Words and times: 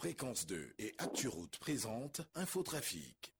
Fréquence 0.00 0.46
2 0.46 0.72
et 0.78 0.94
ActuRoute 0.96 1.58
présente 1.58 2.22
Infotrafic. 2.34 3.34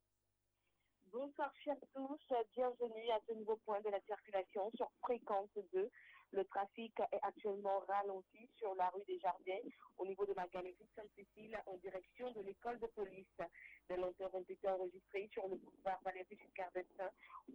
Bonsoir 1.11 1.51
chers 1.65 1.81
tous, 1.95 2.21
bienvenue 2.55 3.11
à 3.13 3.21
ce 3.27 3.33
nouveau 3.33 3.57
point 3.65 3.81
de 3.81 3.89
la 3.89 3.99
circulation 4.03 4.71
sur 4.77 4.91
Fréquence 5.01 5.49
2. 5.73 5.91
Le 6.33 6.45
trafic 6.45 6.93
est 7.13 7.21
actuellement 7.23 7.79
ralenti 7.89 8.47
sur 8.59 8.75
la 8.75 8.91
rue 8.91 9.03
des 9.07 9.19
Jardins 9.21 9.71
au 9.97 10.05
niveau 10.05 10.27
de 10.27 10.35
la 10.35 10.47
galerie 10.49 10.77
Sainte-Cécile 10.95 11.59
en 11.65 11.79
direction 11.79 12.31
de 12.33 12.43
l'école 12.43 12.79
de 12.79 12.89
police. 12.89 13.41
Des 13.89 13.97
lenteurs 13.97 14.35
ont 14.35 14.45
été 14.47 14.69
enregistrées 14.69 15.31
sur 15.33 15.49
le 15.49 15.57
boulevard 15.57 16.03
Valéry 16.05 16.37
Giscard 16.37 16.73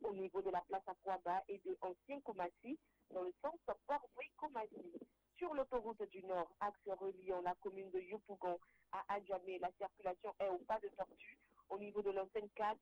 au 0.01 0.15
niveau 0.15 0.41
de 0.41 0.49
la 0.49 0.61
place 0.61 0.87
Aquaba 0.87 1.43
et 1.47 1.61
de 1.63 1.77
Ancien 1.81 2.19
Comassi 2.21 2.79
dans 3.11 3.21
le 3.21 3.33
sens 3.43 3.53
Port-Bouy-Comassi. 3.85 4.97
Sur 5.37 5.53
l'autoroute 5.53 6.01
du 6.11 6.23
Nord, 6.23 6.49
axe 6.61 6.87
reliant 6.87 7.41
la 7.41 7.55
commune 7.55 7.91
de 7.91 7.99
Yopougon 7.99 8.57
à 8.93 9.15
Adjamé, 9.15 9.59
la 9.59 9.69
circulation 9.77 10.33
est 10.39 10.47
au 10.47 10.59
pas 10.59 10.79
de 10.79 10.87
tortue 10.95 11.37
au 11.69 11.77
niveau 11.77 12.01
de 12.01 12.11
l'ancienne 12.11 12.47
4 12.55 12.77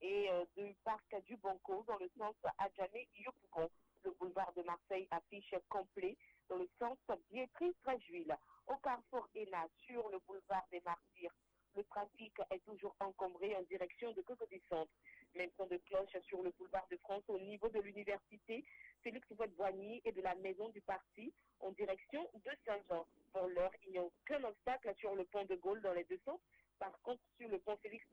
et 0.00 0.28
euh, 0.30 0.44
du 0.56 0.74
parc 0.82 1.14
du 1.26 1.36
Banco 1.36 1.84
dans 1.86 1.98
le 1.98 2.10
sens 2.18 2.34
Adjamé-Yopougon. 2.58 3.70
Le 4.04 4.10
boulevard 4.18 4.52
de 4.54 4.62
Marseille 4.62 5.06
affiche 5.12 5.54
complet 5.68 6.16
dans 6.48 6.56
le 6.56 6.68
sens 6.80 6.98
Biétry-Tréjuil. 7.30 8.34
Au 8.66 8.76
carrefour 8.78 9.28
ENA, 9.36 9.68
sur 9.86 10.08
le 10.08 10.18
boulevard 10.26 10.66
des 10.72 10.80
Martyrs, 10.80 11.34
le 11.76 11.84
trafic 11.84 12.34
est 12.50 12.64
toujours 12.64 12.96
encombré 12.98 13.54
en 13.56 13.62
direction 13.62 14.12
de 14.12 14.22
Cocody 14.22 14.60
Centre. 14.68 14.90
Même 15.36 15.50
son 15.56 15.66
de 15.66 15.76
cloche 15.78 16.16
sur 16.26 16.42
le 16.42 16.50
boulevard 16.58 16.86
de 16.90 16.96
France 16.98 17.22
au 17.28 17.38
niveau 17.38 17.68
de 17.68 17.80
l'université, 17.80 18.64
Félix 19.02 19.26
Boigny 19.56 20.00
et 20.04 20.12
de 20.12 20.20
la 20.22 20.34
maison 20.36 20.68
du 20.70 20.80
parti 20.80 21.34
en 21.60 21.72
direction 21.72 22.26
de 22.34 22.50
Saint-Jean. 22.64 23.06
Pour 23.32 23.48
l'heure, 23.48 23.72
il 23.84 23.90
n'y 23.92 23.98
a 23.98 24.02
aucun 24.02 24.42
obstacle 24.44 24.94
sur 24.98 25.14
le 25.14 25.24
pont 25.24 25.44
de 25.44 25.56
Gaulle 25.56 25.82
dans 25.82 25.92
les 25.92 26.04
deux 26.04 26.20
sens. 26.24 26.40
Par 26.78 26.98
contre, 27.02 27.20
sur 27.38 27.48
le 27.48 27.58
pont 27.58 27.76
Félix 27.82 28.06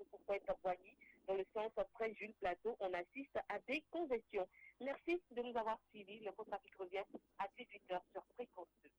Boigny, 0.64 0.98
dans 1.28 1.36
le 1.36 1.46
sens 1.54 1.72
après 1.78 2.14
Jules 2.14 2.34
Plateau, 2.40 2.76
on 2.80 2.92
assiste 2.94 3.38
à 3.50 3.60
des 3.68 3.84
congestions. 3.92 4.48
Merci 4.82 5.22
de 5.32 5.42
nous 5.42 5.58
avoir 5.58 5.80
suivis. 5.90 6.20
Le 6.20 6.32
trafic 6.32 6.76
revient 6.76 7.04
à 7.40 7.48
18h 7.58 8.00
sur 8.12 8.24
Fréquence 8.36 8.68
2. 8.84 8.90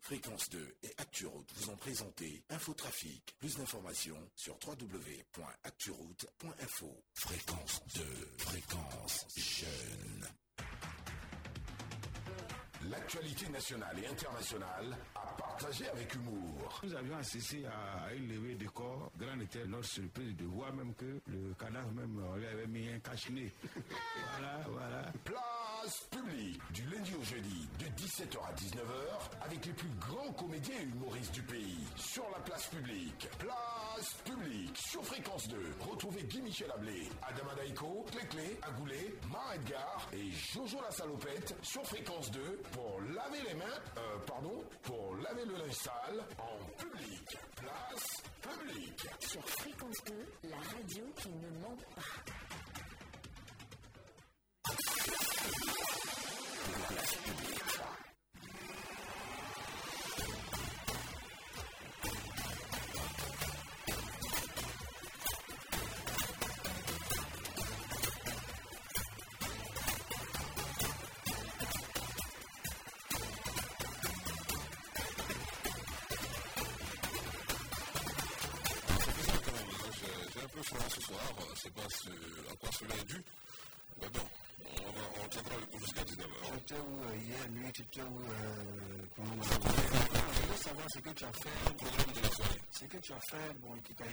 Fréquence 0.00 0.48
2 0.50 0.76
et 0.82 0.90
ActuRoute 0.98 1.50
vous 1.54 1.70
ont 1.70 1.76
présenté 1.76 2.42
Infotrafic. 2.50 3.34
Plus 3.38 3.56
d'informations 3.56 4.30
sur 4.34 4.58
www.acturoute.info. 4.66 6.86
Fréquence 7.14 7.82
2, 7.96 8.02
fréquence 8.38 9.26
jeune. 9.36 10.26
L'actualité 12.90 13.48
nationale 13.48 13.96
et 14.02 14.06
internationale 14.06 14.96
à 15.14 15.34
partager 15.38 15.88
avec 15.88 16.14
humour. 16.14 16.80
Nous 16.82 16.94
avions 16.94 17.16
assisté 17.16 17.64
à 17.66 18.12
une 18.14 18.28
levée 18.28 18.54
de 18.56 18.68
corps. 18.68 19.10
Grande 19.18 19.42
était 19.42 19.64
notre 19.66 19.86
surprise 19.86 20.36
de 20.36 20.44
voir 20.44 20.72
même 20.74 20.94
que 20.94 21.20
le 21.26 21.54
cadavre 21.58 21.90
même, 21.92 22.22
on 22.30 22.36
lui 22.36 22.46
avait 22.46 22.66
mis 22.66 22.88
un 22.88 22.98
cache-nez. 22.98 23.52
voilà, 23.64 24.60
voilà. 24.68 25.12
Place 25.84 26.06
publique 26.10 26.62
du 26.72 26.82
lundi 26.86 27.12
au 27.14 27.22
jeudi 27.22 27.68
de 27.78 27.84
17h 27.84 28.38
à 28.48 28.52
19h 28.54 29.44
avec 29.44 29.66
les 29.66 29.72
plus 29.74 29.90
grands 30.00 30.32
comédiens 30.32 30.78
et 30.80 30.84
humoristes 30.84 31.34
du 31.34 31.42
pays 31.42 31.84
sur 31.96 32.24
la 32.32 32.38
place 32.40 32.68
publique. 32.68 33.28
Place 33.38 34.14
publique 34.24 34.74
sur 34.78 35.04
fréquence 35.04 35.46
2. 35.48 35.56
Retrouvez 35.90 36.22
Guy 36.22 36.40
Michel 36.40 36.70
Ablé, 36.72 37.06
Adama 37.28 37.54
Daiko, 37.56 38.06
Clé 38.30 38.58
Agoulet, 38.62 39.14
Mar 39.30 39.52
Edgar 39.56 40.08
et 40.14 40.30
Jojo 40.30 40.80
la 40.80 40.90
salopette 40.90 41.54
sur 41.60 41.84
fréquence 41.84 42.30
2 42.30 42.40
pour 42.72 43.02
laver 43.14 43.42
les 43.46 43.54
mains, 43.54 43.78
euh, 43.98 44.18
pardon, 44.26 44.64
pour 44.84 45.14
laver 45.16 45.44
le 45.44 45.52
linge 45.52 45.72
sale 45.74 46.24
en 46.38 46.64
public. 46.82 47.36
Place 47.56 48.22
publique. 48.40 49.06
Sur 49.20 49.46
Fréquence 49.50 50.02
2, 50.06 50.48
la 50.48 50.56
radio 50.56 51.04
qui 51.20 51.28
ne 51.28 51.50
ment 51.60 51.76
pas. 51.94 52.32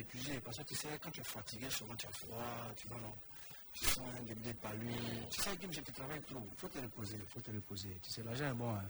Épuisé. 0.02 0.40
Parce 0.44 0.58
que 0.58 0.64
tu 0.64 0.76
sais, 0.76 0.88
quand 1.02 1.12
tu 1.12 1.22
es 1.22 1.24
fatigué, 1.24 1.68
souvent 1.70 1.96
tu 1.96 2.06
as 2.08 2.12
froid, 2.12 2.44
tu 2.76 2.88
vois, 2.88 2.98
non 3.00 3.14
Tu 3.74 3.86
sens 3.86 4.04
des, 4.28 4.36
des 4.36 4.54
palus. 4.54 4.94
Tu 5.32 5.42
sais, 5.42 5.56
Kim, 5.58 5.70
tu 5.72 5.82
travailles 5.84 6.22
trop. 6.22 6.46
Il 6.52 6.60
faut 6.60 6.68
te 6.68 6.80
reposer, 6.80 7.16
il 7.20 7.26
faut 7.34 7.40
te 7.42 7.52
reposer. 7.52 7.98
Tu 8.04 8.12
sais, 8.12 8.24
l'argent 8.24 8.50
est 8.52 8.54
bon, 8.54 8.74
hein. 8.76 8.84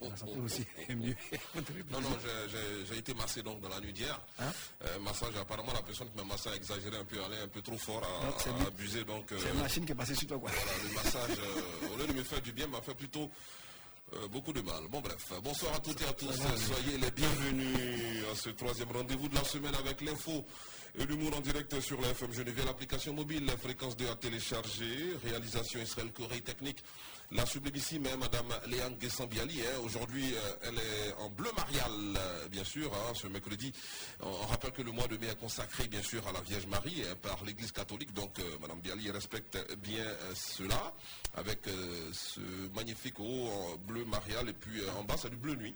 La 0.00 0.16
santé 0.16 0.36
aussi 0.40 0.66
est 0.88 0.96
mieux. 0.96 1.14
Non, 1.92 2.00
non, 2.00 2.08
j'ai- 2.88 2.98
été 2.98 3.14
massé 3.14 3.40
donc 3.40 3.60
dans 3.60 3.68
la 3.68 3.78
nuit 3.78 3.92
d'hier. 3.92 4.20
Hein? 4.40 4.50
Euh, 4.84 4.98
massage, 4.98 5.36
apparemment 5.36 5.72
la 5.72 5.82
personne 5.82 6.10
qui 6.10 6.16
m'a 6.16 6.24
massé 6.24 6.48
a 6.48 6.56
exagéré 6.56 6.96
un 6.96 7.04
peu, 7.04 7.22
allé 7.22 7.36
un 7.38 7.46
peu 7.46 7.62
trop 7.62 7.78
fort, 7.78 8.02
a, 8.02 8.36
c'est 8.40 8.50
lui. 8.52 8.66
abusé. 8.66 9.04
Donc, 9.04 9.30
euh, 9.30 9.38
C'est 9.40 9.50
une 9.50 9.60
machine 9.60 9.86
qui 9.86 9.92
est 9.92 9.94
passée 9.94 10.16
sur 10.16 10.26
toi, 10.26 10.38
quoi. 10.40 10.50
voilà, 10.50 10.82
le 10.82 10.94
massage, 10.94 11.38
euh, 11.38 11.94
au 11.94 11.96
lieu 11.98 12.06
de 12.08 12.12
me 12.14 12.24
faire 12.24 12.40
du 12.42 12.50
bien, 12.52 12.66
m'a 12.66 12.80
fait 12.82 12.96
plutôt 12.96 13.30
euh, 14.14 14.28
beaucoup 14.28 14.52
de 14.52 14.60
mal. 14.60 14.82
Bon 14.90 15.00
bref, 15.00 15.32
bonsoir 15.42 15.74
à 15.74 15.78
toutes 15.80 16.00
et 16.02 16.06
à 16.06 16.12
tous. 16.12 16.32
Soyez 16.32 16.98
les 16.98 17.10
bienvenus 17.10 18.24
à 18.32 18.34
ce 18.34 18.50
troisième 18.50 18.90
rendez-vous 18.92 19.28
de 19.28 19.34
la 19.34 19.44
semaine 19.44 19.74
avec 19.74 20.00
l'info 20.00 20.44
et 20.98 21.04
l'humour 21.06 21.36
en 21.36 21.40
direct 21.40 21.78
sur 21.80 22.00
la 22.00 22.08
FM 22.08 22.32
Geneviève. 22.32 22.66
L'application 22.66 23.12
mobile, 23.14 23.46
la 23.46 23.56
fréquence 23.56 23.96
2 23.96 24.08
à 24.08 24.16
télécharger. 24.16 25.16
Réalisation 25.24 25.80
Israël 25.80 26.10
Corée 26.12 26.40
Technique. 26.40 26.82
La 27.34 27.46
sublimissime, 27.46 28.06
hein, 28.12 28.16
Madame 28.18 28.48
Léane 28.66 28.94
Guessambiali. 28.98 29.62
hein. 29.62 29.80
Aujourd'hui, 29.84 30.34
euh, 30.34 30.54
elle 30.64 30.74
est 30.74 31.12
en 31.18 31.30
bleu 31.30 31.48
marial, 31.56 31.90
euh, 32.16 32.48
bien 32.48 32.62
sûr, 32.62 32.92
hein, 32.92 33.14
ce 33.14 33.26
mercredi. 33.26 33.72
On, 34.20 34.30
rappelle 34.48 34.72
que 34.72 34.82
le 34.82 34.92
mois 34.92 35.08
de 35.08 35.16
mai 35.16 35.28
est 35.28 35.38
consacré, 35.40 35.88
bien 35.88 36.02
sûr, 36.02 36.26
à 36.28 36.32
la 36.32 36.40
Vierge 36.42 36.66
Marie 36.66 37.02
hein, 37.08 37.14
par 37.22 37.42
l'Église 37.44 37.72
catholique. 37.72 38.12
Donc, 38.12 38.38
euh, 38.38 38.58
Madame 38.60 38.80
Biali 38.80 39.10
respecte 39.10 39.56
bien 39.78 40.04
euh, 40.04 40.32
cela 40.34 40.92
avec 41.34 41.60
ce 42.12 42.40
magnifique 42.74 43.18
haut 43.18 43.48
en 43.48 43.76
bleu 43.76 44.04
marial 44.04 44.50
et 44.50 44.52
puis 44.52 44.82
en 44.98 45.02
bas, 45.02 45.14
c'est 45.16 45.30
du 45.30 45.36
bleu 45.36 45.54
nuit. 45.54 45.74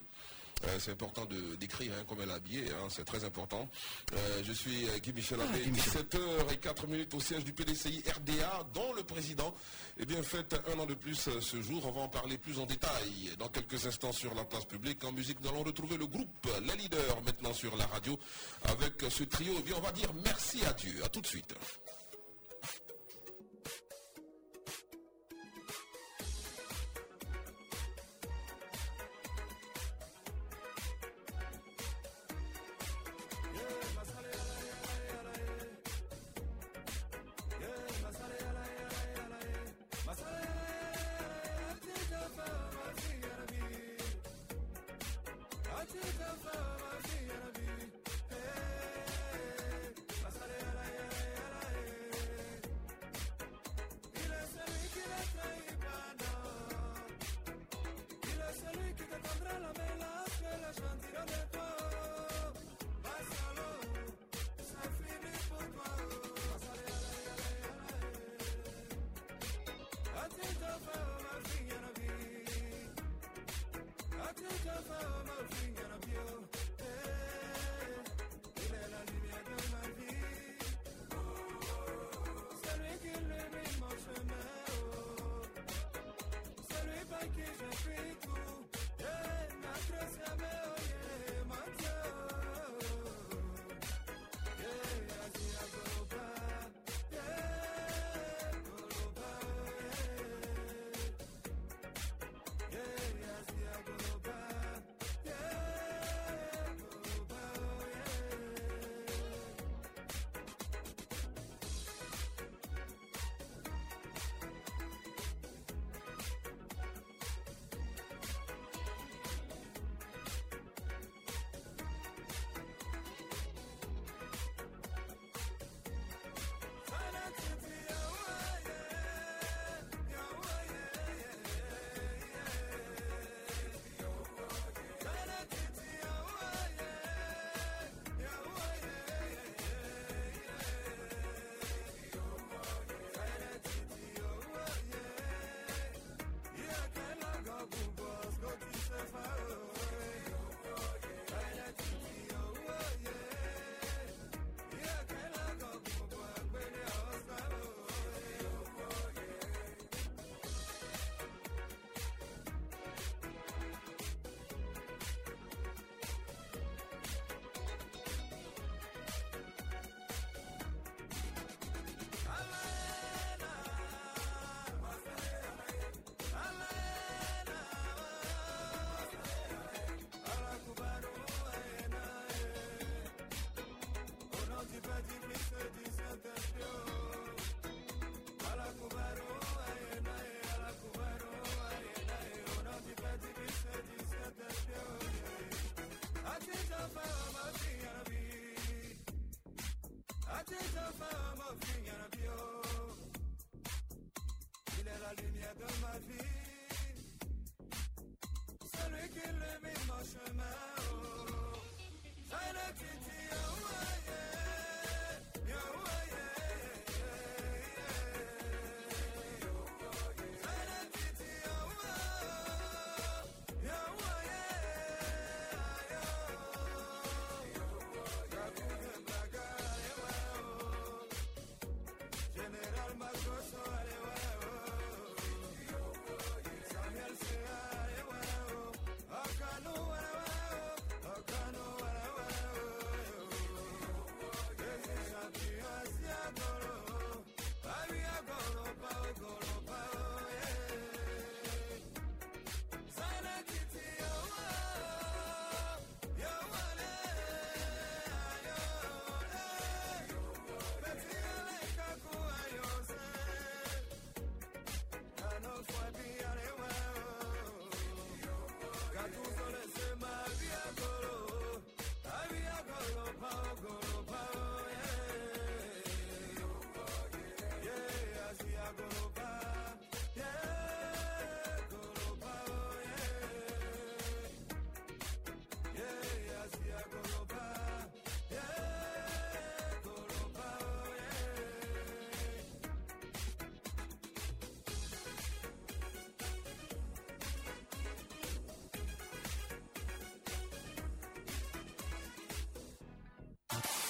Euh, 0.64 0.78
c'est 0.78 0.92
important 0.92 1.26
de 1.26 1.54
d'écrire 1.56 1.92
hein, 1.92 2.04
comme 2.08 2.20
elle 2.22 2.30
est 2.30 2.32
habillée, 2.32 2.64
hein, 2.70 2.88
c'est 2.88 3.04
très 3.04 3.24
important. 3.24 3.68
Euh, 4.14 4.42
je 4.42 4.52
suis 4.52 4.88
euh, 4.88 4.98
Guy 4.98 5.12
Michel 5.12 5.40
Abbé, 5.40 5.66
17h04 5.66 6.86
minutes 6.86 7.12
au 7.14 7.20
siège 7.20 7.44
du 7.44 7.52
PDCI 7.52 8.02
RDA, 8.16 8.66
dont 8.72 8.92
le 8.94 9.02
président 9.02 9.54
eh 9.98 10.06
bien, 10.06 10.22
fête 10.22 10.56
un 10.74 10.78
an 10.78 10.86
de 10.86 10.94
plus 10.94 11.28
ce 11.40 11.62
jour. 11.62 11.84
On 11.86 11.92
va 11.92 12.00
en 12.02 12.08
parler 12.08 12.38
plus 12.38 12.58
en 12.58 12.66
détail 12.66 13.32
dans 13.38 13.48
quelques 13.48 13.86
instants 13.86 14.12
sur 14.12 14.34
la 14.34 14.44
place 14.44 14.64
publique. 14.64 15.04
En 15.04 15.12
musique, 15.12 15.40
nous 15.42 15.48
allons 15.48 15.62
retrouver 15.62 15.96
le 15.96 16.06
groupe 16.06 16.48
Les 16.66 16.76
Leaders 16.76 17.22
maintenant 17.24 17.52
sur 17.52 17.76
la 17.76 17.86
radio 17.86 18.18
avec 18.64 18.94
ce 19.10 19.24
trio. 19.24 19.54
Eh 19.58 19.62
bien, 19.62 19.74
on 19.76 19.80
va 19.80 19.92
dire 19.92 20.12
merci 20.24 20.64
à 20.64 20.72
Dieu. 20.72 21.02
À 21.04 21.08
tout 21.08 21.20
de 21.20 21.26
suite. 21.26 21.54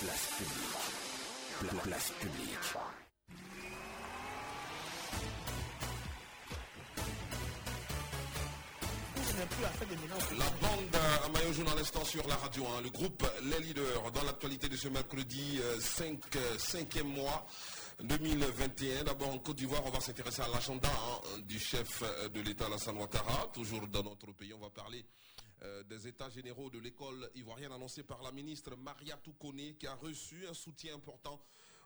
Place 0.01 0.27
publique. 0.39 1.71
Pla- 1.71 1.81
Place 1.83 2.11
publique. 2.21 2.77
La 10.39 10.51
bande 10.61 10.97
à 11.25 11.29
maillot 11.29 11.53
jaune 11.53 11.69
à 11.69 11.75
l'instant 11.75 12.05
sur 12.05 12.27
la 12.29 12.37
radio. 12.37 12.67
hein. 12.69 12.81
Le 12.83 12.91
groupe 12.91 13.25
Les 13.43 13.61
Leaders 13.61 14.11
dans 14.13 14.23
l'actualité 14.25 14.69
de 14.69 14.77
ce 14.77 14.89
mercredi 14.89 15.61
5, 15.81 16.21
5e 16.59 17.03
mois 17.05 17.47
2021. 18.03 19.05
D'abord 19.05 19.31
en 19.31 19.39
Côte 19.39 19.57
d'Ivoire, 19.57 19.83
on 19.87 19.91
va 19.91 20.01
s'intéresser 20.01 20.43
à 20.43 20.49
l'agenda 20.49 20.89
hein, 20.91 21.39
du 21.47 21.59
chef 21.59 22.03
euh, 22.03 22.29
de 22.29 22.41
l'État 22.41 22.67
Alassane 22.67 22.97
Ouattara. 22.99 23.49
Toujours 23.55 23.87
dans 23.89 24.03
notre 24.03 24.33
pays, 24.33 24.53
on 24.53 24.59
va 24.61 24.69
parler 24.71 25.05
euh, 25.63 25.83
des 25.85 25.96
états 26.07 26.29
généraux 26.31 26.71
de 26.71 26.79
l'école 26.79 27.31
ivoirienne 27.35 27.73
annoncés 27.73 28.03
par 28.03 28.23
la 28.23 28.33
ministre 28.33 28.77
Maria 28.77 29.17
Toukone 29.17 29.77
qui 29.79 29.87
a 29.87 29.95
reçu 29.95 30.47
un 30.47 30.55
soutien 30.55 30.95
important. 30.95 31.41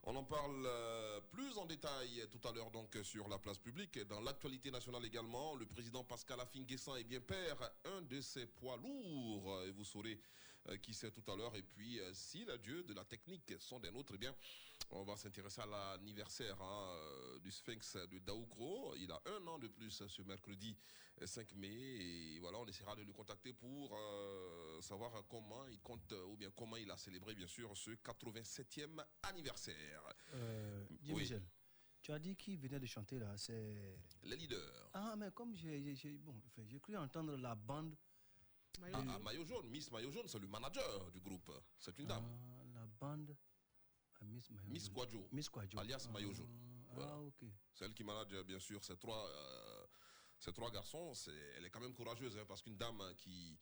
On 0.05 0.17
en 0.17 0.25
parle 0.25 0.65
euh, 0.65 1.21
plus 1.31 1.59
en 1.59 1.67
détail 1.67 2.27
tout 2.31 2.49
à 2.49 2.53
l'heure 2.53 2.71
donc 2.71 2.97
sur 3.03 3.29
la 3.29 3.39
place 3.39 3.59
publique. 3.59 3.99
Dans 4.07 4.21
l'actualité 4.21 4.71
nationale 4.71 5.05
également, 5.05 5.55
le 5.57 5.67
président 5.67 6.05
Pascal 6.05 6.41
Affinguessan 6.41 6.97
est 6.97 7.05
bien 7.05 7.21
père 7.21 7.59
un 7.85 8.03
de 8.03 8.21
ses 8.21 8.47
poids 8.47 8.79
lourds. 8.79 9.63
Et 9.67 9.71
vous 9.73 9.85
saurez 9.85 10.19
euh, 10.69 10.77
qui 10.79 10.93
c'est 10.93 11.11
tout 11.11 11.31
à 11.31 11.37
l'heure. 11.37 11.55
Et 11.57 11.63
puis, 11.63 12.01
euh, 12.01 12.11
si 12.13 12.45
les 12.45 12.59
dieux 12.59 12.83
de 12.85 12.93
la 12.93 13.05
technique 13.05 13.55
sont 13.59 13.81
des 13.81 13.91
nôtres, 13.91 14.13
eh 14.15 14.19
bien, 14.19 14.35
on 14.91 15.05
va 15.05 15.17
s'intéresser 15.17 15.61
à 15.61 15.67
l'anniversaire 15.67 16.61
hein, 16.61 16.91
euh, 16.97 17.39
du 17.41 17.51
Sphinx 17.51 17.97
de 17.97 18.19
Daoukro. 18.19 18.95
Il 18.97 19.11
a 19.13 19.21
un 19.27 19.47
an 19.47 19.59
de 19.59 19.69
plus 19.69 20.03
ce 20.07 20.23
mercredi 20.23 20.77
euh, 21.21 21.27
5 21.27 21.55
mai. 21.55 21.69
Et 21.69 22.39
voilà, 22.41 22.59
on 22.59 22.67
essaiera 22.67 22.97
de 22.97 23.03
le 23.03 23.13
contacter 23.13 23.53
pour 23.53 23.97
euh, 23.97 24.81
savoir 24.81 25.13
comment 25.29 25.67
il 25.69 25.81
compte 25.81 26.13
euh, 26.13 26.25
ou 26.27 26.37
bien 26.37 26.51
comment 26.51 26.77
il 26.77 26.91
a 26.91 26.97
célébré, 26.97 27.35
bien 27.35 27.47
sûr, 27.47 27.77
ce 27.77 27.91
87e 27.93 29.05
anniversaire. 29.23 30.03
Euh, 30.35 30.85
Oui. 31.09 31.23
Michel, 31.23 31.43
tu 32.03 32.13
as 32.13 32.19
dit 32.19 32.35
qui 32.37 32.57
venait 32.57 32.81
de 32.81 32.87
chanter 32.87 33.19
là 33.19 33.37
C'est. 33.37 33.99
Les 34.25 34.37
leaders. 34.37 34.91
Ah, 34.95 35.15
mais 35.17 35.31
comme 35.33 35.55
j'ai 35.55 36.19
bon, 36.19 36.35
cru 36.83 36.97
entendre 36.97 37.37
la 37.37 37.55
bande. 37.55 37.95
Ah, 38.83 39.05
ah, 39.09 39.19
Maillot 39.19 39.45
jaune, 39.45 39.69
Miss 39.69 39.91
Maillot 39.91 40.11
jaune, 40.11 40.27
c'est 40.27 40.39
le 40.39 40.47
manager 40.49 41.11
du 41.13 41.21
groupe. 41.21 41.51
C'est 41.79 41.97
une 41.99 42.07
dame. 42.07 42.25
Ah, 42.25 42.65
la 42.75 42.87
bande. 42.87 43.37
Ah, 44.21 44.25
Miss 44.27 44.51
Mayo- 44.51 44.69
Miss 44.69 44.89
Kwadjo, 44.89 45.29
Miss 45.33 45.49
Kwadjo. 45.49 45.79
alias 45.79 46.07
Ah, 46.09 46.13
Maillot 46.13 46.33
jaune. 46.35 46.49
Voilà. 46.93 47.13
Ah, 47.13 47.21
ok. 47.21 47.45
C'est 47.73 47.85
elle 47.85 47.95
qui 47.95 48.05
manage 48.05 48.33
euh, 48.33 48.45
bien 48.45 48.59
sûr 48.59 48.83
ces 48.85 48.97
trois, 48.97 49.27
euh, 49.29 49.87
ces 50.39 50.53
trois 50.53 50.71
garçons. 50.71 51.15
C'est- 51.15 51.33
elle 51.57 51.65
est 51.65 51.71
quand 51.71 51.81
même 51.81 51.95
courageuse 51.95 52.37
hein, 52.37 52.45
parce 52.47 52.61
qu'une 52.63 52.77
dame 52.77 53.03
qui, 53.17 53.59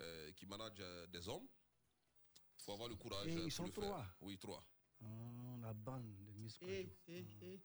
euh, 0.00 0.32
qui 0.32 0.46
manage 0.46 0.78
euh, 0.80 1.06
des 1.06 1.28
hommes, 1.28 1.46
il 2.58 2.62
faut 2.64 2.72
avoir 2.72 2.88
le 2.88 2.96
courage. 2.96 3.28
Et 3.28 3.34
ils 3.44 3.52
sont 3.52 3.66
le 3.66 3.72
faire. 3.72 3.84
trois 3.84 4.06
Oui, 4.22 4.38
trois. 4.38 4.64
Ah, 5.02 5.06
la 5.62 5.72
bande 5.72 6.14
de 6.16 6.32
Miss 6.40 6.58
Eh, 6.62 6.84
Kwadjo. 6.86 6.96
eh, 7.08 7.26
eh, 7.42 7.60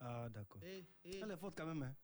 Ah, 0.00 0.28
d'accord. 0.30 0.62
eh, 0.64 0.84
eh. 1.04 1.20
Elle 1.20 1.30
est 1.30 1.36
forte 1.36 1.56
quand 1.56 1.66
même, 1.66 1.82
hein 1.82 1.94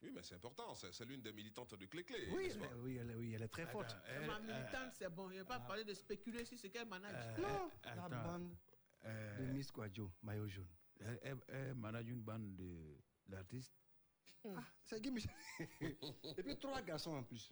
Oui, 0.00 0.12
mais 0.12 0.22
c'est 0.22 0.36
important. 0.36 0.74
C'est 0.76 1.04
l'une 1.04 1.20
des 1.22 1.32
militantes 1.32 1.74
de 1.74 1.86
Clé-Clé. 1.86 2.28
oui, 2.30 2.50
elle 2.52 2.62
est, 2.62 2.72
oui, 2.74 2.96
elle 2.98 3.10
est, 3.10 3.14
oui, 3.16 3.32
elle 3.34 3.42
est 3.42 3.48
très 3.48 3.66
forte. 3.66 3.96
C'est 4.06 4.26
Ma 4.26 4.38
militante, 4.38 4.92
c'est 4.94 5.08
bon. 5.12 5.28
Je 5.28 5.34
ne 5.34 5.38
vais 5.40 5.44
pas 5.44 5.58
parler 5.58 5.82
de 5.84 5.92
spéculer 5.92 6.44
sur 6.44 6.56
ce 6.56 6.68
qu'elle 6.68 6.86
manage. 6.86 7.36
non, 7.40 7.68
la 7.84 8.04
Euh, 8.04 8.08
bande 8.22 8.56
de 9.38 9.44
Miss 9.52 9.70
Kwadjo, 9.70 10.10
maillot 10.22 10.48
jaune. 10.48 10.68
elle, 11.00 11.18
elle- 11.22 11.44
elle 11.48 11.74
manage 11.74 12.08
une 12.08 12.22
bande 12.22 12.56
de- 12.56 12.96
d'artistes. 13.26 13.74
Ah, 14.44 14.62
c'est 14.84 15.00
Guy 15.00 15.10
Michel? 15.10 15.30
Et 15.80 16.42
puis 16.42 16.56
trois 16.58 16.82
garçons 16.82 17.12
en 17.12 17.22
plus. 17.24 17.48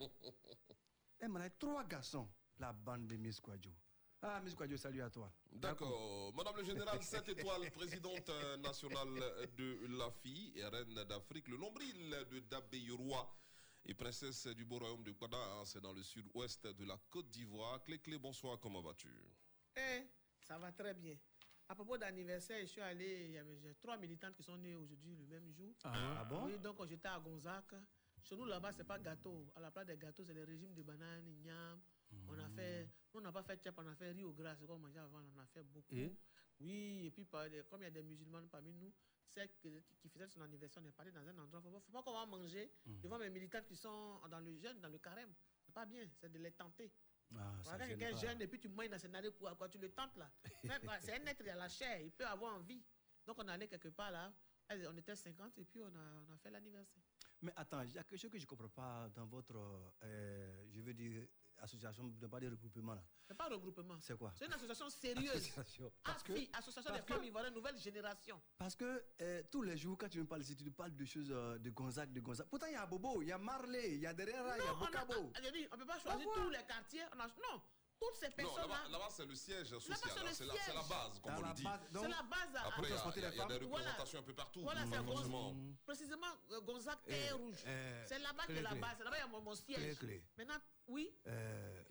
Elle 1.18 1.28
manage 1.30 1.52
trois 1.58 1.84
garçons, 1.84 2.28
la 2.58 2.72
bande 2.72 3.06
de 3.06 3.16
Miss 3.16 3.40
Kwadjo. 3.40 3.70
Ah, 4.22 4.40
Miss 4.40 4.54
Kwadjo, 4.54 4.76
salut 4.76 5.02
à 5.02 5.10
toi. 5.10 5.32
D'accord. 5.52 6.32
Madame 6.34 6.56
le 6.56 6.64
général, 6.64 7.02
7 7.02 7.28
étoiles, 7.28 7.70
présidente 7.70 8.28
euh, 8.30 8.56
nationale 8.56 9.14
de 9.56 9.86
la 9.98 10.10
fille 10.10 10.52
et 10.58 10.64
reine 10.64 10.94
d'Afrique, 11.04 11.48
le 11.48 11.56
nombril 11.58 12.10
de 12.30 12.40
Dabeyrois 12.40 13.30
et 13.84 13.94
princesse 13.94 14.46
du 14.48 14.64
beau 14.64 14.78
royaume 14.78 15.04
de 15.04 15.12
Kwada, 15.12 15.36
hein, 15.36 15.64
c'est 15.64 15.80
dans 15.80 15.92
le 15.92 16.02
sud-ouest 16.02 16.66
de 16.66 16.84
la 16.84 16.98
Côte 17.10 17.30
d'Ivoire. 17.30 17.82
Clé-Clé, 17.84 18.18
bonsoir, 18.18 18.58
comment 18.58 18.80
vas-tu? 18.82 19.08
Eh, 19.76 20.02
ça 20.40 20.58
va 20.58 20.72
très 20.72 20.94
bien. 20.94 21.16
À 21.68 21.74
propos 21.74 21.98
d'anniversaire, 21.98 22.60
je 22.60 22.66
suis 22.66 22.80
allé, 22.80 23.24
il 23.26 23.32
y 23.32 23.38
avait 23.38 23.74
trois 23.74 23.96
militantes 23.96 24.34
qui 24.36 24.42
sont 24.42 24.56
nées 24.56 24.76
aujourd'hui 24.76 25.16
le 25.16 25.26
même 25.26 25.50
jour. 25.52 25.74
Ah, 25.82 26.24
bon? 26.24 26.44
Oui, 26.46 26.58
donc 26.60 26.76
j'étais 26.86 27.08
à 27.08 27.18
Gonzac. 27.18 27.64
Chez 28.22 28.36
nous 28.36 28.44
là-bas, 28.44 28.70
c'est 28.72 28.84
pas 28.84 28.98
gâteau. 28.98 29.50
À 29.56 29.60
la 29.60 29.70
place 29.72 29.86
des 29.86 29.96
gâteaux, 29.96 30.24
c'est 30.24 30.34
le 30.34 30.44
régime 30.44 30.72
de 30.74 30.82
bananes, 30.82 31.26
igname. 31.28 31.80
On 32.28 32.38
a 32.38 32.48
fait, 32.50 32.88
nous 33.12 33.20
on 33.20 33.22
n'a 33.24 33.32
pas 33.32 33.42
fait 33.42 33.56
tchèp, 33.60 33.74
on 33.78 33.86
a 33.86 33.94
fait 33.96 34.12
riz 34.12 34.22
au 34.22 34.32
gras, 34.32 34.54
c'est 34.54 34.64
comme 34.66 34.76
on 34.76 34.86
mangeait 34.86 35.00
avant, 35.00 35.18
on 35.36 35.40
a 35.40 35.46
fait 35.46 35.64
beaucoup. 35.64 35.94
Et? 35.96 36.16
Oui, 36.60 37.06
et 37.06 37.10
puis 37.10 37.26
comme 37.26 37.80
il 37.80 37.84
y 37.84 37.86
a 37.86 37.90
des 37.90 38.02
musulmans 38.04 38.46
parmi 38.48 38.72
nous, 38.72 38.92
que- 39.34 39.82
qui 39.98 40.08
faisait 40.08 40.28
son 40.28 40.40
anniversaire, 40.42 40.82
on 40.84 40.88
est 40.88 40.92
parti 40.92 41.10
dans 41.10 41.26
un 41.26 41.36
endroit. 41.36 41.60
Il 41.64 41.70
ne 41.72 41.80
faut 41.80 41.92
pas 41.92 42.02
qu'on 42.02 42.12
va 42.12 42.24
manger 42.26 42.70
devant 43.02 43.18
mes 43.18 43.28
militants 43.28 43.62
qui 43.66 43.74
sont 43.74 44.20
dans 44.30 44.38
le 44.40 44.56
jeûne, 44.56 44.80
dans 44.80 44.88
le 44.88 44.98
carême. 44.98 45.34
C'est 45.64 45.74
pas 45.74 45.84
bien, 45.84 46.06
c'est 46.20 46.30
de 46.30 46.38
les 46.38 46.52
tenter. 46.52 46.92
Ah, 47.34 47.52
ça 47.62 47.76
Voilà, 47.76 47.86
quelqu'un 47.88 48.38
et 48.38 48.46
puis 48.46 48.58
tu 48.60 48.68
manges 48.68 48.88
dans 48.88 48.98
scénario 48.98 49.32
quoi, 49.32 49.54
quoi, 49.54 49.68
tu 49.68 49.78
le 49.78 49.90
tentes 49.90 50.16
là. 50.16 50.30
C'est 51.00 51.20
un 51.20 51.26
être, 51.26 51.42
il 51.42 51.50
a 51.50 51.56
la 51.56 51.68
chair, 51.68 52.00
il 52.00 52.12
peut 52.12 52.26
avoir 52.26 52.54
envie. 52.54 52.82
Donc 53.26 53.36
on 53.38 53.48
allait 53.48 53.68
quelque 53.68 53.88
part 53.88 54.10
là, 54.10 54.32
on 54.70 54.96
était 54.96 55.16
50 55.16 55.58
et 55.58 55.64
puis 55.64 55.82
on 55.82 55.94
a, 55.94 56.22
on 56.28 56.32
a 56.32 56.36
fait 56.38 56.50
l'anniversaire. 56.50 57.02
Mais 57.42 57.52
attends, 57.56 57.82
il 57.82 57.92
y 57.92 57.98
a 57.98 58.04
quelque 58.04 58.20
chose 58.20 58.30
que 58.30 58.38
je 58.38 58.44
ne 58.44 58.48
comprends 58.48 58.68
pas 58.68 59.08
dans 59.14 59.26
votre, 59.26 59.56
euh, 60.02 60.64
je 60.72 60.80
veux 60.80 60.94
dire, 60.94 61.26
association, 61.58 62.04
ne 62.20 62.26
pas 62.26 62.40
des 62.40 62.48
regroupements 62.48 62.94
là. 62.94 63.02
C'est 63.26 63.34
pas 63.36 63.46
un 63.46 63.50
regroupement. 63.54 63.96
C'est 64.00 64.16
quoi? 64.16 64.32
C'est 64.36 64.46
une 64.46 64.52
association 64.52 64.88
sérieuse. 64.90 65.34
Association. 65.36 65.92
Parce 66.04 66.22
que- 66.22 66.32
AFI, 66.32 66.50
Association 66.52 66.90
des 66.92 66.98
parce 66.98 67.06
que- 67.08 67.14
femmes 67.14 67.24
ivoiriennes, 67.24 67.54
nouvelle 67.54 67.76
génération. 67.78 68.40
Parce 68.58 68.76
que 68.76 69.04
euh, 69.20 69.42
tous 69.50 69.62
les 69.62 69.76
jours, 69.76 69.96
quand 69.98 70.08
tu 70.08 70.18
me 70.20 70.26
parles 70.26 70.42
ici, 70.42 70.54
tu 70.56 70.70
parles 70.70 70.94
de 70.94 71.04
choses 71.04 71.30
euh, 71.30 71.58
de 71.58 71.70
Gonzague, 71.70 72.12
de 72.12 72.20
Gonzague. 72.20 72.46
Pourtant, 72.48 72.66
il 72.66 72.72
y 72.74 72.76
a 72.76 72.86
Bobo, 72.86 73.22
il 73.22 73.28
y 73.28 73.32
a 73.32 73.38
Marley, 73.38 73.94
il 73.94 74.00
y 74.00 74.06
a 74.06 74.14
Derera, 74.14 74.56
il 74.58 74.64
y 74.64 74.66
a 74.66 74.70
Non, 74.72 74.78
on 74.80 74.82
a- 74.84 74.86
Bocabo. 74.86 75.32
ah, 75.34 75.40
on 75.72 75.76
peut 75.78 75.86
pas 75.86 75.98
choisir 75.98 76.22
Pourquoi? 76.24 76.42
tous 76.44 76.50
les 76.50 76.62
quartiers. 76.64 77.02
On 77.16 77.20
a- 77.20 77.26
non, 77.26 77.62
toutes 77.98 78.14
ces 78.16 78.28
Non, 78.28 78.32
personnes-là. 78.36 78.62
là-bas, 78.68 78.88
là-bas, 78.90 79.08
c'est 79.10 79.24
le 79.26 79.34
siège 79.34 79.66
social. 79.70 79.96
c'est 79.96 80.10
hein, 80.20 80.22
la, 80.24 80.32
c'est 80.34 80.74
la 80.74 80.82
base, 80.82 81.18
comme 81.20 81.34
on 81.36 81.40
la 81.40 81.48
le 81.48 81.54
dit. 81.54 81.62
C'est 81.92 82.08
la 82.08 82.22
base 82.22 82.56
à, 82.56 82.66
Après, 82.68 82.82
il 82.82 82.90
y 82.90 82.92
a- 82.92 82.96
transporter 82.96 83.20
il 83.20 83.22
y, 83.22 83.26
a- 83.26 83.30
il 83.32 83.36
y 83.38 83.40
a 83.40 83.46
des 83.58 83.64
représentations 83.66 84.18
un 84.20 84.22
peu 84.22 84.34
partout. 84.34 84.62
Voilà, 84.62 84.82
c'est. 84.86 85.84
Précisément, 85.84 86.26
euh, 86.52 86.60
Gonzague 86.60 86.98
Eh, 87.06 87.12
est 87.14 87.32
rouge. 87.32 87.56
eh, 87.66 88.04
c'est 88.06 88.18
là-bas 88.18 88.46
que 88.46 88.52
la 88.52 88.74
base. 88.74 88.94
C'est 88.98 89.04
là-bas 89.04 89.16
il 89.16 89.20
y 89.20 89.22
a 89.22 89.26
mon, 89.26 89.40
mon 89.40 89.54
siège. 89.54 89.76
Clé, 89.76 89.96
clé. 89.96 90.24
Maintenant, 90.36 90.58
oui, 90.88 91.10
Euh, 91.26 91.84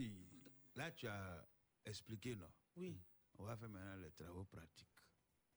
là, 0.75 0.91
tu 0.91 1.07
as 1.07 1.45
expliqué, 1.85 2.35
non? 2.35 2.49
Oui. 2.77 2.99
On 3.37 3.43
va 3.43 3.55
faire 3.57 3.69
maintenant 3.69 3.95
les 3.97 4.11
travaux 4.11 4.45
pratiques. 4.45 4.87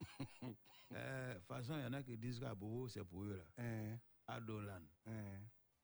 Euh, 0.94 1.34
De 1.34 1.38
toute 1.40 1.46
façon, 1.48 1.74
il 1.76 1.82
y 1.82 1.84
en 1.84 1.92
a 1.92 2.02
qui 2.02 2.16
disent 2.16 2.40
qu'à 2.40 2.54
Bobo, 2.54 2.88
c'est 2.88 3.04
pour 3.04 3.22
eux, 3.24 3.36
là. 3.36 3.44
Hein, 3.62 3.98
À 4.26 4.40
Dolan. 4.40 4.80
hein. 5.06 5.40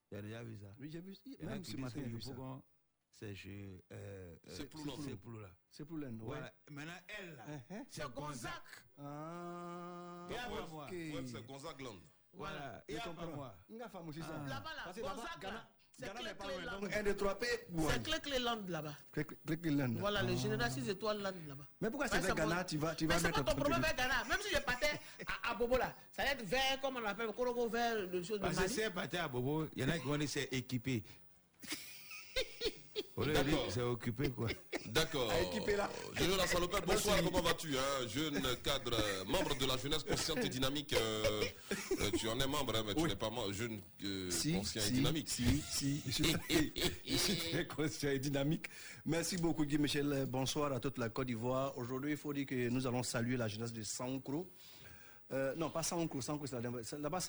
Tu 0.09 0.15
as 0.15 0.21
déjà 0.23 0.43
vu 0.43 0.57
ça? 0.57 0.73
Oui, 0.79 0.89
j'ai 0.91 0.99
vu. 1.01 1.15
Il 1.25 1.33
y 1.33 1.45
en 1.45 1.47
a 1.47 1.51
Même 1.51 1.61
qui 1.61 1.71
ce 1.71 1.75
disent 1.75 1.83
matin, 1.85 1.95
j'ai 1.99 2.03
que 2.05 2.09
vu 2.09 2.15
le 2.15 2.21
ça. 2.21 2.31
Bougon, 2.33 2.63
c'est 3.11 3.35
chez... 3.35 3.85
Euh, 3.91 4.35
C'est 4.47 4.49
euh. 4.49 4.55
C'est 4.55 5.15
Plou, 5.17 5.39
là. 5.39 5.49
C'est 5.69 5.85
pour 5.85 5.97
l'un, 5.99 6.09
ouais. 6.09 6.17
Voilà. 6.25 6.53
Maintenant, 6.71 6.93
elle, 7.07 7.35
là, 7.35 7.45
Hein, 7.47 7.61
c'est 7.87 8.01
C'est 8.01 8.13
Gonzague. 8.13 8.15
Gonzague. 8.15 8.97
Ah, 8.97 10.27
Et 10.31 10.37
après 10.37 10.59
Web, 10.61 10.69
moi. 10.71 10.85
Web, 10.89 11.25
c'est 11.27 11.45
Gonzague 11.45 11.81
Land. 11.81 11.99
Voilà. 12.33 12.83
Et 12.87 12.97
après 12.97 13.27
moi. 13.27 13.55
Nga 13.69 13.89
femme 13.89 14.07
aussi 14.09 14.21
ça. 14.21 14.37
Là-bas, 14.47 14.73
là, 14.73 14.91
Ghana- 15.39 15.53
là, 15.53 15.69
c'est 15.97 16.05
Ghana 16.07 16.19
Clé 16.19 16.27
n'est 16.29 16.35
pas 16.35 16.45
Clé 16.45 16.53
loin. 16.55 16.65
Land. 16.73 16.79
Donc, 16.81 16.93
1, 16.95 17.03
2, 17.03 17.15
3 17.15 17.39
P. 17.39 17.47
C'est 17.89 18.03
Clé 18.03 18.19
Clé 18.21 18.39
Land 18.39 18.61
là-bas. 18.67 18.95
Land. 19.63 19.93
Voilà, 19.99 20.23
le 20.23 20.33
Ah. 20.33 20.35
général 20.35 20.71
6 20.71 20.89
étoiles 20.89 21.17
Land 21.21 21.31
là-bas. 21.47 21.67
Mais 21.81 21.89
pourquoi 21.89 22.07
c'est 22.07 22.19
vers 22.19 22.29
c'est 22.29 22.35
Ghana, 22.35 22.63
tu 22.65 22.77
vas, 22.77 22.95
tu 22.95 23.07
vas 23.07 23.17
c'est 23.17 23.23
mettre 23.27 23.43
pas 23.43 23.51
ton 23.51 23.55
ton 23.55 23.61
problème 23.61 23.83
avec 23.83 23.97
Ghana. 23.97 24.23
Même 24.29 24.39
si 24.41 24.53
je 24.53 24.59
partais 24.61 24.99
à, 25.43 25.53
Bobo 25.55 25.77
là, 25.77 25.93
ça 26.11 26.23
va 26.23 26.31
être 26.31 26.43
vert, 26.45 26.79
comme 26.81 26.97
on 26.97 26.99
l'appelle, 27.01 27.27
Korogo 27.33 27.69
vert, 27.69 27.95
le 27.95 28.23
chose 28.23 28.37
de 28.39 28.43
Parce 28.43 28.55
que 28.55 28.61
Mali. 28.61 28.73
si 28.73 28.81
elle 28.81 28.93
partait 28.93 29.17
à 29.17 29.27
Bobo, 29.27 29.67
il 29.75 29.81
y 29.81 29.85
en 29.85 29.89
a 29.89 29.97
qui 29.99 30.05
vont 30.05 30.17
dire 30.17 30.29
c'est 30.29 30.49
équipé. 30.51 31.03
Dire 33.17 33.31
D'accord. 33.33 33.65
c'est 33.69 33.81
occupé, 33.81 34.29
quoi. 34.29 34.49
D'accord. 34.87 35.31
Jeune 36.17 36.35
la 36.37 36.45
salopette, 36.47 36.85
bonsoir, 36.85 37.15
comment 37.23 37.41
vas-tu 37.41 37.77
hein 37.77 38.07
Jeune 38.13 38.41
cadre, 38.61 38.97
membre 39.25 39.57
de 39.57 39.65
la 39.65 39.77
jeunesse 39.77 40.03
consciente 40.03 40.43
et 40.43 40.49
dynamique. 40.49 40.91
euh, 40.93 41.41
euh, 42.01 42.11
tu 42.17 42.27
en 42.27 42.37
es 42.41 42.45
membre, 42.47 42.75
hein, 42.75 42.83
mais 42.85 42.93
tu 42.93 43.03
n'es 43.03 43.15
pas 43.15 43.29
membre, 43.29 43.53
jeune 43.53 43.79
euh, 44.03 44.29
Si, 44.29 44.51
conscient 44.53 44.81
et 44.81 44.85
si, 44.85 44.91
dynamique. 44.91 45.29
Si, 45.29 45.61
si, 45.71 46.03
je 46.05 46.11
suis, 46.11 46.23
très- 46.33 46.73
je 47.07 47.15
suis 47.15 47.35
très 47.37 47.65
conscient 47.65 48.09
et 48.09 48.19
dynamique. 48.19 48.65
Merci 49.05 49.37
beaucoup 49.37 49.63
Guy 49.65 49.77
Michel. 49.77 50.25
Bonsoir 50.29 50.73
à 50.73 50.81
toute 50.81 50.97
la 50.97 51.07
Côte 51.07 51.27
d'Ivoire. 51.27 51.77
Aujourd'hui, 51.77 52.11
il 52.11 52.17
faut 52.17 52.33
dire 52.33 52.45
que 52.45 52.67
nous 52.67 52.85
allons 52.85 53.01
saluer 53.03 53.37
la 53.37 53.47
jeunesse 53.47 53.71
de 53.71 53.81
Sankro. 53.83 54.51
Euh, 55.31 55.55
non, 55.55 55.69
pas 55.69 55.83
Sankro, 55.83 56.19
Sankro, 56.19 56.47
c'est 56.47 56.61
là- 56.61 56.69
c'est- 56.83 56.99
là-bas 56.99 57.21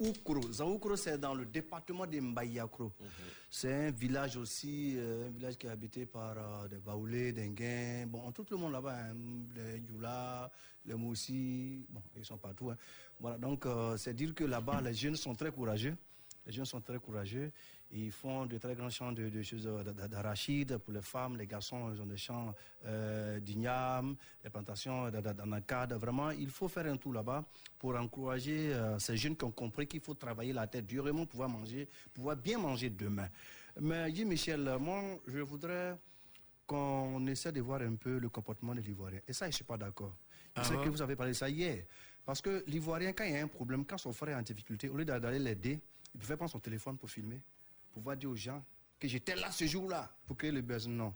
c'est 0.00 0.52
Zaoukro. 0.52 0.96
C'est 0.96 1.18
dans 1.18 1.34
le 1.34 1.44
département 1.46 2.06
de 2.06 2.20
Mbayakro. 2.20 2.92
C'est 3.50 3.72
un 3.88 3.90
village 3.90 4.36
aussi, 4.36 4.94
euh, 4.96 5.26
un 5.26 5.30
village 5.30 5.56
qui 5.56 5.66
est 5.66 5.70
habité 5.70 6.06
par 6.06 6.36
euh, 6.36 6.68
des 6.68 6.76
Baoulés, 6.78 7.32
des 7.32 7.48
Nguins, 7.48 8.06
bon, 8.06 8.30
tout 8.32 8.44
le 8.50 8.56
monde 8.56 8.72
là-bas, 8.72 8.94
hein, 8.94 9.14
les 9.56 9.78
Youla, 9.80 10.50
les 10.84 10.94
Moussi, 10.94 11.84
bon, 11.88 12.02
ils 12.16 12.24
sont 12.24 12.36
partout. 12.36 12.70
hein. 12.70 12.76
Voilà, 13.20 13.38
donc 13.38 13.66
euh, 13.66 13.96
c'est 13.96 14.14
dire 14.14 14.34
que 14.34 14.44
là-bas, 14.44 14.80
les 14.82 14.94
jeunes 14.94 15.16
sont 15.16 15.34
très 15.34 15.50
courageux. 15.50 15.96
Les 16.46 16.52
jeunes 16.52 16.64
sont 16.66 16.80
très 16.80 16.98
courageux. 16.98 17.50
Ils 17.90 18.12
font 18.12 18.44
de 18.44 18.58
très 18.58 18.74
grands 18.74 18.90
champs 18.90 19.12
de, 19.12 19.30
de 19.30 19.42
choses 19.42 19.66
euh, 19.66 19.82
d'a- 19.82 20.08
d'arachide 20.08 20.76
pour 20.76 20.92
les 20.92 21.00
femmes. 21.00 21.36
Les 21.38 21.46
garçons, 21.46 21.90
ils 21.94 22.00
ont 22.02 22.06
des 22.06 22.18
champs 22.18 22.54
euh, 22.84 23.40
d'igname, 23.40 24.14
des 24.42 24.50
plantations 24.50 25.08
d'a- 25.08 25.22
d'a- 25.22 25.32
d'anacarde. 25.32 25.94
Vraiment, 25.94 26.30
il 26.30 26.50
faut 26.50 26.68
faire 26.68 26.84
un 26.86 26.98
tour 26.98 27.14
là-bas 27.14 27.44
pour 27.78 27.96
encourager 27.96 28.74
euh, 28.74 28.98
ces 28.98 29.16
jeunes 29.16 29.36
qui 29.36 29.44
ont 29.44 29.52
compris 29.52 29.86
qu'il 29.86 30.00
faut 30.02 30.12
travailler 30.14 30.52
la 30.52 30.66
tête 30.66 30.84
durement, 30.86 31.20
pour 31.20 31.28
pouvoir 31.28 31.48
manger, 31.48 31.88
pouvoir 32.12 32.36
bien 32.36 32.58
manger 32.58 32.90
demain. 32.90 33.28
Mais 33.80 34.12
Guy 34.12 34.24
Michel, 34.26 34.76
moi, 34.78 35.02
je 35.26 35.38
voudrais 35.38 35.96
qu'on 36.66 37.26
essaie 37.26 37.52
de 37.52 37.60
voir 37.62 37.80
un 37.80 37.94
peu 37.94 38.18
le 38.18 38.28
comportement 38.28 38.74
de 38.74 38.80
l'Ivoirien. 38.80 39.20
Et 39.26 39.32
ça, 39.32 39.46
je 39.46 39.50
ne 39.50 39.54
suis 39.54 39.64
pas 39.64 39.78
d'accord. 39.78 40.14
Je 40.56 40.62
sais 40.62 40.74
bon 40.74 40.84
que 40.84 40.88
vous 40.90 41.00
avez 41.02 41.16
parlé 41.16 41.32
de 41.32 41.36
ça 41.36 41.48
hier. 41.48 41.84
Parce 42.26 42.42
que 42.42 42.62
l'Ivoirien, 42.66 43.12
quand 43.14 43.24
il 43.24 43.32
y 43.32 43.36
a 43.36 43.42
un 43.42 43.48
problème, 43.48 43.86
quand 43.86 43.96
son 43.96 44.12
frère 44.12 44.36
est 44.36 44.40
en 44.40 44.42
difficulté, 44.42 44.90
au 44.90 44.96
lieu 44.96 45.04
d'aller 45.06 45.38
l'aider, 45.38 45.80
il 46.14 46.20
pouvait 46.20 46.36
prendre 46.36 46.50
son 46.50 46.58
téléphone 46.60 46.98
pour 46.98 47.08
filmer, 47.10 47.40
pouvoir 47.98 48.16
dire 48.16 48.30
aux 48.30 48.36
gens 48.36 48.64
que 48.98 49.06
j'étais 49.08 49.34
là 49.36 49.50
ce 49.50 49.66
jour-là, 49.66 50.10
pour 50.26 50.36
créer 50.36 50.50
le 50.52 50.60
buzz. 50.62 50.88
Non. 50.88 51.08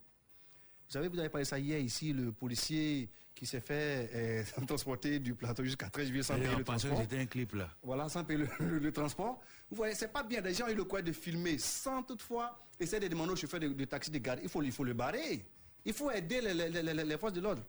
Vous 0.86 0.92
savez, 0.98 1.08
vous 1.08 1.18
avez 1.18 1.28
parlé 1.30 1.44
ça 1.44 1.58
hier 1.58 1.78
ici, 1.78 2.12
le 2.12 2.32
policier 2.32 3.08
qui 3.34 3.46
s'est 3.46 3.60
fait 3.60 4.10
euh, 4.14 4.44
transporter 4.66 5.18
du 5.18 5.34
plateau 5.34 5.64
jusqu'à 5.64 5.88
13 5.88 6.06
juillet 6.08 6.22
sans 6.22 6.36
Et 6.36 6.42
payer 6.42 6.56
le 6.56 6.64
transport. 6.64 6.98
c'était 7.00 7.18
un 7.18 7.26
clip, 7.26 7.54
là. 7.54 7.70
Voilà, 7.82 8.08
sans 8.08 8.24
payer 8.24 8.40
le, 8.40 8.48
le- 8.66 8.78
le 8.86 8.92
transport. 8.92 9.40
Vous 9.70 9.76
voyez, 9.76 9.94
c'est 9.94 10.12
pas 10.12 10.22
bien. 10.22 10.40
Les 10.42 10.52
gens 10.54 10.66
ont 10.66 10.68
eu 10.70 10.74
le 10.74 10.84
courage 10.84 11.04
de 11.04 11.12
filmer 11.12 11.56
sans 11.58 12.02
toutefois 12.02 12.58
essayer 12.78 13.00
de 13.00 13.08
demander 13.08 13.32
au 13.32 13.36
chauffeur 13.36 13.58
de, 13.60 13.68
de 13.68 13.84
taxi 13.86 14.10
de 14.10 14.18
garde. 14.18 14.40
Il 14.42 14.48
faut, 14.50 14.62
il 14.62 14.70
faut 14.72 14.84
le 14.84 14.92
barrer. 14.92 15.44
Il 15.84 15.94
faut 15.94 16.10
aider 16.10 16.40
les, 16.42 16.52
les- 16.54 16.68
les- 16.68 16.82
les- 16.82 17.04
les 17.04 17.18
forces 17.18 17.32
de 17.32 17.40
l'ordre. 17.40 17.62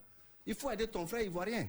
Il 0.46 0.54
faut 0.54 0.70
aider 0.70 0.86
ton 0.86 1.06
frère 1.06 1.22
ivoirien. 1.22 1.66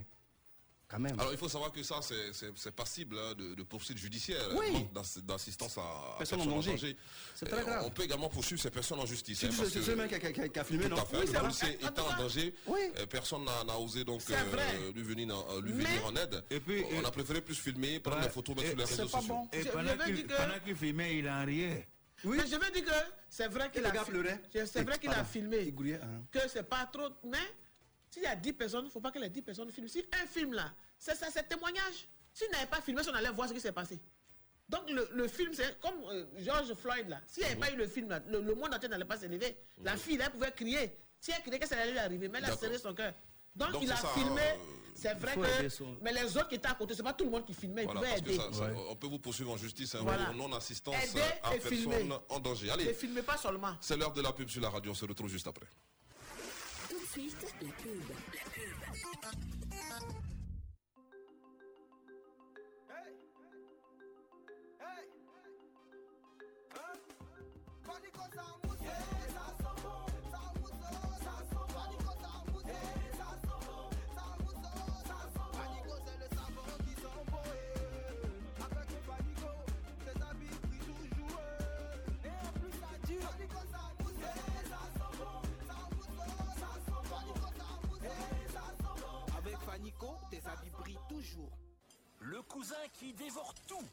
Quand 0.88 1.00
même. 1.00 1.18
Alors 1.18 1.32
il 1.32 1.38
faut 1.38 1.48
savoir 1.48 1.72
que 1.72 1.82
ça, 1.82 2.00
c'est- 2.00 2.70
passible 2.70 3.18
hein, 3.18 3.34
de, 3.36 3.54
de 3.56 3.62
poursuites 3.64 3.98
judiciaires, 3.98 4.40
Oui. 4.54 4.66
hein, 4.68 4.72
manque 4.72 4.92
d'ass- 4.92 5.18
d'assistance 5.18 5.76
à, 5.78 6.14
Personne 6.18 6.42
en 6.42 6.46
danger. 6.46 6.96
C'est 7.34 7.46
très 7.46 7.62
grave. 7.64 7.82
On 7.86 7.90
peut 7.90 8.04
également 8.04 8.28
poursuivre 8.28 8.62
ces 8.62 8.70
personnes 8.70 9.00
en 9.00 9.06
justice. 9.06 9.42
Hein, 9.42 9.50
c'est 9.52 9.64
que- 9.80 9.82
ce 9.84 9.90
mec 9.92 10.08
qui 10.08 10.14
a, 10.14 10.32
qui 10.32 10.40
a- 10.42 10.48
qui 10.48 10.58
a 10.60 10.64
filmé, 10.64 10.84
Tout 10.84 10.90
non 10.90 11.02
à 11.02 11.04
fait. 11.06 11.16
Oui, 11.18 11.26
le 11.32 11.40
policier 11.40 11.74
étant 11.84 12.06
en 12.06 12.16
danger, 12.16 12.54
oui. 12.68 12.78
euh, 12.98 13.06
personne 13.06 13.44
n'a 13.44 13.78
osé 13.78 14.04
donc 14.04 14.20
vrai. 14.22 14.92
lui 14.94 15.02
venir, 15.02 15.36
en- 15.36 15.58
lui 15.60 15.72
Mais- 15.72 15.84
venir 15.84 16.06
en 16.06 16.14
aide. 16.14 16.44
Et 16.50 16.60
puis, 16.60 16.84
on 16.92 17.02
euh, 17.04 17.08
a 17.08 17.10
préféré 17.10 17.40
plus 17.40 17.56
filmer, 17.56 17.98
prendre 17.98 18.18
ouais, 18.18 18.24
des 18.26 18.30
photos, 18.32 18.54
mettre 18.54 18.68
et 18.68 18.70
sur 18.70 18.78
les 18.78 18.86
c'est 18.86 18.94
réseaux 19.02 19.08
pas 19.08 19.18
sociaux. 19.18 19.34
bon. 19.34 19.48
Et 19.52 19.64
pendant 19.64 20.60
qu'il 20.64 20.76
filmait, 20.76 21.18
il 21.18 21.28
en 21.28 21.44
riait. 21.44 21.88
Oui. 22.24 22.38
Mais 22.40 22.46
je 22.46 22.54
veux 22.56 22.70
dire 22.70 22.84
que 22.84 22.90
c'est 23.28 23.48
vrai 23.48 23.70
qu'il 23.72 23.82
le 23.82 23.88
a, 23.88 23.90
gars 23.90 24.04
fi- 24.04 24.10
pleurait. 24.10 24.40
c'est 24.52 24.82
vrai 24.84 24.98
qu'il 24.98 25.10
a 25.10 25.24
filmé. 25.24 25.74
Hein. 26.00 26.22
Que 26.30 26.48
c'est 26.48 26.62
pas 26.62 26.86
trop. 26.92 27.08
Mais 27.24 27.36
s'il 28.16 28.22
y 28.22 28.26
a 28.26 28.34
10 28.34 28.52
personnes, 28.54 28.84
il 28.84 28.88
ne 28.88 28.90
faut 28.90 29.00
pas 29.00 29.10
que 29.10 29.18
les 29.18 29.28
10 29.28 29.42
personnes 29.42 29.70
filment. 29.70 29.88
Si 29.88 30.02
un 30.22 30.26
film 30.26 30.54
là, 30.54 30.72
c'est 30.98 31.14
ça, 31.14 31.26
c'est 31.30 31.46
témoignage. 31.46 32.08
S'il 32.32 32.50
n'avait 32.50 32.64
pas 32.66 32.80
filmé, 32.80 33.02
si 33.02 33.10
on 33.10 33.14
allait 33.14 33.28
voir 33.30 33.46
ce 33.46 33.52
qui 33.52 33.60
s'est 33.60 33.72
passé. 33.72 34.00
Donc 34.70 34.88
le, 34.90 35.06
le 35.12 35.28
film, 35.28 35.52
c'est 35.52 35.78
comme 35.80 35.94
euh, 36.10 36.24
George 36.38 36.72
Floyd 36.74 37.08
là. 37.10 37.20
S'il 37.26 37.42
n'y 37.44 37.50
avait 37.50 37.60
pas 37.60 37.70
eu 37.70 37.76
le 37.76 37.86
film 37.86 38.08
là, 38.08 38.20
le, 38.26 38.40
le 38.40 38.54
monde 38.54 38.72
entier 38.72 38.88
n'allait 38.88 39.04
pas 39.04 39.18
s'élever. 39.18 39.54
La 39.82 39.96
fille 39.98 40.16
là, 40.16 40.24
elle 40.26 40.32
pouvait 40.32 40.50
crier. 40.52 40.96
Si 41.20 41.30
elle 41.30 41.42
criait, 41.42 41.58
qu'est-ce 41.58 41.74
qui 41.74 41.78
allait 41.78 41.92
lui 41.92 41.98
arriver 41.98 42.28
Mais 42.28 42.38
elle 42.38 42.46
a 42.46 42.56
serré 42.56 42.78
son 42.78 42.94
cœur. 42.94 43.12
Donc, 43.54 43.72
Donc, 43.72 43.82
il 43.82 43.92
a 43.92 43.96
ça, 43.96 44.08
filmé. 44.08 44.40
euh, 44.40 44.54
c'est 44.94 45.14
vrai 45.14 45.34
que. 45.36 45.68
son- 45.68 45.96
Mais 46.02 46.12
les 46.12 46.36
autres 46.36 46.48
qui 46.48 46.56
étaient 46.56 46.68
à 46.68 46.74
côté, 46.74 46.94
c'est 46.94 47.02
pas 47.02 47.12
tout 47.14 47.24
le 47.24 47.30
monde 47.30 47.44
qui 47.46 47.54
filmait. 47.54 47.82
Ils 47.82 47.84
Voilà, 47.84 48.00
pouvaient 48.00 48.10
parce 48.12 48.22
que 48.22 48.28
aider. 48.30 48.38
ça, 48.38 48.52
ça- 48.52 48.64
Ouais. 48.72 48.84
on 48.90 48.96
peut 48.96 49.06
vous 49.06 49.18
poursuivre 49.18 49.50
en 49.52 49.56
justice 49.56 49.94
hein, 49.94 50.00
Voilà. 50.02 50.32
non-assistance 50.32 50.94
Aider 51.04 51.20
à 51.42 51.54
et 51.54 51.58
personne 51.58 51.78
filmer. 51.78 52.08
en 52.28 52.38
danger. 52.40 52.66
Ne 52.66 52.72
Allez, 52.72 52.92
filmez 52.94 53.22
pas 53.22 53.36
seulement. 53.36 53.74
c'est 53.80 53.96
l'heure 53.96 54.12
de 54.12 54.20
la 54.20 54.32
pub 54.32 54.48
sur 54.50 54.60
la 54.60 54.68
radio, 54.70 54.90
on 54.90 54.94
se 54.94 55.04
retrouve 55.06 55.28
juste 55.30 55.46
après. 55.46 55.66
Suite, 57.16 57.54
la 57.62 57.68
pub. 57.82 58.02
Avec 67.88 68.12
toujours. 91.16 91.58
Le 92.20 92.42
cousin 92.42 92.88
qui 92.92 93.12
dévore 93.14 93.54
tout. 93.66 93.88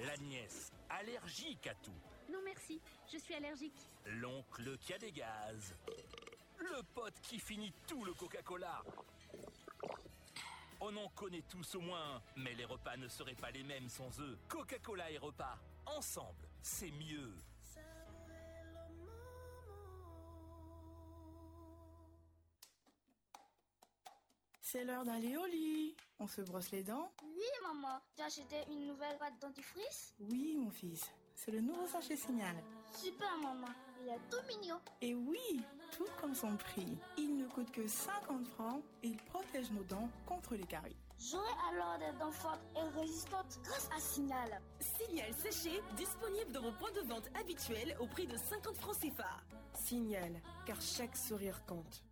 La 0.00 0.16
nièce, 0.18 0.72
allergique 0.88 1.66
à 1.66 1.74
tout. 1.74 2.00
Non 2.32 2.38
merci, 2.44 2.80
je 3.12 3.18
suis 3.18 3.34
allergique. 3.34 3.90
L'oncle 4.06 4.78
qui 4.78 4.94
a 4.94 4.98
des 4.98 5.12
gaz. 5.12 5.74
Le 6.58 6.82
pote 6.94 7.14
qui 7.22 7.38
finit 7.38 7.72
tout 7.86 8.02
le 8.04 8.14
Coca-Cola. 8.14 8.82
On 10.80 10.96
en 10.96 11.08
connaît 11.10 11.44
tous 11.48 11.74
au 11.74 11.80
moins, 11.80 12.22
mais 12.36 12.54
les 12.54 12.64
repas 12.64 12.96
ne 12.96 13.08
seraient 13.08 13.34
pas 13.34 13.50
les 13.50 13.62
mêmes 13.62 13.88
sans 13.88 14.10
eux. 14.20 14.38
Coca-Cola 14.48 15.10
et 15.10 15.18
repas, 15.18 15.58
ensemble, 15.86 16.48
c'est 16.62 16.90
mieux. 16.92 17.32
C'est 24.68 24.82
l'heure 24.82 25.04
d'aller 25.04 25.36
au 25.36 25.46
lit. 25.46 25.94
On 26.18 26.26
se 26.26 26.40
brosse 26.40 26.72
les 26.72 26.82
dents 26.82 27.12
Oui 27.22 27.44
maman, 27.62 28.00
tu 28.16 28.22
as 28.22 28.24
acheté 28.24 28.56
une 28.68 28.88
nouvelle 28.88 29.16
pâte 29.16 29.40
dentifrice 29.40 30.12
Oui, 30.18 30.56
mon 30.58 30.70
fils. 30.70 31.08
C'est 31.36 31.52
le 31.52 31.60
nouveau 31.60 31.86
sachet 31.86 32.16
signal. 32.16 32.56
Super 32.92 33.30
maman. 33.40 33.68
Il 34.02 34.08
est 34.08 34.18
tout 34.28 34.44
mignon. 34.48 34.80
Et 35.00 35.14
oui, 35.14 35.60
tout 35.92 36.08
comme 36.20 36.34
son 36.34 36.56
prix. 36.56 36.98
Il 37.16 37.36
ne 37.36 37.46
coûte 37.46 37.70
que 37.70 37.86
50 37.86 38.44
francs 38.48 38.82
et 39.04 39.08
il 39.10 39.16
protège 39.18 39.70
nos 39.70 39.84
dents 39.84 40.08
contre 40.26 40.56
les 40.56 40.66
caries. 40.66 40.96
J'aurai 41.16 41.52
alors 41.70 41.98
des 41.98 42.18
dents 42.18 42.32
fortes 42.32 42.66
et 42.74 42.98
résistantes 42.98 43.60
grâce 43.62 43.88
à 43.96 44.00
Signal. 44.00 44.60
Signal 44.80 45.32
séché, 45.34 45.80
disponible 45.96 46.50
dans 46.50 46.62
vos 46.62 46.72
points 46.72 46.90
de 46.90 47.06
vente 47.06 47.30
habituels 47.40 47.96
au 48.00 48.06
prix 48.08 48.26
de 48.26 48.36
50 48.36 48.76
francs 48.78 48.96
CFA. 48.98 49.30
Signal, 49.74 50.42
car 50.66 50.80
chaque 50.80 51.16
sourire 51.16 51.64
compte. 51.66 52.02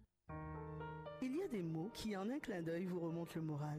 Des 1.55 1.63
mots 1.63 1.89
qui, 1.95 2.17
en 2.17 2.29
un 2.31 2.41
clin 2.41 2.63
d'œil, 2.63 2.85
vous 2.85 2.99
remontent 2.99 3.31
le 3.37 3.43
moral. 3.43 3.79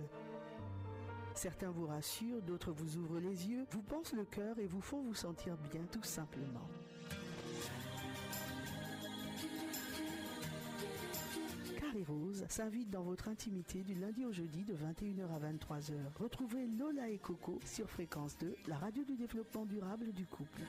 Certains 1.34 1.71
vous 1.71 1.88
rassurent, 1.88 2.41
d'autres 2.41 2.71
vous 2.71 2.95
ouvrent 2.95 3.19
les 3.19 3.50
yeux, 3.50 3.65
vous 3.69 3.82
pensent 3.82 4.13
le 4.13 4.23
cœur 4.23 4.58
et 4.60 4.65
vous 4.65 4.80
font 4.80 5.02
vous 5.02 5.13
sentir 5.13 5.58
bien 5.69 5.82
tout 5.91 6.02
simplement. 6.02 6.69
Carré 11.78 12.06
Rose 12.08 12.45
s'invite 12.47 12.89
dans 12.89 13.04
votre 13.04 13.28
intimité 13.28 13.84
du 13.84 13.95
lundi 13.95 14.26
au 14.26 14.32
jeudi 14.32 14.63
de 14.63 14.73
21h 14.73 15.30
à 15.30 15.39
23h. 15.52 15.95
Retrouvez 16.17 16.67
Lola 16.67 17.10
et 17.10 17.17
Coco 17.17 17.60
sur 17.65 17.89
Fréquence 17.89 18.38
2, 18.38 18.56
la 18.67 18.78
radio 18.78 19.04
du 19.04 19.17
développement 19.17 19.65
durable 19.65 20.13
du 20.13 20.26
couple. 20.26 20.62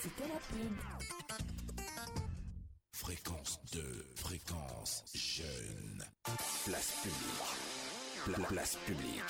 C'était 0.00 0.28
la 0.28 0.38
pub. 0.38 1.15
Fréquence 3.76 3.84
2, 3.84 4.04
fréquence 4.14 5.04
jeune. 5.14 6.04
Place 6.64 6.92
publique. 7.02 8.34
Pla- 8.36 8.46
place 8.46 8.76
publique. 8.86 9.22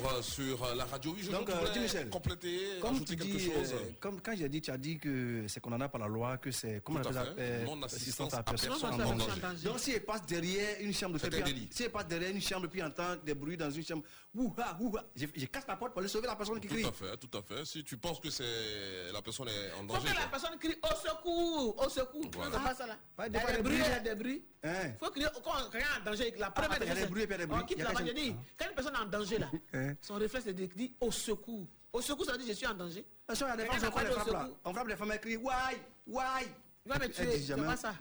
De 0.00 0.06
retour 0.06 0.18
euh, 0.18 0.22
sur 0.22 0.64
euh, 0.64 0.74
la 0.74 0.84
radio. 0.84 1.12
Oui, 1.14 1.22
je 1.22 1.30
Donc, 1.30 1.48
euh, 1.50 1.72
dis 1.72 1.78
Michel, 1.80 2.08
compléter, 2.08 2.58
comme 2.80 2.94
ajouter 2.96 3.16
tu 3.16 3.22
quelque 3.22 3.36
dis, 3.38 3.44
chose. 3.50 3.74
comme 4.00 4.20
quand 4.20 4.34
j'ai 4.36 4.48
dit, 4.48 4.60
tu 4.60 4.70
as 4.70 4.78
dit 4.78 4.98
que 4.98 5.44
c'est 5.48 5.60
qu'on 5.60 5.72
en 5.72 5.80
a 5.80 5.88
par 5.88 6.00
la 6.00 6.08
loi, 6.08 6.38
que 6.38 6.50
c'est 6.50 6.82
comment 6.84 7.00
on 7.04 7.16
appelle 7.16 7.64
Non-assistance 7.64 8.34
à 8.34 8.42
personne 8.42 8.70
personne 8.70 8.90
en 9.00 9.04
en 9.04 9.14
danger. 9.16 9.40
danger. 9.40 9.64
Donc 9.64 9.78
si 9.78 9.92
elle 9.92 10.04
passe 10.04 10.24
derrière 10.26 10.76
une 10.80 10.94
chambre 10.94 11.16
un 11.22 11.28
puis- 11.28 11.42
délit. 11.42 11.68
si 11.70 11.82
elle 11.84 11.90
passe 11.90 12.06
derrière 12.06 12.30
une 12.30 12.40
chambre 12.40 12.68
puis 12.68 12.82
entend 12.82 13.16
des 13.24 13.34
bruits 13.34 13.56
dans 13.56 13.70
une 13.70 13.84
chambre, 13.84 14.02
ouha, 14.34 14.76
ouha, 14.80 15.04
je, 15.14 15.26
je 15.36 15.46
casse 15.46 15.64
la 15.68 15.76
porte 15.76 15.92
pour 15.92 16.00
aller 16.00 16.08
sauver 16.08 16.26
la 16.26 16.36
personne 16.36 16.60
qui 16.60 16.68
crie. 16.68 16.82
Tout 16.82 16.88
à 16.88 16.92
fait, 16.92 17.16
tout 17.16 17.38
à 17.38 17.42
fait. 17.42 17.64
Si 17.64 17.84
tu 17.84 17.96
penses 17.96 18.20
que 18.20 18.30
c'est 18.30 19.12
la 19.12 19.20
personne 19.22 19.48
est 19.48 19.72
en 19.78 19.84
danger. 19.84 20.08
que 20.08 20.14
la 20.14 20.26
personne 20.28 20.58
crie 20.58 20.76
au 20.82 21.08
secours, 21.08 21.84
au 21.84 21.88
secours. 21.88 22.30
Voilà. 22.34 22.58
Non, 22.58 22.64
pas 22.64 22.74
ça 22.74 22.86
là. 22.86 22.96
Il 23.26 23.32
des 23.32 23.38
des 23.38 24.08
des 24.10 24.14
bruits, 24.14 24.44
il. 24.62 24.68
Hein? 24.68 24.92
Faut 24.98 25.10
crier 25.10 25.26
quand 25.42 25.70
quelqu'un 25.70 25.86
est 25.86 26.00
en 26.00 26.04
danger. 26.04 26.34
La 26.38 26.50
première 26.50 26.72
attends, 26.72 26.84
il 26.84 26.88
y 26.88 26.90
a 26.90 26.94
des 26.94 27.06
bruits, 27.06 27.22
il 27.24 27.30
y 27.30 27.34
a 27.34 27.38
des 27.38 27.46
bruits. 27.46 27.60
On 27.62 27.66
quitte 27.66 27.78
Il 27.78 27.82
y 27.82 27.86
a 27.86 27.92
là-bas, 27.92 28.06
je 28.06 28.12
dis, 28.12 28.34
quand 28.58 28.66
une 28.68 28.74
personne 28.74 28.94
est 28.94 28.98
en 28.98 29.06
danger 29.06 29.38
là, 29.38 29.50
Hein? 29.74 29.94
son 30.00 30.14
réflexe 30.14 30.44
c'est 30.46 30.52
de 30.54 30.66
dire 30.66 30.90
au 31.00 31.10
secours. 31.10 31.66
Au 31.92 32.00
secours, 32.00 32.24
ça 32.24 32.32
veut 32.32 32.38
dire 32.38 32.48
je 32.48 32.52
suis 32.52 32.66
en 32.66 32.74
danger. 32.74 33.04
Attention, 33.26 33.46
il 33.46 33.50
y 33.50 33.52
a 33.52 33.56
des 33.56 33.62
Quelqu'un 33.64 33.78
femmes, 33.80 33.88
on 33.88 33.92
frappe 33.92 34.08
les 34.08 34.14
femmes 34.14 34.32
là. 34.32 34.40
secours. 34.42 34.56
On 34.64 34.72
frappe 34.74 34.88
les 34.88 34.96
femmes, 34.96 35.10
elles 35.12 35.20
crient, 35.20 35.36
why, 35.36 35.76
why? 36.06 36.46
Il 36.86 36.92
va 36.92 36.98
me 36.98 37.08
tuer, 37.08 37.38
c'est 37.40 37.56
pas 37.56 37.76
ça. 37.76 37.94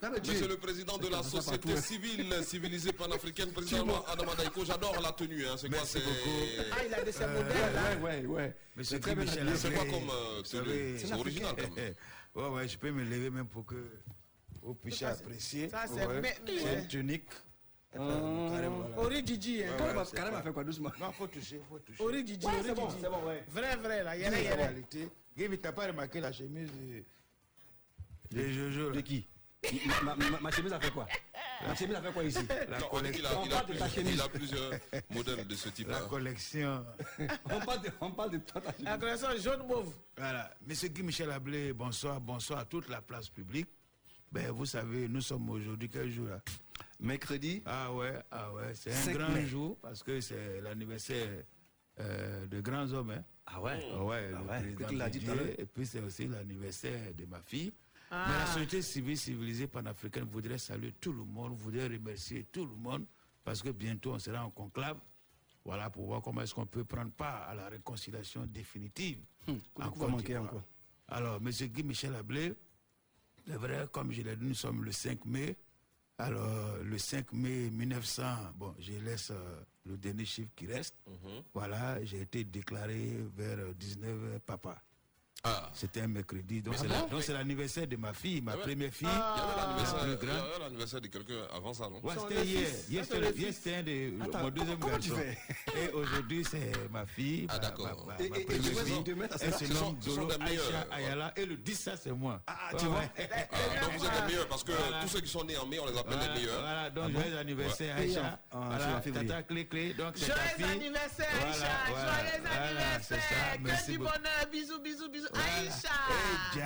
Va 0.00 0.08
me 0.10 0.18
tuer. 0.18 0.32
Monsieur 0.32 0.48
le 0.48 0.56
président 0.56 0.96
de 0.96 1.08
la 1.08 1.22
C'est 1.22 1.30
société 1.42 1.76
civile 1.76 2.34
civilisée 2.42 2.92
panafricaine, 2.94 3.52
président 3.52 4.02
Adama 4.06 4.34
Daïko, 4.34 4.64
j'adore 4.64 4.98
la 5.02 5.12
tenue. 5.12 5.46
Hein. 5.46 5.56
C'est 5.58 5.68
quoi 5.68 5.78
Merci 5.78 5.98
c'est... 5.98 6.04
beaucoup. 6.04 6.70
Ah, 6.72 6.84
il 6.86 6.94
a 6.94 7.02
des 7.02 7.12
ses 7.12 7.24
Euh, 7.24 7.28
modèles. 7.34 8.02
Ouais, 8.02 8.20
ouais, 8.20 8.26
ouais. 8.26 8.56
Monsieur 8.76 8.98
très 8.98 9.14
bien. 9.14 9.26
C'est 9.56 9.72
quoi 9.74 9.84
comme 9.84 10.08
euh, 10.10 10.42
tenue? 10.42 10.98
C'est 10.98 11.12
original 11.12 11.54
quand 11.56 11.74
même. 11.76 11.94
Ouais, 12.34 12.48
ouais, 12.48 12.66
je 12.68 12.78
peux 12.78 12.90
me 12.90 13.04
lever 13.04 13.28
même 13.30 13.46
pour 13.46 13.66
que 13.66 13.74
vous 14.64 14.74
puissiez 14.74 15.06
apprécier. 15.06 15.68
ça, 15.68 15.84
c'est 15.86 16.06
Ouais. 16.06 16.86
tunique. 16.88 17.28
Hum. 17.96 18.50
Carrément, 18.50 18.78
voilà. 18.88 19.02
Ori 19.02 19.22
Didi, 19.22 19.62
hein. 19.62 19.68
Ouais, 19.78 19.94
ouais, 19.96 20.02
carrément, 20.12 20.38
pas- 20.38 20.42
fait 20.42 20.52
quoi 20.52 20.64
doucement? 20.64 20.90
Non, 20.98 21.12
faut 21.12 21.28
toucher, 21.28 21.60
faut 21.68 21.78
toucher. 21.78 22.02
Ori 22.02 22.24
Didi, 22.24 22.44
Ouais, 22.44 22.52
Ori 22.54 22.62
c'est 22.64 22.74
bon, 22.74 22.88
c'est 22.90 23.08
bon, 23.08 23.24
ouais. 23.24 23.44
Vrai, 23.48 23.76
vrai 23.76 24.02
là. 24.02 24.16
Yere, 24.16 24.30
la 24.32 24.40
yere. 24.40 24.56
réalité. 24.56 25.08
Gaby, 25.36 25.58
t'as 25.60 25.70
pas 25.72 25.86
remarqué 25.86 26.20
la 26.20 26.32
chemise 26.32 26.70
de, 26.72 28.36
de 28.36 28.48
Jojo 28.50 28.90
De 28.90 29.00
qui? 29.00 29.28
Ma, 30.02 30.14
ma- 30.40 30.50
chemise 30.50 30.72
a 30.72 30.80
fait 30.80 30.90
quoi? 30.90 31.06
Ma 31.66 31.74
chemise 31.76 31.94
a 31.94 32.02
fait 32.02 32.12
quoi 32.12 32.24
ici? 32.24 32.38
La 32.68 32.78
Non, 32.80 32.86
a, 32.86 32.90
collection. 32.90 33.22
il 33.22 33.26
a 33.26 33.38
On 33.40 33.48
parle 33.48 33.66
de 33.66 33.72
ta 33.78 33.86
plusieurs, 33.86 33.90
chemise. 33.90 34.14
il 34.14 34.20
a 34.20 34.28
plusieurs 34.28 34.72
modèles 35.10 35.46
de 35.46 35.54
ce 35.54 35.66
La 35.66 35.72
type-là. 35.72 36.00
collection. 36.10 36.86
on 37.44 37.60
parle, 37.60 37.80
de, 37.82 37.90
on 38.00 38.10
parle 38.10 38.30
de 38.32 38.38
toi, 38.38 38.60
ta 38.60 38.72
chemise. 38.72 38.84
La 38.86 38.98
collection 38.98 39.28
jaune 39.38 39.66
mauve. 39.68 39.94
Voilà. 40.16 40.52
Monsieur 40.66 40.88
Guy 40.88 41.02
Michel 41.04 41.30
Ablé, 41.30 41.72
bonsoir, 41.72 42.20
bonsoir 42.20 42.58
à 42.58 42.64
toute 42.64 42.88
la 42.88 43.00
place 43.00 43.28
publique. 43.28 43.68
Ben, 44.34 44.50
vous 44.50 44.66
savez, 44.66 45.06
nous 45.06 45.20
sommes 45.20 45.48
aujourd'hui 45.50 45.88
quel 45.88 46.10
jour 46.10 46.26
là? 46.26 46.40
Mercredi, 46.98 47.62
Ah 47.64 47.92
ouais, 47.94 48.14
ah 48.32 48.52
ouais, 48.52 48.74
c'est 48.74 48.90
un 48.90 48.94
5 48.94 49.16
grand 49.16 49.28
mai. 49.30 49.46
jour 49.46 49.78
parce 49.80 50.02
que 50.02 50.20
c'est 50.20 50.60
l'anniversaire 50.60 51.44
euh, 52.00 52.44
de 52.48 52.60
grands 52.60 52.90
hommes. 52.92 53.10
Hein. 53.10 53.24
Ah 53.46 53.60
ouais? 53.62 53.78
Ah 53.94 54.04
ouais, 54.04 54.30
Ah 54.34 54.38
le 54.40 54.44
ouais, 54.46 54.46
président 54.58 54.70
écoute, 54.80 54.86
il 54.90 54.98
l'a 54.98 55.10
dit 55.10 55.20
tout 55.20 55.30
à 55.30 55.34
Didier, 55.34 55.46
l'heure. 55.46 55.60
Et 55.60 55.66
puis 55.66 55.86
c'est 55.86 56.00
aussi 56.00 56.26
l'anniversaire 56.26 57.14
de 57.14 57.24
ma 57.26 57.40
fille. 57.42 57.72
Ah. 58.10 58.26
Mais 58.28 58.38
la 58.38 58.46
société 58.46 58.82
civile 58.82 59.16
civilisée 59.18 59.68
panafricaine 59.68 60.24
voudrait 60.24 60.58
saluer 60.58 60.92
tout 61.00 61.12
le 61.12 61.22
monde, 61.24 61.54
voudrait 61.56 61.86
remercier 61.86 62.42
tout 62.50 62.66
le 62.66 62.74
monde 62.74 63.04
parce 63.44 63.62
que 63.62 63.68
bientôt 63.70 64.14
on 64.14 64.18
sera 64.18 64.44
en 64.44 64.50
conclave. 64.50 64.98
Voilà, 65.64 65.90
pour 65.90 66.06
voir 66.06 66.22
comment 66.22 66.40
est-ce 66.42 66.54
qu'on 66.54 66.66
peut 66.66 66.84
prendre 66.84 67.12
part 67.12 67.48
à 67.48 67.54
la 67.54 67.68
réconciliation 67.68 68.44
définitive. 68.46 69.20
Hum, 69.46 69.60
en 69.76 70.08
manquer 70.08 70.36
encore. 70.38 70.62
Alors, 71.08 71.36
M. 71.36 71.50
Guy 71.50 71.82
Michel 71.84 72.14
Ablé, 72.14 72.52
c'est 73.46 73.56
vrai, 73.56 73.86
comme 73.92 74.12
je 74.12 74.22
l'ai 74.22 74.36
dit, 74.36 74.46
nous 74.46 74.54
sommes 74.54 74.84
le 74.84 74.92
5 74.92 75.24
mai. 75.26 75.56
Alors, 76.18 76.76
le 76.82 76.96
5 76.96 77.32
mai 77.32 77.70
1900, 77.70 78.22
bon, 78.56 78.74
je 78.78 78.92
laisse 78.92 79.30
euh, 79.32 79.60
le 79.84 79.96
dernier 79.96 80.24
chiffre 80.24 80.50
qui 80.54 80.66
reste. 80.66 80.94
Mhm. 81.06 81.42
Voilà, 81.52 82.04
j'ai 82.04 82.20
été 82.20 82.44
déclaré 82.44 83.16
vers 83.36 83.58
euh, 83.58 83.72
19h 83.74 84.38
papa. 84.46 84.80
Ah. 85.46 85.68
C'était 85.74 86.00
un 86.00 86.06
mercredi. 86.08 86.62
Donc, 86.62 86.74
c'est 86.78 86.86
ah 86.90 87.06
la- 87.32 87.38
l'anniversaire 87.38 87.86
de 87.86 87.96
ma 87.96 88.14
fille, 88.14 88.40
ma 88.40 88.52
Ah 88.52 88.56
première 88.56 88.90
fille. 88.92 89.06
Il 89.06 89.12
y 89.12 89.12
avait 89.12 89.56
la 89.56 89.66
l'anniversaire- 89.66 89.98
plus 90.00 90.08
il 90.08 90.28
y 90.28 90.30
avait 90.32 90.58
l'anniversaire 90.64 91.00
de 91.02 91.06
quelqu'un 91.08 91.34
avant 91.54 91.74
ça, 91.74 91.84
non? 91.90 92.00
Ouais, 92.02 92.14
c'était 92.18 92.44
hier. 92.46 92.68
Hier, 92.88 93.04
c'était 93.04 93.74
un 93.76 93.82
de 93.82 94.22
Attends, 94.24 94.38
mon 94.38 94.48
deuxième 94.50 94.78
comment 94.78 94.98
tu 94.98 95.10
garçon. 95.10 95.22
fais? 95.74 95.82
Et 95.84 95.88
aujourd'hui, 95.92 96.44
c'est 96.50 96.72
ma 96.90 97.04
fille. 97.04 97.46
Ah, 97.50 97.58
d'accord. 97.58 98.06
ma- 98.06 98.14
ma- 98.14 98.24
Et- 98.24 98.30
ma 98.30 98.38
Dolo 100.04 100.28
Aïcha. 100.40 100.86
Ayala. 100.90 101.34
Le 101.36 101.56
10, 101.56 101.74
ça, 101.78 101.96
c'est 101.96 102.12
moi. 102.12 102.40
Ah, 102.46 102.70
tu 102.78 102.86
vois? 102.86 103.02
Ah, 103.18 103.84
donc 103.84 103.98
vous 103.98 104.06
êtes 104.06 104.12
les 104.20 104.26
meilleurs 104.32 104.48
parce 104.48 104.64
que 104.64 104.72
tous 105.02 105.08
ceux 105.08 105.20
qui 105.20 105.28
sont 105.28 105.44
nés 105.44 105.58
en 105.58 105.66
mai, 105.66 105.78
on 105.78 105.86
les 105.86 105.98
appelle 105.98 106.18
les 106.20 106.40
meilleurs. 106.40 106.60
voilà, 106.60 106.88
donc 106.90 107.04
Ah 107.08 107.20
joyeux 107.20 107.36
anniversaire. 107.38 107.96
Aïcha. 107.96 108.38
Ah, 108.50 108.56
Voilà, 108.70 109.00
tata 109.28 109.42
clé 109.42 109.66
clé. 109.66 109.94
Joyeux 109.94 110.72
anniversaire, 110.72 111.28
Aïcha. 111.44 111.68
Joyeux 111.86 112.46
anniversaire. 112.46 113.20
merci 113.60 113.86
Que 113.86 113.92
du 113.92 113.98
bonheur. 113.98 114.48
Bisous, 114.50 114.80
bisous, 114.80 115.08
bisous. 115.10 115.28
Aïcha. 115.34 115.90
Eh. 116.56 116.58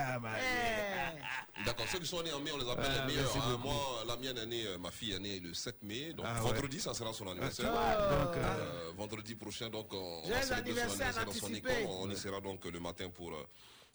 Eh. 1.60 1.64
D'accord, 1.64 1.86
ceux 1.90 1.98
qui 1.98 2.06
sont 2.06 2.22
nés 2.22 2.32
en 2.32 2.40
mai, 2.40 2.50
on 2.52 2.58
les 2.58 2.70
appelle 2.70 2.84
Voilà, 2.84 3.06
les 3.06 3.14
meilleurs. 3.14 3.36
hein. 3.36 3.60
Moi, 3.62 3.74
la 4.06 4.16
mienne 4.16 4.38
est 4.38 4.46
née, 4.46 4.66
euh, 4.66 4.78
ma 4.78 4.90
fille 4.90 5.12
est 5.12 5.18
née 5.18 5.40
le 5.40 5.52
7 5.54 5.82
mai, 5.82 6.12
donc 6.12 6.24
Ah 6.28 6.34
ouais. 6.42 6.50
vendredi, 6.52 6.80
ça 6.80 6.94
sera 6.94 7.12
son 7.12 7.28
anniversaire. 7.30 7.72
Ah, 7.74 8.24
donc, 8.24 8.36
euh, 8.36 8.44
Euh, 8.44 8.92
vendredi 8.96 9.34
prochain, 9.34 9.68
donc 9.68 9.92
on, 9.92 9.96
on 9.96 10.26
Joyeux 10.26 10.34
va 10.34 10.42
célébrer 10.42 10.54
son 10.54 10.58
anniversaire 10.60 11.06
anniversaire 11.18 11.24
dans 11.26 11.32
son 11.32 11.54
école. 11.54 11.72
On 11.88 12.10
y 12.10 12.16
sera 12.16 12.40
donc 12.40 12.64
le 12.64 12.80
matin 12.80 13.08
pour 13.10 13.32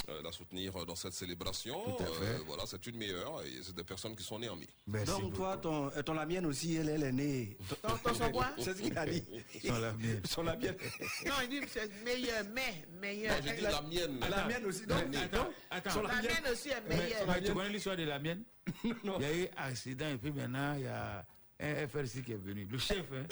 euh, 0.09 0.21
la 0.21 0.31
soutenir 0.33 0.73
dans 0.85 0.95
cette 0.95 1.13
célébration. 1.13 1.81
Tout 1.97 2.03
à 2.03 2.07
fait. 2.07 2.25
Euh, 2.25 2.39
voilà, 2.45 2.63
c'est 2.65 2.85
une 2.87 2.97
meilleure 2.97 3.41
et 3.43 3.63
c'est 3.63 3.73
des 3.73 3.85
personnes 3.85 4.15
qui 4.17 4.23
sont 4.23 4.37
nées 4.37 4.49
en 4.49 4.55
mai. 4.57 4.67
Merci 4.85 5.11
Donc 5.11 5.21
beaucoup. 5.21 5.35
toi, 5.37 5.57
ton, 5.57 5.87
euh, 5.95 6.01
ton 6.01 6.13
la 6.13 6.25
mienne 6.25 6.45
aussi, 6.45 6.75
elle, 6.75 6.89
elle 6.89 7.03
est 7.03 7.11
née. 7.13 7.57
Ton- 7.81 7.97
ton 8.03 8.13
son 8.13 8.29
quoi 8.31 8.47
C'est 8.57 8.73
ce 8.75 8.81
qu'il 8.81 8.97
a 8.97 9.05
dit. 9.05 9.23
Son 9.63 9.73
la 9.79 9.93
mienne. 9.93 10.21
Son 10.29 10.43
la 10.43 10.55
mienne. 10.57 10.75
Non, 11.25 11.33
il 11.43 11.49
dit 11.49 11.59
que 11.61 11.69
c'est 11.69 11.89
meilleur, 12.03 12.43
mais 12.53 12.85
meilleur. 13.01 13.37
Non, 13.37 13.41
j'ai 13.47 13.55
dit 13.55 13.61
la 13.61 13.81
mienne. 13.81 14.19
La 14.29 14.45
mienne 14.47 14.65
aussi. 14.65 14.85
Donc, 14.85 14.97
Attends, 15.15 15.49
attends. 15.71 16.01
La 16.01 16.21
mienne 16.21 16.51
aussi 16.51 16.69
est 16.69 16.81
meilleure. 16.89 17.25
mais 17.27 17.41
tu 17.41 17.53
connais 17.53 17.69
l'histoire 17.69 17.95
de 17.95 18.03
la 18.03 18.19
mienne? 18.19 18.43
Non. 19.03 19.17
Il 19.19 19.21
y 19.21 19.25
a 19.25 19.37
eu 19.37 19.47
accident 19.57 20.09
et 20.09 20.17
puis 20.17 20.31
maintenant 20.31 20.73
il 20.75 20.83
y 20.83 20.87
a 20.87 21.25
un 21.59 21.87
FRC 21.87 22.23
qui 22.25 22.33
est 22.33 22.35
venu. 22.43 22.65
Le 22.69 22.77
chef, 22.77 23.05
hein. 23.13 23.25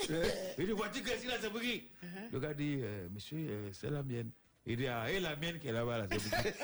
Il 0.58 0.66
dit, 0.68 0.72
vois-tu 0.72 1.02
que 1.02 1.10
c'est 1.10 1.28
là, 1.28 1.36
c'est 1.42 1.50
pour 1.50 1.60
qui? 1.62 1.90
Le 2.32 2.40
gars 2.40 2.54
dit, 2.54 2.80
euh, 2.82 3.10
monsieur, 3.10 3.38
euh, 3.50 3.70
c'est 3.74 3.90
la 3.90 4.04
mienne. 4.04 4.32
Il 4.66 4.78
dit, 4.78 4.88
ah, 4.88 5.10
et 5.12 5.20
la 5.20 5.36
mienne 5.36 5.60
qui 5.60 5.68
est 5.68 5.72
là-bas, 5.72 5.98
là, 6.00 6.06
c'est 6.12 6.56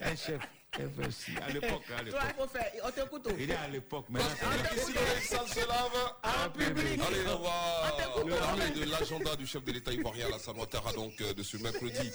Un 0.02 0.14
chef, 0.16 0.40
à 0.74 1.48
l'époque, 1.50 1.82
à 1.90 1.96
Toi, 1.96 2.04
l'époque. 2.04 2.20
il 2.28 2.34
faut 2.42 2.46
faire. 2.48 2.70
On 2.84 2.90
t'écoute. 2.90 3.28
Il 3.38 3.46
dit 3.46 3.52
à 3.52 3.68
l'époque, 3.68 4.04
maintenant 4.10 4.28
c'est 4.38 4.76
Ici, 4.76 4.92
les 4.92 5.20
salles 5.26 5.48
se 5.48 5.60
lavent. 5.60 6.14
En 6.22 6.50
public. 6.50 7.00
Allez, 7.08 7.20
on 7.26 8.28
va 8.28 8.36
parler 8.36 8.70
de 8.72 8.90
l'agenda 8.90 9.34
du 9.36 9.46
chef 9.46 9.64
de 9.64 9.72
l'État 9.72 9.92
ivoirien 9.92 10.26
Alassane 10.26 10.56
Ouattara, 10.58 10.92
donc 10.92 11.20
euh, 11.22 11.32
de 11.32 11.42
ce 11.42 11.56
mercredi 11.56 12.10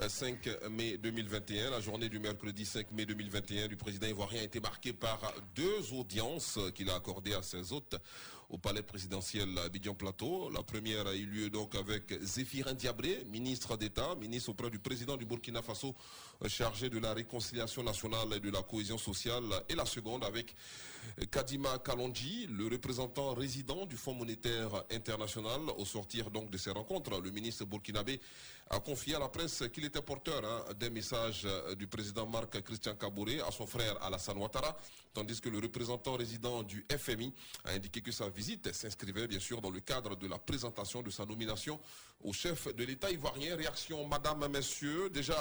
euh, 0.00 0.08
5 0.08 0.48
mai 0.70 0.98
2021. 0.98 1.70
La 1.70 1.80
journée 1.80 2.08
du 2.08 2.18
mercredi 2.18 2.66
5 2.66 2.90
mai 2.90 3.06
2021 3.06 3.68
du 3.68 3.76
président 3.76 4.08
ivoirien 4.08 4.40
a 4.40 4.44
été 4.44 4.58
marquée 4.60 4.92
par 4.92 5.32
deux 5.54 5.92
audiences 5.94 6.58
euh, 6.58 6.70
qu'il 6.70 6.90
a 6.90 6.96
accordées 6.96 7.34
à 7.34 7.42
ses 7.42 7.72
hôtes 7.72 7.94
au 8.52 8.58
palais 8.58 8.82
présidentiel 8.82 9.48
à 9.58 9.62
Abidjan 9.62 9.94
Plateau. 9.94 10.50
La 10.50 10.62
première 10.62 11.06
a 11.06 11.14
eu 11.14 11.24
lieu 11.24 11.48
donc 11.48 11.74
avec 11.74 12.12
Zéphirin 12.22 12.74
Diabré, 12.74 13.24
ministre 13.30 13.78
d'État, 13.78 14.14
ministre 14.16 14.50
auprès 14.50 14.68
du 14.68 14.78
président 14.78 15.16
du 15.16 15.24
Burkina 15.24 15.62
Faso, 15.62 15.94
chargé 16.48 16.90
de 16.90 16.98
la 16.98 17.14
réconciliation 17.14 17.82
nationale 17.82 18.28
et 18.36 18.40
de 18.40 18.50
la 18.50 18.62
cohésion 18.62 18.98
sociale. 18.98 19.44
Et 19.70 19.74
la 19.74 19.86
seconde 19.86 20.22
avec 20.24 20.54
Kadima 21.30 21.78
Kalonji, 21.78 22.46
le 22.46 22.66
représentant 22.68 23.32
résident 23.32 23.86
du 23.86 23.96
Fonds 23.96 24.14
monétaire 24.14 24.84
international. 24.90 25.60
Au 25.78 25.86
sortir 25.86 26.30
donc 26.30 26.50
de 26.50 26.58
ces 26.58 26.70
rencontres, 26.70 27.22
le 27.22 27.30
ministre 27.30 27.64
burkinabé 27.64 28.20
a 28.72 28.80
confié 28.80 29.14
à 29.14 29.18
la 29.18 29.28
presse 29.28 29.64
qu'il 29.70 29.84
était 29.84 30.00
porteur 30.00 30.42
hein, 30.44 30.72
des 30.80 30.88
messages 30.88 31.42
euh, 31.44 31.74
du 31.74 31.86
président 31.86 32.26
Marc 32.26 32.62
Christian 32.62 32.94
Kabouré 32.94 33.38
à 33.40 33.50
son 33.50 33.66
frère 33.66 34.02
Alassane 34.02 34.38
Ouattara, 34.38 34.74
tandis 35.12 35.42
que 35.42 35.50
le 35.50 35.58
représentant 35.58 36.16
résident 36.16 36.62
du 36.62 36.86
FMI 36.90 37.34
a 37.66 37.72
indiqué 37.72 38.00
que 38.00 38.10
sa 38.10 38.30
visite 38.30 38.72
s'inscrivait 38.72 39.28
bien 39.28 39.40
sûr 39.40 39.60
dans 39.60 39.68
le 39.70 39.80
cadre 39.80 40.16
de 40.16 40.26
la 40.26 40.38
présentation 40.38 41.02
de 41.02 41.10
sa 41.10 41.26
nomination 41.26 41.78
au 42.24 42.32
chef 42.32 42.74
de 42.74 42.82
l'État 42.84 43.10
ivoirien. 43.10 43.56
Réaction, 43.56 44.06
madame, 44.06 44.48
messieurs. 44.48 45.10
Déjà, 45.10 45.36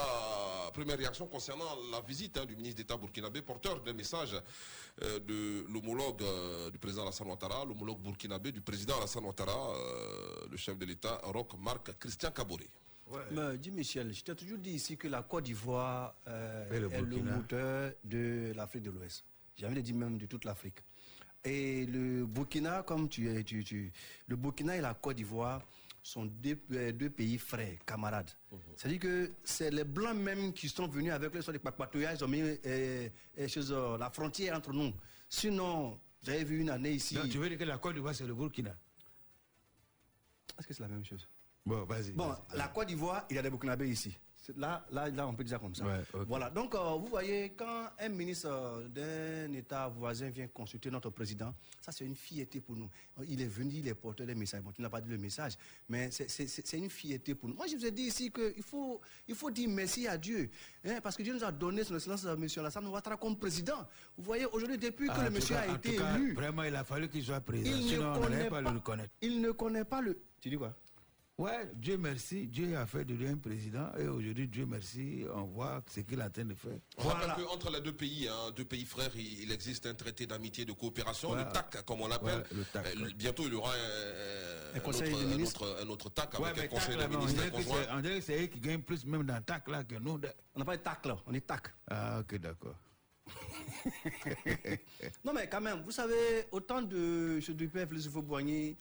première 0.74 0.98
réaction 0.98 1.26
concernant 1.26 1.78
la 1.90 2.02
visite 2.02 2.38
hein, 2.38 2.46
du 2.46 2.58
ministre 2.58 2.78
d'État 2.78 2.98
burkinabé, 2.98 3.42
porteur 3.42 3.80
des 3.82 3.94
messages 3.94 4.36
euh, 5.04 5.20
de 5.20 5.66
l'homologue 5.72 6.22
euh, 6.22 6.70
du 6.70 6.80
président 6.80 7.04
Alassane 7.04 7.28
Ouattara, 7.28 7.64
l'homologue 7.64 8.02
burkinabé 8.02 8.52
du 8.52 8.60
président 8.60 8.98
Alassane 8.98 9.24
Ouattara, 9.24 9.74
le 10.52 10.58
chef 10.58 10.78
de 10.78 10.84
l'État, 10.84 11.22
Roch 11.24 11.54
Marc 11.58 11.98
Christian 11.98 12.32
Kabouré. 12.32 12.68
Mais, 13.32 13.58
dis 13.58 13.72
Michel, 13.72 14.14
je 14.14 14.24
t'ai 14.24 14.36
toujours 14.36 14.58
dit 14.58 14.72
ici 14.72 14.98
que 14.98 15.08
la 15.08 15.24
Côte 15.24 15.44
d'Ivoire 15.46 16.16
euh, 16.28 16.70
est 16.90 17.02
le 17.02 17.16
moteur 17.36 17.94
de 18.04 18.54
l'Afrique 18.56 18.84
de 18.84 18.92
l'Ouest. 18.92 19.24
J'ai 19.58 19.66
envie 19.66 19.76
de 19.76 19.82
dire 19.82 19.96
même 19.96 20.18
de 20.18 20.26
toute 20.26 20.46
l'Afrique. 20.46 20.80
Et 21.44 21.86
le 21.88 22.26
Burkina, 22.26 22.84
comme 22.84 23.10
tu 23.10 23.28
es, 23.30 23.44
tu, 23.44 23.64
tu- 23.64 23.92
le 24.28 24.36
Burkina 24.36 24.78
et 24.78 24.82
la 24.82 24.94
Côte 24.94 25.16
d'Ivoire 25.18 25.62
sont 26.04 26.26
deux, 26.26 26.58
euh, 26.72 26.92
deux 26.92 27.10
pays 27.10 27.38
frères, 27.38 27.78
camarades. 27.86 28.30
C'est-à-dire 28.76 29.00
que 29.00 29.32
c'est 29.44 29.70
les 29.72 29.84
Blancs 29.84 30.16
même 30.18 30.52
qui 30.54 30.68
sont 30.70 30.88
venus 30.88 31.12
avec 31.12 31.34
le 31.34 31.42
soin 31.42 31.54
des 31.54 31.60
papatouillages, 31.60 32.20
ils 32.20 32.24
ont 32.24 32.28
mis 32.28 32.42
euh, 32.42 33.10
euh, 33.38 33.98
la 33.98 34.10
frontière 34.10 34.56
entre 34.56 34.72
nous. 34.74 34.92
Sinon, 35.30 36.00
j'avais 36.24 36.44
vu 36.44 36.60
une 36.62 36.70
année 36.70 36.92
ici. 36.94 37.16
Tu 37.30 37.38
veux 37.38 37.50
dire 37.50 37.58
que 37.58 37.64
la 37.66 37.78
Côte 37.78 37.94
d'Ivoire, 37.96 38.16
c'est 38.16 38.26
le 38.26 38.34
Burkina? 38.36 38.76
Est-ce 40.60 40.68
que 40.68 40.74
c'est 40.74 40.84
la 40.84 40.90
même 40.90 41.06
chose? 41.06 41.28
Bon, 41.66 41.84
vas-y. 41.86 42.12
Bon, 42.14 42.34
la 42.56 42.68
Côte 42.70 42.88
d'Ivoire, 42.88 43.26
il 43.30 43.36
y 43.36 43.40
a 43.40 43.42
des 43.42 43.50
Burkinabés 43.50 43.90
ici. 43.90 44.18
Là, 44.58 44.84
là, 44.92 45.08
là, 45.10 45.28
on 45.28 45.36
peut 45.36 45.44
dire 45.46 45.60
comme 45.62 45.76
ça. 45.76 45.86
Ouais. 45.86 46.02
Voilà. 46.28 46.50
Donc, 46.50 46.74
euh, 46.76 46.96
vous 47.00 47.06
voyez, 47.06 47.52
quand 47.56 47.86
un 48.00 48.10
ministre 48.10 48.50
euh, 48.50 48.88
d'un 48.90 49.54
État 49.54 49.88
voisin 49.88 50.30
vient 50.30 50.48
consulter 50.48 50.90
notre 50.90 51.12
président, 51.12 51.54
ça, 51.80 51.92
c'est 51.92 52.04
une 52.04 52.16
fierté 52.16 52.60
pour 52.60 52.76
nous. 52.76 52.90
Il 53.30 53.40
est 53.40 53.46
venu, 53.48 53.76
il 53.76 53.88
est 53.88 53.94
porteur 53.94 54.26
des 54.26 54.34
messages. 54.36 54.62
Bon, 54.64 54.72
tu 54.72 54.82
n'as 54.82 54.90
pas 54.90 55.00
dit 55.00 55.10
le 55.12 55.20
message, 55.20 55.54
mais 55.88 56.10
c'est- 56.12 56.74
une 56.78 56.90
fierté 56.90 57.36
pour 57.36 57.48
nous. 57.50 57.56
Moi, 57.56 57.68
je 57.68 57.76
vous 57.78 57.86
ai 57.86 57.92
dit 57.92 58.02
ici 58.02 58.32
qu'il 58.32 58.64
faut, 58.64 59.00
il 59.28 59.36
faut 59.36 59.52
dire 59.52 59.70
merci 59.70 60.08
à 60.08 60.18
Dieu. 60.18 60.50
hein, 60.84 61.00
parce 61.04 61.16
que 61.16 61.22
Dieu 61.24 61.36
nous 61.36 61.44
a 61.46 61.52
donné 61.52 61.84
son 61.84 61.96
excellence, 61.96 62.26
euh, 62.26 62.34
M. 62.36 62.48
Alassane 62.58 62.88
Ouattara, 62.88 63.16
comme 63.18 63.38
président. 63.38 63.88
Vous 64.18 64.24
voyez, 64.24 64.48
aujourd'hui, 64.48 64.80
depuis 64.80 65.08
que 65.08 65.14
En 65.20 65.24
le 65.24 65.30
monsieur 65.30 65.56
cas- 65.56 65.62
a 65.72 65.76
été 65.76 65.96
cas, 65.96 66.16
élu, 66.18 66.34
Vraiment, 66.34 66.64
il 66.64 66.76
a 66.76 66.84
fallu 66.84 67.08
qu'il 67.08 67.24
soit 67.24 67.40
président. 67.42 67.78
il 67.78 67.88
Sinon, 67.90 68.14
ne 68.14 68.18
on 68.18 68.22
connaît 68.24 68.44
pas, 68.50 68.50
pas, 68.50 68.62
le 68.62 68.70
reconnaître. 68.80 69.14
il 69.22 69.40
ne 69.40 69.52
connaît 69.52 69.86
pas 69.86 70.02
le... 70.02 70.20
Tu 70.42 70.50
dis 70.50 70.58
quoi? 70.58 70.76
Ouais, 71.42 71.72
Dieu 71.74 71.98
merci. 71.98 72.46
Dieu 72.46 72.78
a 72.78 72.86
fait 72.86 73.04
de 73.04 73.16
lui 73.16 73.28
un 73.28 73.36
président. 73.38 73.90
Et 73.98 74.08
aujourd'hui, 74.08 74.48
Dieu 74.48 74.68
merci, 74.68 75.26
on 75.34 75.46
voit 75.46 75.82
ce 75.88 76.02
qu'il 76.02 76.20
est 76.20 76.24
en 76.24 76.30
train 76.30 76.46
de 76.46 76.54
faire. 76.54 76.78
On 77.00 77.08
rappelle 77.08 77.44
qu'entre 77.44 77.72
les 77.72 77.82
deux 77.82 77.94
pays, 77.94 78.28
hein, 78.28 78.52
deux 78.56 78.64
pays 78.64 78.86
frères, 78.86 79.10
il, 79.16 79.42
il 79.42 79.52
existe 79.52 79.88
un 79.88 79.96
traité 79.96 80.28
d'amitié 80.28 80.62
et 80.62 80.66
de 80.68 80.74
coopération, 80.74 81.34
le 81.34 81.44
TAC, 81.52 81.84
comme 81.84 82.02
on 82.02 82.08
l'appelle. 82.08 82.42
Ouais, 82.52 82.58
le 82.58 82.64
TAC, 82.66 82.96
Euh, 82.96 83.10
bientôt, 83.16 83.44
il 83.48 83.54
y 83.54 83.56
aura 83.56 83.74
un, 83.74 84.76
Un 84.78 84.80
conseil 84.82 85.12
autre, 85.14 85.20
des 85.20 85.26
un 85.26 85.30
ministres. 85.36 85.62
autre- 85.68 85.82
un 85.84 85.90
autre 85.90 86.10
TAC 86.12 86.40
Ouais, 86.40 86.50
avec 86.50 86.66
un 86.66 86.68
conseil 86.68 86.96
là, 86.96 87.08
des 87.08 87.16
on 87.16 87.20
ministres 87.22 87.38
dirait 87.44 87.50
que 87.50 87.56
conjoints. 87.66 87.84
c'est- 87.86 87.92
on 87.92 88.00
dirait 88.02 88.20
que 88.20 88.26
c'est 88.26 88.44
eux 88.44 88.48
qui 88.48 88.60
gagnent 88.60 88.82
plus 88.84 89.04
même 89.08 89.24
dans 89.24 89.42
TAC 89.42 89.68
là 89.70 89.84
que 89.84 89.96
nous. 89.96 90.20
On 90.54 90.60
n'a 90.60 90.66
pas 90.66 90.78
de 90.78 90.84
TAC 90.84 91.06
là, 91.08 91.18
on 91.26 91.34
est 91.34 91.42
TAC. 91.48 91.70
Ah, 91.90 92.20
ok, 92.20 92.36
d'accord. 92.36 92.76
Non, 95.26 95.34
mais 95.34 95.50
quand 95.50 95.62
même, 95.62 95.82
vous 95.82 95.92
savez, 95.92 96.46
autant 96.52 96.84
de 96.84 97.40
chez 97.40 97.56
du 97.56 97.68
père 97.68 97.88
Félix 97.88 98.08
Boigny, 98.08 98.78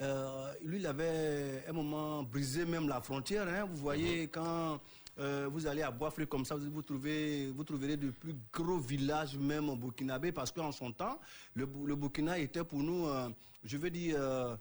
euh, 0.00 0.52
lui, 0.62 0.78
il 0.78 0.86
avait 0.86 1.64
un 1.68 1.72
moment 1.72 2.22
brisé 2.22 2.64
même 2.64 2.88
la 2.88 3.00
frontière. 3.00 3.48
hein. 3.48 3.66
Vous 3.70 3.76
voyez, 3.78 4.28
quand 4.28 4.80
euh, 5.18 5.48
vous 5.50 5.66
allez 5.66 5.82
à 5.82 5.90
Boisflé 5.90 6.26
comme 6.26 6.44
ça, 6.44 6.54
vous, 6.56 6.70
vous, 6.70 6.82
trouvez, 6.82 7.50
vous 7.50 7.64
trouverez 7.64 7.96
de 7.96 8.10
plus 8.10 8.34
gros 8.52 8.78
villages 8.78 9.36
même 9.36 9.68
au 9.68 9.76
Burkinabé, 9.76 10.30
parce 10.32 10.52
qu'en 10.52 10.70
son 10.72 10.92
temps, 10.92 11.18
le, 11.54 11.66
Bu- 11.66 11.86
le 11.86 11.96
Burkina 11.96 12.38
était 12.38 12.62
pour 12.64 12.78
nous, 12.80 13.06
euh, 13.08 13.28
je 13.64 13.76
veux 13.76 13.90
dire, 13.90 14.16
euh, 14.18 14.56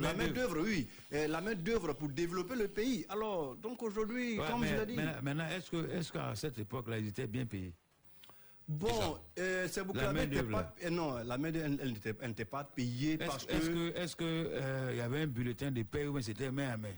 la 0.00 0.14
main 0.14 0.28
d'œuvre, 0.28 0.60
oui, 0.62 0.88
la 1.10 1.40
main 1.40 1.54
d'œuvre 1.54 1.92
pour 1.94 2.08
développer 2.08 2.54
le 2.54 2.68
pays. 2.68 3.04
Alors, 3.08 3.56
donc 3.56 3.82
aujourd'hui, 3.82 4.38
Ouais, 4.38 4.46
comme 4.50 4.60
mais 4.60 4.68
je 4.68 4.74
l'ai 4.76 4.86
dit. 4.86 4.94
Maintenant, 4.96 5.22
maintenant, 5.22 5.46
est-ce 5.48 6.12
qu'à 6.12 6.34
cette 6.34 6.58
époque-là, 6.58 6.98
ils 6.98 7.08
étaient 7.08 7.26
bien 7.26 7.44
payés? 7.44 7.74
Bon, 8.66 9.18
euh, 9.38 9.68
c'est 9.70 9.84
beaucoup 9.84 9.98
La 9.98 10.12
n'était 10.12 10.42
pas, 10.42 10.74
euh, 10.84 10.90
non, 10.90 11.18
la 11.18 11.36
main 11.36 11.52
elle, 11.52 11.78
elle 11.82 12.28
n'était 12.28 12.44
pas 12.46 12.64
payée 12.64 13.14
Est-ce 13.14 13.26
parce 13.26 13.44
que, 13.44 13.52
est-ce 13.52 13.70
que, 13.70 13.98
est-ce 13.98 14.16
que, 14.16 14.24
euh, 14.24 14.88
il 14.92 14.96
y 14.96 15.00
avait 15.02 15.22
un 15.22 15.26
bulletin 15.26 15.70
de 15.70 15.82
paie 15.82 16.06
ou 16.06 16.18
c'était 16.22 16.50
main 16.50 16.70
à 16.70 16.76
main? 16.78 16.94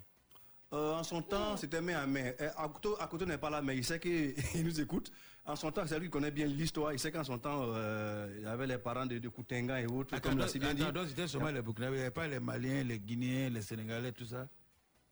Euh, 0.72 0.94
en 0.94 1.02
son 1.02 1.22
temps, 1.22 1.56
c'était 1.56 1.80
main 1.80 1.96
à 1.96 2.06
main. 2.06 2.32
Euh, 2.40 2.50
Akoto, 2.56 2.96
Akoto 3.00 3.24
n'est 3.24 3.38
pas 3.38 3.50
là, 3.50 3.62
mais 3.62 3.76
il 3.76 3.84
sait 3.84 3.98
qu'il 3.98 4.34
nous 4.64 4.80
écoute. 4.80 5.10
En 5.44 5.56
son 5.56 5.72
temps, 5.72 5.84
c'est 5.86 5.98
lui 5.98 6.06
qui 6.06 6.10
connaît 6.10 6.30
bien 6.30 6.46
l'histoire. 6.46 6.92
Il 6.92 6.98
sait 6.98 7.10
qu'en 7.10 7.24
son 7.24 7.38
temps, 7.38 7.62
euh, 7.74 8.32
il 8.36 8.42
y 8.44 8.46
avait 8.46 8.66
les 8.66 8.78
parents 8.78 9.06
de, 9.06 9.18
de 9.18 9.28
Koutenga 9.28 9.80
et 9.80 9.86
autres, 9.86 10.20
comme 10.20 10.38
l'a 10.38 10.46
dit. 10.46 10.58
Donc 10.58 11.08
c'était 11.08 11.28
seulement 11.28 11.50
les 11.50 11.62
Burkinabés, 11.62 11.96
il 11.96 11.98
n'y 11.98 12.02
avait 12.02 12.10
pas 12.10 12.28
les 12.28 12.40
Maliens, 12.40 12.84
les 12.84 12.98
Guinéens, 12.98 13.50
les 13.50 13.62
Sénégalais, 13.62 14.12
tout 14.12 14.26
ça? 14.26 14.48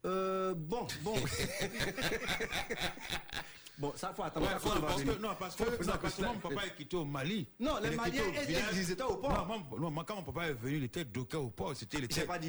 Euh, 0.07 0.55
bon, 0.55 0.87
bon. 1.03 1.15
bon, 3.79 3.93
ça 3.97 4.13
faut 4.15 4.23
attendre. 4.23 4.47
Ouais, 4.47 4.53
ça, 4.53 4.59
faut 4.59 4.81
parce 4.81 5.03
que, 5.03 5.11
non, 5.21 5.29
parce 5.39 5.57
que, 5.57 5.63
non, 5.85 5.93
parce 6.01 6.15
que 6.15 6.23
mon 6.23 6.39
papa 6.39 6.67
est 6.67 6.75
quitté 6.77 6.97
au 6.97 7.05
Mali. 7.05 7.47
Non, 7.61 7.79
les 7.83 7.91
Maliens, 7.97 8.23
ils- 8.73 8.91
étaient 8.91 9.03
au 9.03 9.17
port. 9.17 9.47
Non, 9.49 9.59
moi, 9.79 9.91
non, 9.91 10.05
quand 10.05 10.17
mon 10.17 10.23
papa 10.23 10.49
est 10.49 10.55
venu, 10.55 10.77
il 10.79 10.85
était 10.85 11.05
docké 11.05 11.37
au 11.37 11.51
port. 11.51 11.75
C'était, 11.77 11.99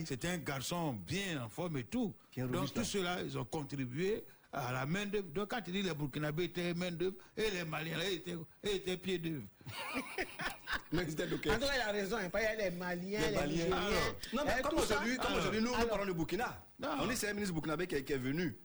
c'était 0.06 0.28
un 0.28 0.38
garçon 0.38 0.94
bien 0.94 1.44
en 1.44 1.50
forme 1.50 1.78
et 1.78 1.84
tout. 1.84 2.14
Bien 2.34 2.46
Donc, 2.48 2.56
robuste, 2.56 2.74
tout 2.76 2.82
hein. 2.82 2.84
cela, 2.84 3.22
ils 3.22 3.38
ont 3.38 3.46
contribué 3.46 4.24
à 4.52 4.72
la 4.72 4.86
main 4.86 5.06
d'œuvre. 5.06 5.28
Donc, 5.34 5.50
quand 5.50 5.62
tu 5.62 5.72
dis 5.72 5.82
les 5.82 5.94
Burkinabés 5.94 6.46
étaient 6.46 6.74
main 6.74 6.92
d'œuvre 6.92 7.16
et 7.36 7.50
les 7.52 7.66
Maliens, 7.66 7.98
là, 7.98 8.10
ils 8.10 8.16
étaient, 8.16 8.36
ils 8.64 8.70
étaient 8.72 8.98
pieds 8.98 9.18
d'œuvre. 9.20 9.44
Mais 10.92 11.04
ils 11.04 11.12
étaient 11.12 11.28
dockés. 11.28 11.52
En 11.52 11.56
tout 11.56 11.62
cas, 11.62 11.76
il 11.76 11.82
a 11.82 11.92
raison. 11.92 12.18
Il 12.20 12.42
y 12.42 12.46
a 12.46 12.56
les 12.56 12.72
Maliens, 12.72 13.20
Les 13.20 13.28
les, 13.28 13.36
Maliens. 13.36 13.48
Nigériens. 13.48 13.76
Alors, 13.78 13.92
non, 14.34 14.42
mais 14.46 14.56
eh, 14.58 14.62
comme 14.62 14.80
aujourd'hui, 14.80 15.18
comme 15.18 15.34
aujourd'hui, 15.34 15.62
nous, 15.62 15.76
nous 15.78 15.88
parlons 15.88 16.06
du 16.06 16.14
Burkina. 16.14 16.66
On 17.02 17.08
dit 17.08 17.16
c'est 17.18 17.30
un 17.30 17.34
ministre 17.34 17.54
burkinabé 17.54 17.88
qui 17.88 17.96
est 17.96 18.18
venu. 18.18 18.58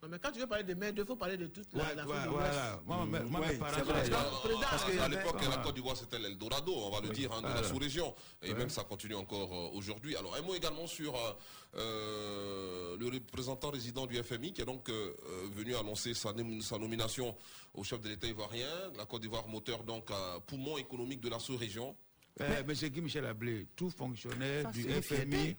Non, 0.00 0.08
mais 0.08 0.18
quand 0.20 0.30
tu 0.30 0.38
veux 0.38 0.46
parler 0.46 0.62
de 0.62 0.74
main 0.74 0.92
d'œuvre, 0.92 1.06
il 1.06 1.06
faut 1.08 1.16
parler 1.16 1.36
de 1.36 1.48
toute 1.48 1.72
la, 1.74 1.82
Ouais, 1.82 1.94
la 1.96 2.06
ouais, 2.06 2.14
voilà. 2.28 2.80
Moi, 2.86 3.04
mes 3.06 3.18
parents. 3.56 3.58
Parce 3.58 4.70
parce 4.70 4.84
qu'à 4.84 5.08
l'époque, 5.08 5.42
la 5.50 5.56
Côte 5.56 5.74
d'Ivoire, 5.74 5.96
c'était 5.96 6.20
l'Eldorado, 6.20 6.72
on 6.72 6.90
va 6.90 7.00
le 7.00 7.08
dire, 7.08 7.32
hein, 7.32 7.42
de 7.42 7.48
la 7.48 7.64
sous-région. 7.64 8.14
Et 8.42 8.54
même 8.54 8.70
ça 8.70 8.84
continue 8.84 9.16
encore 9.16 9.52
euh, 9.52 9.76
aujourd'hui. 9.76 10.14
Alors, 10.14 10.36
un 10.36 10.42
mot 10.42 10.54
également 10.54 10.86
sur 10.86 11.16
euh, 11.16 11.32
euh, 11.78 12.96
le 12.96 13.06
représentant 13.06 13.70
résident 13.70 14.06
du 14.06 14.22
FMI, 14.22 14.52
qui 14.52 14.60
est 14.62 14.64
donc 14.64 14.88
euh, 14.88 15.14
venu 15.52 15.74
annoncer 15.74 16.14
sa, 16.14 16.32
nom- 16.32 16.60
sa 16.60 16.78
nomination 16.78 17.36
au 17.74 17.82
chef 17.82 18.00
de 18.00 18.08
l'État 18.08 18.28
ivoirien. 18.28 18.68
La 18.96 19.04
Côte 19.04 19.22
d'Ivoire, 19.22 19.48
moteur 19.48 19.82
donc 19.82 20.10
poumon 20.46 20.78
économique 20.78 21.20
de 21.20 21.28
la 21.28 21.40
sous-région. 21.40 21.96
Euh, 22.40 22.62
Monsieur 22.68 22.88
Guy 22.88 23.00
Michel 23.00 23.26
Ablé, 23.26 23.66
tout 23.74 23.90
fonctionnaire 23.90 24.62
Ça, 24.66 24.70
du 24.70 24.84
FMI 24.84 25.56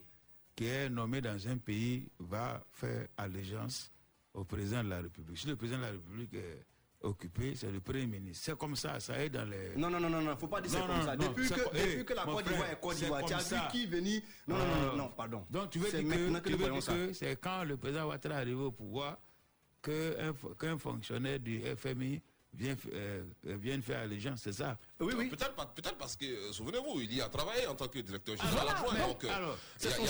qui 0.55 0.65
est 0.65 0.87
nommé 0.89 1.19
dans 1.19 1.45
un 1.49 1.57
pays 1.57 2.07
va 2.19 2.63
faire 2.71 3.05
allégeance 3.17 3.91
au 4.33 4.43
président 4.43 4.83
de 4.83 4.89
la 4.89 5.01
République. 5.01 5.37
Si 5.37 5.47
le 5.47 5.55
président 5.55 5.79
de 5.79 5.83
la 5.83 5.91
République 5.91 6.33
est 6.33 6.65
occupé, 7.01 7.55
c'est 7.55 7.71
le 7.71 7.79
Premier 7.79 8.05
ministre. 8.07 8.43
C'est 8.45 8.57
comme 8.57 8.75
ça, 8.75 8.99
ça 8.99 9.17
est 9.23 9.29
dans 9.29 9.45
les... 9.49 9.75
Non, 9.75 9.89
non, 9.89 9.99
non, 9.99 10.09
non, 10.09 10.21
non, 10.21 10.35
faut 10.37 10.47
pas 10.47 10.61
dire 10.61 10.71
c'est 10.71 10.79
Non, 10.79 10.87
comme 10.87 10.97
non, 10.97 11.03
ça. 11.05 11.15
non, 11.15 11.27
depuis 11.29 11.49
que, 11.49 11.55
depuis 11.87 12.05
que 12.05 12.13
la 12.13 12.23
Côte 12.25 12.45
d'Ivoire 12.47 12.69
est 12.69 12.79
Côte 12.79 12.97
d'Ivoire, 12.97 13.25
tu 13.25 13.33
as 13.33 13.39
ça. 13.39 13.55
vu 13.55 13.61
qui 13.71 13.85
venir 13.87 14.21
Non, 14.47 14.57
non, 14.57 14.65
non, 14.65 14.71
Euh, 14.71 14.85
non, 14.91 14.95
non, 14.97 15.09
pardon. 15.15 15.45
Donc 15.49 15.69
tu 15.71 15.79
veux 15.79 15.89
dire 15.91 16.41
que, 16.41 17.13
c'est 17.13 17.35
quand 17.39 17.63
le 17.63 17.77
président 17.77 18.07
Ouattara 18.07 18.35
arrive 18.35 18.59
au 18.59 18.71
pouvoir 18.71 19.17
qu'un 19.81 20.77
fonctionnaire 20.77 21.39
du 21.39 21.61
FMI 21.77 22.21
vient, 22.53 22.73
f- 22.73 22.89
euh, 22.93 23.23
euh, 23.47 23.57
faire 23.81 23.99
allégeance, 24.01 24.41
c'est 24.43 24.53
ça 24.53 24.77
Oui, 24.99 25.13
oui. 25.15 25.27
Peut-être 25.29 25.53
parce 25.97 26.15
que, 26.15 26.25
euh, 26.25 26.51
souvenez-vous, 26.51 27.01
il 27.01 27.13
y 27.13 27.21
a 27.21 27.29
travaillé 27.29 27.67
en 27.67 27.75
tant 27.75 27.87
que 27.87 27.99
directeur 27.99 28.35
Alors, 28.39 28.51
général 28.51 28.75
adjoint. 28.75 28.93
mais- 28.93 29.07
Donc, 29.07 29.23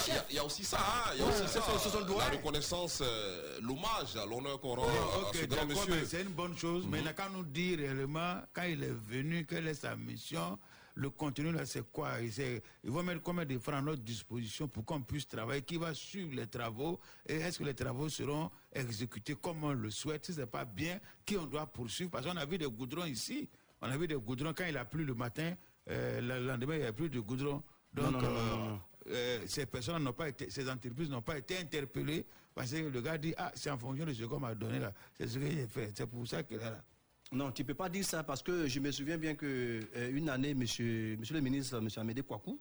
il 0.10 0.14
y 0.14 0.18
a- 0.18 0.26
il 0.30 0.36
il 0.36 0.44
aussi 0.44 0.64
ça, 0.64 0.78
hein, 0.80 1.12
il 1.16 1.20
y 1.20 1.24
a 1.24 1.26
Ouais, 1.28 1.34
aussi 1.34 1.48
ça, 1.48 1.62
son- 1.62 2.18
la 2.18 2.30
reconnaissance, 2.30 3.00
euh, 3.02 3.60
l'hommage 3.62 4.16
l'honneur 4.26 4.60
qu'on 4.60 4.76
rend 4.76 4.88
Oui, 4.88 5.28
à- 5.34 5.38
ce 5.38 5.46
grand 5.46 5.66
monsieur. 5.66 6.06
c'est 6.06 6.22
une 6.22 6.30
bonne 6.30 6.58
chose. 6.58 6.86
Mais 6.90 7.00
n'a 7.02 7.14
qu'à 7.14 7.30
nous 7.30 7.44
dire 7.44 7.80
réellement, 7.80 8.42
quand 8.54 8.64
il 8.64 8.84
est 8.84 8.96
venu, 9.10 9.46
quelle 9.46 9.68
est 9.68 9.74
sa 9.76 9.96
mission, 9.96 10.58
le 11.00 11.10
contenu 11.10 11.52
là, 11.54 11.66
c'est 11.66 11.90
quoi? 11.92 12.20
Ils 12.22 12.62
vont 12.92 13.04
mettre 13.04 13.22
combien 13.22 13.46
de 13.46 13.58
francs 13.58 13.76
à 13.76 13.82
notre 13.82 14.02
disposition 14.04 14.68
pour 14.68 14.84
qu'on 14.84 15.02
puisse 15.02 15.26
travailler? 15.28 15.62
Qui 15.62 15.78
va 15.78 15.94
suivre 15.94 16.36
les 16.36 16.46
travaux? 16.48 17.00
Et 17.26 17.36
est-ce 17.38 17.60
que 17.60 17.64
les 17.64 17.74
travaux 17.74 18.10
seront 18.10 18.52
exécutés 18.74 19.36
comme 19.36 19.64
on 19.64 19.72
le 19.72 19.90
souhaite? 19.92 20.26
Si 20.26 20.34
ce 20.34 20.42
n'est 20.42 20.46
pas 20.46 20.66
bien, 20.66 21.00
qui 21.26 21.38
on 21.38 21.46
doit 21.46 21.66
poursuivre? 21.68 22.12
Parce 22.12 22.26
qu'on 22.26 22.36
a 22.36 22.46
vu 22.46 22.58
des 22.58 22.66
goudrons 22.70 23.06
ici. 23.06 23.50
On 23.82 23.90
a 23.90 23.98
vu 23.98 24.08
des 24.08 24.16
goudrons. 24.16 24.54
Quand 24.54 24.66
il 24.68 24.76
a 24.78 24.84
plu 24.84 25.06
le 25.06 25.14
matin. 25.14 25.56
euh, 25.90 26.20
le 26.22 26.46
lendemain, 26.46 26.76
il 26.76 26.82
n'y 26.82 26.86
a 26.86 26.94
plus 26.94 27.10
de 27.10 27.20
goudron 27.22 27.64
Donc, 27.94 28.12
Non, 28.12 28.12
non, 28.12 28.22
non, 28.22 28.28
euh, 28.38 28.56
non, 28.70 28.82
euh, 29.08 29.40
ces 29.48 29.66
personnes 29.66 30.04
n'ont 30.04 30.14
pas 30.14 30.28
été, 30.30 30.50
ces 30.50 30.70
entreprises 30.70 31.10
n'ont 31.10 31.22
pas 31.22 31.38
été 31.38 31.58
interpellées 31.58 32.26
parce 32.54 32.72
que 32.72 32.78
le 32.78 33.02
gars 33.02 33.18
dit 33.18 33.34
ah 33.38 33.52
c'est 33.56 33.72
en 33.72 33.78
fonction 33.78 34.06
de 34.06 34.14
ce 34.14 34.24
qu'on 34.26 34.40
m'a 34.40 34.54
donné 34.54 34.78
là, 34.80 34.94
c'est 35.18 35.28
ce 35.28 35.40
que 35.40 35.50
j'ai 35.50 35.66
fait, 35.66 35.92
c'est 35.96 36.06
pour 36.06 36.28
ça 36.28 36.44
que 36.44 36.56
là. 36.56 36.84
Non, 37.32 37.52
tu 37.52 37.62
ne 37.62 37.68
peux 37.68 37.76
pas 37.76 37.90
dire 37.90 38.04
ça 38.04 38.24
parce 38.24 38.42
que 38.42 38.68
je 38.68 38.80
me 38.80 38.92
souviens 38.92 39.18
bien 39.18 39.36
que 39.36 39.82
euh, 39.96 40.12
une 40.12 40.30
année, 40.30 40.56
monsieur, 40.56 41.16
monsieur 41.20 41.36
le 41.36 41.42
ministre, 41.42 41.80
monsieur 41.80 42.02
Amédée 42.02 42.24
Kouakou, 42.24 42.60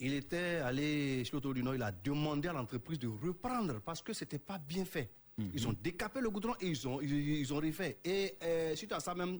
il 0.00 0.14
était 0.14 0.56
allé 0.64 1.22
sur 1.24 1.36
l'autoroute 1.36 1.56
du 1.58 1.62
Nord, 1.62 1.76
il 1.76 1.82
a 1.82 1.92
demandé 1.92 2.48
à 2.48 2.52
l'entreprise 2.52 2.98
de 2.98 3.06
reprendre 3.06 3.80
parce 3.80 4.02
que 4.02 4.12
ce 4.12 4.24
n'était 4.24 4.38
pas 4.40 4.58
bien 4.58 4.84
fait. 4.84 5.10
Ils 5.54 5.68
ont 5.68 5.74
décapé 5.80 6.20
le 6.20 6.30
goudron 6.30 6.54
et 6.60 6.66
ils 6.66 6.88
ont, 6.88 7.00
ils, 7.00 7.12
ils 7.12 7.54
ont 7.54 7.58
refait. 7.58 7.98
Et 8.04 8.34
euh, 8.42 8.74
suite 8.74 8.90
à 8.92 8.98
ça 8.98 9.14
même, 9.14 9.38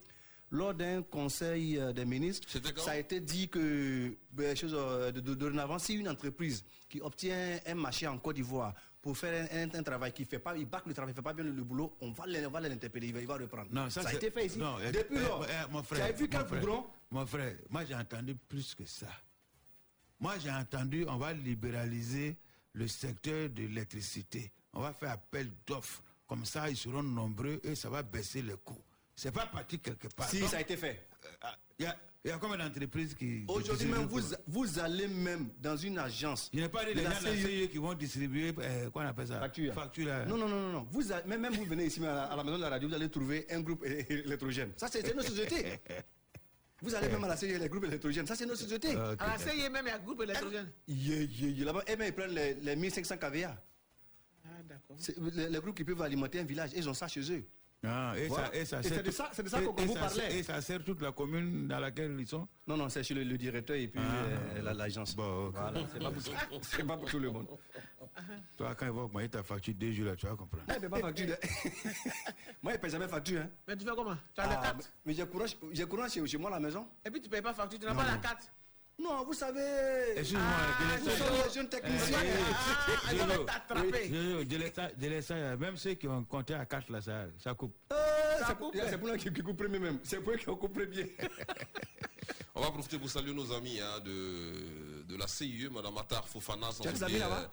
lors 0.53 0.73
d'un 0.73 1.03
conseil 1.03 1.77
euh, 1.77 1.93
des 1.93 2.05
ministres, 2.05 2.47
ça 2.77 2.93
a 2.93 2.97
été 2.97 3.19
dit 3.21 3.49
que 3.49 4.17
ben, 4.31 4.57
chose, 4.57 4.77
euh, 4.79 5.11
de, 5.11 5.19
de, 5.19 5.35
dorénavant, 5.35 5.81
si 5.81 5.95
une 5.95 6.09
entreprise 6.09 6.65
qui 6.89 7.01
obtient 7.01 7.59
un 7.67 7.75
marché 7.75 8.07
en 8.07 8.17
Côte 8.17 8.37
d'Ivoire 8.37 8.75
pour 9.09 9.17
faire 9.17 9.49
un, 9.51 9.63
un- 9.71 9.75
un 9.79 9.83
travail 9.83 10.13
qui 10.13 10.27
fait 10.27 10.39
pas, 10.39 10.55
il 10.55 10.67
bâcle 10.67 10.89
le 10.89 10.93
travail, 10.95 11.13
il 11.13 11.17
fait 11.17 11.23
pas 11.23 11.33
bien 11.33 11.43
le, 11.43 11.51
le 11.51 11.65
boulot, 11.65 11.97
on 12.03 12.11
va 12.13 12.25
on 12.47 12.51
va 12.51 12.61
l'interpeller, 12.61 13.07
il 13.07 13.15
va, 13.15 13.21
il 13.21 13.27
va 13.27 13.39
reprendre. 13.39 13.69
Non, 13.73 13.89
ça, 13.89 14.07
a 14.07 14.13
été 14.13 14.31
fait 14.31 14.45
ici. 14.45 14.59
Non, 14.59 14.77
eh, 14.85 14.93
Depuis 14.93 15.17
eh, 15.17 15.21
lors, 15.21 15.47
eh, 15.49 15.73
mon 15.73 15.81
tu 15.81 15.87
frère, 15.95 16.05
as 16.05 16.13
vu 16.13 16.29
quel 16.29 16.45
frère, 16.45 16.61
goudron 16.61 16.87
Mon 17.11 17.25
frère, 17.25 17.57
moi 17.71 17.87
j'ai 17.87 17.95
entendu 17.95 18.35
plus 18.35 18.75
que 18.75 18.85
ça. 18.85 19.07
Moi 20.21 20.35
j'ai 20.39 20.51
entendu, 20.51 21.07
on 21.09 21.17
va 21.17 21.33
libéraliser 21.33 22.37
le 22.75 22.87
secteur 22.87 23.49
de 23.49 23.63
l'électricité. 23.63 24.53
On 24.75 24.83
va 24.83 24.93
faire 24.93 25.13
appel 25.13 25.51
d'offres. 25.67 26.03
Comme 26.27 26.45
ça, 26.45 26.69
ils 26.69 26.77
seront 26.77 27.03
nombreux 27.03 27.59
et 27.65 27.75
ça 27.75 27.89
va 27.89 28.03
baisser 28.03 28.43
les 28.43 28.57
coûts. 28.63 28.85
C'est 29.17 29.33
pas 29.33 29.47
parti 29.47 29.79
quelque 29.79 30.09
part. 30.09 30.29
Si, 30.29 30.41
Donc, 30.41 30.51
ça 30.51 30.59
a 30.59 30.61
été 30.61 30.77
fait. 30.77 31.08
Euh, 31.45 31.49
Il 31.79 31.85
y, 31.85 31.87
a, 31.87 31.97
il 32.25 32.29
y 32.29 32.31
a 32.33 32.39
combien 32.39 32.59
d'entreprises 32.59 33.15
qui. 33.15 33.45
Aujourd'hui 33.49 33.87
même, 33.87 34.07
vous, 34.07 34.21
vous 34.47 34.79
allez 34.79 35.07
même 35.09 35.51
dans 35.61 35.77
une 35.77 35.99
agence. 35.99 36.51
Je 36.53 36.61
n'ai 36.61 36.69
pas 36.69 36.85
dit 36.85 36.93
de 36.95 36.99
les 36.99 37.05
gens 37.05 37.21
de 37.21 37.25
la 37.25 37.33
CIE. 37.37 37.43
CIE 37.43 37.69
qui 37.69 37.79
vont 37.79 37.95
distribuer, 37.95 38.53
euh, 38.59 38.91
quoi 38.91 39.03
on 39.05 39.07
appelle 39.07 39.29
ça? 39.29 39.39
Facture. 39.41 39.73
Facture. 39.75 40.07
là. 40.07 40.25
Non, 40.27 40.37
non, 40.37 40.49
non, 40.49 40.73
non. 40.73 40.89
Vous, 40.91 41.13
a- 41.13 41.23
même, 41.25 41.41
même 41.41 41.55
vous 41.55 41.65
venez 41.65 41.87
ici 41.87 42.01
à 42.01 42.15
la, 42.15 42.23
à 42.25 42.37
la 42.37 42.45
maison 42.45 42.57
de 42.57 42.63
la 42.63 42.69
radio, 42.71 42.89
vous 42.89 42.95
allez 42.95 43.09
trouver 43.11 43.47
un 43.51 43.61
groupe 43.61 43.85
é- 43.85 44.01
é- 44.09 44.13
électrogène. 44.27 44.73
Ça, 44.77 44.89
c'est 44.89 45.15
notre 45.15 45.29
société. 45.31 45.81
Vous 46.81 46.95
allez 46.95 47.09
même 47.09 47.25
à 47.25 47.29
la 47.29 47.37
CIE, 47.37 47.59
les 47.59 47.69
groupes 47.69 47.85
électrogènes. 47.85 48.27
Ça, 48.27 48.37
c'est 48.37 48.47
notre 48.47 48.61
société. 48.61 48.95
À 48.95 49.17
la 49.17 49.39
CIE 49.39 49.69
même, 49.69 49.85
il 49.87 49.89
y 49.89 49.93
a 49.93 49.99
groupe 49.99 50.23
électrogène. 50.23 50.71
Yeah, 50.87 51.23
yeah, 51.23 51.49
yeah. 51.51 51.65
Là-bas, 51.65 51.83
eh 51.89 51.97
ben, 51.97 52.07
ils 52.07 52.13
prennent 52.13 52.31
les, 52.35 52.55
les 52.55 52.77
1500 52.77 53.17
KVA. 53.17 53.57
Ah, 54.45 54.49
d'accord. 54.69 54.97
C'est 54.99 55.17
Les, 55.35 55.49
les 55.49 55.59
groupes 55.61 55.77
qui 55.77 55.85
peuvent 55.85 56.01
alimenter 56.03 56.39
un 56.41 56.45
village, 56.45 56.71
ils 56.77 56.89
ont 56.89 56.95
ça 56.95 57.09
chez 57.09 57.21
eux. 57.33 57.45
Ah, 57.85 58.13
et, 58.17 58.27
Voilà. 58.27 58.47
ça, 58.49 58.55
et 58.57 58.65
ça 58.65 58.81
Et 58.81 58.83
c'est 58.83 59.03
de 59.05 59.11
ça, 59.13 59.31
c'est 59.33 59.43
de 59.45 59.49
ça 59.49 59.61
qu'on 59.63 59.73
vous 59.73 59.95
parlait. 59.95 60.37
Et 60.39 60.43
ça 60.43 60.61
sert 60.61 60.83
toute 60.83 61.01
la 61.01 61.13
commune 61.13 61.69
dans 61.69 61.79
laquelle 61.79 62.17
ils 62.19 62.27
sont 62.27 62.49
Non, 62.67 62.77
non, 62.77 62.89
c'est 62.89 63.05
chez 63.05 63.15
le, 63.15 63.23
le 63.23 63.39
directeur 63.39 63.77
et 63.77 63.87
puis 63.87 64.03
euh, 64.03 64.63
la- 64.63 64.75
l'agence. 64.75 65.15
Voilà, 65.15 65.81
c'est 65.93 66.01
pas, 66.03 66.11
pour 66.11 66.23
tout- 66.23 66.31
c'est 66.63 66.85
pas 66.85 66.97
pour 66.97 67.09
tout 67.09 67.21
le 67.21 67.31
monde. 67.31 67.47
Toi, 68.57 68.75
quand 68.75 68.87
ils 68.87 68.91
vont 68.93 69.05
augmenter 69.05 69.29
ta 69.29 69.43
facture 69.45 69.75
deux 69.75 69.93
jours, 69.93 70.07
là, 70.07 70.17
tu 70.17 70.27
vas 70.27 70.35
comprendre. 70.35 70.65
Moi, 70.67 70.77
il 70.77 70.83
ne 70.83 70.89
paie 70.89 70.89
pas 70.89 71.01
facture. 71.01 71.37
Moi, 72.63 72.73
il 72.73 72.77
ne 72.77 72.77
paie 72.79 72.91
jamais 72.91 73.09
facture. 73.09 73.41
Hein. 73.43 73.51
Mais 73.69 73.77
tu 73.77 73.85
fais 73.85 73.91
comment? 73.95 74.17
Tu 74.35 74.41
as 74.41 74.45
Ah, 74.45 74.49
la 74.49 74.57
carte? 74.57 74.93
Mais 75.07 75.15
j'ai 75.15 75.27
courant, 75.27 75.45
j'ai 75.71 75.85
courant 75.87 76.09
chez, 76.09 76.27
chez 76.27 76.37
moi 76.39 76.51
à 76.51 76.55
la 76.55 76.61
maison. 76.61 76.85
Et 77.05 77.11
puis 77.13 77.21
tu 77.21 77.29
ne 77.29 77.33
payes 77.33 77.43
pas 77.43 77.55
facture, 77.55 77.79
tu 77.79 77.85
n'as 77.87 77.93
Non, 77.95 78.01
pas 78.01 78.07
la 78.11 78.17
carte. 78.19 78.51
Non, 79.01 79.25
vous 79.25 79.33
savez. 79.33 79.61
Excuse-moi, 80.17 80.43
Ah, 80.45 80.97
je 80.99 81.05
nous 81.05 81.11
sommes 81.17 81.37
ça. 81.37 81.49
des 81.49 81.55
jeunes 81.55 81.69
techniciens. 81.69 82.19
Ah, 83.07 83.15
vont 83.37 83.45
t'attraper. 83.45 84.09
Jojo, 84.09 84.41
je 84.51 84.73
ça- 84.75 84.91
laisse 84.99 85.27
ça, 85.27 85.57
Même 85.57 85.77
ceux 85.77 85.95
qui 85.95 86.09
ont 86.09 86.25
compté 86.25 86.55
à 86.55 86.67
4 86.67 86.91
là, 86.91 87.01
ça, 87.01 87.27
ça 87.39 87.55
coupe. 87.55 87.77
Euh, 87.93 87.97
c'est 88.47 88.57
pour- 88.57 88.73
c'est 88.75 88.99
pour 88.99 89.09
nous 89.09 89.17
qui, 89.17 89.33
qui 89.33 89.41
coupe 89.41 89.57
premier 89.57 89.79
même. 89.79 90.01
C'est 90.03 90.19
pour 90.21 90.33
eux 90.33 90.37
qui 90.37 90.49
ont 90.49 90.57
coupé 90.57 90.87
bien. 90.87 91.07
On 92.57 92.61
va 92.61 92.71
profiter 92.73 92.99
pour 92.99 93.09
saluer 93.09 93.33
nos 93.33 93.53
amis 93.53 93.79
hein, 93.81 94.01
de, 94.05 95.05
de 95.09 95.17
la 95.17 95.29
CIE, 95.29 95.69
Madame 95.71 95.97
Attar 95.97 96.27
Fofana, 96.29 96.73
sans 96.73 96.83
Tu 96.83 96.89
as 96.89 96.93
des 96.93 97.03
oublier, 97.05 97.23
amis 97.23 97.31
là-bas? 97.31 97.51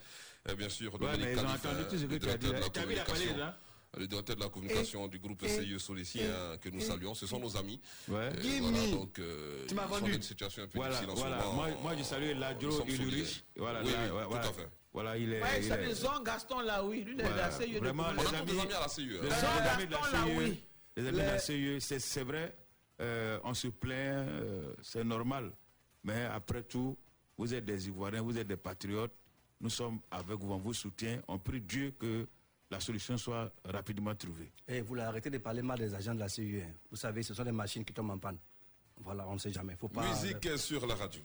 euh, 0.47 0.51
euh, 0.51 0.55
bien 0.55 0.69
sûr, 0.69 0.91
Ouais, 0.95 0.99
Dominique 0.99 1.21
mais 1.25 1.33
ils 1.33 1.39
ont 1.39 1.43
Khalifa, 1.43 1.69
entendu 1.69 1.83
tout 1.87 1.97
ce 1.97 2.05
que 2.05 2.11
le 2.13 2.19
tu 2.19 2.29
as 2.29 2.37
directeur 2.37 2.39
dit. 2.39 2.47
de 2.47 2.53
la 2.61 2.69
Tu 2.69 2.79
as 2.79 2.85
vu 2.85 2.95
la 2.95 3.03
communication. 3.03 3.33
palette, 3.35 3.47
hein? 3.47 3.55
Le 3.97 4.07
directeur 4.07 4.35
de 4.35 4.41
la 4.41 4.49
communication 4.49 5.07
du 5.07 5.19
groupe 5.19 5.43
et- 5.43 5.49
CIE 5.49 6.23
hein, 6.23 6.57
que 6.61 6.69
nous 6.69 6.79
et- 6.79 6.83
saluons, 6.85 7.13
ce 7.13 7.25
sont 7.27 7.39
nos 7.39 7.55
amis. 7.57 7.79
Ouais. 8.07 8.15
Euh, 8.17 8.59
voilà, 8.61 8.87
donc, 8.91 9.19
euh, 9.19 9.65
Tu 9.67 9.75
m'as 9.75 9.85
vendu. 9.85 10.13
une 10.13 10.21
situation 10.21 10.63
un 10.63 10.67
peu 10.67 10.77
Voilà, 10.79 10.99
difficile 10.99 11.11
en 11.11 11.15
voilà. 11.15 11.37
moment. 11.43 11.53
Moi, 11.53 11.67
moi, 11.81 11.95
je 11.97 12.03
salue 12.03 12.37
Ladjo 12.37 12.85
Ulrich. 12.85 13.43
Voilà, 13.57 13.81
oui, 13.83 13.91
là, 13.91 13.97
oui, 14.05 14.11
ouais, 14.11 14.23
tout 14.23 14.29
voilà. 14.29 14.47
à 14.47 14.53
fait. 14.53 14.69
Voilà, 14.93 15.17
il 15.17 15.33
est. 15.33 15.41
Ouais, 15.41 15.47
il 15.57 15.63
c'est 15.65 15.73
est- 15.91 16.23
Gaston 16.23 16.59
là, 16.61 16.83
oui. 16.85 17.01
Lui, 17.03 17.13
il 17.15 17.21
est 17.21 17.23
de 17.23 17.29
la 17.29 17.51
CIE 17.51 17.73
de 17.73 17.79
Vraiment, 17.79 18.11
les 18.11 18.19
On 18.19 18.21
a 18.21 18.23
tous 18.23 18.31
des 18.31 18.37
amis, 18.51 18.61
amis 18.61 18.73
à 18.73 18.79
la 18.79 18.87
CIE. 18.87 19.05
les 19.07 19.17
amis 19.67 19.85
de 19.87 19.91
la 19.91 20.03
CIE, 20.03 20.37
oui. 20.37 20.63
les 20.95 21.07
amis 21.07 21.17
de 21.17 21.23
la 21.23 21.39
CIE, 21.39 21.81
c'est 21.81 21.99
c'est 21.99 22.23
vrai, 22.23 22.55
euh, 23.01 23.37
on 23.43 23.53
se 23.53 23.67
plaint, 23.67 24.27
euh, 24.29 24.73
c'est 24.81 25.03
normal. 25.03 25.51
Mais 26.03 26.23
après 26.25 26.63
tout, 26.63 26.97
vous 27.37 27.53
êtes 27.53 27.65
des 27.65 27.87
Ivoiriens, 27.87 28.21
vous 28.21 28.37
êtes 28.37 28.47
des 28.47 28.55
patriotes. 28.55 29.11
Nous 29.59 29.69
sommes 29.69 29.99
avec 30.11 30.37
vous, 30.39 30.53
on 30.53 30.57
vous 30.59 30.73
soutient. 30.73 31.21
On 31.27 31.39
prie 31.39 31.59
Dieu 31.61 31.93
que 31.99 32.25
la 32.71 32.79
solution 32.79 33.17
soit 33.17 33.51
rapidement 33.63 34.15
trouvée. 34.15 34.51
Et 34.67 34.81
vous 34.81 34.95
arrêtez 34.99 35.29
de 35.29 35.37
parler 35.37 35.61
mal 35.61 35.77
des 35.79 35.93
agents 35.93 36.15
de 36.15 36.19
la 36.19 36.27
CIE. 36.29 36.61
hein. 36.65 36.73
Vous 36.89 36.97
savez, 36.97 37.23
ce 37.23 37.33
sont 37.33 37.43
des 37.43 37.51
machines 37.51 37.85
qui 37.85 37.93
tombent 37.93 38.11
en 38.11 38.17
panne. 38.17 38.37
Voilà, 38.97 39.27
on 39.27 39.33
ne 39.33 39.39
sait 39.39 39.51
jamais. 39.51 39.75
Faut 39.75 39.87
pas. 39.89 40.07
Musique 40.09 40.57
sur 40.57 40.85
la 40.87 40.95
radio. 40.95 41.21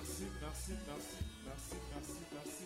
Merci, 0.00 0.24
merci, 0.40 0.72
merci, 0.86 1.16
merci, 1.44 1.76
merci, 1.92 2.20
merci. 2.32 2.64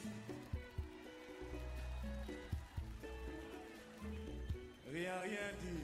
Rien, 4.92 5.18
rien 5.20 5.50
dit. 5.60 5.82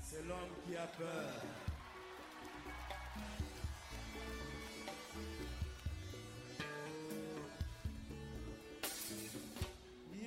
C'est 0.00 0.22
l'homme 0.28 0.54
qui 0.64 0.76
a 0.76 0.86
peur. 0.86 1.42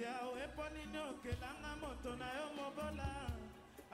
yawe 0.02 0.48
mpo 0.54 0.64
nini 0.76 0.98
okelanga 1.12 1.72
moto 1.82 2.12
na 2.22 2.28
yo 2.38 2.46
mobola 2.58 3.10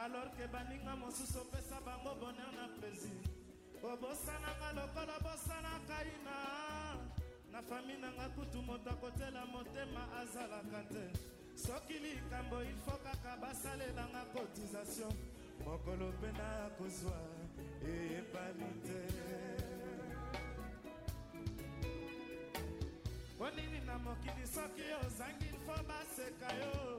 alors 0.03 0.29
ke 0.37 0.45
baninga 0.53 0.93
mosusu 1.01 1.37
opesa 1.43 1.77
bango 1.85 2.11
boner 2.21 2.49
na 2.57 2.65
plaisir 2.77 3.17
obosananga 3.83 4.69
lokola 4.75 5.19
bosanaka 5.19 5.97
ina 6.13 6.35
na 7.51 7.61
fami 7.61 7.93
nanga 8.01 8.29
kutu 8.35 8.61
moto 8.61 8.89
akotela 8.89 9.45
motema 9.45 10.07
azalaka 10.19 10.83
te. 10.89 11.05
Soki 11.55 11.93
likambo 11.99 12.63
ifo 12.63 12.97
kaka 13.03 13.37
basalelanga 13.41 14.23
cotisation. 14.33 15.13
Mokolo 15.65 16.07
mpe 16.11 16.31
na 16.31 16.69
kozwa 16.77 17.17
eyebani 17.85 18.69
te. 18.85 18.99
Mpo 23.35 23.49
nini 23.49 23.79
na 23.85 23.99
mokili 23.99 24.47
soki 24.47 24.85
ozangi 25.05 25.51
fo 25.65 25.75
baseka 25.87 26.49
yo. 26.61 26.97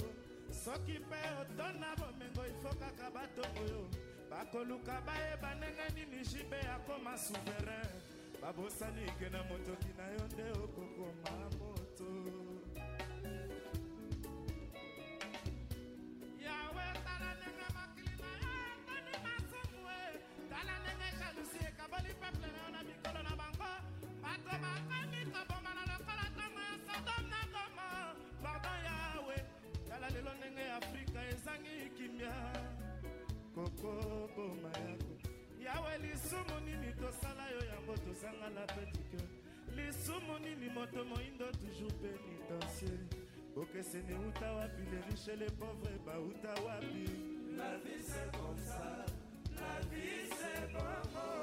Soki 0.64 0.98
mpe 0.98 1.18
otona 1.40 1.96
bomengo 1.96 2.46
ifo 2.46 2.68
kaka 2.68 3.10
batongo 3.10 3.64
yo 3.72 4.03
bakoluka 4.34 5.00
bayeba 5.06 5.54
ndenge 5.54 5.86
nini 5.94 6.24
jibe 6.26 6.58
akoma 6.76 7.18
souverain. 7.18 7.94
Babosani 8.42 9.06
ke 9.18 9.28
na 9.30 9.42
motoki 9.48 9.92
na 9.96 10.04
yo 10.14 10.24
nde 10.32 10.44
okokoma 10.64 11.30
somonini 40.14 40.68
moto 40.74 41.04
moindo 41.04 41.46
toujours 41.60 41.92
pénitentiel 42.02 42.98
bokeseni 43.54 44.14
uta 44.28 44.52
wapi 44.54 44.82
le 44.92 44.98
riche 45.10 45.34
le 45.36 45.46
pauvre 45.58 45.88
eh 45.94 45.98
bauta 46.06 46.54
wapi. 46.64 47.04
La 47.56 47.76
vie 47.82 48.02
c'est 48.02 48.30
comme 48.32 48.58
ça. 48.58 49.04
La 49.56 49.80
vie 49.90 50.28
c'est 50.38 50.72
bongo 50.72 51.33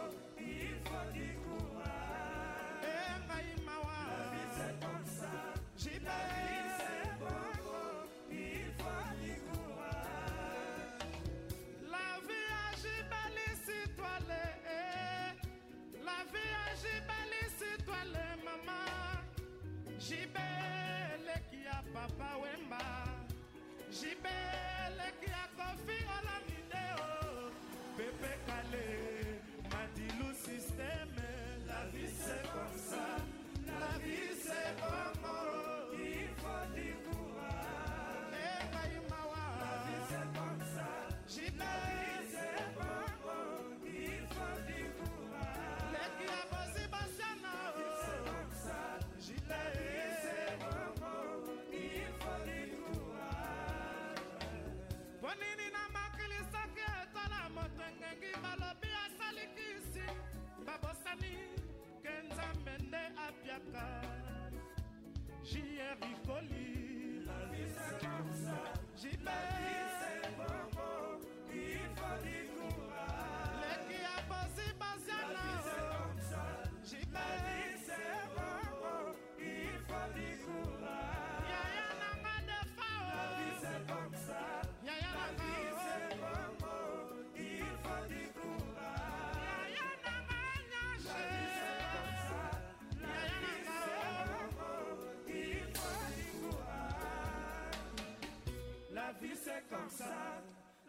vie 99.21 99.35
c'est 99.35 99.67
comme 99.69 99.89
ça, 99.89 100.41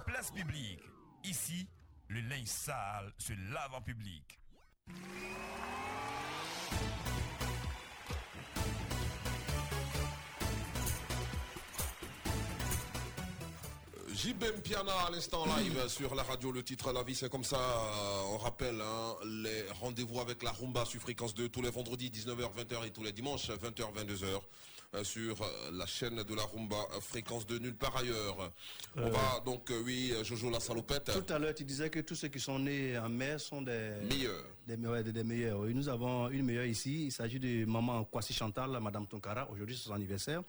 Place 0.06 0.32
publique. 0.32 0.84
Ici, 1.24 1.68
le 2.08 2.22
linge 2.22 2.46
sale 2.48 3.12
se 3.18 3.34
lave 3.52 3.74
en 3.74 3.82
public. 3.82 4.40
JBM 14.28 14.60
Piana 14.62 14.92
à 15.08 15.10
l'instant 15.10 15.46
live 15.46 15.88
sur 15.88 16.14
la 16.14 16.22
radio. 16.22 16.52
Le 16.52 16.62
titre 16.62 16.92
La 16.92 17.02
vie 17.02 17.16
c'est 17.16 17.30
comme 17.30 17.46
ça. 17.46 17.56
Euh, 17.56 18.34
On 18.34 18.38
rappelle 18.38 18.82
hein, 18.82 19.16
les 19.24 19.64
rendez-vous 19.80 20.20
avec 20.20 20.44
la 20.44 20.52
Rumba 20.52 20.84
sur 20.84 21.00
fréquence 21.00 21.34
2 21.34 21.48
tous 21.48 21.62
les 21.62 21.70
vendredis 21.70 22.10
19h 22.10 22.50
20h 22.58 22.86
et 22.86 22.90
tous 22.90 23.04
les 23.04 23.14
dimanches 23.14 23.50
20h 23.50 23.94
22h 23.94 24.24
euh, 24.26 24.40
sur 25.04 25.42
euh, 25.42 25.72
la 25.74 25.86
chaîne 25.86 26.24
de 26.24 26.34
la 26.36 26.44
Rumba 26.44 26.78
euh, 26.96 27.02
fréquence 27.02 27.46
2 27.46 27.60
nulle 27.60 27.76
part 27.76 27.96
ailleurs. 27.98 28.52
On 28.96 29.02
Euh. 29.02 29.10
va 29.10 29.42
donc 29.46 29.70
euh, 29.70 29.82
oui 29.86 30.14
Jojo 30.24 30.50
la 30.50 30.60
salopette. 30.60 31.12
Tout 31.12 31.34
à 31.34 31.38
l'heure, 31.38 31.54
tu 31.54 31.66
disais 31.66 31.90
que 31.90 32.00
tous 32.00 32.16
ceux 32.16 32.30
qui 32.30 32.40
sont 32.40 32.58
nés 32.58 32.98
en 32.98 33.10
mer 33.10 33.40
sont 33.40 33.62
des 33.62 33.92
Meilleurs. 34.10 34.44
Des, 34.66 34.76
ouais, 34.88 35.04
des- 35.04 35.12
des 35.12 35.24
meilleurs. 35.24 35.60
Oui, 35.60 35.74
nous 35.74 35.88
avons 35.90 36.30
une 36.30 36.44
meilleure 36.46 36.66
ici. 36.66 37.06
Il 37.08 37.12
s'agit 37.12 37.40
de 37.40 37.66
maman 37.66 38.04
Kwasi 38.06 38.34
Chantal, 38.34 38.80
Madame 38.82 39.08
Tonkara. 39.08 39.50
Aujourd'hui, 39.52 39.76
c'est 39.78 39.88
son 39.90 39.94
anniversaire. 39.94 40.42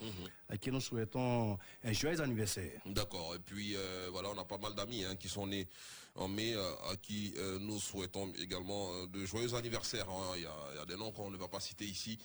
À 0.48 0.56
qui 0.56 0.70
nous 0.70 0.80
souhaitons 0.80 1.58
un 1.84 1.92
joyeux 1.92 2.20
anniversaire. 2.20 2.80
D'accord. 2.86 3.34
Et 3.34 3.38
puis 3.40 3.74
euh, 3.76 4.08
voilà, 4.12 4.30
on 4.30 4.38
a 4.38 4.44
pas 4.44 4.58
mal 4.58 4.74
d'amis 4.74 5.04
hein, 5.04 5.16
qui 5.16 5.28
sont 5.28 5.46
nés 5.46 5.66
en 6.14 6.26
mai, 6.28 6.54
euh, 6.54 6.74
à 6.90 6.96
qui 6.96 7.34
euh, 7.36 7.58
nous 7.60 7.78
souhaitons 7.78 8.32
également 8.40 8.92
euh, 8.94 9.06
de 9.08 9.24
joyeux 9.26 9.54
anniversaires. 9.54 10.08
hein. 10.08 10.32
Il 10.36 10.42
y, 10.42 10.46
a, 10.46 10.54
il 10.72 10.78
y 10.78 10.80
a 10.80 10.86
des 10.86 10.96
noms 10.96 11.12
qu'on 11.12 11.30
ne 11.30 11.36
va 11.36 11.48
pas 11.48 11.60
citer 11.60 11.84
ici 11.84 12.18
euh, 12.18 12.24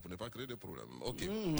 pour 0.00 0.10
ne 0.10 0.16
pas 0.16 0.30
créer 0.30 0.46
de 0.46 0.54
problèmes. 0.54 0.86
Ok. 1.02 1.22
Mmh, 1.22 1.56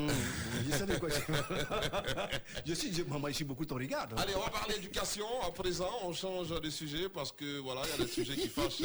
je 0.71 0.77
sais 0.77 0.87
de 0.87 0.97
quoi 0.97 1.09
je 2.67 2.75
suis, 2.75 2.93
je- 2.95 3.03
maman, 3.03 3.29
je 3.29 3.33
suis 3.35 3.45
beaucoup 3.45 3.65
ton 3.65 3.77
regard. 3.77 4.09
Allez, 4.17 4.35
on 4.35 4.41
va 4.41 4.51
parler 4.51 4.77
éducation 4.77 5.27
à 5.47 5.51
présent. 5.51 5.91
On 6.05 6.13
change 6.13 6.49
de 6.61 6.71
sujet 6.71 7.09
parce 7.09 7.33
que 7.33 7.59
voilà, 7.59 7.83
il 7.85 7.91
y 7.91 8.03
a 8.03 8.07
des 8.07 8.11
sujets 8.11 8.35
qui 8.37 8.49
fâchent, 8.49 8.83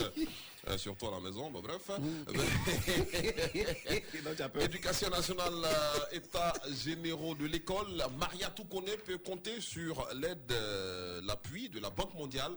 euh, 0.67 0.77
surtout 0.77 1.07
à 1.07 1.11
la 1.11 1.19
maison. 1.21 1.49
Bon, 1.49 1.61
bref. 1.61 1.87
Éducation 4.61 5.09
nationale, 5.09 5.53
euh, 5.65 6.15
État 6.17 6.53
généraux 6.83 7.35
de 7.35 7.45
l'école. 7.45 8.03
Maria 8.19 8.49
Toukone 8.49 8.85
peut 9.05 9.17
compter 9.17 9.61
sur 9.61 10.07
l'aide, 10.15 10.51
euh, 10.51 11.21
l'appui 11.25 11.69
de 11.69 11.79
la 11.79 11.89
Banque 11.89 12.13
mondiale. 12.15 12.51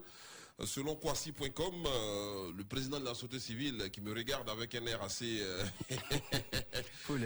Euh, 0.60 0.66
Selon 0.66 0.94
Kwasi.com, 0.96 1.74
euh, 1.86 2.52
le 2.56 2.64
président 2.64 2.98
de 3.00 3.04
la 3.04 3.14
société 3.14 3.38
civile 3.40 3.88
qui 3.90 4.00
me 4.00 4.12
regarde 4.14 4.48
avec 4.50 4.74
un 4.74 4.84
air 4.86 5.02
assez... 5.02 5.40
euh, 5.40 5.64
comme 7.06 7.20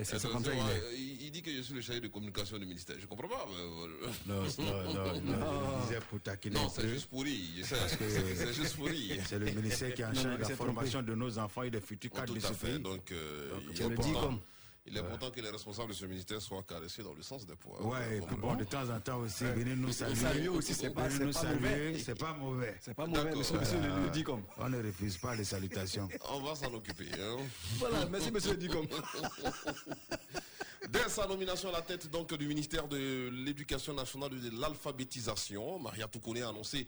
ça, 0.45 0.53
il 0.55 0.59
Ouais, 0.61 0.77
est. 0.93 0.97
il, 0.97 1.23
il 1.27 1.31
dit 1.31 1.43
que 1.43 1.51
je 1.51 1.63
suis 1.63 1.75
le 1.75 1.81
chargé 1.81 2.01
de 2.01 2.09
communication 2.09 2.59
du 2.59 2.67
ministère. 2.67 2.97
Je 2.99 3.07
comprends 3.07 3.29
pas. 3.29 3.47
euh, 3.59 4.13
Non, 4.27 4.43
non, 4.59 5.21
non, 5.21 6.71
c'est 6.71 6.89
juste 6.89 7.07
pour 7.07 7.23
rire. 7.23 7.41
je 7.59 7.63
sais. 7.65 7.77
Parce 7.77 7.97
que 7.97 8.09
C'est- 8.09 8.53
juste 8.55 8.77
pour 8.77 8.87
rire. 8.87 9.23
C'est 9.27 9.39
le 9.39 9.47
ministère 9.51 9.93
qui 9.95 10.03
est 10.03 10.05
en 10.07 10.15
charge 10.15 10.37
de 10.39 10.43
la 10.43 10.57
formation 10.57 11.03
de 11.03 11.15
nos 11.15 11.39
enfants 11.39 11.63
et 11.63 11.71
des 11.71 11.81
futurs 11.81 12.11
Oh, 12.15 12.17
cadres 12.19 12.35
de 12.35 12.41
ce 12.41 12.53
fait. 12.53 12.73
pays. 12.73 12.79
Donc, 12.81 13.11
euh, 13.13 13.51
il, 13.75 13.89
le 13.89 13.97
dis 13.97 14.13
comme- 14.13 14.41
il 14.87 14.97
est 14.97 15.01
important 15.01 15.31
que 15.31 15.41
les 15.41 15.49
responsables 15.51 15.89
de 15.91 15.95
ce 15.95 16.05
ministère 16.05 16.41
soient 16.43 16.63
caressés 16.63 17.03
dans 17.03 17.15
le 17.15 17.23
sens 17.23 17.47
des 17.47 17.57
poids. 17.57 17.81
Ouais, 17.83 18.19
et 18.19 18.21
puis 18.21 18.37
bon, 18.37 18.55
de 18.55 18.65
temps 18.65 18.89
en 18.91 19.01
temps 19.01 19.19
aussi, 19.19 19.45
venez 19.45 19.75
nous 19.75 19.91
saluer. 19.93 20.15
Saluer 20.17 20.49
aussi, 20.49 20.75
c'est 20.75 20.91
pas- 20.91 21.09
Venez 21.09 21.25
nous 21.27 21.33
pas 21.33 21.45
mauvais. 21.55 21.99
c'est 21.99 22.19
pas 22.19 22.33
mauvais. 22.35 22.77
C'est 22.81 22.95
pas 22.95 23.07
mauvais, 23.07 23.25
D'accord. 23.25 23.39
monsieur, 23.39 23.81
le 23.81 23.89
Euh. 23.89 24.37
On 24.59 24.69
ne 24.69 24.83
refuse 24.83 25.17
pas 25.17 25.35
les 25.35 25.45
salutations. 25.45 26.09
On 26.31 26.41
va 26.43 26.55
s'en 26.55 26.73
occuper. 26.75 27.07
hein. 27.19 27.37
Voilà, 27.79 28.05
merci, 28.07 28.31
monsieur 28.31 28.51
le 28.53 28.57
dit 28.59 28.69
comme. 28.69 28.87
Dès 30.91 31.09
sa 31.09 31.27
nomination 31.27 31.71
à 31.71 31.73
la 31.73 31.83
tête 31.83 32.11
donc, 32.11 32.35
du 32.35 32.47
ministère 32.47 32.87
de 32.87 33.31
l'Éducation 33.33 33.95
nationale 33.95 34.33
et 34.35 34.51
de 34.51 34.61
l'alphabétisation, 34.61 35.79
Maria 35.79 36.07
Toukone 36.09 36.43
a 36.43 36.49
annoncé 36.51 36.87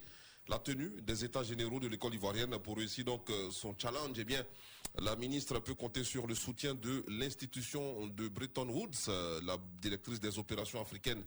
la 0.49 0.59
tenue 0.59 0.93
des 1.03 1.25
états 1.25 1.43
généraux 1.43 1.81
de 1.81 1.89
l'école 1.89 2.15
ivoirienne 2.15 2.59
pour 2.59 2.77
réussir 2.77 3.05
donc 3.05 3.29
euh, 3.31 3.51
son 3.51 3.75
challenge. 3.77 4.17
Eh 4.19 4.25
bien, 4.25 4.45
la 5.03 5.15
ministre 5.17 5.59
peut 5.61 5.75
compter 5.75 6.05
sur 6.05 6.27
le 6.27 6.35
soutien 6.35 6.75
de 6.75 7.05
l'institution 7.09 8.07
de 8.07 8.29
Bretton 8.29 8.69
Woods, 8.69 9.09
euh, 9.09 9.41
la 9.45 9.59
directrice 9.83 10.21
des 10.21 10.39
opérations 10.39 10.81
africaines 10.81 11.23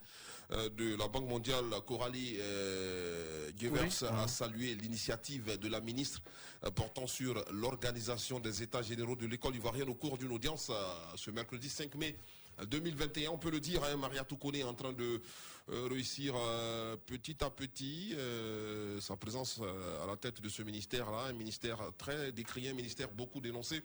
euh, 0.52 0.70
de 0.70 0.96
la 0.96 1.08
Banque 1.08 1.28
mondiale, 1.30 1.66
Coralie 1.86 2.38
euh, 2.40 3.52
Gevers, 3.60 3.84
Oui. 4.02 4.08
a 4.12 4.28
salué 4.28 4.74
l'initiative 4.76 5.58
de 5.60 5.68
la 5.68 5.82
ministre 5.82 6.22
euh, 6.64 6.72
portant 6.72 7.06
sur 7.06 7.44
l'organisation 7.52 8.40
des 8.40 8.64
états 8.64 8.82
généraux 8.82 9.16
de 9.16 9.28
l'école 9.28 9.56
ivoirienne 9.56 9.90
au 9.90 9.96
cours 9.96 10.18
d'une 10.18 10.32
audience 10.32 10.72
ce 11.16 11.30
mercredi 11.32 11.70
5 11.70 11.94
mai 11.96 12.18
2021, 12.66 13.32
on 13.32 13.38
peut 13.38 13.52
le 13.52 13.60
dire, 13.60 13.84
hein, 13.84 13.96
Maria 13.98 14.24
Toukone 14.24 14.56
est 14.56 14.64
en 14.64 14.74
train 14.74 14.94
de 14.94 15.22
euh, 15.70 15.88
réussir 15.88 16.34
euh, 16.36 16.96
petit 17.06 17.44
à 17.44 17.50
petit 17.50 18.14
euh, 18.18 19.00
sa 19.00 19.16
présence 19.16 19.60
euh, 19.62 20.04
à 20.04 20.08
la 20.08 20.16
tête 20.18 20.42
de 20.42 20.50
ce 20.50 20.64
ministère-là, 20.64 21.26
un 21.30 21.34
ministère 21.34 21.80
très 21.98 22.32
décrié, 22.32 22.70
un 22.70 22.74
ministère 22.74 23.10
beaucoup 23.10 23.40
dénoncé. 23.42 23.84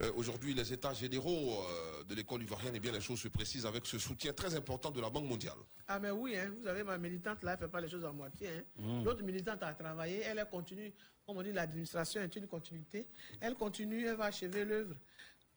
Euh, 0.00 0.10
Aujourd'hui, 0.16 0.54
les 0.54 0.72
états 0.72 0.92
généraux 0.92 1.62
euh, 1.62 2.02
de 2.04 2.14
l'école 2.14 2.42
ivoirienne, 2.42 2.74
et 2.74 2.80
bien 2.80 2.90
les 2.92 3.00
choses 3.00 3.20
se 3.20 3.28
précisent 3.28 3.64
avec 3.66 3.86
ce 3.86 3.98
soutien 3.98 4.32
très 4.32 4.54
important 4.54 4.90
de 4.90 5.00
la 5.00 5.08
Banque 5.08 5.26
mondiale. 5.26 5.56
Ah 5.86 5.98
mais 6.00 6.10
oui, 6.10 6.36
hein, 6.36 6.52
vous 6.60 6.66
avez 6.66 6.82
ma 6.82 6.98
militante 6.98 7.42
là, 7.44 7.52
elle 7.52 7.58
ne 7.60 7.64
fait 7.66 7.70
pas 7.70 7.80
les 7.80 7.88
choses 7.88 8.04
à 8.04 8.10
moitié. 8.12 8.48
hein. 8.48 8.62
Mm. 8.76 9.04
L'autre 9.04 9.22
militante 9.22 9.62
a 9.62 9.72
travaillé, 9.72 10.20
elle 10.22 10.38
est 10.40 10.50
continue, 10.50 10.92
comme 11.24 11.38
on 11.38 11.42
dit, 11.42 11.52
l'administration 11.52 12.20
est 12.22 12.34
une 12.36 12.46
continuité. 12.48 13.06
Elle 13.40 13.54
continue, 13.54 14.06
elle 14.06 14.16
va 14.16 14.24
achever 14.26 14.64
l'œuvre. 14.64 14.96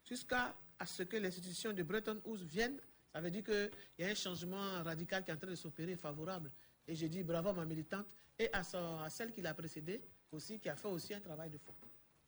jusqu'à 0.08 0.56
à 0.80 0.86
ce 0.86 1.04
que 1.04 1.18
l'institution 1.18 1.74
de 1.74 1.84
Bretton 1.84 2.22
Woods 2.26 2.44
vienne. 2.44 2.80
Ça 3.14 3.22
veut 3.22 3.32
dire 3.32 3.44
qu'il 3.44 3.72
y 4.00 4.04
a 4.04 4.10
un 4.10 4.16
changement 4.16 4.84
radical 4.84 5.24
qui 5.24 5.32
est 5.32 5.34
en 5.34 5.38
train 5.38 5.50
de 5.50 5.56
s'opérer 5.56 5.96
favorable. 5.96 6.52
Et 6.88 6.96
je 6.96 7.08
dis 7.08 7.24
bravo 7.24 7.50
à 7.50 7.54
ma 7.54 7.66
militante 7.66 8.08
et 8.40 8.50
à, 8.54 8.64
celle 9.10 9.32
qui 9.32 9.42
l'a 9.42 9.54
précédée 9.54 10.02
aussi, 10.32 10.60
qui 10.60 10.70
a 10.70 10.76
fait 10.76 10.88
aussi 10.88 11.14
un 11.14 11.20
travail 11.20 11.50
de 11.50 11.58
fond. 11.58 11.74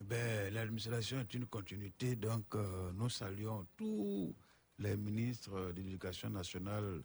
Ben, 0.01 0.53
L'administration 0.53 1.19
est 1.19 1.33
une 1.33 1.45
continuité, 1.45 2.15
donc 2.15 2.55
euh, 2.55 2.91
nous 2.93 3.09
saluons 3.09 3.67
tous 3.75 4.33
les 4.79 4.95
ministres 4.95 5.73
de 5.73 5.81
l'Éducation 5.81 6.29
nationale 6.29 7.03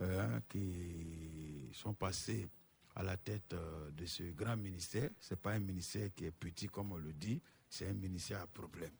euh, 0.00 0.40
qui 0.48 1.68
sont 1.72 1.94
passés 1.94 2.48
à 2.94 3.02
la 3.02 3.16
tête 3.16 3.52
euh, 3.52 3.90
de 3.90 4.06
ce 4.06 4.22
grand 4.24 4.56
ministère. 4.56 5.10
Ce 5.20 5.34
n'est 5.34 5.40
pas 5.40 5.52
un 5.52 5.60
ministère 5.60 6.08
qui 6.14 6.24
est 6.24 6.32
petit 6.32 6.66
comme 6.66 6.92
on 6.92 6.96
le 6.96 7.12
dit, 7.12 7.40
c'est 7.68 7.86
un 7.86 7.92
ministère 7.94 8.40
à 8.40 8.46
problème. 8.46 8.92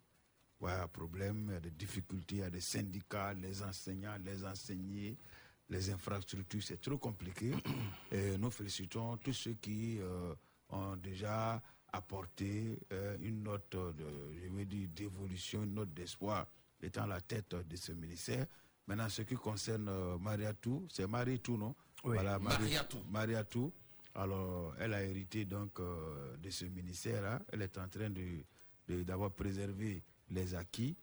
Ouais, 0.60 0.72
à 0.72 0.86
problème, 0.88 1.46
il 1.48 1.52
y 1.54 1.56
a 1.56 1.60
des 1.60 1.70
difficultés, 1.70 2.36
il 2.36 2.40
y 2.40 2.42
a 2.42 2.50
des 2.50 2.60
syndicats, 2.60 3.32
les 3.32 3.62
enseignants, 3.62 4.16
les 4.24 4.44
enseignés, 4.44 5.16
les 5.70 5.90
infrastructures, 5.90 6.62
c'est 6.62 6.80
trop 6.80 6.98
compliqué. 6.98 7.52
Et 8.12 8.36
nous 8.36 8.50
félicitons 8.50 9.16
tous 9.18 9.32
ceux 9.32 9.54
qui 9.54 9.98
euh, 10.00 10.34
ont 10.68 10.96
déjà 10.96 11.62
apporté 11.92 12.78
euh, 12.92 13.16
une 13.22 13.42
note 13.42 13.70
de, 13.74 14.06
je 14.42 14.48
veux 14.50 14.64
dire, 14.66 14.88
d'évolution, 14.94 15.62
une 15.62 15.74
note 15.74 15.94
d'espoir 15.94 16.46
étant 16.82 17.04
à 17.04 17.06
la 17.06 17.20
tête 17.22 17.54
de 17.54 17.76
ce 17.76 17.92
ministère. 17.92 18.46
Maintenant, 18.86 19.08
ce 19.08 19.22
qui 19.22 19.34
concerne 19.36 19.88
euh, 19.88 20.18
Mariatou, 20.18 20.86
c'est 20.90 21.06
Mariatou, 21.06 21.56
non? 21.56 21.74
Oui. 22.04 22.16
Marie- 22.16 22.42
Mariatou. 22.42 22.98
Mariatou. 23.10 23.72
Alors, 24.14 24.74
elle 24.78 24.92
a 24.94 25.02
hérité 25.04 25.44
donc 25.46 25.78
euh, 25.80 26.36
de 26.36 26.50
ce 26.50 26.64
ministère-là. 26.66 27.40
Elle 27.52 27.62
est 27.62 27.78
en 27.78 27.88
train 27.88 28.10
de 28.10 28.44
de- 28.88 29.02
d'avoir 29.04 29.30
préservé 29.30 30.02
les 30.30 30.54
acquis. 30.54 30.96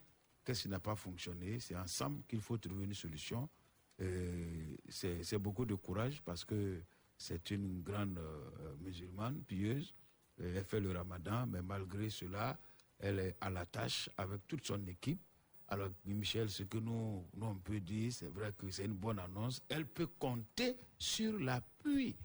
Qu'est-ce 0.43 0.63
qui 0.63 0.69
n'a 0.69 0.79
pas 0.79 0.95
fonctionné? 0.95 1.59
C'est 1.59 1.75
ensemble 1.75 2.23
qu'il 2.27 2.41
faut 2.41 2.57
trouver 2.57 2.85
une 2.85 2.93
solution. 2.93 3.49
Euh, 4.01 4.75
C'est 4.89 5.37
beaucoup 5.37 5.65
de 5.65 5.75
courage 5.75 6.21
parce 6.23 6.45
que 6.45 6.81
c'est 7.17 7.51
une 7.51 7.81
grande 7.81 8.17
euh, 8.17 8.75
musulmane, 8.81 9.41
pieuse. 9.43 9.93
Elle 10.39 10.63
fait 10.63 10.79
le 10.79 10.91
ramadan, 10.91 11.47
mais 11.47 11.61
malgré 11.63 12.09
cela, 12.09 12.57
elle 12.99 13.19
est 13.19 13.35
à 13.41 13.49
la 13.49 13.65
tâche 13.65 14.09
avec 14.17 14.47
toute 14.47 14.65
son 14.65 14.85
équipe. 14.87 15.19
Alors, 15.69 15.89
Michel, 16.05 16.49
ce 16.49 16.63
que 16.63 16.77
nous, 16.77 17.25
nous 17.35 17.45
on 17.47 17.55
peut 17.55 17.79
dire, 17.81 18.13
c'est 18.13 18.29
vrai 18.29 18.53
que 18.57 18.69
c'est 18.69 18.85
une 18.85 18.93
bonne 18.93 19.19
annonce. 19.19 19.61
Elle 19.67 19.85
peut 19.85 20.07
compter 20.07 20.77
sur 20.97 21.37
l'appui 21.39 22.15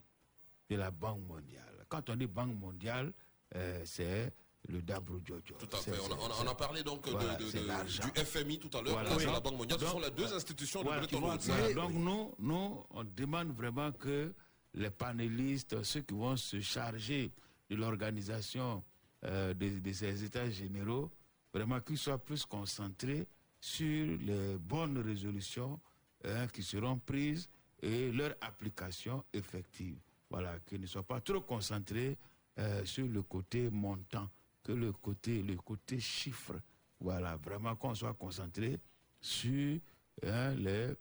de 0.68 0.76
la 0.76 0.90
Banque 0.90 1.26
mondiale. 1.26 1.84
Quand 1.88 2.09
on 2.11 2.16
dit 2.16 2.26
Banque 2.26 2.55
mondiale, 2.55 3.12
euh, 3.57 3.82
c'est 3.84 4.32
le 4.68 4.80
Dabro 4.82 5.18
Jojo. 5.24 5.54
Tout 5.58 5.68
à 5.72 5.78
fait. 5.78 5.92
On 6.00 6.12
a, 6.12 6.16
on 6.16 6.26
a- 6.30 6.34
c'est- 6.34 6.42
on 6.46 6.50
a 6.50 6.54
parlé 6.54 6.82
donc 6.82 7.08
voilà, 7.08 7.34
de- 7.34 7.44
de- 7.44 7.50
du 7.50 8.24
FMI 8.24 8.58
tout 8.58 8.70
à 8.76 8.80
l'heure, 8.82 8.92
Voilà. 8.94 9.16
Oui. 9.16 9.24
la 9.24 9.40
Banque 9.40 9.56
mondiale. 9.58 9.78
Ce 9.80 9.84
Donc, 9.84 9.94
sont 9.94 10.00
les 10.00 10.10
deux 10.10 10.32
institutions 10.32 10.82
Voilà, 10.82 11.02
de 11.02 11.06
Bretton 11.16 11.28
Woods. 11.28 11.74
Donc 11.74 11.92
nous, 11.92 12.34
nous, 12.38 12.84
on 12.90 13.04
demande 13.04 13.52
vraiment 13.56 13.90
que 13.92 14.32
les 14.74 14.90
panélistes, 14.90 15.82
ceux 15.82 16.00
qui 16.02 16.14
vont 16.14 16.36
se 16.36 16.60
charger 16.60 17.32
de 17.68 17.76
l'organisation 17.76 18.82
euh, 19.24 19.54
de, 19.54 19.78
de 19.78 19.92
ces 19.92 20.24
états 20.24 20.50
généraux, 20.50 21.10
vraiment 21.54 21.80
qu'ils 21.80 21.98
soient 21.98 22.18
plus 22.18 22.44
concentrés 22.44 23.26
sur 23.60 24.18
les 24.20 24.56
bonnes 24.58 24.98
résolutions 24.98 25.78
hein, 26.24 26.46
qui 26.48 26.62
seront 26.62 26.98
prises 26.98 27.48
et 27.80 28.10
leur 28.10 28.34
application 28.40 29.24
effective. 29.32 29.96
Voilà, 30.30 30.58
qu'ils 30.66 30.80
ne 30.80 30.86
soient 30.86 31.02
pas 31.04 31.20
trop 31.20 31.40
concentrés 31.40 32.16
euh, 32.58 32.84
sur 32.84 33.06
le 33.06 33.22
côté 33.22 33.70
montant, 33.70 34.28
que 34.62 34.72
le 34.72 34.92
côté, 34.92 35.42
le 35.42 35.56
côté 35.56 36.00
chiffre. 36.00 36.54
Voilà, 37.00 37.36
vraiment 37.36 37.74
qu'on 37.76 37.94
soit 37.94 38.14
concentré 38.14 38.78
sur 39.20 39.78
hein, 40.24 40.54
les, 40.54 40.92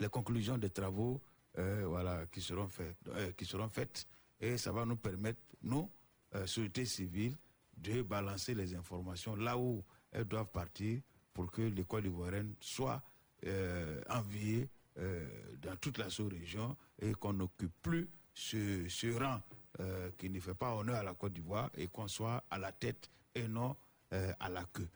les 0.00 0.08
conclusions 0.08 0.58
des 0.58 0.70
travaux 0.70 1.20
euh, 1.58 1.84
voilà, 1.86 2.26
qui, 2.26 2.40
seront 2.40 2.68
faits, 2.68 2.96
euh, 3.08 3.32
qui 3.32 3.44
seront 3.44 3.68
faites. 3.68 4.06
Et 4.40 4.58
ça 4.58 4.72
va 4.72 4.84
nous 4.84 4.96
permettre, 4.96 5.40
nous, 5.62 5.88
euh, 6.34 6.46
société 6.46 6.84
civile, 6.84 7.36
de 7.76 8.02
balancer 8.02 8.54
les 8.54 8.74
informations 8.74 9.36
là 9.36 9.56
où 9.56 9.84
elles 10.10 10.24
doivent 10.24 10.50
partir 10.50 11.00
pour 11.32 11.50
que 11.50 11.62
l'école 11.62 12.06
ivoirienne 12.06 12.54
soit 12.60 13.02
euh, 13.46 14.00
enviée 14.08 14.68
euh, 14.98 15.26
dans 15.60 15.76
toute 15.76 15.98
la 15.98 16.10
sous-région 16.10 16.76
et 17.00 17.12
qu'on 17.12 17.32
n'occupe 17.32 17.72
plus 17.82 18.08
ce, 18.34 18.88
ce 18.88 19.06
rang 19.18 19.40
euh, 19.80 20.10
qui 20.18 20.28
ne 20.28 20.38
fait 20.40 20.54
pas 20.54 20.74
honneur 20.74 20.96
à 20.96 21.02
la 21.02 21.14
Côte 21.14 21.32
d'Ivoire 21.32 21.70
et 21.76 21.86
qu'on 21.88 22.08
soit 22.08 22.44
à 22.50 22.58
la 22.58 22.72
tête 22.72 23.10
et 23.34 23.48
non 23.48 23.76
euh, 24.12 24.32
à 24.38 24.48
la 24.48 24.64
queue. 24.64 24.88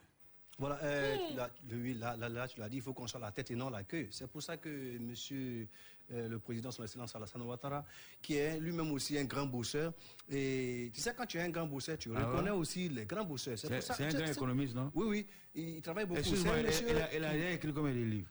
Voilà, 0.59 0.79
euh, 0.83 1.17
là, 1.35 2.17
là, 2.17 2.29
là, 2.29 2.47
tu 2.47 2.59
l'as 2.59 2.67
dit, 2.69 2.77
il 2.77 2.81
faut 2.81 2.93
qu'on 2.93 3.05
soit 3.05 3.19
la 3.19 3.31
tête 3.31 3.51
et 3.51 3.55
non 3.55 3.69
la 3.69 3.83
queue. 3.83 4.07
C'est 4.09 4.25
pour 4.27 4.41
ça 4.41 4.57
que 4.57 4.97
monsieur 4.97 5.67
euh, 6.11 6.27
le 6.27 6.39
président, 6.39 6.71
son 6.71 6.83
excellence 6.83 7.15
Alassane 7.15 7.43
Ouattara, 7.43 7.85
qui 8.23 8.35
est 8.35 8.59
lui-même 8.59 8.91
aussi 8.91 9.17
un 9.19 9.25
grand 9.25 9.45
bosseur, 9.45 9.93
et 10.29 10.89
tu 10.93 10.99
sais, 10.99 11.13
quand 11.15 11.27
tu 11.27 11.37
es 11.37 11.41
un 11.41 11.49
grand 11.49 11.67
bosseur, 11.67 11.97
tu 11.99 12.11
Ah 12.15 12.25
reconnais 12.25 12.49
ouais 12.49 12.57
aussi 12.57 12.89
les 12.89 13.05
grands 13.05 13.25
bosseurs. 13.25 13.57
C'est- 13.57 13.67
pour 13.69 13.83
ça- 13.83 13.93
c'est 13.93 14.05
un 14.05 14.09
grand 14.13 14.31
économiste, 14.31 14.73
non? 14.73 14.91
Oui, 14.95 15.05
oui, 15.07 15.27
il, 15.53 15.69
il 15.75 15.81
travaille 15.81 16.05
beaucoup. 16.07 16.19
Excuse-moi, 16.21 16.57
elle- 16.57 16.65
monsieur 16.65 16.87
elle 16.89 17.23
a- 17.25 17.51
écrit 17.53 17.71
combien 17.73 17.93
de 17.93 17.99
livres? 17.99 18.29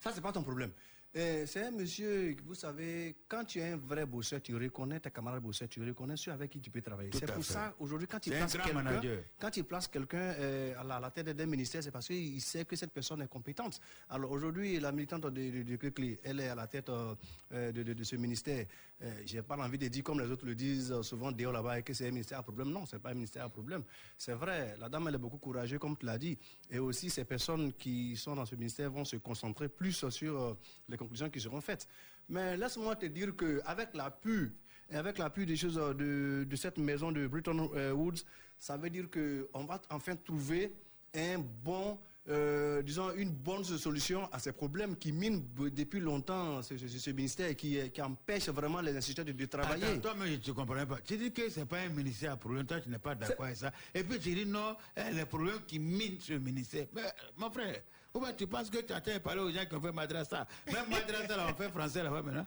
Ça, 0.00 0.10
c'est 0.12 0.20
pas 0.20 0.32
ton 0.32 0.42
problème. 0.42 0.72
Euh, 1.14 1.46
c'est 1.46 1.64
un 1.64 1.70
monsieur, 1.70 2.36
vous 2.44 2.54
savez, 2.54 3.16
quand 3.26 3.44
tu 3.44 3.58
es 3.58 3.70
un 3.72 3.76
vrai 3.78 4.04
bosseur, 4.04 4.42
tu 4.42 4.54
reconnais 4.54 5.00
tes 5.00 5.10
camarades 5.10 5.42
bosseurs, 5.42 5.68
tu 5.68 5.80
reconnais 5.82 6.16
ceux 6.16 6.30
avec 6.30 6.50
qui 6.50 6.60
tu 6.60 6.70
peux 6.70 6.82
travailler. 6.82 7.10
C'est 7.14 7.24
pour 7.32 7.42
fait. 7.42 7.54
ça, 7.54 7.74
aujourd'hui, 7.78 8.06
quand 8.06 8.26
il 8.26 8.32
place 8.34 8.52
quelqu'un, 8.52 9.00
quand 9.40 9.56
il 9.56 9.64
place 9.64 9.88
quelqu'un 9.88 10.34
à, 10.78 11.00
la, 11.00 11.10
tête 11.10 11.30
d'un 11.30 11.46
ministère, 11.46 11.82
c'est 11.82 11.90
parce 11.90 12.08
qu'il 12.08 12.40
sait 12.42 12.66
que 12.66 12.76
cette 12.76 12.92
personne 12.92 13.22
est 13.22 13.28
compétente. 13.28 13.80
Alors 14.10 14.30
aujourd'hui, 14.30 14.78
la 14.78 14.92
militante 14.92 15.22
de, 15.22 15.30
de, 15.30 15.62
de 15.62 15.76
Kekli, 15.76 16.18
elle 16.22 16.40
est 16.40 16.48
à 16.48 16.54
la 16.54 16.66
tête 16.66 16.90
euh, 16.90 17.14
euh, 17.52 17.72
de, 17.72 17.82
de- 17.82 17.94
de 17.94 18.04
ce 18.04 18.16
ministère. 18.16 18.66
Euh, 19.02 19.22
J'ai 19.26 19.42
pas 19.42 19.56
envie 19.56 19.78
de 19.78 19.88
dire, 19.88 20.02
comme 20.02 20.20
les 20.20 20.30
autres 20.30 20.46
le 20.46 20.54
disent 20.54 21.00
souvent 21.02 21.30
dehors 21.30 21.52
là-bas, 21.52 21.82
que 21.82 21.92
c'est 21.92 22.08
un 22.08 22.10
ministère 22.10 22.38
à 22.38 22.42
problème? 22.42 22.70
Non, 22.70 22.86
c'est 22.86 22.98
pas 22.98 23.10
un 23.10 23.14
ministère 23.14 23.44
à 23.44 23.48
problème. 23.48 23.82
C'est 24.16 24.32
vrai, 24.32 24.74
la 24.78 24.88
dame, 24.88 25.08
elle 25.08 25.16
est 25.16 25.18
beaucoup 25.18 25.38
courageuse, 25.38 25.78
comme 25.78 25.96
tu 25.96 26.06
l'as 26.06 26.18
dit. 26.18 26.38
Et 26.70 26.78
aussi, 26.78 27.10
ces 27.10 27.24
personnes 27.24 27.72
qui 27.74 28.16
sont 28.16 28.34
dans 28.34 28.46
ce 28.46 28.54
ministère 28.54 28.90
vont 28.90 29.04
se 29.04 29.16
concentrer 29.16 29.68
plus 29.68 30.08
sur 30.08 30.40
euh, 30.40 30.54
les 30.88 30.96
conclusions 30.96 31.28
qui 31.28 31.40
seront 31.40 31.60
faites. 31.60 31.86
Mais 32.28 32.56
laisse-moi 32.56 32.96
te 32.96 33.06
dire 33.06 33.36
qu'avec 33.36 33.94
l'appui, 33.94 34.50
et 34.90 34.96
avec 34.96 35.18
l'appui 35.18 35.46
des 35.46 35.56
choses 35.56 35.78
euh, 35.78 36.44
de, 36.44 36.56
cette 36.56 36.78
maison 36.78 37.12
de 37.12 37.26
Bretton 37.26 37.70
euh, 37.74 37.92
Woods, 37.92 38.24
ça 38.58 38.76
veut 38.76 38.90
dire 38.90 39.08
qu'on 39.10 39.64
va 39.64 39.80
enfin 39.90 40.16
trouver 40.16 40.74
un 41.14 41.38
bon, 41.38 41.98
euh, 42.28 42.82
disons, 42.82 43.12
une 43.14 43.30
bonne 43.30 43.62
solution 43.64 44.28
à 44.32 44.38
ces 44.38 44.52
problèmes 44.52 44.96
qui 44.96 45.12
minent 45.12 45.44
depuis 45.72 46.00
longtemps 46.00 46.60
ce, 46.62 46.76
ce- 46.76 46.88
ce 46.88 47.10
ministère 47.10 47.48
et 47.50 47.54
qui, 47.54 47.78
qui 47.90 48.02
empêchent 48.02 48.48
vraiment 48.48 48.80
les 48.80 48.96
institutions 48.96 49.24
de, 49.24 49.32
de 49.32 49.46
travailler. 49.46 49.84
Attends, 49.84 50.00
toi, 50.00 50.14
mais 50.18 50.38
je 50.42 50.50
ne 50.50 50.54
comprends 50.56 50.86
pas. 50.86 50.98
Tu 51.04 51.16
dis 51.16 51.32
que 51.32 51.48
ce 51.48 51.60
n'est 51.60 51.66
pas 51.66 51.80
un 51.80 51.88
ministère 51.88 52.32
à 52.32 52.36
problème, 52.36 52.66
toi, 52.66 52.80
tu 52.80 52.88
n'es 52.88 52.98
pas 52.98 53.14
d'accord 53.14 53.44
avec 53.44 53.56
ça. 53.56 53.72
Et 53.94 54.02
puis 54.02 54.18
tu 54.18 54.34
dis 54.34 54.44
non, 54.46 54.76
eh, 54.96 55.12
les 55.12 55.24
problèmes 55.26 55.60
qui 55.66 55.78
minent 55.78 56.18
ce 56.20 56.32
ministère. 56.34 56.86
Mais, 56.94 57.02
mon 57.36 57.50
frère, 57.50 57.80
bien 58.14 58.32
tu 58.32 58.46
penses 58.46 58.70
que 58.70 58.78
tu 58.78 58.92
as 58.92 59.00
parler 59.20 59.42
aux 59.42 59.50
gens 59.50 59.64
qui 59.66 59.74
ont 59.74 59.80
fait 59.80 59.92
madrasa? 59.92 60.46
Même 60.72 60.88
madrasa, 60.90 61.36
là, 61.36 61.46
on 61.50 61.54
fait 61.54 61.68
français 61.70 62.02
là-bas 62.02 62.22
maintenant. 62.22 62.46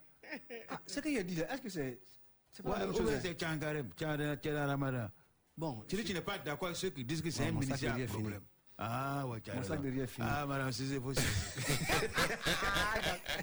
Ah, 0.69 0.81
ce 0.85 0.99
qu'il 0.99 1.17
a 1.17 1.23
dit 1.23 1.35
là, 1.35 1.53
est-ce 1.53 1.61
que 1.61 1.69
c'est. 1.69 1.99
c'est 2.51 2.63
pas 2.63 2.69
Ouais, 2.71 2.79
la 2.79 2.85
même 2.87 2.95
hein? 3.15 3.19
c'est 3.21 3.33
Tchangarem, 3.39 3.89
Ramadan. 4.67 5.09
Bon. 5.57 5.83
Tu 5.87 5.95
dis 5.95 6.01
que 6.03 6.07
tu 6.07 6.13
n'es 6.13 6.21
pas 6.21 6.37
d'accord 6.37 6.67
avec 6.67 6.77
ceux 6.77 6.89
qui 6.89 7.03
disent 7.03 7.21
que 7.21 7.31
c'est 7.31 7.47
un 7.47 7.51
ministère 7.51 7.93
à 7.95 8.07
fini. 8.07 8.29
Ah, 8.81 9.25
ouais, 9.27 9.39
as 9.51 9.55
Mon 9.55 9.63
sac 9.63 9.81
de 9.81 9.89
riz 9.89 9.99
est 9.99 10.07
fini. 10.07 10.25
Ah, 10.29 10.45
madame, 10.45 10.71
c'est 10.71 10.85
c'est 10.85 11.01
possible. 11.01 11.27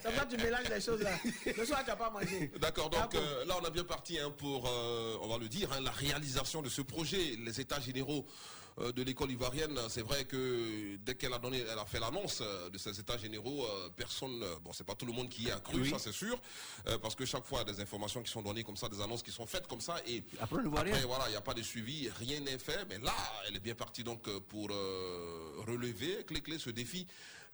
Ça 0.03 0.11
va, 0.11 0.25
tu 0.25 0.37
mélanges 0.39 0.71
les 0.71 0.81
choses 0.81 1.03
là. 1.03 1.11
Le 1.57 1.65
soir, 1.67 1.81
tu 1.85 1.91
n'as 1.91 1.97
pas 1.97 2.09
mangé. 2.09 2.51
D'accord, 2.59 2.89
donc 2.89 3.15
euh, 3.15 3.45
là 3.45 3.55
on 3.61 3.65
a 3.67 3.71
bien 3.71 3.85
parti 3.85 4.19
hein, 4.19 4.31
pour, 4.31 4.67
euh, 4.67 5.19
on 5.21 5.29
va 5.29 5.37
le 5.37 5.49
dire, 5.49 5.71
hein, 5.73 5.81
la 5.83 5.91
réalisation 5.91 6.63
de 6.63 6.71
ce 6.71 6.81
projet, 6.81 7.37
les 7.45 7.61
états 7.61 7.81
généraux 7.81 8.25
euh, 8.25 8.66
de 8.79 9.03
l'école 9.03 9.31
ivoirienne. 9.31 9.79
C'est 9.89 10.03
vrai 10.03 10.25
que 10.25 10.97
dès 10.97 11.15
qu'elle 11.15 11.33
a 11.33 11.39
donné, 11.39 11.61
elle 11.61 11.79
a 11.79 11.87
fait 11.87 11.99
l'annonce 11.99 12.41
euh, 12.43 12.69
de 12.69 12.77
ces 12.77 12.99
états 13.01 13.17
généraux, 13.17 13.65
euh, 13.65 13.89
personne, 13.97 14.43
euh, 14.43 14.57
bon 14.63 14.73
c'est 14.75 14.85
pas 14.85 14.95
tout 14.95 15.07
le 15.07 15.13
monde 15.13 15.29
qui 15.31 15.45
y 15.45 15.51
a 15.51 15.59
cru, 15.61 15.81
Oui. 15.81 15.91
ça 15.91 15.99
c'est 15.99 16.13
sûr, 16.13 16.39
euh, 16.87 16.99
parce 16.99 17.15
que 17.15 17.25
chaque 17.25 17.45
fois 17.45 17.61
il 17.63 17.67
y 17.69 17.71
a 17.71 17.75
des 17.75 17.81
informations 17.81 18.23
qui 18.23 18.31
sont 18.31 18.43
données 18.43 18.65
comme 18.65 18.77
ça, 18.77 18.89
des 18.91 19.01
annonces 19.01 19.23
qui 19.23 19.33
sont 19.33 19.47
faites 19.47 19.67
comme 19.67 19.81
ça, 19.81 19.97
et 20.07 20.23
Après, 20.41 20.63
voilà, 20.63 20.91
il 21.27 21.31
n'y 21.31 21.37
a 21.37 21.41
pas 21.41 21.55
de 21.55 21.63
suivi, 21.63 22.11
rien 22.11 22.41
n'est 22.41 22.59
fait, 22.59 22.85
mais 22.91 22.99
là 22.99 23.15
elle 23.49 23.57
est 23.57 23.61
bien 23.61 23.75
partie 23.75 24.05
donc 24.05 24.29
euh, 24.29 24.41
pour 24.41 24.69
euh, 24.71 25.56
relever, 25.67 26.25
clé 26.25 26.41
clé 26.41 26.59
ce 26.59 26.71
défi 26.71 27.07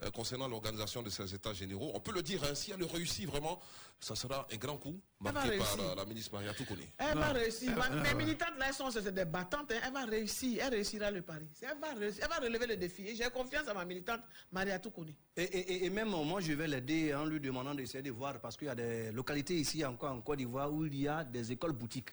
euh, 0.02 0.10
concernant 0.10 0.48
l'organisation 0.48 1.02
de 1.02 1.10
ces 1.10 1.34
états 1.34 1.52
généraux. 1.52 1.92
On 1.94 2.00
peut 2.00 2.12
le 2.12 2.22
dire, 2.22 2.42
hein, 2.44 2.54
si 2.54 2.70
elle 2.72 2.82
réussit 2.84 3.26
vraiment, 3.28 3.60
ça 4.00 4.14
sera 4.16 4.46
un 4.52 4.56
grand 4.56 4.76
coup 4.78 4.98
Elle 5.20 5.26
va 5.26 5.32
marqué 5.32 5.58
par 5.58 5.94
la 5.96 6.04
ministre 6.04 6.32
Maria 6.32 6.52
Toukouné. 6.54 6.88
Elle 6.98 7.16
va 7.18 7.32
réussir. 7.32 7.72
Euh. 7.78 8.14
militantes 8.16 8.58
là, 8.58 8.66
elles 8.68 8.74
sont 8.74 8.90
c'est 8.90 9.12
des 9.12 9.24
battantes. 9.24 9.70
hein. 9.72 9.80
Elle 9.86 9.92
va 9.92 10.04
réussir. 10.04 10.62
Elle 10.64 10.74
réussira 10.74 11.10
le 11.10 11.22
pari. 11.22 11.46
Elle 11.60 11.78
va, 11.78 11.94
réussir. 11.94 12.24
Elle 12.24 12.28
va 12.30 12.36
relever 12.46 12.66
le 12.66 12.76
défi. 12.76 13.06
Et 13.06 13.14
J'ai 13.14 13.30
confiance 13.30 13.68
à 13.68 13.74
ma 13.74 13.84
militante 13.84 14.20
Maria 14.50 14.78
Toukouni. 14.78 15.14
Et, 15.36 15.42
et- 15.44 15.72
et- 15.74 15.84
et 15.86 15.90
même 15.90 16.08
moi, 16.08 16.40
je 16.40 16.52
vais 16.52 16.66
l'aider 16.66 17.14
en 17.14 17.24
lui 17.26 17.38
demandant 17.40 17.74
d'essayer 17.74 18.02
de 18.02 18.10
voir, 18.10 18.40
parce 18.40 18.56
qu'il 18.56 18.66
y 18.66 18.70
a 18.70 18.74
des 18.74 19.12
localités 19.12 19.54
ici 19.54 19.84
encore 19.84 20.12
en 20.12 20.20
Côte 20.20 20.38
d'Ivoire 20.38 20.72
où 20.72 20.84
il 20.84 20.96
y 21.00 21.06
a 21.06 21.22
des 21.22 21.52
écoles 21.52 21.72
boutiques. 21.72 22.10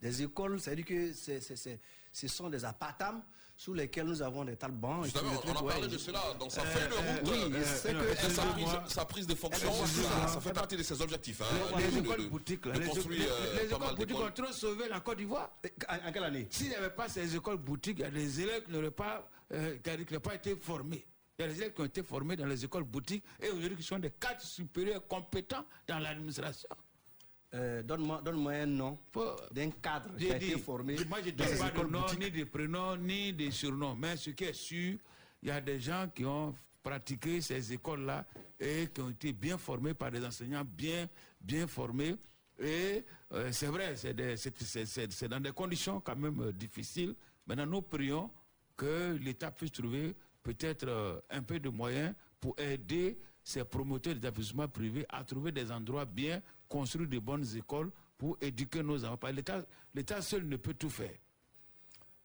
Des 0.00 0.22
écoles, 0.22 0.60
c'est-à-dire 0.60 0.84
que 0.84 1.12
ce 1.12 2.28
sont 2.28 2.50
des 2.50 2.64
appartements 2.64 3.22
sous 3.56 3.72
lesquels 3.72 4.06
nous 4.06 4.20
avons 4.20 4.44
des 4.44 4.54
tas 4.56 4.68
de 4.68 4.74
bancs. 4.76 5.04
Justement, 5.04 5.30
on 5.46 5.52
a 5.56 5.62
ouais. 5.62 5.72
parlé 5.72 5.88
de 5.88 5.96
cela 5.98 6.20
dans 6.38 6.50
sa 6.50 6.60
Euh, 6.60 6.64
feuille 6.66 6.88
de 6.88 6.94
euh, 6.94 7.20
route. 7.20 7.30
oui, 7.50 7.54
euh, 7.54 7.62
c'est 7.64 7.94
euh, 7.94 8.14
que- 8.14 8.30
sa, 8.30 8.42
prise, 8.42 8.66
sa 8.88 9.04
prise 9.06 9.26
de 9.26 9.34
fonction, 9.34 9.72
ça, 9.86 10.28
ça 10.28 10.40
fait 10.40 10.52
partie 10.52 10.76
de 10.76 10.82
ses 10.82 11.00
objectifs. 11.00 11.40
hein, 11.40 11.46
Les, 11.78 11.86
de- 11.86 11.90
les 11.90 11.98
écoles 11.98 12.22
de- 12.24 12.28
boutiques, 12.28 12.66
là, 12.66 12.72
de 12.74 12.78
les, 12.80 12.84
les- 12.86 13.24
euh, 13.26 13.56
les 13.62 13.66
écoles 13.66 13.96
boutiques 13.96 14.16
ont 14.16 14.30
trop 14.30 14.52
sauvé 14.52 14.88
la 14.88 15.00
Côte 15.00 15.16
d'Ivoire. 15.18 15.50
En, 15.88 16.12
quelle 16.12 16.24
année? 16.24 16.46
S'il 16.50 16.68
n'y 16.68 16.74
avait 16.74 16.90
pas 16.90 17.08
ces 17.08 17.34
écoles 17.34 17.56
boutiques, 17.56 17.98
il 17.98 18.02
y 18.02 18.04
a 18.04 18.10
des 18.10 18.40
élèves 18.42 18.64
n'auraient 18.68 18.90
pas, 18.90 19.26
euh, 19.54 19.78
qui 19.78 19.90
n'auraient 19.90 20.20
pas 20.20 20.34
été 20.34 20.54
formés. 20.56 21.06
Il 21.38 21.42
y 21.42 21.48
a 21.48 21.52
des 21.52 21.58
élèves 21.58 21.72
qui 21.74 21.80
ont 21.80 21.84
été 21.86 22.02
formés 22.02 22.36
dans 22.36 22.46
les 22.46 22.62
écoles 22.64 22.84
boutiques 22.84 23.24
et 23.42 23.48
aujourd'hui 23.50 23.76
qui 23.76 23.82
sont 23.82 23.98
des 23.98 24.10
cadres 24.10 24.40
supérieurs 24.42 25.06
compétents 25.06 25.64
dans 25.86 25.98
l'administration. 25.98 26.68
Euh, 27.54 27.82
Donne-moi 27.82 28.20
donne 28.24 28.46
un 28.48 28.66
nom 28.66 28.98
d'un 29.52 29.70
cadre 29.70 30.16
qui 30.16 30.30
a 30.30 30.36
été 30.36 30.58
formé 30.58 30.96
moi 31.08 31.18
je 31.22 31.26
ne 31.30 31.30
donne 31.30 31.58
pas 31.58 31.70
de 31.70 31.88
nom, 31.88 32.04
ni 32.18 32.30
de 32.30 32.44
prénom, 32.44 32.96
ni 32.96 33.32
de 33.32 33.50
surnom. 33.50 33.94
Mais 33.94 34.16
ce 34.16 34.30
qui 34.30 34.44
est 34.44 34.52
sûr, 34.52 34.98
il 35.42 35.48
y 35.48 35.52
a 35.52 35.60
des 35.60 35.78
gens 35.80 36.08
qui 36.14 36.24
ont 36.24 36.54
pratiqué 36.82 37.40
ces 37.40 37.72
écoles-là 37.72 38.26
et 38.58 38.88
qui 38.92 39.00
ont 39.00 39.10
été 39.10 39.32
bien 39.32 39.58
formés 39.58 39.94
par 39.94 40.10
des 40.10 40.24
enseignants 40.24 40.64
bien, 40.64 41.08
bien 41.40 41.66
formés. 41.66 42.16
Et 42.58 43.04
euh, 43.32 43.50
c'est 43.52 43.66
vrai, 43.66 43.94
c'est 43.96 45.28
dans 45.28 45.40
des 45.40 45.52
conditions 45.52 46.00
quand 46.00 46.16
même 46.16 46.40
euh, 46.40 46.52
difficiles. 46.52 47.14
Maintenant, 47.46 47.66
nous 47.66 47.82
prions 47.82 48.30
que 48.76 49.16
l'État 49.20 49.50
puisse 49.50 49.72
trouver 49.72 50.14
peut-être 50.42 50.86
euh, 50.88 51.20
un 51.30 51.42
peu 51.42 51.60
de 51.60 51.68
moyens 51.68 52.14
pour 52.40 52.58
aider 52.58 53.18
ces 53.42 53.64
promoteurs 53.64 54.14
d'établissements 54.14 54.68
privés 54.68 55.06
à 55.08 55.22
trouver 55.22 55.52
des 55.52 55.70
endroits 55.70 56.04
bien, 56.04 56.40
construire 56.68 57.08
de 57.08 57.18
bonnes 57.18 57.46
écoles 57.56 57.90
pour 58.18 58.36
éduquer 58.40 58.82
nos 58.82 59.04
enfants. 59.04 59.28
L'État- 59.94 60.22
seul 60.22 60.46
ne 60.46 60.56
peut 60.56 60.74
tout 60.74 60.90
faire. 60.90 61.14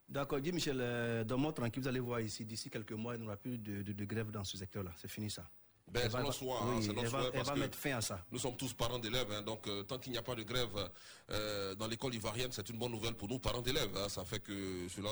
D'accord, 0.07 0.41
dis 0.41 0.51
Michel, 0.51 0.77
euh, 0.81 1.23
dans 1.23 1.37
mon 1.37 1.51
tranquille, 1.53 1.81
vous 1.81 1.87
allez 1.87 1.99
voir 1.99 2.19
ici, 2.19 2.43
d'ici 2.45 2.69
quelques 2.69 2.91
mois, 2.91 3.15
il 3.15 3.21
n'y 3.21 3.25
aura 3.27 3.37
plus 3.37 3.57
de 3.57 4.05
grève 4.05 4.29
dans 4.31 4.43
ce 4.43 4.57
secteur-là. 4.57 4.91
C'est 4.97 5.09
fini 5.09 5.29
ça. 5.29 5.49
Ben, 5.91 6.01
Elle 6.05 6.09
c'est 6.11 6.17
va- 6.17 6.23
notre 6.23 6.33
souhait, 6.35 6.47
oui, 6.51 6.55
hein, 6.77 6.79
c'est 6.81 6.87
notre 6.87 7.01
elle 7.01 7.07
va, 7.07 7.19
souhait 7.19 7.25
elle 7.27 7.31
parce 7.33 7.47
va 7.49 7.53
que 7.55 7.59
mettre 7.59 7.77
fin 7.77 7.97
à 7.97 8.01
ça. 8.01 8.25
Nous 8.31 8.39
sommes 8.39 8.55
tous 8.55 8.71
parents 8.73 8.97
d'élèves, 8.99 9.29
hein, 9.31 9.41
donc 9.41 9.67
euh, 9.67 9.83
tant 9.83 9.97
qu'il 9.97 10.13
n'y 10.13 10.17
a 10.17 10.21
pas 10.21 10.35
de 10.35 10.43
grève 10.43 10.89
euh, 11.31 11.75
dans 11.75 11.87
l'école 11.87 12.15
ivoirienne, 12.15 12.49
c'est 12.51 12.69
une 12.69 12.77
bonne 12.77 12.91
nouvelle 12.91 13.13
pour 13.15 13.27
nous, 13.27 13.39
parents 13.39 13.61
d'élèves. 13.61 13.91
hein. 13.97 14.07
Ça 14.07 14.23
fait 14.23 14.39
que 14.39 14.87
cela 14.89 15.09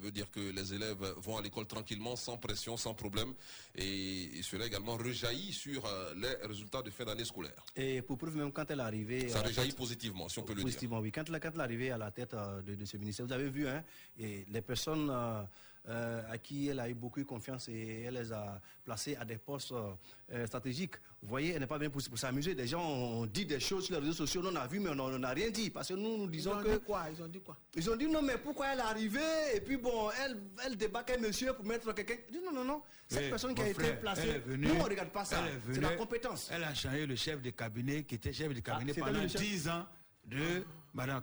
veut 0.00 0.10
dire 0.10 0.30
que 0.30 0.40
les 0.40 0.72
élèves 0.72 1.02
vont 1.18 1.36
à 1.36 1.42
l'école 1.42 1.66
tranquillement, 1.66 2.16
sans 2.16 2.38
pression, 2.38 2.76
sans 2.78 2.94
problème, 2.94 3.34
et, 3.74 4.38
et 4.38 4.42
cela 4.42 4.64
également 4.66 4.96
rejaillit 4.96 5.52
sur 5.52 5.84
euh, 5.84 6.14
les 6.16 6.46
résultats 6.46 6.80
de 6.82 6.90
fin 6.90 7.04
d'année 7.04 7.24
scolaire. 7.26 7.62
Et 7.76 8.00
pour 8.00 8.16
preuve, 8.16 8.36
même 8.36 8.52
quand 8.52 8.70
elle 8.70 8.80
est 8.80 8.82
arrivée. 8.82 9.28
Ça 9.28 9.42
rejaillit 9.42 9.68
tête- 9.68 9.76
positivement, 9.76 10.28
si 10.30 10.38
on 10.38 10.42
peut 10.44 10.52
le 10.52 10.60
dire. 10.60 10.64
Positivement, 10.64 11.00
oui. 11.00 11.12
Quand, 11.12 11.24
elle- 11.28 11.40
quand 11.40 11.50
elle 11.54 11.60
est 11.60 11.64
arrivée 11.64 11.90
à 11.90 11.98
la 11.98 12.10
tête 12.10 12.34
de, 12.66 12.74
de 12.74 12.84
ce 12.86 12.96
ministère, 12.96 13.26
vous 13.26 13.32
avez 13.32 13.50
vu, 13.50 13.68
hein, 13.68 13.84
et 14.18 14.46
les 14.50 14.62
personnes 14.62 15.10
euh, 15.88 16.22
à 16.30 16.38
qui 16.38 16.68
elle 16.68 16.78
a 16.78 16.88
eu 16.88 16.94
beaucoup 16.94 17.18
de 17.18 17.24
confiance 17.24 17.68
et 17.68 18.02
elle 18.06 18.14
les 18.14 18.32
a 18.32 18.60
placées 18.84 19.16
à 19.16 19.24
des 19.24 19.36
postes 19.38 19.72
euh, 19.72 19.90
euh, 20.32 20.46
stratégiques. 20.46 20.94
Vous 21.20 21.28
voyez, 21.28 21.52
elle 21.54 21.60
n'est 21.60 21.66
pas 21.66 21.78
bien 21.78 21.90
pour, 21.90 22.00
pour 22.02 22.18
s'amuser. 22.18 22.54
Des 22.54 22.66
gens 22.68 22.82
ont 22.88 23.26
dit 23.26 23.44
des 23.46 23.58
choses 23.60 23.86
sur 23.86 23.94
les 23.94 24.00
réseaux 24.00 24.12
sociaux, 24.26 24.42
on 24.44 24.54
a 24.56 24.66
vu, 24.66 24.78
mais 24.80 24.90
on 24.90 25.18
n'a 25.18 25.30
rien 25.30 25.50
dit. 25.50 25.70
Parce 25.70 25.88
que 25.88 25.94
nous, 25.94 26.18
nous 26.18 26.24
Ils 26.24 26.30
disons 26.30 26.52
ont 26.58 26.62
que. 26.62 26.74
dit 26.78 26.80
quoi? 26.84 27.04
Ils 27.12 27.22
ont 27.22 27.26
dit 27.28 27.40
quoi? 27.40 27.56
Ils 27.76 27.90
ont 27.90 27.96
dit 27.96 28.06
non, 28.06 28.22
mais 28.22 28.38
pourquoi 28.38 28.68
elle 28.72 28.78
est 28.78 28.82
arrivée? 28.82 29.20
Et 29.56 29.60
puis 29.60 29.76
bon, 29.76 30.10
elle, 30.24 30.36
elle 30.64 30.76
débarque 30.76 31.10
un 31.10 31.18
monsieur 31.18 31.52
pour 31.52 31.64
mettre 31.64 31.92
quelqu'un. 31.92 32.14
Non, 32.44 32.52
non, 32.52 32.64
non. 32.64 32.82
Cette 33.08 33.22
Oui, 33.24 33.28
personne 33.30 33.54
qui 33.54 33.62
a 33.62 33.68
été 33.68 33.74
frère, 33.80 34.00
placée. 34.00 34.28
est 34.28 34.38
venue- 34.38 34.66
nous, 34.68 34.74
on 34.74 34.78
ne 34.78 34.88
regarde 34.88 35.10
pas 35.10 35.24
ça. 35.24 35.36
C'est 35.72 35.80
la 35.80 35.88
venue- 35.88 35.96
compétence. 35.98 36.48
Elle 36.52 36.64
a 36.64 36.74
changé 36.74 37.06
le 37.06 37.16
chef 37.16 37.42
de 37.42 37.50
cabinet 37.50 38.04
qui 38.04 38.14
était 38.16 38.32
chef 38.32 38.54
de 38.54 38.60
cabinet 38.60 38.92
c'était 38.92 39.04
pendant 39.06 39.20
le 39.22 39.28
chef- 39.28 39.40
10 39.40 39.68
ans 39.68 39.86
de 40.26 40.64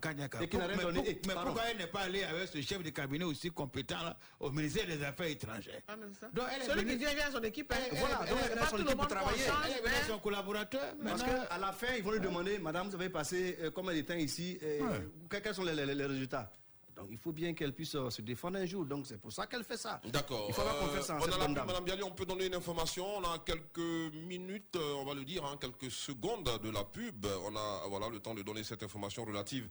Kanyaka. 0.02 0.42
Et 0.42 0.48
qui 0.50 0.58
n'a 0.58 0.68
rien 0.68 0.78
mais, 0.78 0.84
donné. 0.84 1.00
pour- 1.04 1.28
mais 1.28 1.34
pardon. 1.34 1.52
pourquoi 1.52 1.70
elle 1.72 1.78
n'est 1.78 1.88
pas 1.88 2.00
allée 2.02 2.24
avec 2.24 2.48
ce 2.48 2.62
chef 2.62 2.82
de 2.84 2.90
cabinet 2.90 3.24
aussi 3.26 3.50
compétent 3.52 4.02
là, 4.04 4.18
au 4.40 4.50
ministère 4.52 4.86
des 4.88 5.04
Affaires 5.04 5.28
étrangères 5.28 5.82
Ah, 5.88 5.96
ça. 6.20 6.28
Donc, 6.34 6.46
elle 6.56 6.62
est 6.62 6.66
Celui 6.66 6.86
qui 6.86 6.98
vient, 6.98 7.14
vient 7.14 7.28
à 7.28 7.32
son 7.32 7.44
équipe. 7.44 7.72
Elle- 7.76 7.98
Voilà, 7.98 8.20
elle- 8.24 8.30
donc 8.30 8.40
elle- 8.46 8.52
elle 8.52 8.58
a 8.58 8.62
pas 8.62 8.68
son 8.68 8.78
tout 8.78 8.78
le 8.78 8.82
équipe 8.84 8.92
pour 8.98 9.04
monde 9.04 9.10
travailler. 9.10 9.38
conscient, 9.44 9.54
Elle 9.66 9.72
est 9.72 9.82
venue 9.82 9.94
avec 9.96 10.04
son 10.08 10.20
collaborateur. 10.20 10.82
Parce 11.04 11.22
maintenant- 11.22 11.46
qu'à 11.50 11.58
la 11.58 11.72
fin, 11.72 11.88
ils 11.98 12.04
vont 12.04 12.12
lui 12.12 12.20
demander, 12.20 12.58
Madame, 12.60 12.88
vous 12.90 12.96
avez 12.96 13.10
passé 13.10 13.58
euh, 13.62 13.72
combien 13.72 13.94
de 13.94 14.02
temps 14.02 14.16
ici 14.16 14.58
euh, 14.64 15.00
que- 15.30 15.38
Quels 15.38 15.54
sont 15.56 15.64
les, 15.64 15.76
les- 15.76 15.94
les 15.96 16.06
résultats? 16.06 16.52
Donc 17.00 17.08
il 17.12 17.18
faut 17.18 17.32
bien 17.32 17.54
qu'elle 17.54 17.74
puisse 17.74 17.96
euh, 17.96 18.10
se 18.10 18.22
défendre 18.22 18.58
un 18.58 18.66
jour. 18.66 18.86
Donc 18.86 19.08
c'est 19.08 19.18
pour 19.18 19.32
ça 19.32 19.48
qu'elle 19.48 19.64
fait 19.64 19.78
ça. 19.78 20.02
D'accord. 20.06 20.46
Il 20.50 20.54
faut 20.54 20.62
Euh, 20.62 20.66
en 20.66 21.18
on 21.18 21.22
cette 21.22 21.34
a 21.34 21.38
la 21.38 21.38
bonne 21.38 21.48
pub, 21.48 21.56
dame. 21.56 21.68
Madame 21.68 21.84
Bialy, 21.86 22.04
on 22.04 22.12
peut 22.12 22.26
donner 22.26 22.48
une 22.48 22.56
information. 22.56 23.06
On 23.18 23.24
a 23.24 23.40
quelques 23.40 24.14
minutes, 24.14 24.76
euh, 24.76 24.96
on 24.96 25.06
va 25.06 25.14
le 25.14 25.24
dire, 25.24 25.46
hein, 25.46 25.58
quelques 25.60 25.90
secondes 25.92 26.50
de 26.62 26.70
la 26.70 26.84
pub. 26.84 27.26
On 27.46 27.56
a 27.56 27.84
voilà, 27.88 28.10
le 28.10 28.20
temps 28.20 28.34
de 28.36 28.42
donner 28.42 28.64
cette 28.64 28.84
information 28.84 29.24
relative 29.24 29.70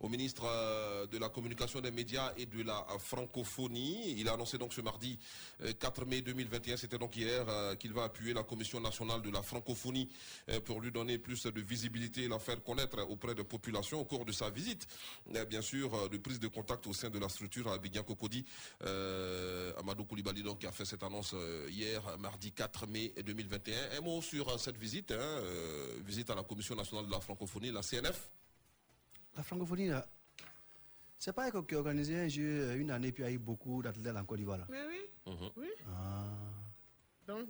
au 0.00 0.08
ministre 0.08 0.44
euh, 0.46 1.06
de 1.06 1.18
la 1.18 1.28
Communication 1.28 1.80
des 1.80 1.90
médias 1.90 2.32
et 2.36 2.46
de 2.46 2.62
la 2.62 2.86
euh, 2.90 2.98
francophonie. 2.98 4.14
Il 4.18 4.28
a 4.28 4.32
annoncé 4.32 4.58
donc 4.58 4.72
ce 4.72 4.80
mardi 4.80 5.18
euh, 5.62 5.72
4 5.72 6.04
mai 6.06 6.22
2021, 6.22 6.76
c'était 6.76 6.98
donc 6.98 7.16
hier, 7.16 7.48
euh, 7.48 7.74
qu'il 7.76 7.92
va 7.92 8.04
appuyer 8.04 8.32
la 8.32 8.42
Commission 8.42 8.80
nationale 8.80 9.22
de 9.22 9.30
la 9.30 9.42
francophonie 9.42 10.08
euh, 10.48 10.60
pour 10.60 10.80
lui 10.80 10.90
donner 10.90 11.18
plus 11.18 11.44
de 11.46 11.60
visibilité 11.60 12.22
et 12.24 12.28
la 12.28 12.38
faire 12.38 12.62
connaître 12.62 12.98
auprès 13.08 13.34
des 13.34 13.44
populations 13.44 14.00
au 14.00 14.04
cours 14.04 14.24
de 14.24 14.32
sa 14.32 14.50
visite. 14.50 14.86
Euh, 15.34 15.44
Bien 15.44 15.62
sûr, 15.62 15.92
euh, 15.94 16.08
de 16.08 16.16
prise 16.18 16.38
de 16.38 16.48
contact 16.48 16.86
au 16.86 16.92
sein 16.92 17.10
de 17.10 17.18
la 17.18 17.28
structure 17.28 17.68
à 17.68 17.74
Abidjan 17.74 18.04
euh, 18.82 19.72
Amadou 19.78 20.04
Koulibaly 20.04 20.42
donc, 20.42 20.60
qui 20.60 20.66
a 20.66 20.72
fait 20.72 20.84
cette 20.84 21.02
annonce 21.02 21.32
euh, 21.34 21.66
hier, 21.70 22.02
mardi 22.18 22.52
4 22.52 22.86
mai 22.86 23.12
2021. 23.24 23.98
Un 23.98 24.00
mot 24.00 24.22
sur 24.22 24.48
euh, 24.48 24.58
cette 24.58 24.76
visite, 24.76 25.10
hein, 25.10 25.16
euh, 25.18 25.98
visite 26.04 26.30
à 26.30 26.34
la 26.34 26.42
Commission 26.42 26.74
nationale 26.74 27.06
de 27.06 27.10
la 27.10 27.20
francophonie, 27.20 27.70
la 27.70 27.82
CNF. 27.82 28.30
La 29.36 29.42
francophonie, 29.42 29.88
là, 29.88 30.06
c'est 31.18 31.32
pas 31.32 31.50
qui 31.50 31.74
a 31.74 31.78
organisé 31.78 32.18
un 32.18 32.28
jeu 32.28 32.42
euh, 32.70 32.76
une 32.78 32.90
année, 32.90 33.12
puis 33.12 33.22
il 33.22 33.26
y 33.26 33.28
a 33.28 33.32
eu 33.32 33.38
beaucoup 33.38 33.82
d'athlètes 33.82 34.16
en 34.16 34.24
Côte 34.24 34.38
d'Ivoire. 34.38 34.60
Mais 34.68 34.82
oui. 34.86 35.00
Mhm. 35.26 35.50
Oui. 35.56 35.68
Ah. 35.88 36.24
Donc, 37.26 37.46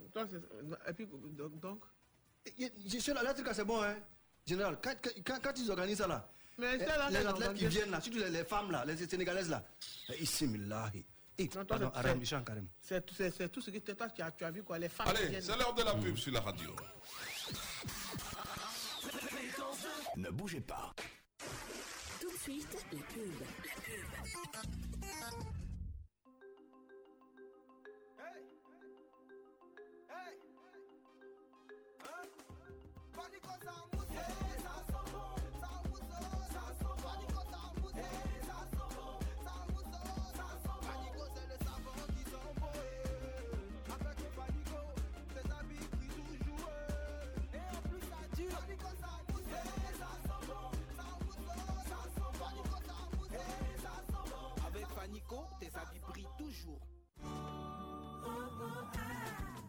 et 0.88 0.92
puis, 0.92 1.06
donc, 1.06 1.58
donc? 1.60 1.80
Je 2.86 2.98
suis 2.98 3.12
là, 3.12 3.22
là, 3.22 3.34
c'est 3.52 3.64
bon, 3.64 3.82
hein. 3.82 3.96
Général, 4.46 4.78
quand, 4.82 4.94
quand, 5.24 5.38
quand 5.42 5.58
ils 5.58 5.70
organisent 5.70 5.98
ça 5.98 6.06
là, 6.06 6.28
Mais 6.58 6.74
eh, 6.74 6.84
là, 6.86 7.10
les 7.10 7.16
athlètes 7.26 7.54
qui 7.54 7.66
viennent 7.66 7.90
là, 7.90 8.00
surtout 8.00 8.18
les, 8.18 8.30
les 8.30 8.44
femmes 8.44 8.70
là, 8.72 8.84
les 8.84 8.96
Sénégalaises 8.96 9.48
là, 9.48 9.64
eh, 10.08 10.22
ici, 10.22 10.46
millahi. 10.46 11.04
Eh, 11.38 11.48
c'est- 11.48 13.04
tout- 13.48 13.60
ce 13.62 13.70
que 13.70 13.78
toi, 13.92 14.08
tu 14.10 14.22
as, 14.22 14.30
tu 14.32 14.44
as 14.44 14.50
vu, 14.50 14.62
quoi. 14.62 14.78
Les 14.78 14.88
femmes 14.88 15.06
qui 15.14 15.22
Allez, 15.22 15.40
c'est 15.40 15.56
l'heure 15.56 15.74
de 15.74 15.82
la 15.82 15.94
pub 15.94 16.16
sur 16.16 16.32
la 16.32 16.40
radio. 16.40 16.74
Ne 20.16 20.30
bougez 20.30 20.60
pas. 20.60 20.92
Tout 22.50 22.56
de 22.56 22.62
suite, 22.62 22.76
la 22.90 22.98
pub. 22.98 23.30
La 23.38 23.76
pub. 23.84 24.40
Avec 33.22 33.89
toujours. 56.40 56.80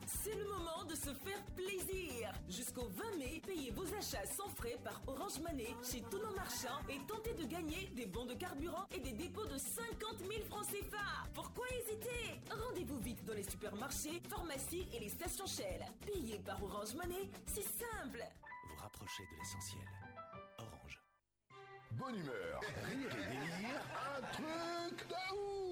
C'est 0.05 0.35
le 0.35 0.45
moment 0.45 0.83
de 0.87 0.95
se 0.95 1.13
faire 1.13 1.43
plaisir. 1.55 2.31
Jusqu'au 2.47 2.87
20 2.87 3.17
mai, 3.17 3.41
payez 3.45 3.71
vos 3.71 3.87
achats 3.95 4.25
sans 4.25 4.49
frais 4.49 4.77
par 4.83 5.01
Orange 5.07 5.39
Money 5.39 5.73
chez 5.83 6.01
tous 6.09 6.19
nos 6.19 6.33
marchands 6.35 6.81
et 6.89 6.99
tentez 7.07 7.33
de 7.33 7.45
gagner 7.45 7.87
des 7.95 8.05
bons 8.05 8.25
de 8.25 8.35
carburant 8.35 8.85
et 8.91 8.99
des 8.99 9.13
dépôts 9.13 9.45
de 9.45 9.57
50 9.57 10.19
000 10.19 10.31
francs 10.49 10.67
CFA. 10.67 11.27
Pourquoi 11.33 11.65
hésiter? 11.69 12.41
Rendez-vous 12.49 12.99
vite 12.99 13.23
dans 13.25 13.33
les 13.33 13.43
supermarchés, 13.43 14.21
pharmacies 14.29 14.87
et 14.93 14.99
les 14.99 15.09
stations 15.09 15.47
Shell. 15.47 15.83
Payez 16.05 16.39
par 16.39 16.61
Orange 16.63 16.93
Money, 16.95 17.29
c'est 17.47 17.63
simple. 17.63 18.23
Vous 18.69 18.75
rapprochez 18.81 19.23
de 19.23 19.37
l'essentiel. 19.39 19.87
Orange. 20.59 21.01
Bonne 21.91 22.15
humeur, 22.15 22.59
rire 22.85 23.15
et 23.15 23.27
délire, 23.31 23.81
un 24.17 24.21
truc 24.33 25.07
de 25.07 25.15
ouf 25.35 25.70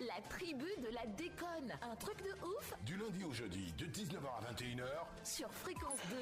La 0.00 0.20
tribu 0.28 0.66
de 0.78 0.88
la 0.94 1.06
déconne. 1.06 1.72
Un 1.82 1.96
truc 1.96 2.18
de 2.22 2.32
ouf 2.44 2.74
Du 2.82 2.96
lundi 2.96 3.24
au 3.24 3.32
jeudi, 3.32 3.72
de 3.72 3.86
19h 3.86 4.26
à 4.38 4.52
21h, 4.52 4.84
sur 5.24 5.50
Fréquence 5.52 5.98
2. 6.10 6.16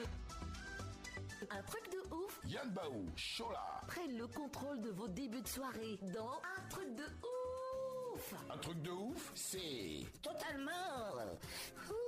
Un 1.51 1.63
truc 1.63 1.91
de 1.93 2.15
ouf 2.15 2.41
Yann 2.47 2.71
Baou, 2.71 3.07
Chola. 3.17 3.81
prenne 3.87 4.17
le 4.17 4.27
contrôle 4.27 4.81
de 4.81 4.91
vos 4.91 5.09
débuts 5.09 5.43
de 5.43 5.49
soirée 5.49 5.99
dans 6.15 6.41
Un 6.57 6.69
truc 6.69 6.95
de 6.95 7.05
ouf. 7.05 8.35
Un 8.51 8.59
truc 8.59 8.83
de 8.83 8.91
ouf, 8.91 9.31
c'est... 9.35 10.05
Totalement 10.23 11.15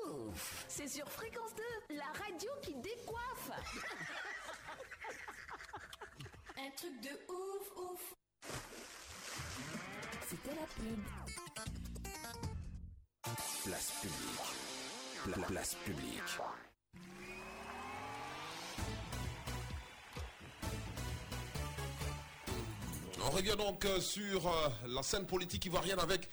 ouf. 0.09 0.64
C'est 0.68 0.88
sur 0.88 1.09
Fréquence 1.09 1.55
2, 1.88 1.94
la 1.96 2.07
radio 2.24 2.51
qui 2.62 2.74
décoiffe. 2.74 3.51
Un 6.59 6.70
truc 6.76 7.01
de 7.01 7.32
ouf, 7.32 7.76
ouf. 7.76 8.14
De 10.44 10.51
la 10.51 10.66
pub. 10.76 11.01
Place 13.70 13.92
publique. 14.02 14.40
Pla- 15.22 15.46
place 15.46 15.74
publique. 15.84 16.22
On 23.24 23.30
revient 23.30 23.54
donc 23.56 23.84
euh, 23.84 24.00
sur 24.00 24.46
euh, 24.46 24.68
la 24.88 25.02
scène 25.02 25.26
politique 25.26 25.66
ivoirienne 25.66 25.98
avec 26.00 26.28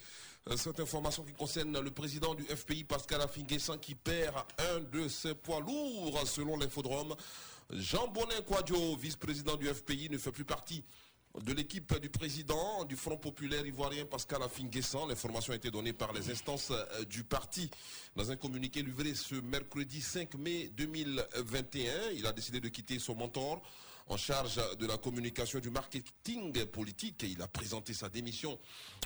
euh, 0.50 0.56
cette 0.56 0.80
information 0.80 1.24
qui 1.24 1.34
concerne 1.34 1.78
le 1.80 1.92
président 1.92 2.34
du 2.34 2.44
FPI, 2.44 2.86
Pascal 2.86 3.22
Afinguessan, 3.22 3.78
qui 3.78 3.94
perd 3.96 4.36
un 4.74 4.80
de 4.80 5.08
ses 5.08 5.36
poids 5.36 5.60
lourds 5.60 6.26
selon 6.26 6.58
l'infodrome. 6.58 7.16
Jean 7.72 8.08
Bonin 8.08 8.42
Kwadjo, 8.48 8.96
vice-président 8.96 9.58
du 9.58 9.68
FPI, 9.68 10.10
ne 10.10 10.18
fait 10.18 10.32
plus 10.32 10.46
partie 10.46 10.84
de 11.46 11.54
l'équipe 11.54 12.00
du 12.00 12.10
président 12.10 12.84
du 12.86 12.96
Front 12.96 13.18
populaire 13.18 13.66
ivoirien 13.66 14.06
Pascal 14.06 14.42
Afinguessan. 14.42 15.08
L'information 15.08 15.54
a 15.54 15.56
été 15.56 15.70
donnée 15.70 15.94
par 15.94 16.14
les 16.14 16.32
instances 16.32 16.72
euh, 16.72 17.04
du 17.06 17.24
parti 17.24 17.70
dans 18.16 18.32
un 18.32 18.36
communiqué 18.36 18.82
livré 18.82 19.14
ce 19.14 19.36
mercredi 19.36 20.02
5 20.02 20.36
mai 20.36 20.70
2021. 20.76 22.12
Il 22.16 22.26
a 22.26 22.32
décidé 22.32 22.60
de 22.60 22.70
quitter 22.70 22.98
son 23.00 23.16
mentor 23.16 23.62
en 24.10 24.18
charge 24.18 24.60
de 24.78 24.86
la 24.86 24.98
communication 24.98 25.60
du 25.60 25.70
marketing 25.70 26.66
politique. 26.68 27.24
Et 27.24 27.28
il 27.28 27.42
a 27.42 27.48
présenté 27.48 27.94
sa 27.94 28.10
démission 28.10 28.60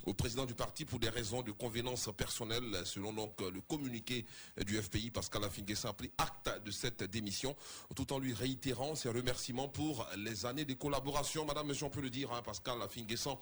au 0.06 0.14
président 0.14 0.46
du 0.46 0.54
parti 0.54 0.86
pour 0.86 1.00
des 1.00 1.10
raisons 1.10 1.42
de 1.42 1.52
convenance 1.52 2.10
personnelle, 2.16 2.82
selon 2.86 3.14
donc 3.14 3.42
le 3.42 3.62
communiqué 3.62 4.26
du 4.66 4.82
FPI. 4.82 5.12
Pascal 5.12 5.44
Afinguessan 5.44 5.90
a 5.90 5.94
pris 5.94 6.12
acte 6.18 6.64
de 6.64 6.72
cette 6.72 7.04
démission, 7.04 7.56
tout 7.96 8.12
en 8.14 8.20
lui 8.20 8.34
réitérant 8.34 8.96
ses 8.96 9.10
remerciements 9.10 9.68
pour 9.70 10.08
les 10.18 10.46
années 10.46 10.66
de 10.66 10.74
collaboration. 10.74 11.46
Madame, 11.46 11.68
monsieur, 11.68 11.86
on 11.86 11.90
peut 11.90 12.02
le 12.02 12.10
dire, 12.10 12.32
hein, 12.32 12.42
Pascal 12.42 12.82
Afinguessan 12.82 13.38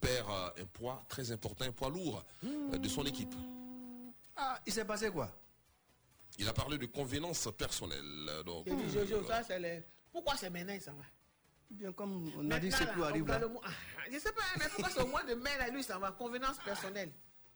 perd 0.00 0.28
euh, 0.30 0.62
un 0.62 0.66
poids 0.66 1.02
très 1.08 1.30
important, 1.30 1.64
un 1.64 1.72
poids 1.72 1.90
lourd 1.90 2.24
euh, 2.44 2.78
de 2.78 2.88
son 2.88 3.04
équipe. 3.04 3.34
Ah, 4.36 4.58
il 4.66 4.72
s'est 4.72 4.84
passé 4.84 5.10
quoi? 5.10 5.30
Il 6.38 6.48
a 6.48 6.52
parlé 6.52 6.78
de 6.78 6.86
convenance 6.86 7.48
personnelle. 7.56 8.30
Donc, 8.44 8.64
Il 8.66 8.76
dit, 8.76 8.96
euh, 8.96 9.06
Jojo, 9.06 9.26
ça, 9.26 9.42
c'est 9.44 9.58
les... 9.60 9.82
Pourquoi 10.14 10.36
c'est 10.36 10.48
maintenant, 10.48 10.78
ça 10.80 10.92
va? 10.92 11.02
Bien 11.70 11.92
comme 11.92 12.30
on 12.38 12.48
a 12.52 12.58
dit 12.60 12.68
que 12.68 12.76
c'est 12.76 12.86
plus 12.86 13.00
là, 13.00 13.08
arrive 13.08 13.26
là. 13.26 13.40
Ah, 13.64 13.68
Je 14.08 14.16
sais 14.20 14.30
pas, 14.30 14.42
mais 14.56 14.66
pourquoi 14.68 14.90
c'est 14.94 15.02
au 15.02 15.08
mois 15.08 15.24
de 15.24 15.34
mai, 15.34 15.50
là, 15.58 15.68
lui, 15.70 15.82
ça 15.82 15.98
va? 15.98 16.12
Convenance 16.12 16.58
personnelle. 16.64 17.10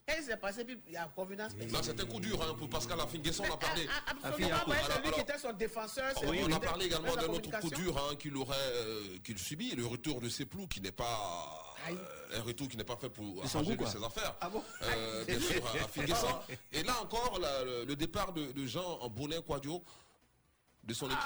Et 0.08 0.22
c'est 0.22 0.36
passé, 0.38 0.64
puis 0.64 0.80
il 0.88 0.92
y 0.94 0.96
a 0.96 1.04
convenance 1.14 1.52
personnelle. 1.54 1.70
Non, 1.72 1.80
c'est 1.84 2.00
un 2.00 2.06
coup 2.06 2.18
dur 2.18 2.42
hein, 2.42 2.54
pour 2.58 2.68
Pascal 2.68 2.98
Afinguesson, 3.00 3.44
on 3.48 3.54
a 3.54 3.56
parlé. 3.58 3.86
Absolument, 4.24 4.56
ouais, 4.66 4.76
c'est 4.90 5.02
lui 5.04 5.10
qui 5.12 5.20
était 5.20 5.38
son 5.38 5.52
défenseur. 5.52 6.12
Oui, 6.26 6.40
on 6.42 6.46
qui 6.48 6.52
a 6.54 6.58
parlé 6.60 6.86
également 6.86 7.14
d'un 7.14 7.26
autre 7.28 7.60
coup 7.60 7.70
dur 7.70 7.96
hein, 7.96 8.16
qu'il 8.16 8.36
aurait, 8.36 8.56
euh, 8.58 9.18
qu'il 9.22 9.38
subit, 9.38 9.76
le 9.76 9.86
retour 9.86 10.20
de 10.20 10.28
Seplou, 10.28 10.66
qui 10.66 10.80
n'est 10.80 10.90
pas 10.90 11.76
euh, 11.90 12.38
un 12.38 12.42
retour 12.42 12.68
qui 12.68 12.76
n'est 12.76 12.82
pas 12.84 12.96
fait 12.96 13.10
pour 13.10 13.44
arranger 13.44 13.76
de 13.76 13.84
ses 13.86 14.02
affaires. 14.02 14.34
Ah 14.40 14.48
bon? 14.50 14.64
Euh, 14.82 15.24
bien 15.26 15.38
sûr, 15.38 15.64
à 15.64 15.84
Afinguesson. 15.84 16.40
Et 16.72 16.82
là 16.82 17.00
encore, 17.02 17.38
la- 17.38 17.62
le, 17.64 17.84
le 17.84 17.94
départ 17.94 18.32
de, 18.32 18.50
de 18.50 18.66
Jean 18.66 18.98
en 19.00 19.08
Bonin 19.10 19.42
Quadio 19.42 19.84
de 20.82 20.94
son 20.94 21.06
équipe. 21.08 21.20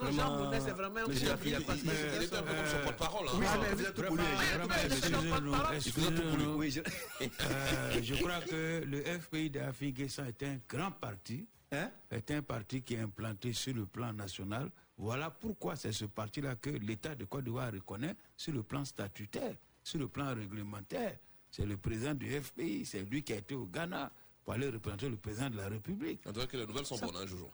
Non, 0.00 0.12
Jean 0.12 0.36
Bonnet, 0.36 0.60
c'est 0.60 0.70
vraiment 0.70 1.00
un 1.00 1.04
était 1.06 1.24
peu 1.24 2.36
comme 2.36 2.66
son 2.66 2.82
porte-parole. 2.84 3.26
hein. 3.28 3.32
Oui, 3.34 3.46
Ah, 3.48 3.56
vraiment, 3.96 4.16
vraiment, 4.16 5.72
excusez-nous, 5.74 6.62
excusez-nous. 6.62 6.62
Euh, 6.62 8.00
je 8.02 8.14
crois 8.14 8.40
que 8.48 8.84
le 8.86 9.02
FPI 9.18 9.50
d'Afrique 9.50 9.98
est 10.00 10.42
un 10.44 10.58
grand 10.68 10.92
parti, 10.92 11.48
est 12.12 12.30
un 12.30 12.42
parti 12.42 12.82
qui 12.82 12.94
est 12.94 13.00
implanté 13.00 13.52
sur 13.52 13.74
le 13.74 13.86
plan 13.86 14.12
national. 14.12 14.70
Voilà 14.96 15.30
pourquoi 15.30 15.74
c'est 15.74 15.92
ce 15.92 16.04
parti-là 16.04 16.54
que 16.54 16.70
l'État 16.70 17.16
de 17.16 17.24
Côte 17.24 17.44
d'Ivoire 17.44 17.72
reconnaît 17.72 18.14
sur 18.36 18.52
le 18.52 18.62
plan 18.62 18.84
statutaire, 18.84 19.56
sur 19.82 19.98
le 19.98 20.06
plan 20.08 20.32
réglementaire. 20.32 21.18
C'est 21.50 21.66
le 21.66 21.76
président 21.76 22.14
du 22.14 22.30
FPI, 22.40 22.84
c'est 22.86 23.02
lui 23.02 23.24
qui 23.24 23.32
a 23.32 23.36
été 23.36 23.54
au 23.56 23.66
Ghana 23.66 24.12
pour 24.44 24.54
aller 24.54 24.68
représenter 24.68 25.08
le 25.08 25.16
président 25.16 25.50
de 25.50 25.56
la 25.56 25.68
République. 25.68 26.20
On 26.26 26.30
dirait 26.30 26.46
que 26.46 26.56
les 26.56 26.66
nouvelles 26.66 26.86
sont 26.86 26.98
bonnes, 26.98 27.16
hein, 27.16 27.26
Jojo. 27.26 27.50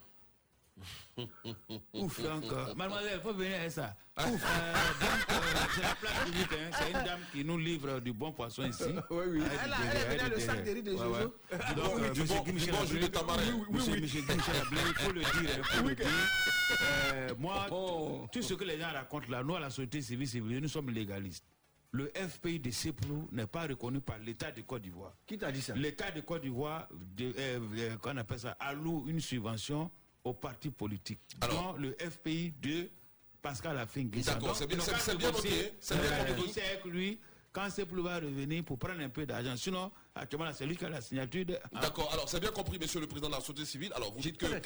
Ouf, 1.93 2.19
encore. 2.25 2.75
Mademoiselle, 2.75 3.13
il 3.15 3.21
faut 3.21 3.33
venir 3.33 3.59
à 3.65 3.69
ça. 3.69 3.95
Ouf. 4.17 4.43
Euh, 4.55 4.73
donc, 5.01 5.29
euh, 5.29 5.65
c'est 5.75 5.81
la 5.81 5.95
place 5.95 6.23
publique. 6.25 6.47
hein. 6.53 6.71
C'est 6.77 6.87
une 6.91 7.03
dame 7.05 7.19
qui 7.31 7.43
nous 7.45 7.57
livre 7.57 7.99
du 7.99 8.13
bon 8.13 8.31
poisson 8.31 8.63
ici. 8.65 8.83
Oui, 9.09 9.23
oui. 9.29 9.41
Elle 9.63 9.71
a- 9.73 9.77
elle 10.11 10.19
dans 10.29 10.35
le 10.35 10.39
sac 10.39 10.63
de 10.63 10.71
riz 10.71 10.83
de 10.83 10.91
Jojo. 10.91 11.13
Donc, 11.13 11.33
Oui, 11.95 12.01
euh, 12.03 12.09
du 12.13 12.21
monsieur 12.21 12.35
bon- 12.35 12.43
Guy 12.43 12.51
du 12.51 12.53
Michel 12.53 12.71
bon 12.73 12.77
Ablé- 12.81 12.87
jus 12.87 12.99
de 12.99 13.07
tamarin. 13.07 13.41
Oui, 13.45 13.51
oui, 13.53 13.65
Monsieur- 13.75 13.93
oui. 13.93 14.01
monsieur 14.01 14.21
Guy 14.21 14.35
Michel 14.35 14.55
Ablé, 14.61 14.79
il 14.87 14.93
faut 14.95 15.11
le 15.11 15.21
dire. 15.21 15.57
Il 15.57 15.63
faut 15.63 15.87
le 15.87 15.95
dire. 15.95 16.07
Euh, 17.13 17.29
moi, 17.39 18.27
tout 18.31 18.41
ce 18.41 18.53
que 18.53 18.63
les 18.63 18.79
gens 18.79 18.91
racontent 18.91 19.27
là, 19.29 19.43
nous, 19.43 19.55
à 19.55 19.59
la 19.59 19.69
société 19.69 20.01
civile, 20.01 20.27
civile, 20.27 20.59
nous 20.59 20.67
sommes 20.69 20.89
légalistes. 20.89 21.45
Le 21.91 22.11
FPI 22.13 22.59
de 22.59 22.71
Seplou 22.71 23.29
n'est 23.31 23.47
pas 23.47 23.67
reconnu 23.67 24.01
par 24.01 24.17
l'État 24.19 24.51
de 24.51 24.61
Côte 24.61 24.81
d'Ivoire. 24.81 25.13
Qui 25.25 25.37
t'a 25.37 25.51
dit 25.51 25.61
ça? 25.61 25.73
L'État 25.75 26.11
de 26.11 26.21
Côte 26.21 26.41
d'Ivoire, 26.41 26.87
euh, 27.21 27.31
euh, 27.37 27.95
qu'on 27.97 28.17
appelle 28.17 28.39
ça, 28.39 28.51
alloue 28.59 29.05
une 29.07 29.19
subvention 29.21 29.89
aux 30.25 30.33
partis 30.33 30.71
politiques. 30.71 31.19
dont 31.49 31.73
le 31.77 31.95
FPI 31.99 32.51
de 32.61 32.89
Pascal 33.41 33.77
Afinguessan. 33.77 34.33
D'accord, 34.39 34.55
c'est 34.55 34.65
bien- 34.67 34.79
c'est- 34.79 34.97
c'est 34.99 35.15
bien 35.17 35.31
noté, 35.31 35.73
c'est 35.79 35.95
bien 36.01 36.17
compris. 36.17 36.33
négocier 36.41 36.61
avec 36.63 36.85
lui 36.85 37.19
quand 37.51 37.69
Seplou 37.69 38.03
va 38.03 38.15
revenir 38.15 38.63
pour 38.65 38.77
prendre 38.79 38.99
un 39.01 39.07
peu 39.09 39.25
d'argent. 39.25 39.55
Sinon, 39.55 39.91
actuellement, 40.15 40.51
c'est 40.51 40.65
lui 40.65 40.75
qui 40.75 40.83
a 40.83 40.89
la 40.89 40.99
signature 40.99 41.45
de. 41.45 41.57
D'accord, 41.79 42.11
alors 42.11 42.27
c'est 42.27 42.39
bien 42.39 42.49
compris, 42.49 42.79
monsieur 42.79 42.99
le 42.99 43.05
président 43.07 43.27
de 43.29 43.33
la 43.35 43.39
société 43.39 43.65
civile. 43.65 43.93
Alors 43.95 44.11
vous 44.13 44.19
dites 44.19 44.35
que 44.37 44.45
euh, 44.47 44.59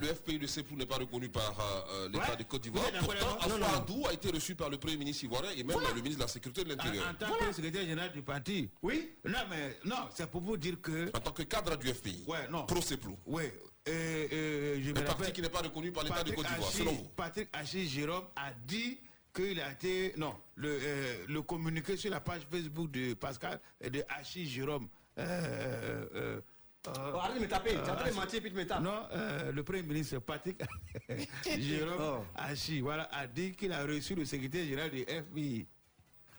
le 0.00 0.06
FPI 0.14 0.38
de 0.38 0.46
Seplou 0.46 0.76
n'est 0.76 0.86
pas 0.86 0.94
reconnu 0.96 1.28
par 1.28 1.58
euh, 1.58 1.92
euh, 2.04 2.08
l'État 2.08 2.30
Ouais. 2.30 2.36
de 2.36 2.42
Côte 2.44 2.62
d'Ivoire. 2.62 2.84
Pourtant, 3.00 3.10
avec 3.10 3.22
moi? 3.24 3.36
Afro 3.40 3.48
Non, 3.50 3.58
non. 3.58 3.66
Adou 3.74 4.06
a 4.06 4.12
été 4.12 4.30
reçu 4.30 4.54
par 4.54 4.70
le 4.70 4.78
Premier 4.78 4.96
ministre 4.96 5.24
ivoirien 5.24 5.50
et 5.56 5.64
même 5.64 5.76
le 5.80 5.94
ministre 5.96 6.18
de 6.18 6.22
la 6.22 6.28
Sécurité 6.28 6.62
de 6.62 6.68
l'Intérieur. 6.68 7.04
En, 7.04 7.10
en 7.10 7.14
tant 7.14 7.34
que 7.46 7.52
secrétaire 7.52 7.82
général 7.84 8.12
du 8.12 8.22
parti. 8.22 8.70
Oui. 8.80 9.10
Non, 9.24 9.40
mais 9.50 9.76
non, 9.84 10.08
c'est 10.14 10.30
pour 10.30 10.40
vous 10.40 10.56
dire 10.56 10.80
que. 10.80 11.10
En 11.16 11.20
tant 11.20 11.32
que 11.32 11.42
cadre 11.42 11.76
du 11.76 11.88
FPI. 11.92 12.24
Ouais, 12.28 12.46
non. 12.48 12.64
Pro 12.64 12.80
Seplou. 12.80 13.18
Oui. 13.26 13.42
Euh, 13.88 14.28
euh, 14.32 14.80
je 14.80 14.90
me 14.92 15.04
parti 15.04 15.32
qui 15.32 15.42
n'est 15.42 15.48
pas 15.48 15.58
reconnu 15.60 15.90
par 15.90 16.04
l'État 16.04 16.22
de 16.22 16.30
Patrick 16.30 16.36
Côte 16.36 16.46
d'Ivoire, 16.46 16.70
selon 16.70 16.92
vous? 16.92 17.08
Patrick 17.16 17.48
Hachi 17.52 17.88
Jérôme 17.88 18.24
a 18.36 18.52
dit 18.66 18.98
qu'il 19.34 19.60
a 19.60 19.72
été. 19.72 20.14
Non, 20.16 20.36
le, 20.54 20.78
euh, 20.80 21.24
le 21.28 21.42
communiqué 21.42 21.96
sur 21.96 22.10
la 22.10 22.20
page 22.20 22.42
Facebook 22.50 22.90
de 22.92 23.14
Pascal 23.14 23.60
et 23.80 23.90
de 23.90 24.04
Hachi 24.08 24.46
Jérôme. 24.48 24.88
Euh, 25.18 25.24
euh, 25.24 26.06
euh, 26.14 26.40
Oh, 26.88 26.90
arrête 27.16 27.36
de 27.36 27.42
me 27.44 27.48
taper. 27.48 27.70
Tu 27.70 27.76
es 27.76 27.80
en 27.80 27.84
train 27.94 27.94
de 28.06 28.10
Hachi- 28.10 28.14
mentir 28.16 28.40
puis 28.40 28.50
tu 28.50 28.56
me 28.56 28.66
tapes. 28.66 28.82
Non, 28.82 29.04
euh, 29.12 29.52
le 29.52 29.62
Premier 29.62 29.82
ministre 29.82 30.18
Patrick 30.18 30.60
Jérôme 31.46 31.96
Oh. 32.00 32.24
Hachi 32.34 32.80
voilà, 32.80 33.04
a 33.12 33.26
dit 33.28 33.52
qu'il 33.52 33.72
a 33.72 33.84
reçu 33.84 34.16
le 34.16 34.24
secrétaire 34.24 34.64
général 34.64 34.90
du 34.90 35.02
FBI. 35.02 35.66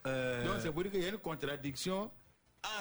Euh, 0.05 0.45
Donc 0.45 0.55
c'est 0.61 0.69
pour 0.71 0.83
dire 0.83 0.91
qu'il 0.91 1.01
y 1.01 1.05
a 1.05 1.09
une 1.09 1.17
contradiction 1.17 2.11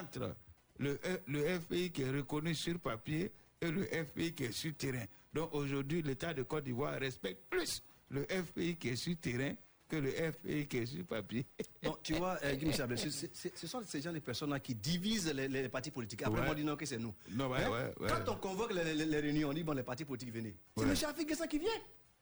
entre 0.00 0.34
le, 0.78 0.98
le 1.28 1.60
FPI 1.60 1.92
qui 1.92 2.02
est 2.02 2.10
reconnu 2.10 2.52
sur 2.56 2.80
papier 2.80 3.30
et 3.62 3.70
le 3.70 3.84
FPI 3.84 4.34
qui 4.34 4.44
est 4.44 4.52
sur 4.52 4.74
terrain. 4.74 5.04
Donc 5.32 5.54
aujourd'hui, 5.54 6.02
l'État 6.02 6.34
de 6.34 6.42
Côte 6.42 6.64
d'Ivoire 6.64 6.98
respecte 6.98 7.40
plus 7.48 7.82
le 8.10 8.24
FPI 8.24 8.76
qui 8.76 8.88
est 8.90 8.96
sur 8.96 9.16
terrain 9.16 9.54
que 9.88 9.96
le 9.96 10.10
FPI 10.10 10.66
qui 10.66 10.78
est 10.78 10.86
sur 10.86 11.04
papier. 11.04 11.46
Bon, 11.82 11.96
tu 12.02 12.14
vois, 12.14 12.38
euh, 12.44 12.54
ce- 12.96 13.66
sont 13.66 13.82
ces 13.84 14.00
gens 14.00 14.12
de 14.12 14.18
personnes-là 14.20 14.60
qui 14.60 14.74
divisent 14.74 15.32
les, 15.34 15.48
les 15.48 15.68
partis 15.68 15.90
politiques. 15.90 16.22
Après, 16.22 16.40
Ouais. 16.40 16.46
on 16.50 16.54
dit 16.54 16.64
non, 16.64 16.76
que 16.76 16.86
c'est 16.86 16.98
nous. 16.98 17.12
Non, 17.30 17.48
ouais, 17.50 17.64
Hein? 17.64 17.90
ouais. 18.00 18.08
Quand 18.08 18.32
on 18.32 18.36
convoque 18.36 18.72
les, 18.72 18.94
les- 18.94 19.06
les 19.06 19.20
réunions, 19.20 19.48
on 19.50 19.52
dit 19.52 19.62
bon, 19.64 19.72
les 19.72 19.82
partis 19.82 20.04
politiques, 20.04 20.32
venez. 20.32 20.54
C'est 20.76 20.84
Ouais. 20.84 20.90
M. 20.90 20.96
Afik 21.08 21.48
qui 21.48 21.58
vient. 21.58 21.70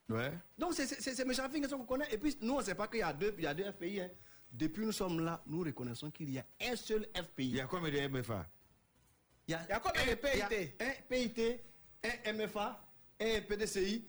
Ouais. 0.08 0.32
Donc, 0.58 0.74
c'est- 0.74 0.86
c'est 0.86 1.14
c'est 1.14 1.22
M. 1.22 1.30
Afik 1.38 1.68
qu'on 1.68 1.84
connaît. 1.84 2.08
Et 2.12 2.18
puis, 2.18 2.36
nous, 2.42 2.54
on 2.54 2.58
ne 2.58 2.64
sait 2.64 2.74
pas 2.74 2.88
qu'il 2.88 3.00
y 3.00 3.02
a 3.02 3.12
deux, 3.12 3.34
il 3.38 3.44
y 3.44 3.46
a 3.46 3.54
deux 3.54 3.64
FPI. 3.70 4.00
hein. 4.00 4.08
Depuis 4.52 4.84
nous 4.84 4.92
sommes 4.92 5.20
là, 5.24 5.40
nous 5.46 5.60
reconnaissons 5.62 6.10
qu'il 6.10 6.30
y 6.30 6.38
a 6.38 6.44
un 6.62 6.74
seul 6.74 7.06
FPI. 7.14 7.48
Il 7.50 7.56
y 7.56 7.60
a 7.60 7.66
combien 7.66 7.90
de 7.92 8.08
MFA 8.08 8.46
Il 9.50 9.54
y 9.54 9.56
a, 9.56 9.66
y 9.68 9.72
a 9.72 9.80
combien 9.80 10.06
de 10.06 10.14
PIT 10.14 10.74
Un 10.78 10.92
PIT, 11.08 11.60
un 12.04 12.32
MFA, 12.34 12.86
un 13.20 13.40
PDCI. 13.48 14.04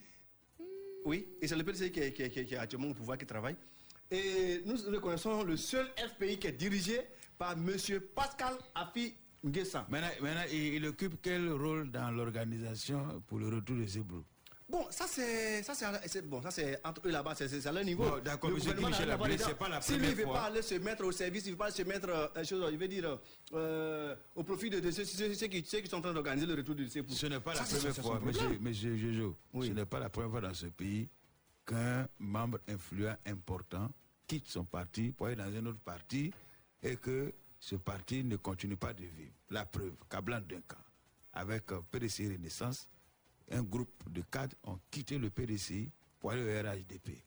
Oui, 1.04 1.26
et 1.40 1.48
c'est 1.48 1.56
le 1.56 1.64
PDCI 1.64 1.90
qui 1.90 1.98
est, 1.98 2.12
qui 2.12 2.22
est- 2.22 2.30
qui 2.30 2.38
est- 2.38 2.44
qui 2.44 2.54
est 2.54 2.58
actuellement 2.58 2.86
au 2.90 2.94
pouvoir 2.94 3.18
qui 3.18 3.26
travaille. 3.26 3.56
Et 4.08 4.62
nous 4.64 4.76
reconnaissons 4.92 5.42
le 5.42 5.56
seul 5.56 5.90
FPI 5.96 6.38
qui 6.38 6.46
est 6.46 6.52
dirigé 6.52 7.00
par 7.36 7.54
M. 7.54 7.74
Pascal 8.14 8.54
Afi 8.72 9.14
Nguessan. 9.44 9.84
Maintenant, 9.88 10.10
maintenant, 10.20 10.44
il, 10.52 10.74
il 10.74 10.86
occupe 10.86 11.16
quel 11.20 11.50
rôle 11.50 11.90
dans 11.90 12.12
l'organisation 12.12 13.20
pour 13.26 13.40
le 13.40 13.48
retour 13.48 13.76
de 13.78 13.84
Zebrou 13.84 14.22
Bon, 14.72 14.86
ça 14.90 15.04
c'est 15.06 15.62
ça 15.62 15.74
c'est- 15.74 16.22
bon, 16.22 16.40
ça 16.40 16.50
c'est 16.50 16.80
entre 16.82 17.06
eux 17.06 17.10
là-bas, 17.10 17.34
c'est 17.34 17.66
à 17.66 17.72
leur 17.72 17.84
niveau. 17.84 18.04
Bon, 18.08 18.18
d'accord, 18.24 18.50
monsieur 18.50 18.72
Michel 18.72 19.14
c'est 19.38 19.54
pas 19.58 19.68
la 19.68 19.82
Si 19.82 19.92
lui, 19.92 19.98
première 19.98 20.10
il 20.12 20.16
veut 20.16 20.24
fois. 20.24 20.32
pas 20.32 20.42
aller 20.44 20.62
se 20.62 20.74
mettre 20.76 21.04
au 21.04 21.12
service, 21.12 21.44
il 21.44 21.50
veut 21.52 21.58
pas 21.58 21.70
se 21.70 21.82
mettre 21.82 22.08
euh, 22.08 22.42
chose, 22.44 22.66
il 22.72 22.78
veut 22.78 22.88
dire 22.88 23.18
euh, 23.52 24.16
au 24.34 24.42
profit 24.42 24.70
de, 24.70 24.80
de 24.80 24.90
ceux, 24.90 25.04
ceux- 25.04 25.34
ceux 25.34 25.46
qui, 25.48 25.62
ceux 25.66 25.80
qui 25.80 25.90
sont 25.90 25.98
en 25.98 26.00
train 26.00 26.14
d'organiser 26.14 26.46
le 26.46 26.54
retour 26.54 26.74
du 26.74 26.88
CEPU. 26.88 27.12
Ce 27.12 27.26
n'est 27.26 27.38
pas 27.40 27.52
la 27.52 27.64
Ça, 27.66 27.76
première 27.76 27.94
fois, 27.96 28.18
monsieur, 28.20 28.58
monsieur 28.60 28.96
Jojo, 28.96 29.36
ce 29.60 29.66
n'est 29.72 29.84
pas 29.84 29.98
la 30.00 30.08
première 30.08 30.30
fois 30.30 30.40
dans 30.40 30.54
ce 30.54 30.66
pays 30.66 31.06
qu'un 31.66 32.08
membre 32.18 32.58
influent 32.66 33.14
important 33.26 33.90
quitte 34.26 34.48
son 34.48 34.64
parti 34.64 35.12
pour 35.12 35.26
aller 35.26 35.36
dans 35.36 35.44
un 35.54 35.66
autre 35.66 35.80
parti 35.84 36.32
et 36.82 36.96
que 36.96 37.30
ce 37.60 37.76
parti 37.76 38.24
ne 38.24 38.36
continue 38.36 38.76
pas 38.78 38.94
de 38.94 39.04
vivre. 39.04 39.32
La 39.50 39.66
preuve, 39.66 39.92
Cablan 40.08 40.40
Duncan, 40.40 40.80
avec 41.34 41.70
euh, 41.72 41.80
PDCI 41.90 42.32
Renaissance, 42.32 42.88
un 43.52 43.62
groupe 43.62 44.10
de 44.10 44.22
cadres 44.22 44.56
ont 44.64 44.78
quitté 44.90 45.18
le 45.18 45.30
PDCI 45.30 45.90
pour 46.18 46.32
aller 46.32 46.42
au 46.42 46.68
RHDP. 46.68 47.22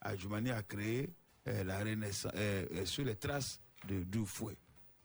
Adjoumani 0.00 0.50
a 0.50 0.62
créé 0.62 1.08
euh, 1.46 1.64
la 1.64 1.78
Renaissance 1.78 2.32
euh, 2.34 2.66
euh, 2.72 2.84
sur 2.84 3.04
les 3.04 3.16
traces 3.16 3.60
de 3.86 4.02
Doufoué. 4.02 4.56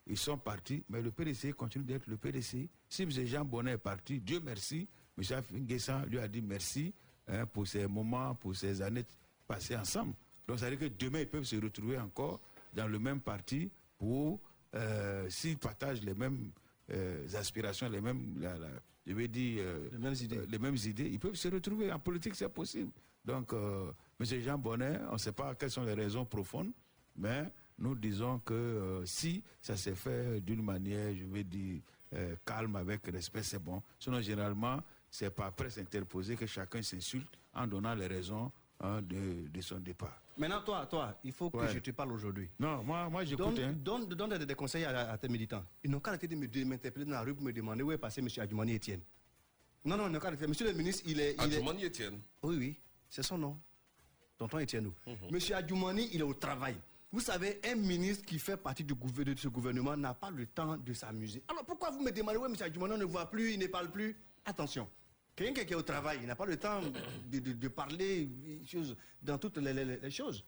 ils 0.07 0.17
sont 0.17 0.37
partis, 0.37 0.83
mais 0.89 1.01
le 1.01 1.11
PDC 1.11 1.53
continue 1.53 1.85
d'être 1.85 2.07
le 2.07 2.17
PDC. 2.17 2.69
Si 2.89 3.03
M. 3.03 3.09
Jean 3.25 3.45
Bonnet 3.45 3.73
est 3.73 3.77
parti, 3.77 4.19
Dieu 4.19 4.41
merci, 4.43 4.87
M. 5.17 5.41
Nguessan 5.51 6.05
lui 6.05 6.19
a 6.19 6.27
dit 6.27 6.41
merci 6.41 6.93
hein, 7.27 7.45
pour 7.45 7.67
ces 7.67 7.87
moments, 7.87 8.35
pour 8.35 8.55
ces 8.55 8.81
années 8.81 9.05
passées 9.47 9.75
ensemble. 9.75 10.13
Donc 10.47 10.59
ça 10.59 10.69
veut 10.69 10.75
dire 10.75 10.89
que 10.89 10.93
demain, 10.95 11.19
ils 11.19 11.29
peuvent 11.29 11.43
se 11.43 11.55
retrouver 11.55 11.97
encore 11.97 12.41
dans 12.73 12.87
le 12.87 12.99
même 12.99 13.21
parti 13.21 13.71
pour, 13.97 14.41
s'ils 15.29 15.57
partagent 15.57 16.01
les 16.01 16.15
mêmes 16.15 16.51
aspirations, 17.35 17.87
les 17.87 18.01
mêmes, 18.01 18.35
je 19.05 19.13
vais 19.13 19.27
dire, 19.27 19.61
euh, 19.63 19.89
Les 19.91 19.97
mêmes 19.99 20.13
idées. 20.15 20.37
euh, 20.37 20.45
les 20.49 20.59
mêmes 20.59 20.75
idées, 20.75 21.09
ils 21.09 21.19
peuvent 21.19 21.35
se 21.35 21.47
retrouver. 21.47 21.91
En 21.91 21.99
politique, 21.99 22.35
c'est 22.35 22.49
possible. 22.49 22.91
Donc, 23.25 23.53
euh, 23.53 23.91
M. 24.19 24.25
Jean 24.41 24.57
Bonnet, 24.57 24.99
on 25.09 25.13
ne 25.13 25.17
sait 25.17 25.31
pas 25.31 25.55
quelles 25.55 25.71
sont 25.71 25.83
les 25.83 25.93
raisons 25.93 26.25
profondes, 26.25 26.71
mais 27.15 27.51
nous 27.77 27.95
disons 27.95 28.39
que 28.39 28.53
euh, 28.53 29.05
si 29.05 29.43
ça 29.61 29.75
s'est 29.75 29.95
fait 29.95 30.39
d'une 30.41 30.61
manière, 30.63 31.13
je 31.15 31.25
vais 31.25 31.43
dire, 31.43 31.81
calme, 32.45 32.75
avec 32.75 33.07
respect, 33.07 33.41
c'est 33.41 33.57
bon. 33.57 33.81
Sinon, 33.97 34.21
généralement, 34.21 34.79
c'est 35.09 35.31
par 35.31 35.51
presse 35.53 35.79
interposée 35.79 36.35
que 36.35 36.45
chacun 36.45 36.81
s'insulte 36.83 37.27
en 37.53 37.65
donnant 37.65 37.95
les 37.95 38.05
raisons 38.07 38.51
hein, 38.83 39.01
de, 39.01 39.47
de 39.47 39.61
son 39.61 39.79
départ. 39.79 40.19
Maintenant, 40.37 40.61
toi, 40.61 40.85
toi, 40.87 41.19
il 41.23 41.31
faut 41.31 41.49
que 41.49 41.57
Ouais. 41.57 41.67
je 41.73 41.79
te 41.79 41.91
parle 41.91 42.11
aujourd'hui. 42.11 42.49
Non, 42.59 42.83
moi, 42.83 43.09
moi 43.09 43.23
j'écoute. 43.23 43.45
Donne, 43.55 43.59
hein. 43.59 43.73
donne, 43.75 44.05
donne 44.07 44.37
des, 44.37 44.45
des 44.45 44.55
conseils 44.55 44.83
à, 44.83 45.11
à 45.11 45.17
tes 45.17 45.27
militants. 45.29 45.63
Ils 45.83 45.89
n'ont 45.91 45.99
qu'à 45.99 46.09
arrêter 46.11 46.27
de 46.27 46.35
m'interpeller 46.65 47.05
dans 47.05 47.11
la 47.13 47.21
rue 47.21 47.33
pour 47.33 47.43
me 47.43 47.51
demander 47.53 47.83
où 47.83 47.91
est 47.91 47.97
passé 47.97 48.19
M. 48.21 48.27
Adjumani 48.37 48.75
Etienne. 48.75 49.01
Non, 49.85 49.97
non, 49.97 50.07
ils 50.07 50.11
n'ont 50.11 50.19
qu'à 50.19 50.27
arrêter. 50.27 50.47
Monsieur 50.47 50.67
le 50.67 50.73
ministre, 50.73 51.03
il 51.05 51.19
est. 51.19 51.33
il 51.35 51.39
est- 51.53 51.57
Adjoumani 51.57 51.85
Etienne. 51.85 52.19
Oui, 52.43 52.55
oui, 52.57 52.79
c'est 53.09 53.23
son 53.23 53.37
nom. 53.37 53.59
Tonton 54.37 54.59
Etienne. 54.59 54.91
Mhm. 55.05 55.15
Monsieur 55.31 55.55
Adjoumani, 55.55 56.09
il 56.13 56.19
est 56.19 56.23
au 56.23 56.33
travail. 56.33 56.75
Vous 57.11 57.19
savez, 57.19 57.59
un 57.63 57.75
ministre 57.75 58.25
qui 58.25 58.39
fait 58.39 58.57
partie 58.57 58.83
du 58.83 58.95
de 58.95 59.35
ce 59.37 59.47
gouvernement 59.47 59.95
n'a 59.95 60.15
pas 60.15 60.31
le 60.31 60.47
temps 60.47 60.77
de 60.77 60.93
s'amuser. 60.93 61.43
Alors 61.47 61.63
pourquoi 61.63 61.91
vous 61.91 62.01
me 62.01 62.09
demandez, 62.11 62.37
oui, 62.39 62.49
monsieur 62.49 62.65
Adjoumani, 62.65 62.95
on 62.95 62.97
ne 62.97 63.05
voit 63.05 63.29
plus, 63.29 63.53
il 63.53 63.59
ne 63.59 63.67
parle 63.67 63.91
plus? 63.91 64.17
Attention, 64.45 64.89
quelqu'un 65.35 65.63
qui 65.65 65.73
est 65.73 65.75
au 65.75 65.81
travail, 65.83 66.19
il 66.21 66.27
n'a 66.27 66.35
pas 66.35 66.45
le 66.45 66.57
temps 66.57 66.81
de, 67.31 67.39
de- 67.39 67.53
de 67.53 67.67
parler 67.67 68.29
choses, 68.65 68.95
dans 69.21 69.37
toutes 69.37 69.57
les, 69.57 69.73
les- 69.73 69.97
les 69.97 70.11
choses. 70.11 70.43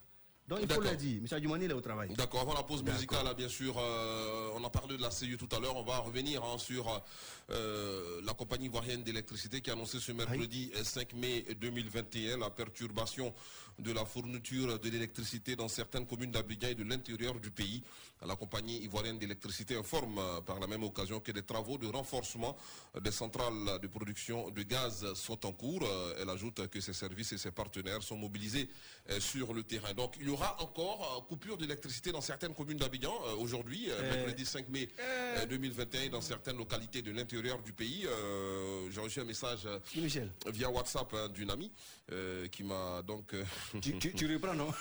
Donc 0.48 0.60
il 0.62 0.72
faut 0.72 0.80
le 0.80 0.96
dire, 0.96 1.22
monsieur 1.24 1.38
Adjoumani, 1.38 1.66
il 1.66 1.72
est 1.72 1.74
au 1.74 1.82
travail. 1.82 2.14
D'accord, 2.14 2.42
avant 2.42 2.54
la 2.54 2.62
pause 2.62 2.84
musicale, 2.84 3.26
bien 3.36 3.50
sûr, 3.50 3.76
euh, 3.80 4.52
on 4.56 4.64
a 4.64 4.70
parlé 4.70 4.96
de 4.96 5.02
la 5.02 5.10
CIU 5.10 5.38
tout 5.38 5.50
à 5.56 5.60
l'heure, 5.60 5.76
on 5.76 5.82
va 5.82 5.98
revenir 5.98 6.44
hein, 6.44 6.60
sur 6.60 7.02
euh, 7.50 8.22
la 8.24 8.34
compagnie 8.36 8.66
ivoirienne 8.68 9.02
d'électricité 9.02 9.60
qui 9.60 9.72
a 9.72 9.74
annoncé 9.74 10.00
ce 10.00 10.12
mercredi 10.12 10.72
euh, 10.76 10.84
5 10.84 11.14
mai 11.14 11.46
2021 11.60 12.38
la 12.38 12.52
perturbation 12.52 13.34
de 13.80 13.92
la 13.92 14.06
fourniture 14.06 14.80
de 14.80 14.90
l'électricité 14.90 15.56
dans 15.56 15.68
certaines 15.68 16.06
communes 16.08 16.32
d'Abidjan 16.32 16.70
et 16.70 16.76
de 16.76 16.84
l'intérieur 16.84 17.40
du 17.40 17.52
pays. 17.52 17.84
La 18.26 18.36
compagnie 18.36 18.82
ivoirienne 18.84 19.20
d'électricité 19.20 19.76
informe 19.76 20.18
euh, 20.18 20.42
par 20.42 20.60
la 20.60 20.68
même 20.68 20.84
occasion 20.84 21.20
que 21.20 21.32
des 21.32 21.44
travaux 21.44 21.78
de 21.78 21.86
renforcement 21.88 22.56
des 23.02 23.12
centrales 23.12 23.80
de 23.82 23.88
production 23.88 24.50
de 24.50 24.64
gaz 24.64 25.14
sont 25.14 25.46
en 25.46 25.52
cours. 25.52 25.84
Euh, 25.84 26.16
Elle 26.22 26.30
ajoute 26.30 26.68
que 26.70 26.80
ses 26.80 26.94
services 26.94 27.34
et 27.34 27.38
ses 27.38 27.52
partenaires 27.52 28.02
sont 28.02 28.18
mobilisés 28.18 28.70
euh, 29.10 29.20
sur 29.20 29.54
le 29.54 29.64
terrain. 29.64 29.94
Donc 29.94 30.16
il 30.20 30.28
y 30.28 30.30
aura 30.30 30.60
encore 30.62 31.18
euh, 31.18 31.28
coupure 31.28 31.58
d'électricité 31.58 32.12
dans 32.12 32.22
certaines 32.22 32.54
communes 32.54 32.78
d'Abidjan 32.78 33.14
euh, 33.26 33.36
aujourd'hui, 33.36 33.90
euh, 33.92 33.96
Euh. 34.02 34.16
mercredi 34.16 34.46
5 34.46 34.70
mai 34.70 34.88
euh, 35.00 35.46
2021, 35.46 36.10
dans 36.10 36.22
certaines 36.22 36.58
localités 36.58 37.02
de 37.02 37.12
l'intérieur 37.12 37.62
du 37.62 37.74
pays. 37.74 38.06
Euh, 38.08 38.90
J'ai 38.92 39.02
reçu 39.02 39.20
un 39.20 39.26
message 39.26 39.66
euh, 39.66 39.80
Michel. 39.96 40.32
via 40.48 40.70
WhatsApp 40.70 41.14
hein, 41.14 41.28
d'une 41.30 41.50
amie 41.52 41.72
euh, 42.12 42.48
qui 42.48 42.64
m'a 42.64 43.02
donc... 43.04 43.34
Tu, 43.82 43.98
tu- 44.00 44.14
tu 44.14 44.34
reprends, 44.34 44.54
non 44.54 44.72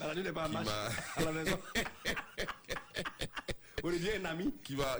La 0.00 0.06
radio 0.06 0.22
n'est 0.22 0.32
pas 0.32 0.44
en 0.44 0.48
qui 0.48 0.52
marche 0.54 0.66
m'a- 0.66 1.22
à 1.22 1.24
la 1.24 1.32
maison. 1.32 1.58
Un 3.84 4.24
ami. 4.24 4.52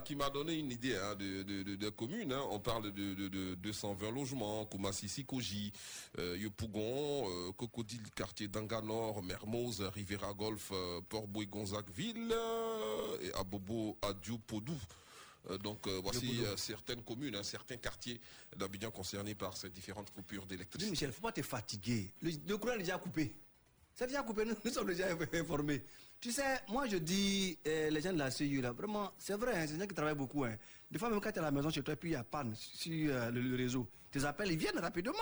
qui 0.05 0.15
m'a 0.15 0.31
donné 0.31 0.55
une 0.55 0.71
idée 0.71 0.95
hein, 0.95 1.17
de, 1.17 1.43
de, 1.43 1.63
de- 1.65 1.75
de 1.75 1.89
communes. 1.89 2.33
hein. 2.33 2.43
On 2.51 2.61
parle 2.61 2.93
de, 2.93 3.15
de, 3.15 3.27
de 3.29 3.55
220 3.57 4.13
logements, 4.13 4.65
Koumassi, 4.67 5.09
Sikoji, 5.09 5.73
euh, 6.21 6.37
Yopougon, 6.39 7.29
euh, 7.29 7.53
Cocodile, 7.53 8.03
quartier 8.15 8.47
d'Anga 8.47 8.81
Nord, 8.83 9.25
Mermoz, 9.25 9.81
Rivera 9.93 10.33
Golf, 10.35 10.71
euh, 10.73 11.01
Port-Bouy, 11.09 11.47
Gonzagueville 11.49 12.31
euh, 12.31 13.19
et 13.23 13.33
Abobo, 13.35 13.97
Adiou, 14.03 14.39
Podou. 14.39 14.79
Euh, 15.51 15.59
donc 15.59 15.87
euh, 15.87 16.01
voici 16.03 16.41
euh, 16.45 16.57
certaines 16.57 17.03
communes, 17.03 17.37
hein, 17.37 17.43
certains 17.43 17.77
quartiers 17.77 18.21
d'Abidjan 18.57 18.91
concernés 18.91 19.35
par 19.35 19.57
ces 19.57 19.71
différentes 19.71 20.11
coupures 20.11 20.47
d'électricité. 20.47 20.91
Michel, 20.91 21.09
il 21.09 21.11
ne 21.11 21.15
faut 21.15 21.23
pas 21.23 21.33
te 21.33 21.43
fatiguer. 21.43 22.13
Le, 22.23 22.31
le 22.49 22.57
courant 22.59 22.75
est 22.75 22.79
déjà 22.79 22.99
coupé. 22.99 23.35
C'est 23.95 24.07
déjà 24.09 24.23
coupé, 24.23 24.45
nous, 24.45 24.55
nous 24.65 24.71
sommes 24.71 24.89
déjà 24.89 25.07
informés. 25.35 25.83
Tu 26.21 26.33
sais, 26.33 26.61
moi 26.69 26.87
je 26.87 26.97
dis, 26.97 27.59
euh, 27.67 27.91
les 27.91 28.01
gens 28.01 28.13
de 28.13 28.19
la 28.19 28.31
CIU, 28.31 28.61
là, 28.61 28.73
vraiment, 28.73 29.13
c'est 29.19 29.35
vrai, 29.37 29.53
hein, 29.57 29.65
c'est 29.67 29.75
des 29.75 29.81
gens 29.81 29.87
qui 29.87 29.95
travaillent 29.95 30.15
beaucoup. 30.15 30.45
Hein. 30.45 30.57
Des 30.91 30.99
fois, 30.99 31.11
même 31.11 31.21
quand 31.21 31.31
tu 31.31 31.37
es 31.37 31.41
à 31.41 31.43
la 31.43 31.51
maison 31.51 31.71
chez 31.71 31.83
toi, 31.83 31.95
puis 31.97 32.11
il 32.11 32.13
y 32.13 32.17
a 32.17 32.25
panne 32.25 32.55
sur 32.55 33.11
euh, 33.15 33.31
le, 33.31 33.41
le 33.41 33.57
réseau, 33.57 33.87
tes 34.11 34.25
appels, 34.25 34.51
ils 34.51 34.59
viennent 34.59 34.79
rapidement. 34.79 35.13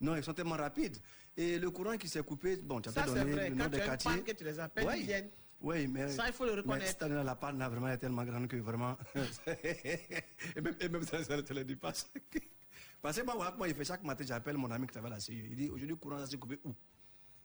Non, 0.00 0.14
ils 0.16 0.22
sont 0.22 0.32
tellement 0.34 0.56
rapides. 0.56 0.98
Et 1.36 1.58
le 1.58 1.70
courant 1.70 1.96
qui 1.96 2.08
s'est 2.08 2.22
coupé, 2.22 2.56
bon, 2.56 2.80
tu 2.80 2.88
as 2.88 2.92
Ça, 2.92 3.02
donné 3.02 3.20
c'est 3.20 3.30
vrai. 3.32 3.50
le 3.50 3.56
Quand 3.56 3.64
nom 3.64 3.70
tu 3.70 3.70
des 3.70 3.76
as 3.80 3.84
une 3.84 3.86
quartiers. 3.90 4.10
panne, 4.10 4.22
que 4.24 4.32
tu 4.32 4.44
les 4.44 4.60
appelles, 4.60 4.88
ils 4.98 5.06
viennent. 5.06 5.30
Oui, 5.60 5.86
mais. 5.88 6.08
Ça, 6.08 6.26
il 6.28 6.32
faut 6.32 6.44
le 6.44 6.52
mais 6.52 6.58
reconnaître. 6.58 6.86
cette 6.86 7.02
année, 7.02 7.22
la 7.24 7.34
panne, 7.34 7.58
là, 7.58 7.68
vraiment, 7.68 7.88
est 7.88 7.98
tellement 7.98 8.24
grande 8.24 8.46
que 8.46 8.56
vraiment. 8.56 8.96
et, 9.64 10.60
même, 10.60 10.76
et 10.80 10.88
même 10.88 11.02
ça, 11.04 11.22
ça 11.24 11.42
te 11.42 11.52
le 11.52 11.64
dépasse. 11.64 12.08
Parce 13.02 13.18
que 13.18 13.24
moi, 13.24 13.34
voilà, 13.36 13.54
moi, 13.56 13.68
il 13.68 13.74
fait 13.74 13.84
chaque 13.84 14.02
matin, 14.04 14.24
j'appelle 14.26 14.56
mon 14.56 14.70
ami 14.70 14.86
qui 14.86 14.92
travaille 14.92 15.12
à 15.12 15.14
la 15.16 15.20
CIU. 15.20 15.48
Il 15.50 15.56
dit 15.56 15.66
aujourd'hui, 15.66 15.86
le 15.88 15.96
courant, 15.96 16.18
ça 16.18 16.26
s'est 16.26 16.36
coupé 16.36 16.58
où? 16.64 16.74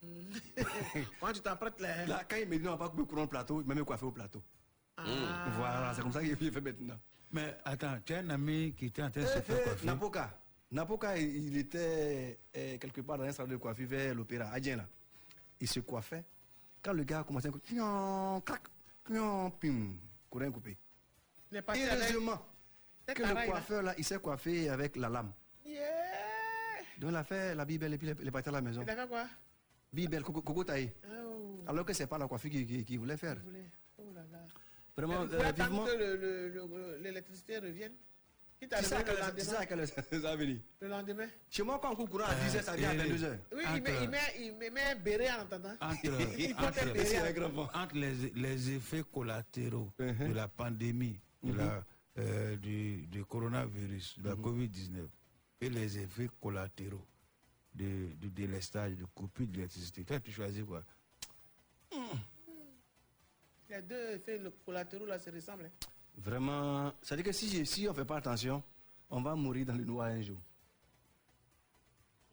Quand 1.20 1.32
tu 1.32 1.40
t'apprêtes 1.40 1.80
là. 1.80 2.06
Là, 2.06 2.22
quand 2.28 2.36
il 2.36 2.46
me 2.48 2.58
dit 2.58 2.62
non, 2.64 2.72
on 2.72 2.76
va 2.76 2.84
pas 2.84 2.88
couper 2.90 3.02
le 3.02 3.06
courant 3.06 3.22
au 3.22 3.26
plateau, 3.26 3.60
il 3.62 3.66
m'a 3.66 3.74
même 3.74 3.84
coiffé 3.84 4.04
au 4.04 4.12
plateau. 4.12 4.42
Ah. 4.96 5.04
Voilà, 5.56 5.92
c'est 5.94 6.02
comme 6.02 6.12
ça 6.12 6.20
qu'il 6.22 6.36
fait 6.36 6.60
maintenant. 6.60 6.98
Mais 7.32 7.56
attends, 7.64 7.98
tu 8.04 8.12
as 8.14 8.18
un 8.18 8.30
ami 8.30 8.74
qui 8.76 8.86
était 8.86 9.02
en 9.02 9.10
train 9.10 9.22
de 9.22 9.26
Eh, 9.26 9.30
se 9.30 9.40
faire 9.40 9.56
eh, 9.60 9.64
coiffer? 9.64 9.86
Napoka. 9.86 10.40
Napoka, 10.70 11.16
il, 11.16 11.46
il 11.46 11.56
était 11.56 12.38
eh, 12.52 12.78
quelque 12.78 13.00
part 13.00 13.16
dans 13.18 13.24
un 13.24 13.32
salon 13.32 13.48
de 13.50 13.56
coiffure 13.56 13.88
vers 13.88 14.14
l'opéra, 14.14 14.50
à 14.50 14.60
Dien, 14.60 14.76
là. 14.76 14.86
Il 15.60 15.68
se 15.68 15.80
coiffait. 15.80 16.24
Quand 16.84 16.92
le 16.92 17.04
gars 17.04 17.20
a 17.20 17.24
commencé 17.24 17.48
à 17.48 17.50
couper, 17.50 17.76
crac, 18.44 18.62
pim, 19.58 19.94
courant 20.28 20.52
coupé. 20.52 20.76
Heureusement 21.52 22.38
que 23.06 23.22
le 23.22 23.46
coiffeur, 23.46 23.82
là, 23.82 23.94
il 23.96 24.04
s'est 24.04 24.18
coiffé 24.18 24.68
avec 24.68 24.96
la 24.96 25.08
lame. 25.08 25.32
Yeah. 25.64 25.80
Donc 26.98 27.10
il 27.10 27.16
a 27.16 27.24
fait 27.24 27.54
la 27.54 27.64
Bible 27.64 27.92
et 27.92 27.98
puis 27.98 28.08
il 28.20 28.28
est 28.28 28.30
parti 28.30 28.48
à 28.50 28.52
la 28.52 28.60
maison. 28.60 28.82
Il 28.82 28.90
a 28.90 28.96
fait 28.96 29.08
quoi? 29.08 29.26
Bible, 29.92 30.22
coco, 30.22 30.64
taillé. 30.64 30.92
Oh, 31.10 31.62
Alors 31.66 31.84
que 31.86 31.92
c'est 31.94 32.06
pas 32.06 32.18
la 32.18 32.26
coiffure 32.28 32.50
qu'il 32.50 32.66
qu'il- 32.66 32.84
qu'il 32.84 32.98
voulait 32.98 33.16
faire. 33.16 33.36
il 33.38 33.42
voulait. 33.44 33.70
Oh 33.98 34.12
là 34.14 34.22
là. 34.30 34.38
Vraiment, 34.96 35.22
euh, 35.22 35.52
vivement. 35.52 35.84
que 35.84 35.90
le- 35.96 36.16
le- 36.16 36.48
le- 36.48 36.98
l'électricité 37.02 37.58
revienne? 37.58 37.94
Qui 38.60 38.68
t'a 38.68 38.78
C'est 38.82 38.84
ça 38.88 38.96
réveillé 38.98 39.16
que 39.16 39.20
le 39.20 39.40
c'est 39.40 39.44
ça 39.44 39.52
lendemain 39.52 39.66
que 39.66 39.74
le- 39.74 39.86
ça 39.86 40.18
va 40.20 40.36
venir? 40.36 40.60
Le 40.80 40.88
lendemain? 40.88 41.28
Chez 41.50 41.62
moi, 41.62 41.78
quand 41.82 41.92
on 41.92 41.96
coupe 41.96 42.10
courant 42.10 42.24
à 42.24 42.34
10h, 42.34 42.62
ça 42.62 42.76
vient 42.76 42.90
à 42.90 42.94
et- 42.94 42.98
22h. 42.98 43.38
Oui, 43.52 43.62
il 43.74 43.82
met, 43.82 44.02
il, 44.02 44.08
met, 44.08 44.18
il 44.38 44.54
met, 44.54 44.70
met 44.70 44.82
un 44.84 44.94
béret 44.96 45.30
en 45.32 45.40
attendant. 45.40 45.74
entre, 45.80 46.04
Il 46.38 46.54
porte 46.54 46.78
un 46.78 46.82
entre- 46.88 46.92
béret. 46.92 47.34
entre 47.74 47.94
les, 47.96 48.30
les 48.34 48.70
effets 48.70 49.02
collatéraux 49.12 49.90
de 49.98 50.32
la 50.32 50.48
pandémie, 50.48 51.20
de 51.42 51.52
la, 51.52 51.84
euh, 52.18 52.56
du, 52.56 53.06
du 53.08 53.24
coronavirus, 53.24 54.18
de 54.20 54.28
la 54.28 54.34
Covid-19, 54.36 55.08
et 55.60 55.68
les 55.68 55.98
effets 55.98 56.28
collatéraux 56.40 57.06
de- 57.74 58.12
du 58.14 58.30
délestage, 58.30 58.92
de 58.96 59.04
coupure 59.06 59.48
d'électricité, 59.48 60.04
toi, 60.04 60.20
tu 60.20 60.30
choisis 60.32 60.62
quoi? 60.64 60.82
Il 63.68 63.74
a 63.74 63.82
deux 63.82 64.12
effets 64.14 64.40
collatéraux 64.64 65.06
là, 65.06 65.18
se 65.18 65.28
ressemblent. 65.30 65.64
hein. 65.64 65.86
Vraiment, 66.16 66.92
ça 67.02 67.14
veut 67.16 67.22
dire 67.22 67.30
que 67.32 67.36
si, 67.36 67.48
je- 67.58 67.64
si 67.64 67.86
on 67.88 67.92
ne 67.92 67.96
fait 67.96 68.04
pas 68.04 68.16
attention, 68.18 68.62
on 69.10 69.20
va 69.22 69.34
mourir 69.34 69.66
dans 69.66 69.74
le 69.76 69.84
noir 69.84 70.06
un 70.08 70.22
jour. 70.22 70.38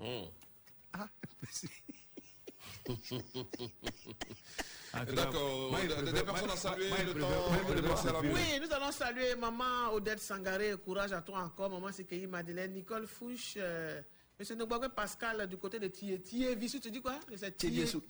Ah, 4.92 5.04
D'accord, 5.04 5.70
des- 6.12 6.22
personnes 6.24 6.50
à 6.50 6.56
saluer, 6.56 6.88
coupure. 6.90 7.28
Oui, 8.34 8.60
nous 8.60 8.72
allons 8.74 8.90
saluer 8.90 9.34
maman 9.36 9.92
Odette 9.92 10.18
Sangaré. 10.20 10.74
Courage 10.84 11.12
à 11.12 11.22
toi 11.22 11.40
encore. 11.44 11.70
Maman 11.70 11.92
Sekeyi 11.92 12.26
Madeleine. 12.26 12.72
Nicole 12.72 13.06
Fouche. 13.06 13.54
euh, 13.56 14.00
Monsieur 14.40 14.54
Nogbague 14.56 14.88
Pascal 14.88 15.46
du 15.46 15.58
côté 15.58 15.78
de 15.78 15.88
Thiéviessou. 15.88 16.78
Tu 16.80 16.90
dis 16.90 17.02
quoi? 17.02 17.20
C'est. 17.36 17.54
Thiéviessou, 17.58 18.00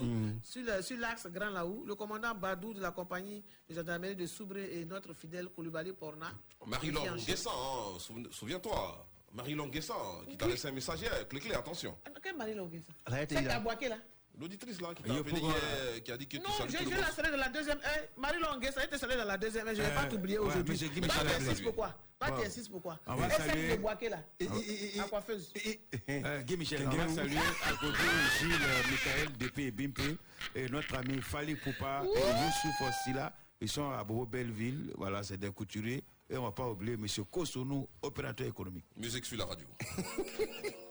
Mm. 0.00 0.32
sur 0.42 0.98
l'axe 0.98 1.28
Grand 1.28 1.50
Laou. 1.50 1.84
Le 1.86 1.94
commandant 1.94 2.34
Badou 2.34 2.74
de 2.74 2.80
la 2.80 2.90
compagnie 2.90 3.44
de 3.70 3.74
gendarmerie 3.76 4.16
de 4.16 4.26
Soubré 4.26 4.80
et 4.80 4.84
notre 4.84 5.14
fidèle 5.14 5.46
Koulibaly 5.50 5.92
Porna. 5.92 6.32
Marie-Laure 6.66 7.16
chef. 7.18 7.26
Guessin, 7.28 7.50
hein, 7.54 7.98
souviens-toi. 8.32 9.06
Marie-Laure 9.32 9.70
qui 9.70 10.36
t'a 10.36 10.46
laissé 10.48 10.66
un 10.66 10.72
message 10.72 11.02
hier. 11.02 11.28
Clé-clé, 11.28 11.54
attention. 11.54 11.96
Ah, 12.04 12.10
Quelle 12.20 12.36
Marie 12.36 12.54
Longuet 12.54 12.82
ça 12.84 12.92
Elle 13.06 13.14
a 13.14 13.22
été 13.22 13.34
Celle 13.36 13.44
qui 13.44 13.48
là. 13.48 13.56
a 13.56 13.60
boqué 13.60 13.88
là 13.90 13.98
L'auditrice 14.40 14.80
là, 14.80 14.88
qui 14.94 15.02
Et 15.04 15.06
t'a 15.06 15.14
appelé 15.14 15.38
hier, 15.40 16.02
qui 16.04 16.10
a 16.12 16.16
dit 16.16 16.26
que 16.26 16.36
tu 16.36 16.42
Non, 16.42 16.48
je, 16.66 16.76
je 16.78 17.00
la 17.00 17.10
salue 17.12 17.30
dans 17.30 17.36
la 17.36 17.48
deuxième. 17.48 17.78
Eh, 17.84 18.20
Marie 18.20 18.40
Longuet, 18.40 18.72
ça 18.72 18.80
a 18.80 18.84
été 18.86 18.98
salué 18.98 19.16
dans 19.16 19.24
la 19.24 19.38
deuxième. 19.38 19.66
Je 19.68 19.70
ne 19.72 19.76
vais 19.76 19.92
Euh, 19.92 19.94
pas 19.94 20.04
t'oublier 20.06 20.38
ouais, 20.38 20.46
aujourd'hui. 20.48 20.74
insistes 20.74 21.44
salué. 21.44 21.62
pourquoi 21.62 21.94
Bon. 22.20 22.36
tu 22.40 22.46
insistes 22.46 22.70
pourquoi 22.70 22.98
On 23.06 23.14
va 23.14 23.26
Et 23.26 23.30
celle 23.30 23.46
saluer- 23.50 23.76
de 23.76 23.82
boqué 23.82 24.08
là? 24.08 24.18
La 24.96 25.04
coiffeuse. 25.04 25.52
Euh, 26.10 26.42
Guy 26.42 26.56
Michel, 26.56 26.86
on 26.86 26.90
va 26.96 27.08
saluer 27.08 27.36
à 27.64 27.70
côté 27.72 27.86
aussi 28.26 28.44
le 28.44 28.90
Michael 28.90 29.36
Dépé 29.38 29.62
et 29.66 29.70
Bimpé 29.70 30.16
et 30.54 30.68
notre 30.68 30.96
ami 30.96 31.20
Fali 31.22 31.54
Poupa 31.54 32.02
et 32.04 32.18
Youssouf 32.18 32.88
Ossila 32.88 33.32
Ils 33.60 33.68
sont 33.68 33.90
à 33.90 34.02
Bobo 34.04 34.26
Belleville, 34.26 34.92
voilà, 34.96 35.22
c'est 35.22 35.36
des 35.38 35.50
couturiers. 35.50 36.02
Et 36.30 36.36
on 36.36 36.42
ne 36.42 36.46
va 36.46 36.52
pas 36.52 36.68
oublier 36.68 36.94
M. 36.94 37.06
Kosonou, 37.30 37.88
opérateur 38.02 38.46
économique. 38.46 38.84
Musique 38.96 39.24
sur 39.24 39.38
la 39.38 39.46
radio. 39.46 39.66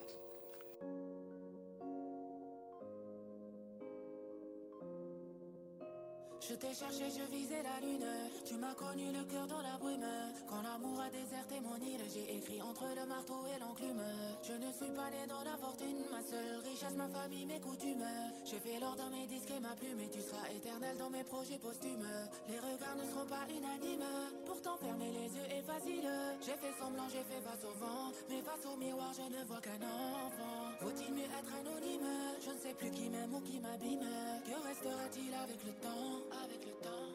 Je 6.40 6.54
t'ai 6.54 6.74
cherché, 6.74 7.06
je 7.10 7.24
visais 7.36 7.64
la 7.64 7.80
lune. 7.86 8.08
Tu 8.46 8.56
m'as 8.56 8.74
connu 8.74 9.12
le 9.12 9.24
cœur 9.26 9.48
dans 9.48 9.62
la 9.62 9.78
brume. 9.78 10.06
Quand 10.48 10.62
l'amour 10.62 11.02
a 11.02 11.10
déserté 11.10 11.60
mon 11.60 11.76
île, 11.84 12.02
j'ai 12.14 12.38
écrit 12.38 12.62
entre 12.62 12.86
le 12.96 13.06
marteau 13.06 13.44
et 13.52 13.60
l'enclume. 13.60 14.02
Je 14.44 14.54
ne 14.54 14.72
suis 14.72 14.94
pas 14.96 15.10
né 15.10 15.28
dans 15.28 15.44
la 15.44 15.58
fortune, 15.58 16.06
ma 16.12 16.22
seule 16.22 16.62
richesse, 16.64 16.96
ma 16.96 17.10
famille, 17.10 17.46
mes 17.46 17.60
coutumes. 17.60 18.06
J'ai 18.46 18.60
fait 18.60 18.80
l'or 18.80 18.96
dans 18.96 19.10
mes 19.10 19.28
disques 19.28 19.52
et 19.52 19.60
ma 19.60 19.76
plume, 19.76 20.00
et 20.00 20.10
tu 20.10 20.22
seras 20.22 20.48
éternel 20.56 20.96
dans 20.98 21.10
mes 21.10 21.24
projets 21.24 21.58
posthumes. 21.58 22.08
Les 22.48 22.60
regards 22.60 22.96
ne 22.96 23.06
seront 23.10 23.28
pas 23.28 23.44
unanimes. 23.50 24.08
Pourtant, 24.46 24.78
fermer 24.78 25.12
les 25.12 25.28
yeux 25.36 25.48
est 25.52 25.64
facile. 25.64 26.08
J'ai 26.40 26.56
fait 26.56 26.74
semblant, 26.80 27.10
j'ai 27.10 27.26
fait 27.26 27.42
face 27.42 27.66
au 27.66 27.74
vent. 27.80 28.14
Mais 28.30 28.42
face 28.42 28.66
au 28.72 28.78
miroir, 28.78 29.12
je 29.12 29.26
ne 29.28 29.44
vois 29.44 29.60
qu'un 29.60 29.82
enfant. 29.84 30.72
Faut-il 30.80 31.12
mieux 31.14 31.28
être 31.28 31.54
anonyme? 31.60 32.08
Je 32.40 32.52
ne 32.52 32.60
sais 32.60 32.74
plus 32.74 32.92
qui 32.92 33.10
m'aime 33.10 33.34
ou 33.34 33.42
qui 33.42 33.60
m'abîme. 33.60 34.08
Que 34.46 34.56
restera-t-il 34.64 35.34
avec 35.34 35.60
le 35.66 35.74
temps? 35.82 36.27
Avec 36.32 36.66
le 36.66 36.72
temps. 36.84 37.12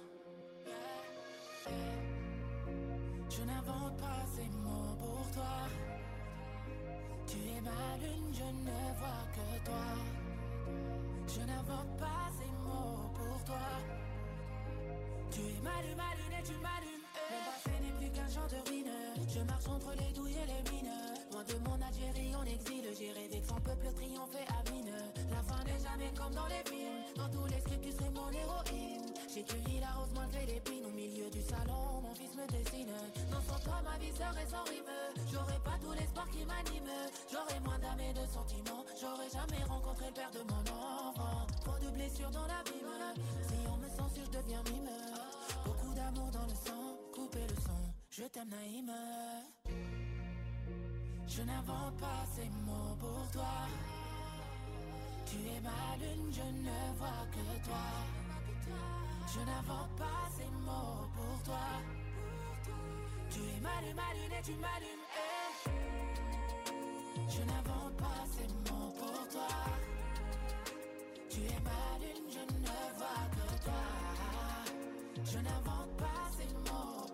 Je 3.30 3.42
n'invente 3.42 3.96
pas 3.98 4.24
ces 4.34 4.48
mots 4.64 4.96
pour 4.98 5.30
toi. 5.32 5.68
Tu 7.26 7.36
es 7.38 7.60
ma 7.60 7.96
lune, 8.02 8.32
je 8.32 8.44
ne 8.44 8.80
vois 8.98 9.24
que 9.36 9.64
toi. 9.64 9.88
Je 11.26 11.40
n'invente 11.40 11.96
pas 11.98 12.28
ces 12.38 12.52
mots 12.64 13.10
pour 13.14 13.44
toi. 13.44 13.68
Tu 15.30 15.40
es 15.40 15.60
ma 15.62 15.82
lune, 15.82 15.96
ma 15.96 16.14
lune 16.16 16.38
et 16.38 16.42
tu 16.42 16.54
m'allumes. 16.60 16.91
Le 17.30 17.38
passé 17.46 17.74
n'est 17.80 17.92
plus 17.98 18.10
qu'un 18.10 18.28
chant 18.28 18.46
de 18.48 18.68
ruine. 18.68 18.92
Je 19.28 19.40
marche 19.40 19.68
entre 19.68 19.92
les 19.96 20.12
douilles 20.12 20.36
et 20.36 20.46
les 20.46 20.62
mines. 20.70 20.92
Loin 21.32 21.44
de 21.44 21.56
mon 21.68 21.78
Algérie 21.80 22.34
en 22.34 22.44
exil, 22.44 22.84
j'ai 22.98 23.12
rêvé 23.12 23.40
que 23.40 23.48
son 23.48 23.60
peuple 23.60 23.88
triompher 23.94 24.46
à 24.48 24.70
mine. 24.70 24.92
La 25.30 25.42
fin 25.42 25.62
n'est 25.64 25.80
jamais 25.82 26.10
comme 26.16 26.34
dans 26.34 26.46
les 26.46 26.62
films. 26.68 27.04
Dans 27.16 27.28
tous 27.28 27.46
les 27.46 27.60
scripts, 27.60 27.82
tu 27.82 27.92
serais 27.92 28.10
mon 28.10 28.30
héroïne. 28.30 29.12
J'ai 29.32 29.44
cueilli 29.44 29.80
la 29.80 29.92
rose 29.96 30.12
malgré 30.14 30.46
l'épine. 30.46 30.84
Au 30.86 30.90
milieu 30.90 31.30
du 31.30 31.40
salon, 31.42 32.02
mon 32.02 32.14
fils 32.14 32.34
me 32.34 32.46
dessine. 32.52 32.92
Dans 33.30 33.40
son 33.40 33.58
corps, 33.64 33.82
ma 33.84 33.96
vie 33.98 34.12
serait 34.12 34.46
sans 34.46 34.64
rime. 34.64 34.92
J'aurais 35.32 35.60
pas 35.64 35.78
tout 35.80 35.92
l'espoir 35.92 36.28
qui 36.30 36.44
m'anime. 36.44 36.92
J'aurais 37.30 37.60
moins 37.60 37.78
d'âme 37.78 38.00
et 38.00 38.12
de 38.12 38.26
sentiments. 38.26 38.84
J'aurais 39.00 39.30
jamais 39.30 39.62
rencontré 39.64 40.06
le 40.08 40.14
père 40.14 40.30
de 40.30 40.42
mon 40.44 40.62
enfant. 40.68 41.46
Trop 41.64 41.78
de 41.78 41.90
blessures 41.96 42.30
dans 42.30 42.46
l'abîme. 42.46 43.16
Si 43.48 43.56
on 43.72 43.76
me 43.78 43.88
censure, 43.88 44.26
je 44.28 44.38
deviens 44.38 44.62
mime. 44.70 44.90
Beaucoup 45.64 45.94
d'amour 45.94 46.30
dans 46.30 46.44
le 46.44 46.54
sang. 46.54 47.01
Je 48.10 48.24
t'aime. 48.24 48.54
Je 51.26 51.42
n'invente 51.42 51.96
pas 51.98 52.24
ces 52.34 52.48
mots 52.66 52.96
pour 53.00 53.30
toi. 53.32 53.66
Tu 55.24 55.36
es 55.36 55.60
ma 55.60 55.96
lune, 55.96 56.30
je 56.30 56.42
ne 56.42 56.98
vois 56.98 57.26
que 57.32 57.64
toi. 57.66 57.86
Je 59.32 59.40
n'invente 59.40 59.96
pas 59.96 60.28
ces 60.36 60.50
mots 60.66 61.08
pour 61.14 61.42
toi. 61.44 61.68
Tu 63.30 63.38
es 63.40 63.60
ma 63.60 63.80
lune, 63.80 63.96
ma 63.96 64.12
lune 64.14 64.32
et 64.38 64.42
tu 64.42 64.52
m'allumes. 64.52 65.06
eh. 65.16 65.70
Je 67.28 67.40
n'invente 67.40 67.96
pas 67.96 68.24
ces 68.36 68.48
mots 68.70 68.92
pour 68.98 69.28
toi. 69.32 69.48
Tu 71.30 71.40
es 71.40 71.60
ma 71.64 71.98
lune, 71.98 72.28
je 72.30 72.40
ne 72.56 72.76
vois 72.98 73.24
que 73.34 73.64
toi. 73.64 73.84
Je 75.24 75.38
n'invente 75.38 75.96
pas 75.96 76.28
ces 76.36 76.52
mots 76.70 77.11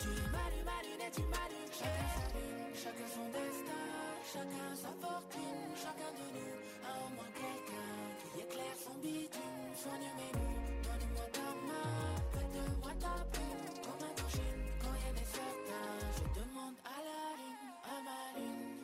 Tu 0.00 0.08
es 0.08 0.28
ma 0.32 0.44
lune, 0.52 0.64
ma 0.64 0.78
lune 0.86 1.02
et 1.06 1.12
tu 1.12 1.22
m'allumes. 1.32 1.72
Chacun 1.72 2.08
sa 2.14 2.26
lune, 2.36 2.74
chacun 2.74 3.08
son 3.14 3.26
destin, 3.36 3.84
chacun 4.32 4.68
sa 4.82 4.92
fortune, 5.00 5.70
chacun 5.76 6.10
de 6.18 6.24
nous 6.34 6.54
a 6.88 6.90
au 7.04 7.08
moins 7.16 7.32
quelqu'un 7.34 7.92
qui 8.20 8.28
éclaire 8.44 8.78
son 8.84 8.94
bitume. 9.02 9.68
Soigne 9.76 10.10
mes 10.18 10.32
nous, 10.38 10.58
donne-moi 10.84 11.26
ta 11.32 11.48
main, 11.68 11.92
prête-moi 12.32 12.92
ta 13.04 13.16
plume, 13.32 13.68
comme 13.84 14.02
un 14.08 14.14
cochine 14.22 14.62
quand 14.80 14.94
rien 14.98 15.12
n'est 15.16 15.32
certain. 15.40 15.88
Je 16.16 16.24
demande 16.40 16.76
à 16.84 16.98
la 17.08 17.24
lune, 17.40 17.68
à 17.84 17.96
ma 18.08 18.22
lune. 18.38 18.80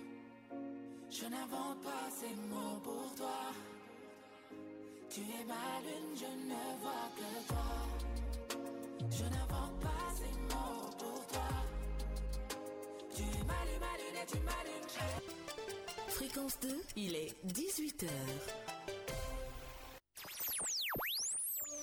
Je 1.10 1.24
n'invente 1.24 1.80
pas 1.82 2.06
ces 2.18 2.34
mots 2.50 2.78
pour 2.84 3.14
toi. 3.16 3.40
Tu 5.08 5.20
es 5.22 5.44
ma 5.44 5.80
lune, 5.86 6.12
je 6.14 6.30
ne 6.50 6.62
vois 6.82 7.08
que 7.16 7.30
toi. 7.48 8.05
Je 9.10 9.24
n'invente 9.24 9.80
pas 9.80 9.88
ces 10.16 10.38
mots 10.54 10.90
pour 10.98 11.26
toi. 11.26 11.48
Tu 13.14 13.22
ma 13.46 14.24
tu 14.26 14.38
m'allumes. 14.38 14.88
Fréquence 16.08 16.58
2, 16.60 16.68
il 16.96 17.14
est 17.14 17.34
18h. 17.46 18.08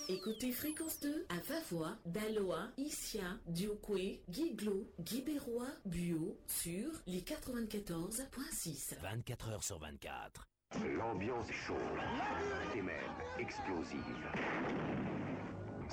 Écoutez 0.09 0.51
Fréquence 0.51 0.99
2 0.99 1.25
à 1.29 1.39
Vavois, 1.47 1.95
Daloa, 2.05 2.67
Issia, 2.77 3.37
Diokwe, 3.47 4.19
Guiglo, 4.29 4.91
Guibérois, 4.99 5.69
Buot 5.85 6.37
sur 6.47 6.91
les 7.07 7.21
94.6. 7.21 8.99
24 9.01 9.49
heures 9.49 9.63
sur 9.63 9.79
24. 9.79 10.45
L'ambiance 10.97 11.49
est 11.49 11.53
chaude 11.53 11.77
et 12.75 12.81
même 12.81 12.97
explosive. 13.39 14.01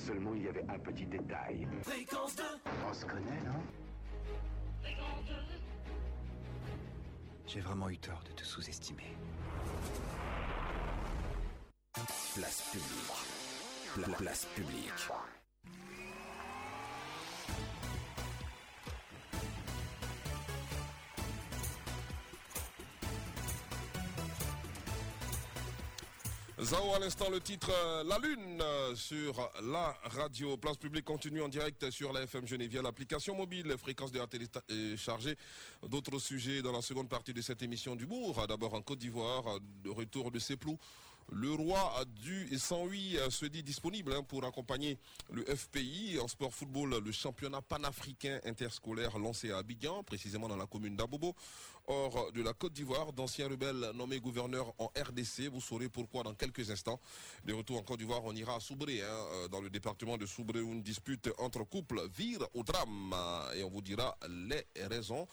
Seulement, 0.07 0.35
il 0.35 0.43
y 0.45 0.49
avait 0.49 0.65
un 0.69 0.79
petit 0.79 1.05
détail. 1.07 1.67
Fréquence 1.83 2.37
2 2.37 2.43
On 2.89 2.93
se 2.95 3.05
connaît, 3.05 3.41
non 3.45 3.63
J'ai 7.47 7.61
vraiment 7.61 7.91
eu 7.91 7.99
tort 7.99 8.23
de 8.25 8.33
te 8.33 8.45
sous-estimer. 8.45 9.17
Place 12.35 12.63
publique. 12.73 14.05
Pla- 14.07 14.17
place 14.17 14.45
publique. 14.55 14.93
Zao 26.71 26.95
à 26.95 27.01
l'instant 27.01 27.29
le 27.31 27.41
titre 27.41 27.69
euh, 27.73 28.05
La 28.05 28.17
Lune 28.19 28.61
euh, 28.63 28.95
sur 28.95 29.51
la 29.61 29.93
radio. 30.05 30.57
Place 30.57 30.77
publique 30.77 31.05
continue 31.05 31.43
en 31.43 31.49
direct 31.49 31.91
sur 31.91 32.13
la 32.13 32.23
FM 32.23 32.47
Geneviève, 32.47 32.85
l'application 32.85 33.35
mobile, 33.35 33.75
fréquence 33.77 34.13
de 34.13 34.21
la 34.21 34.29
télé 34.29 34.47
est 34.69 34.97
chargée. 34.97 35.37
D'autres 35.89 36.21
sujets 36.21 36.63
dans 36.63 36.71
la 36.71 36.81
seconde 36.81 37.09
partie 37.09 37.35
de 37.35 37.41
cette 37.43 37.61
émission 37.63 37.97
d'humour. 37.97 38.47
D'abord 38.47 38.75
en 38.75 38.83
Côte 38.83 39.01
d'Ivoire, 39.01 39.59
le 39.83 39.91
retour 39.91 40.31
de 40.31 40.39
Seplou. 40.39 40.79
Le 41.33 41.53
roi 41.53 42.05
du 42.21 42.59
108 42.59 43.19
euh, 43.19 43.31
se 43.31 43.47
dit 43.47 43.63
disponible 43.63 44.13
hein, 44.13 44.25
pour 44.25 44.45
accompagner 44.45 44.99
le 45.31 45.45
FPI 45.45 46.19
en 46.21 46.27
sport 46.27 46.53
football, 46.53 46.99
le 47.05 47.13
championnat 47.13 47.63
panafricain 47.63 48.41
interscolaire 48.45 49.17
lancé 49.17 49.53
à 49.53 49.59
Abidjan, 49.59 50.03
précisément 50.03 50.49
dans 50.49 50.57
la 50.57 50.67
commune 50.67 50.97
d'Abobo. 50.97 51.37
Hors 51.87 52.33
de 52.33 52.43
la 52.43 52.53
Côte 52.53 52.73
d'Ivoire, 52.73 53.13
d'anciens 53.13 53.49
rebelles 53.49 53.93
nommés 53.95 54.19
gouverneurs 54.19 54.75
en 54.79 54.87
RDC. 54.87 55.49
Vous 55.53 55.61
saurez 55.61 55.89
pourquoi 55.89 56.25
dans 56.25 56.35
quelques 56.35 56.69
instants. 56.71 57.01
De 57.45 57.53
retour 57.53 57.79
en 57.79 57.83
Côte 57.83 57.99
d'Ivoire, 58.01 58.23
on 58.25 58.35
ira 58.35 58.57
à 58.57 58.61
Soubré, 58.61 59.01
hein, 59.01 59.07
euh, 59.07 59.49
dans 59.49 59.61
le 59.61 59.71
département 59.71 60.17
de 60.19 60.27
Soubré, 60.27 60.61
où 60.61 60.73
une 60.73 60.83
dispute 60.83 61.31
entre 61.39 61.63
couples 61.63 62.09
vire 62.17 62.41
au 62.55 62.65
drame. 62.65 63.13
Euh, 63.15 63.55
Et 63.55 63.63
on 63.63 63.71
vous 63.71 63.83
dira 63.83 64.17
les 64.29 64.67
raisons 64.87 65.29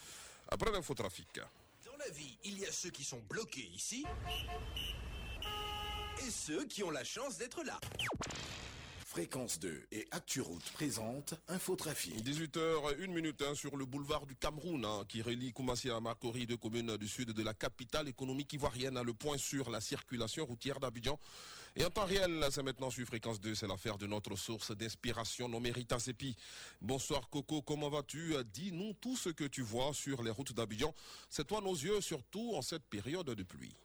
après 0.47 0.71
l'infotrafic. 0.71 1.39
Dans 1.85 1.97
la 1.97 2.09
vie, 2.11 2.37
il 2.43 2.59
y 2.59 2.65
a 2.65 2.71
ceux 2.71 2.91
qui 2.91 3.03
sont 3.03 3.21
bloqués 3.27 3.69
ici 3.73 4.05
et 6.25 6.31
ceux 6.31 6.65
qui 6.65 6.83
ont 6.83 6.91
la 6.91 7.03
chance 7.03 7.37
d'être 7.37 7.63
là. 7.63 7.79
Fréquence 9.05 9.59
2 9.59 9.87
et 9.91 10.07
ActuRoute 10.11 10.69
présente 10.73 11.33
Infotrafic. 11.47 12.23
18h, 12.23 13.03
1 13.03 13.07
minute 13.07 13.41
hein, 13.41 13.55
sur 13.55 13.75
le 13.75 13.85
boulevard 13.85 14.27
du 14.27 14.35
Cameroun 14.35 14.85
hein, 14.85 15.03
qui 15.07 15.21
relie 15.21 15.53
Koumassi 15.53 15.89
à 15.89 15.99
Makori, 15.99 16.45
deux 16.45 16.57
communes 16.57 16.97
du 16.97 17.07
sud 17.07 17.31
de 17.31 17.43
la 17.43 17.53
capitale 17.53 18.07
économique 18.07 18.53
ivoirienne. 18.53 19.01
Le 19.01 19.13
point 19.13 19.37
sur 19.37 19.71
la 19.71 19.81
circulation 19.81 20.45
routière 20.45 20.79
d'Abidjan. 20.79 21.19
Et 21.75 21.85
en 21.85 21.89
temps 21.89 22.05
réel, 22.05 22.45
c'est 22.51 22.63
maintenant 22.63 22.89
sur 22.89 23.05
Fréquence 23.07 23.39
2, 23.39 23.55
c'est 23.55 23.67
l'affaire 23.67 23.97
de 23.97 24.07
notre 24.07 24.35
source 24.35 24.71
d'inspiration 24.71 25.47
nommée 25.49 25.71
Rita 25.71 25.99
Sepi. 25.99 26.35
Bonsoir 26.81 27.29
Coco, 27.29 27.61
comment 27.61 27.89
vas-tu? 27.89 28.35
Dis-nous 28.53 28.93
tout 28.93 29.15
ce 29.15 29.29
que 29.29 29.45
tu 29.45 29.61
vois 29.61 29.93
sur 29.93 30.21
les 30.21 30.31
routes 30.31 30.53
d'Abidjan. 30.53 30.93
C'est 31.29 31.47
toi 31.47 31.61
nos 31.61 31.75
yeux, 31.75 32.01
surtout 32.01 32.53
en 32.55 32.61
cette 32.61 32.85
période 32.85 33.27
de 33.27 33.43
pluie. 33.43 33.75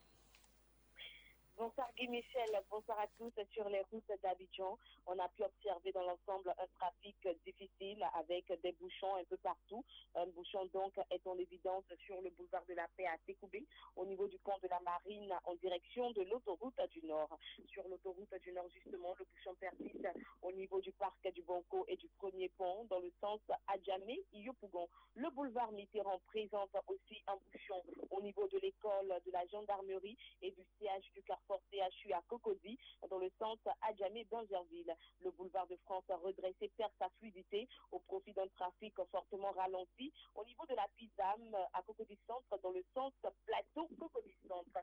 Bonsoir 1.62 1.86
Guy 1.96 2.08
Michel, 2.08 2.50
bonsoir 2.72 2.98
à 2.98 3.06
tous. 3.16 3.32
Sur 3.52 3.68
les 3.68 3.82
routes 3.92 4.10
d'Abidjan, 4.20 4.76
on 5.06 5.16
a 5.16 5.28
pu 5.28 5.44
observer 5.44 5.92
dans 5.92 6.02
l'ensemble 6.02 6.52
un 6.58 6.66
trafic 6.74 7.16
difficile 7.46 8.04
avec 8.14 8.52
des 8.64 8.72
bouchons 8.72 9.14
un 9.14 9.22
peu 9.22 9.36
partout. 9.36 9.84
Un 10.16 10.26
bouchon 10.26 10.66
donc 10.74 10.92
est 11.12 11.24
en 11.24 11.38
évidence 11.38 11.84
sur 12.04 12.20
le 12.20 12.30
boulevard 12.30 12.64
de 12.68 12.74
la 12.74 12.88
Paix 12.96 13.06
à 13.06 13.16
Técoubé, 13.18 13.64
au 13.94 14.04
niveau 14.06 14.26
du 14.26 14.40
pont 14.40 14.58
de 14.60 14.66
la 14.66 14.80
Marine 14.80 15.32
en 15.44 15.54
direction 15.54 16.10
de 16.10 16.22
l'autoroute 16.22 16.80
du 16.90 17.06
Nord. 17.06 17.38
Sur 17.68 17.86
l'autoroute 17.86 18.34
du 18.42 18.50
Nord, 18.50 18.68
justement, 18.70 19.14
le 19.16 19.24
bouchon 19.24 19.54
persiste 19.54 20.08
au 20.42 20.50
niveau 20.50 20.80
du 20.80 20.90
parc 20.90 21.32
du 21.32 21.42
Banco 21.42 21.84
et 21.86 21.96
du 21.96 22.08
premier 22.18 22.48
pont 22.48 22.86
dans 22.90 22.98
le 22.98 23.12
sens 23.20 23.38
Adjamé, 23.68 24.20
Yopougon. 24.32 24.88
Le 25.14 25.30
boulevard 25.30 25.70
Mitterrand 25.70 26.18
présente 26.26 26.74
aussi 26.88 27.22
un 27.28 27.36
bouchon 27.36 27.84
au 28.10 28.20
niveau 28.20 28.48
de 28.48 28.58
l'école 28.58 29.14
de 29.24 29.30
la 29.30 29.46
gendarmerie 29.46 30.18
et 30.40 30.50
du 30.50 30.64
siège 30.78 31.08
du 31.14 31.22
carrefour 31.22 31.51
CHU 31.70 32.12
à 32.12 32.22
Cocody 32.28 32.78
dans 33.08 33.18
le 33.18 33.30
sens 33.38 33.58
Adjamé-Bangerville. 33.82 34.94
Le 35.20 35.30
boulevard 35.30 35.66
de 35.66 35.76
France 35.84 36.04
redressé 36.08 36.70
perd 36.76 36.92
sa 36.98 37.08
fluidité 37.18 37.68
au 37.90 37.98
profit 38.00 38.32
d'un 38.32 38.48
trafic 38.48 38.94
fortement 39.10 39.50
ralenti 39.52 40.12
au 40.34 40.44
niveau 40.44 40.66
de 40.66 40.74
la 40.74 40.86
Pisam 40.96 41.56
à 41.72 41.82
Cocody 41.82 42.18
Centre 42.26 42.58
dans 42.62 42.70
le 42.70 42.84
sens 42.94 43.12
plateau 43.46 43.88
Cocody 43.98 44.34
Centre. 44.48 44.78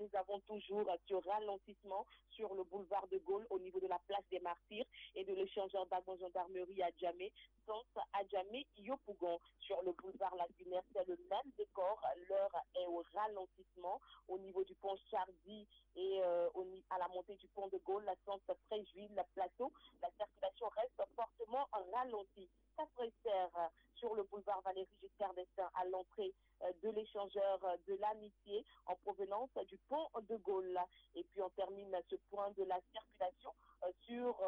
Nous 0.00 0.10
avons 0.18 0.40
toujours 0.40 0.90
ce 1.08 1.14
ralentissement 1.14 2.06
sur 2.30 2.54
le 2.54 2.64
boulevard 2.64 3.06
de 3.08 3.18
Gaulle 3.18 3.46
au 3.50 3.58
niveau 3.58 3.80
de 3.80 3.86
la 3.86 3.98
place 4.06 4.24
des 4.30 4.40
Martyrs 4.40 4.86
et 5.14 5.24
de 5.24 5.32
l'échangeur 5.34 5.86
d'agents 5.86 6.16
gendarmerie 6.16 6.82
à 6.82 6.90
Djamé, 6.98 7.32
sens 7.66 7.84
Adjamé 8.12 8.66
Yopougon. 8.78 9.38
Sur 9.60 9.82
le 9.82 9.92
boulevard 9.92 10.34
Lagunaire, 10.36 10.82
c'est 10.92 11.06
le 11.06 11.16
même 11.28 11.52
décor. 11.56 12.00
L'heure 12.28 12.56
est 12.74 12.86
au 12.86 13.02
ralentissement 13.14 14.00
au 14.28 14.38
niveau 14.38 14.64
du 14.64 14.74
pont 14.76 14.96
Chardy 15.10 15.66
et 15.96 16.20
euh, 16.22 16.48
à 16.90 16.98
la 16.98 17.08
montée 17.08 17.36
du 17.36 17.48
pont 17.48 17.68
de 17.68 17.78
Gaulle, 17.78 18.04
la 18.04 18.16
sens 18.24 18.40
Fréjuville, 18.68 19.14
la 19.14 19.24
plateau. 19.24 19.72
La 20.02 20.10
circulation 20.16 20.68
reste 20.76 21.02
fortement 21.14 21.68
ralentie. 21.92 22.48
Ça 22.76 22.84
se 22.86 23.02
resserre 23.02 23.70
sur 23.94 24.14
le 24.14 24.24
boulevard 24.24 24.60
Valérie 24.62 24.88
Giscard 25.00 25.34
d'Estaing 25.34 25.70
à 25.74 25.84
l'entrée 25.86 26.32
euh, 26.62 26.72
de 26.82 26.90
l'échangeur 26.90 27.64
euh, 27.64 27.76
de 27.86 27.94
l'amitié 27.94 28.64
en 28.86 28.96
provenance 28.96 29.50
du 29.68 29.78
pont 29.88 30.08
de 30.28 30.36
Gaulle. 30.36 30.78
Et 31.14 31.24
puis 31.24 31.42
on 31.42 31.50
termine 31.50 31.96
ce 32.10 32.16
point 32.30 32.50
de 32.52 32.64
la 32.64 32.80
circulation 32.92 33.52
sur 34.06 34.40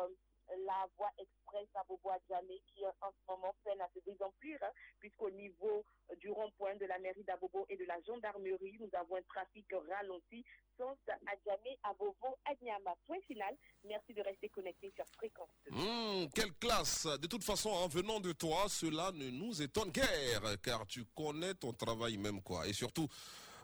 la 0.67 0.87
voie 0.97 1.11
express 1.19 1.67
à 1.75 1.85
Bobo-Adjamé 1.89 2.63
qui 2.73 2.85
euh, 2.85 2.91
en 3.03 3.11
ce 3.11 3.33
moment 3.33 3.55
peine 3.65 3.81
à 3.81 3.89
se 3.95 4.01
désemplir 4.05 4.59
hein, 4.63 4.73
puisqu'au 5.01 5.31
niveau 5.31 5.85
euh, 6.11 6.17
du 6.17 6.31
rond-point 6.31 6.77
de 6.77 6.87
la 6.87 6.99
mairie 6.99 7.25
d'Abobo 7.25 7.67
et 7.69 7.77
de 7.77 7.85
la 7.85 8.01
gendarmerie, 8.03 8.77
nous 8.81 8.91
avons 8.93 9.17
un 9.17 9.23
trafic 9.23 9.67
ralenti 9.89 10.45
sens 10.79 10.97
Adjamé, 11.09 11.79
Abobo, 11.85 12.37
Adniama. 12.45 12.95
Point 13.07 13.21
final. 13.27 13.57
Merci 13.85 14.13
de 14.13 14.21
rester 14.23 14.49
connecté 14.51 14.93
sur 14.95 15.07
Fréquence. 15.17 15.49
Hum, 15.71 16.29
quelle 16.35 16.53
classe 16.55 17.07
De 17.07 17.27
toute 17.27 17.45
façon, 17.45 17.71
en 17.71 17.89
venant 17.89 18.21
de 18.21 18.33
toi, 18.33 18.67
cela 18.69 19.11
ne 19.13 19.31
nous 19.31 19.63
étonne 19.63 19.91
guère, 19.91 20.61
car 20.63 20.87
tu 20.87 21.05
connais 21.15 21.55
ton 21.55 21.73
travail 21.73 22.19
même, 22.19 22.43
quoi. 22.43 22.67
Et 22.67 22.75
surtout, 22.75 23.09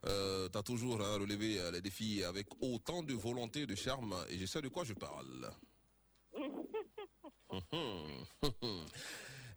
tu 0.04 0.10
as 0.58 0.62
toujours 0.62 1.00
hein, 1.00 1.18
relevé 1.18 1.60
euh, 1.60 1.70
les 1.70 1.80
défis 1.80 2.24
avec 2.24 2.46
autant 2.60 3.02
de 3.02 3.14
volonté 3.14 3.60
et 3.60 3.66
de 3.66 3.74
charme, 3.74 4.14
et 4.28 4.38
je 4.38 4.46
sais 4.46 4.62
de 4.62 4.68
quoi 4.68 4.84
je 4.84 4.94
parle. 4.94 5.50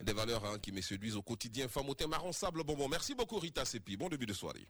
Des 0.01 0.13
valeurs 0.13 0.45
hein, 0.45 0.59
qui 0.59 0.71
me 0.71 0.81
séduisent 0.81 1.15
au 1.15 1.23
quotidien. 1.23 1.67
Femme 1.67 1.89
au 1.89 1.95
teint 1.95 2.07
marron 2.07 2.31
sable 2.31 2.63
bonbon. 2.63 2.87
Merci 2.89 3.15
beaucoup 3.15 3.39
Rita 3.39 3.65
Sepi. 3.65 3.97
Bon 3.97 4.09
début 4.09 4.25
de 4.25 4.33
soirée. 4.33 4.67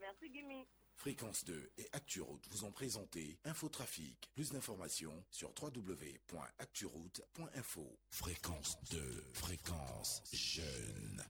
Merci 0.00 0.32
Gimi. 0.32 0.66
Fréquence 0.94 1.44
2 1.44 1.70
et 1.78 1.88
ActuRoute 1.92 2.44
vous 2.50 2.64
ont 2.64 2.72
présenté 2.72 3.38
Infotrafic. 3.44 4.28
Plus 4.34 4.50
d'informations 4.50 5.24
sur 5.30 5.52
www.acturoute.info. 5.60 7.98
Fréquence 8.10 8.76
2, 8.90 9.24
fréquence 9.32 10.22
jeune. 10.32 11.24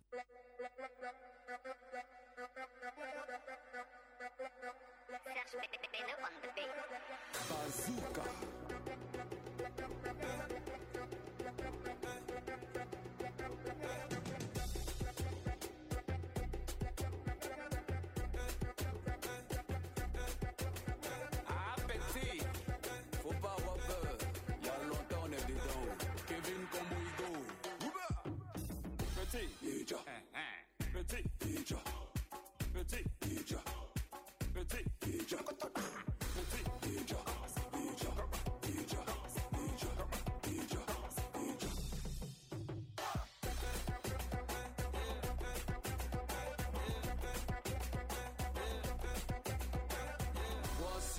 Bazooka. 7.49 8.25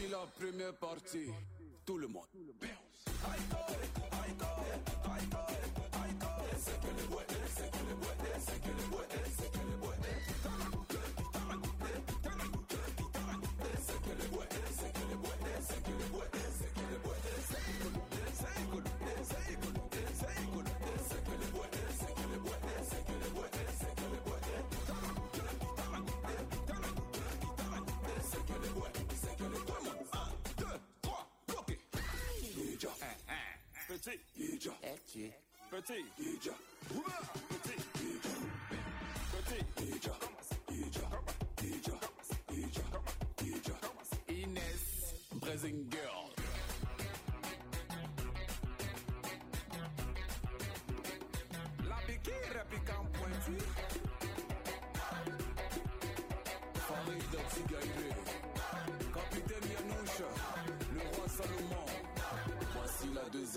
La 0.09 0.25
première 0.39 0.73
partie. 0.75 1.29
Tout 1.85 1.97
le 1.97 2.07
monde. 2.07 2.28
Petit. 34.09 34.55
Ija. 34.55 34.71
Petit. 34.81 35.33
Petit. 35.69 36.05
Ija. 36.17 36.53
Petit. 36.89 37.81
Ija. 38.01 38.33
Petit. 39.31 39.81
Ija. 39.81 39.95
Ija. 39.95 40.38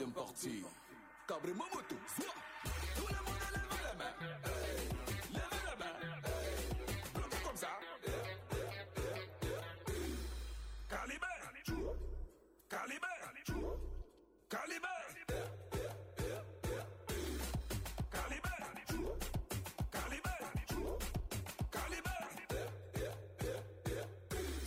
Deuxième 0.03 0.13
partie. 0.13 0.65
Cabri 1.29 1.53
Momoto. 1.53 1.95
Zwa. 2.17 2.35
Tout 2.97 3.07
le 3.09 3.15
monde 3.25 3.37
lève 3.53 3.69
la 3.85 3.95
main. 3.95 4.13
Hey. 4.21 4.89
La 5.33 5.77
main. 5.79 5.95
Hey. 6.03 6.97
Bloquez 7.15 7.37
comme 7.45 7.57
ça. 7.57 7.69
Calibre 10.89 11.27
Calibre 12.69 13.07
Calibre 14.49 14.89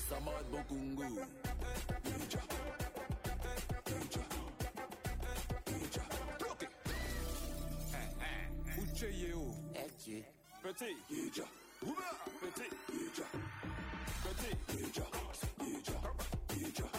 Samad 0.09 0.45
Bokungu. 0.51 1.44
Cheyo. 9.05 9.41
Ekçi. 9.75 10.25
Petit. 10.63 10.97
Yiyeceğim. 11.09 11.51
Petit. 12.41 12.73
Yiyeceğim. 12.93 13.31
Petit. 14.23 14.57
Yiyeceğim. 14.73 15.11
Yiyeceğim. 15.61 16.01
Yiyeceğim. 16.55 16.91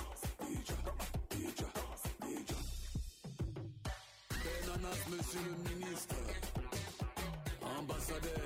Yiyeceğim. 1.35 1.73
Yiyeceğim. 2.27 2.65
Ben 4.31 4.69
anas 4.71 5.09
monsieur 5.09 5.45
le 5.45 5.75
ministre. 5.75 6.17
Ambassadeur. 7.79 8.41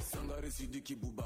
Sangaresi 0.00 0.72
diki 0.72 1.02
bu 1.02 1.17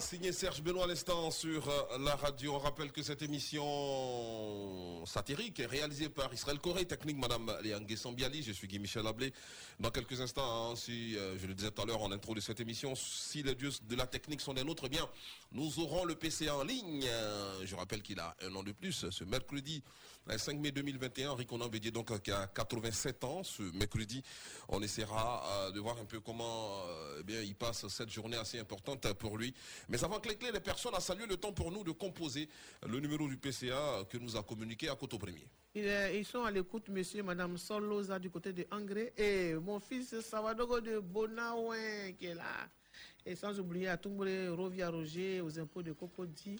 Signé 0.00 0.32
Serge 0.32 0.62
Benoît 0.62 0.84
à 0.84 0.86
l'instant 0.88 1.30
sur 1.30 1.68
euh, 1.68 1.98
la 2.00 2.16
radio. 2.16 2.54
On 2.54 2.58
rappelle 2.58 2.90
que 2.90 3.02
cette 3.02 3.22
émission 3.22 3.62
réalisée 5.26 6.08
par 6.08 6.32
Israël 6.32 6.58
Corée, 6.58 6.84
technique 6.84 7.18
Madame 7.18 7.52
Léangue 7.62 7.96
Sambiali. 7.96 8.42
Je 8.42 8.52
suis 8.52 8.68
Guy 8.68 8.78
Michel 8.78 9.06
Ablé. 9.06 9.32
Dans 9.80 9.90
quelques 9.90 10.20
instants, 10.20 10.70
hein, 10.70 10.76
si 10.76 11.16
euh, 11.16 11.36
je 11.38 11.46
le 11.46 11.54
disais 11.54 11.70
tout 11.70 11.82
à 11.82 11.86
l'heure 11.86 12.02
en 12.02 12.12
intro 12.12 12.34
de 12.34 12.40
cette 12.40 12.60
émission, 12.60 12.94
si 12.94 13.42
les 13.42 13.54
dieux 13.54 13.70
de 13.88 13.96
la 13.96 14.06
technique 14.06 14.40
sont 14.40 14.54
des 14.54 14.64
nôtres, 14.64 14.84
eh 14.86 14.88
bien, 14.88 15.08
nous 15.52 15.78
aurons 15.80 16.04
le 16.04 16.14
PC 16.14 16.50
en 16.50 16.62
ligne. 16.62 17.04
Euh, 17.06 17.64
Je 17.64 17.74
rappelle 17.74 18.02
qu'il 18.02 18.18
a 18.20 18.36
un 18.42 18.54
an 18.54 18.62
de 18.62 18.72
plus. 18.72 19.08
Ce 19.10 19.24
mercredi 19.24 19.82
euh, 20.30 20.36
5 20.38 20.58
mai 20.58 20.72
2021, 20.72 21.34
Riconan 21.34 21.68
Bédier, 21.68 21.90
donc, 21.90 22.10
euh, 22.10 22.18
qui 22.18 22.30
a 22.30 22.46
87 22.46 23.24
ans. 23.24 23.42
Ce 23.42 23.62
mercredi, 23.62 24.22
on 24.68 24.82
essaiera 24.82 25.42
euh, 25.46 25.70
de 25.70 25.80
voir 25.80 25.96
un 25.98 26.04
peu 26.04 26.20
comment 26.20 26.82
euh, 26.86 27.18
eh 27.20 27.22
bien, 27.22 27.40
il 27.40 27.54
passe 27.54 27.88
cette 27.88 28.10
journée 28.10 28.36
assez 28.36 28.58
importante 28.58 29.10
pour 29.14 29.38
lui. 29.38 29.54
Mais 29.88 30.02
avant 30.04 30.20
que 30.20 30.28
les 30.28 30.36
clés, 30.36 30.52
les 30.52 30.60
personnes 30.60 30.94
a 30.94 31.00
salué 31.00 31.26
le 31.26 31.36
temps 31.36 31.52
pour 31.52 31.72
nous 31.72 31.82
de 31.82 31.92
composer 31.92 32.48
le 32.86 33.00
numéro 33.00 33.26
du 33.26 33.36
PCA 33.38 34.04
que 34.10 34.18
nous 34.18 34.36
a 34.36 34.42
communiqué 34.42 34.88
à 34.88 34.96
Coteau 34.96 35.07
Premier. 35.16 35.48
Ils 35.74 36.24
sont 36.24 36.42
à 36.42 36.50
l'écoute, 36.50 36.88
monsieur 36.88 37.20
et 37.20 37.22
madame 37.22 37.56
Soloza 37.56 38.18
du 38.18 38.30
côté 38.30 38.52
de 38.52 38.66
Angré 38.72 39.12
et 39.16 39.54
mon 39.54 39.78
fils 39.78 40.18
Savadogo 40.20 40.80
de 40.80 40.98
Bonaouin 40.98 42.12
qui 42.18 42.26
est 42.26 42.34
là. 42.34 42.68
Et 43.24 43.36
sans 43.36 43.58
oublier 43.60 43.88
Atumbre 43.88 44.26
Rovia 44.56 44.90
Roger 44.90 45.40
aux 45.40 45.56
impôts 45.58 45.82
de 45.82 45.92
Cocody 45.92 46.56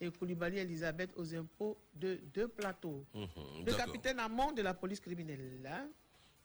et 0.00 0.10
Koulibaly 0.10 0.58
Elisabeth 0.58 1.10
aux 1.16 1.34
impôts 1.34 1.78
de 1.94 2.18
Deux 2.34 2.48
Plateaux. 2.48 3.04
Mhm, 3.14 3.64
Le 3.66 3.72
capitaine 3.74 4.18
Amont 4.18 4.52
de 4.52 4.62
la 4.62 4.74
police 4.74 5.00
criminelle, 5.00 5.60
là. 5.62 5.86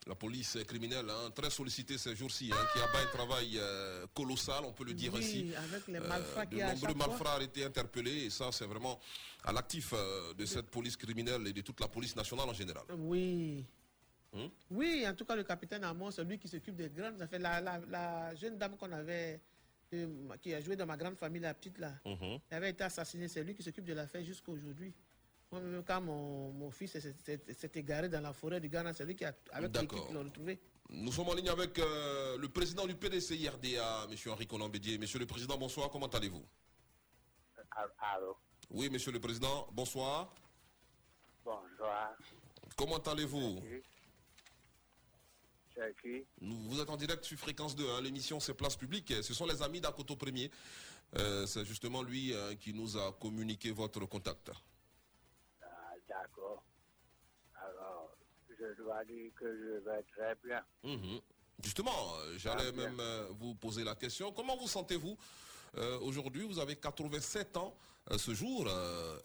La 0.06 0.14
police 0.14 0.58
criminelle, 0.66 1.08
hein, 1.08 1.30
très 1.34 1.48
sollicitée 1.48 1.96
ces 1.96 2.14
jours-ci, 2.14 2.50
hein, 2.52 2.66
qui 2.74 2.78
abat 2.78 3.00
un 3.00 3.06
travail 3.16 3.52
euh, 3.56 4.06
colossal, 4.14 4.62
on 4.66 4.72
peut 4.72 4.84
le 4.84 4.92
dire 4.92 5.14
Oui, 5.14 5.20
ainsi. 5.20 5.54
avec 5.56 5.86
les 5.88 5.94
Euh, 5.98 6.06
malfrats 6.08 6.44
de 6.44 6.60
a 6.60 6.68
à 6.68 6.74
nombreux 6.74 6.94
malfrats 6.94 7.38
ont 7.38 7.40
été 7.40 7.64
interpellés 7.64 8.24
et 8.26 8.30
ça, 8.30 8.52
c'est 8.52 8.66
vraiment 8.66 9.00
à 9.44 9.52
l'actif 9.52 9.94
euh, 9.94 10.34
de 10.34 10.44
cette 10.44 10.66
police 10.70 10.96
criminelle 10.98 11.46
et 11.46 11.54
de 11.54 11.62
toute 11.62 11.80
la 11.80 11.88
police 11.88 12.14
nationale 12.14 12.46
en 12.46 12.52
général. 12.52 12.84
Oui. 12.98 13.64
Hmm? 14.34 14.48
Oui, 14.72 15.06
en 15.08 15.14
tout 15.14 15.24
cas, 15.24 15.36
le 15.36 15.44
capitaine 15.44 15.84
Amon, 15.84 16.10
c'est 16.10 16.22
lui 16.24 16.38
qui 16.38 16.48
s'occupe 16.48 16.76
des 16.76 16.90
grandes 16.90 17.22
affaires. 17.22 17.40
La, 17.40 17.60
la, 17.62 17.78
la 17.88 18.34
jeune 18.34 18.58
dame 18.58 18.76
qu'on 18.76 18.92
avait, 18.92 19.40
qui 20.42 20.52
a 20.52 20.60
joué 20.60 20.76
dans 20.76 20.84
ma 20.86 20.98
grande 20.98 21.16
famille, 21.16 21.40
la 21.40 21.54
petite 21.54 21.78
là, 21.78 21.94
Mhm. 22.04 22.40
elle 22.50 22.56
avait 22.58 22.70
été 22.70 22.84
assassinée. 22.84 23.28
C'est 23.28 23.42
lui 23.42 23.54
qui 23.54 23.62
s'occupe 23.62 23.84
de 23.86 23.94
l'affaire 23.94 24.22
jusqu'à 24.22 24.52
aujourd'hui. 24.52 24.92
Quand 25.86 26.00
mon, 26.00 26.50
mon 26.52 26.70
fils 26.70 26.98
s'est- 26.98 27.70
égaré 27.74 28.08
dans 28.08 28.20
la 28.20 28.32
forêt 28.32 28.60
du 28.60 28.68
Ghana, 28.68 28.92
c'est 28.92 29.04
lui 29.04 29.14
qui 29.16 29.24
a, 29.24 29.34
avec 29.52 29.72
l'équipe, 29.74 30.06
qui 30.06 30.12
l'a 30.12 30.20
retrouvé. 30.20 30.58
Nous 30.90 31.12
sommes 31.12 31.28
en 31.28 31.34
ligne 31.34 31.48
avec 31.48 31.78
euh, 31.78 32.36
le 32.38 32.48
président 32.48 32.86
du 32.86 32.94
PDC 32.94 33.48
RDA, 33.48 34.06
M. 34.10 34.16
Henri 34.32 34.46
Conan 34.46 34.68
Bédier. 34.68 34.98
Monsieur 34.98 35.18
le 35.18 35.26
Président, 35.26 35.56
bonsoir, 35.56 35.88
comment 35.90 36.06
allez-vous? 36.08 36.44
Allô, 37.98 38.36
Oui, 38.70 38.88
Monsieur 38.90 39.10
le 39.12 39.18
Président, 39.20 39.66
bonsoir. 39.72 40.32
bonsoir. 41.44 42.12
Comment 42.76 42.98
allez-vous? 42.98 43.60
C'est 45.74 45.94
qui 46.00 46.24
Nous- 46.40 46.68
Vous 46.70 46.80
êtes 46.80 46.88
en 46.90 46.96
direct 46.96 47.24
sur 47.24 47.36
Fréquence 47.38 47.74
2, 47.74 47.88
hein, 47.90 48.00
l'émission 48.00 48.38
c'est 48.38 48.54
Place 48.54 48.76
Publique. 48.76 49.12
Ce 49.22 49.34
sont 49.34 49.46
les 49.46 49.60
amis 49.62 49.80
d'Akoto 49.80 50.14
Premier. 50.16 50.50
Euh, 51.16 51.46
c'est 51.46 51.64
justement 51.64 52.02
lui 52.02 52.32
euh, 52.32 52.54
qui 52.54 52.72
nous 52.72 52.96
a 52.96 53.12
communiqué 53.12 53.70
votre 53.72 54.04
contact. 54.06 54.50
D'accord. 56.24 56.62
Alors, 57.56 58.16
je 58.48 58.74
dois 58.82 59.04
dire 59.04 59.30
que 59.34 59.44
je 59.46 59.78
vais 59.84 60.02
très 60.04 60.34
bien. 60.42 60.64
Mhm. 60.82 61.20
Justement, 61.62 62.16
euh, 62.16 62.38
j'allais 62.38 62.72
même 62.72 62.98
euh, 62.98 63.28
vous 63.38 63.54
poser 63.54 63.84
la 63.84 63.94
question. 63.94 64.32
Comment 64.32 64.56
vous 64.56 64.68
sentez-vous 64.68 65.16
Euh, 65.76 65.98
Aujourd'hui, 66.00 66.44
vous 66.46 66.60
avez 66.60 66.76
87 66.76 67.56
ans 67.56 67.76
euh, 68.10 68.16
ce 68.16 68.32
jour, 68.32 68.68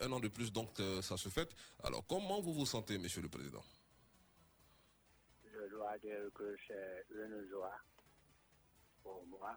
un 0.00 0.10
an 0.12 0.18
de 0.20 0.26
plus, 0.28 0.52
donc 0.52 0.70
ça 1.00 1.16
se 1.16 1.28
fête. 1.28 1.54
Alors, 1.84 2.04
comment 2.08 2.40
vous 2.40 2.52
vous 2.52 2.66
sentez, 2.66 2.98
Monsieur 2.98 3.22
le 3.22 3.28
Président? 3.28 3.62
Je 5.44 5.68
dois 5.70 5.96
dire 5.98 6.28
que 6.34 6.56
c'est 6.66 7.06
une 7.14 7.48
joie 7.48 7.78
pour 9.02 9.24
moi 9.26 9.56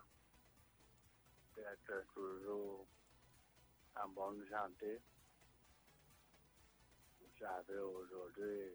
d'être 1.55 2.05
toujours 2.13 2.85
en 3.95 4.09
bonne 4.09 4.45
santé. 4.49 5.01
Vous 7.43 7.49
savez, 7.49 7.77
aujourd'hui, 7.79 8.71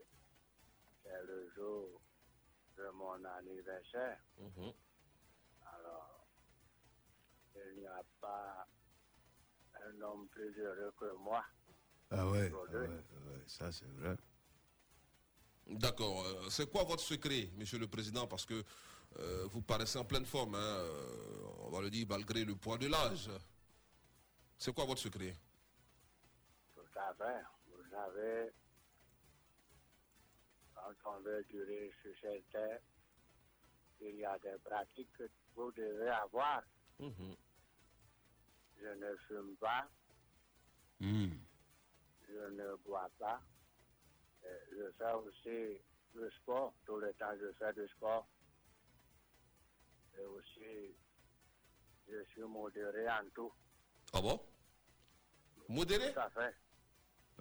c'est 1.02 1.22
le 1.26 1.50
jour 1.56 2.02
de 2.76 2.90
mon 2.90 3.24
anniversaire. 3.24 4.18
Mhm. 4.38 4.72
Alors, 5.74 6.26
il 7.54 7.80
n'y 7.80 7.86
a 7.86 8.02
pas 8.20 8.66
un 9.86 10.02
homme 10.02 10.28
plus 10.28 10.54
heureux 10.58 10.92
que 11.00 11.14
moi. 11.16 11.42
Ah 12.10 12.28
ouais, 12.28 12.52
ah 12.52 12.76
ouais, 12.76 12.88
ah 12.90 13.30
ouais, 13.30 13.42
ça 13.46 13.72
c'est 13.72 13.88
vrai. 13.92 14.16
D'accord. 15.66 16.26
Euh, 16.26 16.50
C'est 16.50 16.70
quoi 16.70 16.84
votre 16.84 17.02
secret, 17.02 17.48
Monsieur 17.56 17.78
le 17.78 17.88
Président? 17.88 18.26
Parce 18.26 18.44
que 18.44 18.62
euh, 19.18 19.46
vous 19.46 19.62
paraissez 19.62 19.98
en 19.98 20.04
pleine 20.04 20.26
forme, 20.26 20.56
hein, 20.56 20.58
euh, 20.58 21.46
on 21.60 21.70
va 21.70 21.80
le 21.80 21.88
dire, 21.88 22.06
malgré 22.06 22.44
le 22.44 22.54
poids 22.54 22.76
de 22.76 22.86
l'âge. 22.86 23.30
C'est 24.58 24.74
quoi 24.74 24.84
votre 24.84 25.00
secret? 25.00 25.34
Tout 26.74 26.98
à 26.98 27.14
fait. 27.14 27.44
Quand 30.74 31.16
on 31.16 31.20
veut 31.20 31.44
durer 31.50 31.92
sur 32.02 32.12
cette 32.20 32.48
terre, 32.50 32.80
il 34.00 34.16
y 34.16 34.24
a 34.24 34.38
des 34.38 34.56
pratiques 34.64 35.12
que 35.18 35.24
vous 35.54 35.72
devez 35.72 36.08
avoir. 36.08 36.62
Mhm. 37.00 37.34
Je 38.80 38.86
ne 38.88 39.16
fume 39.26 39.56
pas, 39.56 39.88
Hmm. 41.00 41.30
je 42.28 42.48
ne 42.50 42.74
bois 42.84 43.08
pas. 43.18 43.40
Je 44.72 44.90
fais 44.98 45.12
aussi 45.12 45.80
le 46.14 46.30
sport. 46.30 46.72
Tout 46.86 46.96
le 46.96 47.12
temps, 47.14 47.34
je 47.40 47.52
fais 47.52 47.72
du 47.72 47.86
sport. 47.88 48.26
Et 50.18 50.24
aussi, 50.24 50.94
je 52.08 52.24
suis 52.30 52.42
modéré 52.42 53.08
en 53.10 53.28
tout. 53.34 53.52
Ah 54.12 54.20
bon? 54.20 54.40
Modéré? 55.68 56.12
Tout 56.12 56.20
à 56.20 56.30
fait. 56.30 56.54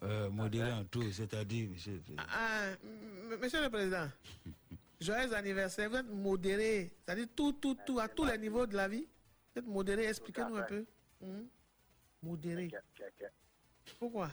Euh, 0.03 0.30
modéré 0.30 0.72
en 0.72 0.84
tout, 0.86 1.11
c'est-à-dire, 1.11 1.69
monsieur 1.72 1.94
le 1.94 1.99
Président. 2.02 2.24
Ah, 2.32 2.65
m- 2.84 3.38
monsieur 3.41 3.64
le 3.64 3.69
Président, 3.69 4.07
joyeux 5.02 5.34
anniversaire. 5.34 5.90
Vous 5.90 5.95
êtes 5.95 6.06
modéré, 6.10 6.91
c'est-à-dire 7.03 7.28
tout, 7.36 7.53
tout, 7.53 7.76
tout, 7.86 7.99
à 7.99 8.07
tous 8.07 8.26
les 8.26 8.38
niveaux 8.38 8.68
de 8.68 8.76
la 8.76 8.88
vie. 8.88 9.07
Vous 9.56 9.60
êtes 9.60 9.65
modéré, 9.65 10.06
expliquez-nous 10.06 10.56
un 10.57 10.64
peu. 10.64 10.86
Hmm? 11.19 11.45
Modéré. 12.22 12.69
Pourquoi? 13.99 14.30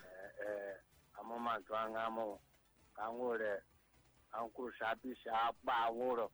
Eh, 0.46 1.18
a 1.18 1.22
moment 1.22 1.56
toi 1.66 1.88
ngamo 1.88 2.38
kangore 2.94 3.60
en 4.34 4.48
cours 4.50 4.70
chapitre 4.78 5.30
à 5.32 5.50
Baworo. 5.64 6.30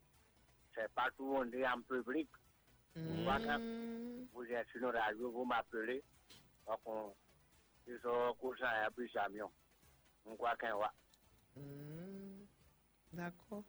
C'est 0.74 0.90
pas 0.92 1.08
tout 1.16 1.26
le 1.26 1.32
monde 1.32 1.54
est 1.54 1.66
en 1.66 1.80
public. 1.82 2.28
Quand 2.94 3.60
Vous 4.32 4.44
êtes 4.44 4.66
sur 4.72 4.80
une 4.80 4.96
radio, 4.96 5.30
vous 5.30 5.44
m'appelez. 5.44 6.02
Donc, 6.66 6.80
on, 6.86 7.12
plus. 8.94 9.10
On 10.26 10.36
croit 10.36 10.56
qu'un 10.56 10.76
va. 10.76 10.92
Hmm. 11.56 12.44
D'accord. 13.12 13.64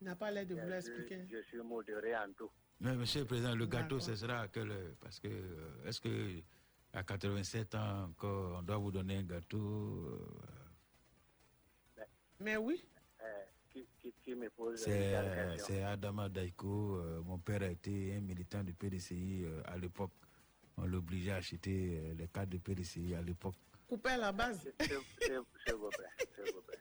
Il 0.00 0.06
n'a 0.06 0.16
pas 0.16 0.30
l'air 0.30 0.46
de 0.46 0.54
vouloir 0.54 0.80
Je, 0.80 0.88
expliquer. 0.90 1.26
je 1.30 1.42
suis 1.42 1.58
modéré 1.58 2.16
en 2.16 2.32
tout. 2.36 2.50
Mais 2.80 2.94
monsieur 2.94 3.20
le 3.20 3.26
Président, 3.26 3.54
le 3.54 3.66
gâteau, 3.66 4.00
ce 4.00 4.16
sera 4.16 4.40
à 4.40 4.48
quelle 4.48 4.70
heure? 4.70 4.94
Parce 5.00 5.20
que, 5.20 5.28
euh, 5.28 5.84
est-ce 5.86 6.00
que 6.00 6.42
à 6.92 7.02
87 7.02 7.74
ans 7.76 8.04
encore, 8.04 8.58
on 8.58 8.62
doit 8.62 8.76
vous 8.78 8.90
donner 8.90 9.18
un 9.18 9.22
gâteau 9.22 10.20
euh, 11.98 12.02
Mais 12.40 12.56
oui. 12.56 12.84
Eh, 13.20 13.24
qui, 13.70 13.86
qui, 14.00 14.12
qui 14.22 14.34
me 14.34 14.50
pose 14.50 14.80
C'est 14.82 15.14
euh, 15.14 15.92
Adama 15.92 16.28
Daiko. 16.28 16.96
euh, 16.96 17.22
mon 17.22 17.38
père 17.38 17.62
a 17.62 17.66
été 17.68 18.14
un 18.16 18.20
militant 18.20 18.62
du 18.62 18.74
PDCI 18.74 19.44
euh, 19.44 19.62
à 19.66 19.78
l'époque. 19.78 20.12
On 20.76 20.86
l'obligeait 20.86 21.32
à 21.32 21.36
acheter 21.36 21.98
euh, 22.02 22.14
les 22.14 22.28
cartes 22.28 22.48
de 22.48 22.58
PDCI 22.58 23.14
à 23.14 23.22
l'époque. 23.22 23.54
Coupé 23.88 24.10
à 24.10 24.16
la 24.16 24.32
base. 24.32 24.60
S'il 24.80 24.96
vous 24.96 25.02
plaît, 25.16 25.38
s'il 25.66 25.74
vous 25.76 25.90
plaît. 25.90 26.78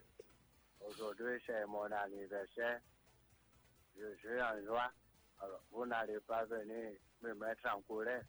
Aujourd'hui, 0.87 1.41
c'est 1.45 1.65
mon 1.67 1.83
anniversaire. 1.83 2.79
Je 3.97 4.15
suis 4.19 4.41
en 4.41 4.65
joie. 4.65 4.91
Alors, 5.41 5.61
vous 5.71 5.85
n'allez 5.85 6.19
pas 6.21 6.45
venir 6.45 6.91
me 7.21 7.33
mettre 7.35 7.69
en 7.75 7.81
colère. 7.81 8.23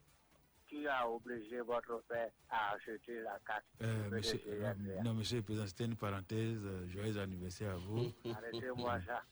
Qui 0.66 0.88
a 0.88 1.08
obligé 1.08 1.60
votre 1.60 2.02
père 2.08 2.30
à 2.48 2.72
acheter 2.74 3.20
la 3.20 3.38
carte 3.46 3.64
Euh, 3.82 4.10
monsieur, 4.10 4.40
euh, 4.48 4.74
non, 5.04 5.12
monsieur 5.14 5.36
le 5.36 5.42
Président, 5.42 5.66
c'était 5.66 5.84
une 5.84 5.94
parenthèse. 5.96 6.58
euh, 6.64 6.88
joyeux 6.88 7.18
anniversaire 7.18 7.74
à 7.74 7.76
vous. 7.76 8.10
Arrêtez-moi 8.34 8.98
ça. 9.06 9.22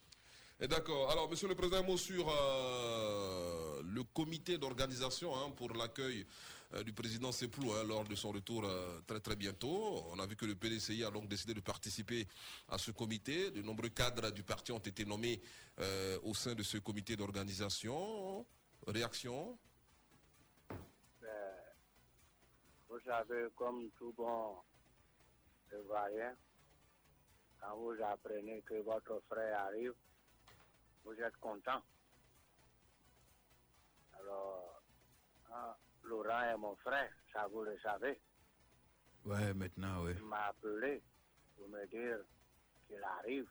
Et 0.63 0.67
D'accord. 0.69 1.11
Alors, 1.11 1.29
Monsieur 1.29 1.49
le 1.49 1.55
Président, 1.55 1.79
un 1.79 1.83
mot 1.83 1.97
sur 1.97 2.25
euh, 2.29 3.81
le 3.83 4.01
comité 4.05 4.57
d'organisation 4.57 5.35
hein, 5.35 5.51
pour 5.57 5.73
l'accueil 5.73 6.25
euh, 6.73 6.83
du 6.83 6.93
président 6.93 7.33
Seplou 7.33 7.73
hein, 7.73 7.83
lors 7.85 8.05
de 8.05 8.15
son 8.15 8.31
retour 8.31 8.63
euh, 8.63 9.01
très 9.05 9.19
très 9.19 9.35
bientôt. 9.35 10.05
On 10.13 10.19
a 10.19 10.25
vu 10.25 10.37
que 10.37 10.45
le 10.45 10.55
PDCI 10.55 11.03
a 11.03 11.11
donc 11.11 11.27
décidé 11.27 11.53
de 11.53 11.59
participer 11.59 12.25
à 12.69 12.77
ce 12.77 12.91
comité. 12.91 13.51
De 13.51 13.61
nombreux 13.61 13.89
cadres 13.89 14.31
du 14.31 14.43
parti 14.43 14.71
ont 14.71 14.77
été 14.79 15.03
nommés 15.03 15.41
au 16.23 16.33
sein 16.33 16.55
de 16.55 16.63
ce 16.63 16.77
comité 16.77 17.17
d'organisation. 17.17 18.45
Réaction? 18.87 19.57
Euh, 20.71 21.51
Vous 22.87 23.01
savez, 23.05 23.47
comme 23.57 23.89
tout 23.97 24.13
bon 24.15 24.55
Ivoirien, 25.73 26.33
quand 27.59 27.75
vous 27.75 27.95
apprenez 28.01 28.61
que 28.61 28.81
votre 28.81 29.21
frère 29.27 29.59
arrive, 29.59 29.91
vous 31.03 31.19
êtes 31.21 31.37
content. 31.37 31.81
Alors, 34.19 34.81
hein, 35.51 35.75
Laurent 36.03 36.41
est 36.41 36.57
mon 36.57 36.75
frère, 36.77 37.11
ça 37.31 37.47
vous 37.47 37.63
le 37.63 37.77
savez. 37.79 38.19
Ouais, 39.25 39.53
maintenant, 39.53 40.03
ouais. 40.03 40.15
Il 40.17 40.25
m'a 40.25 40.47
appelé 40.47 41.01
pour 41.55 41.67
me 41.69 41.85
dire 41.87 42.19
qu'il 42.87 43.03
arrive. 43.03 43.47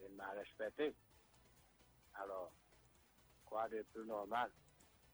Il 0.00 0.14
m'a 0.16 0.30
respecté. 0.30 0.94
Alors, 2.14 2.52
quoi 3.44 3.68
de 3.68 3.82
plus 3.92 4.04
normal 4.04 4.50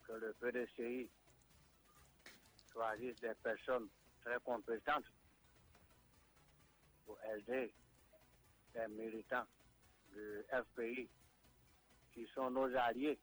que 0.07 0.13
le 0.13 0.33
PDCI 0.35 1.11
choisisse 2.73 3.21
des 3.21 3.35
personnes 3.43 3.89
très 4.23 4.39
compétentes 4.41 5.05
pour 7.05 7.19
aider 7.25 7.75
les 8.75 8.89
militants 8.89 9.47
du 10.15 10.45
FPI 10.51 11.09
qui 12.13 12.27
sont 12.35 12.51
nos 12.51 12.75
alliés 12.77 13.19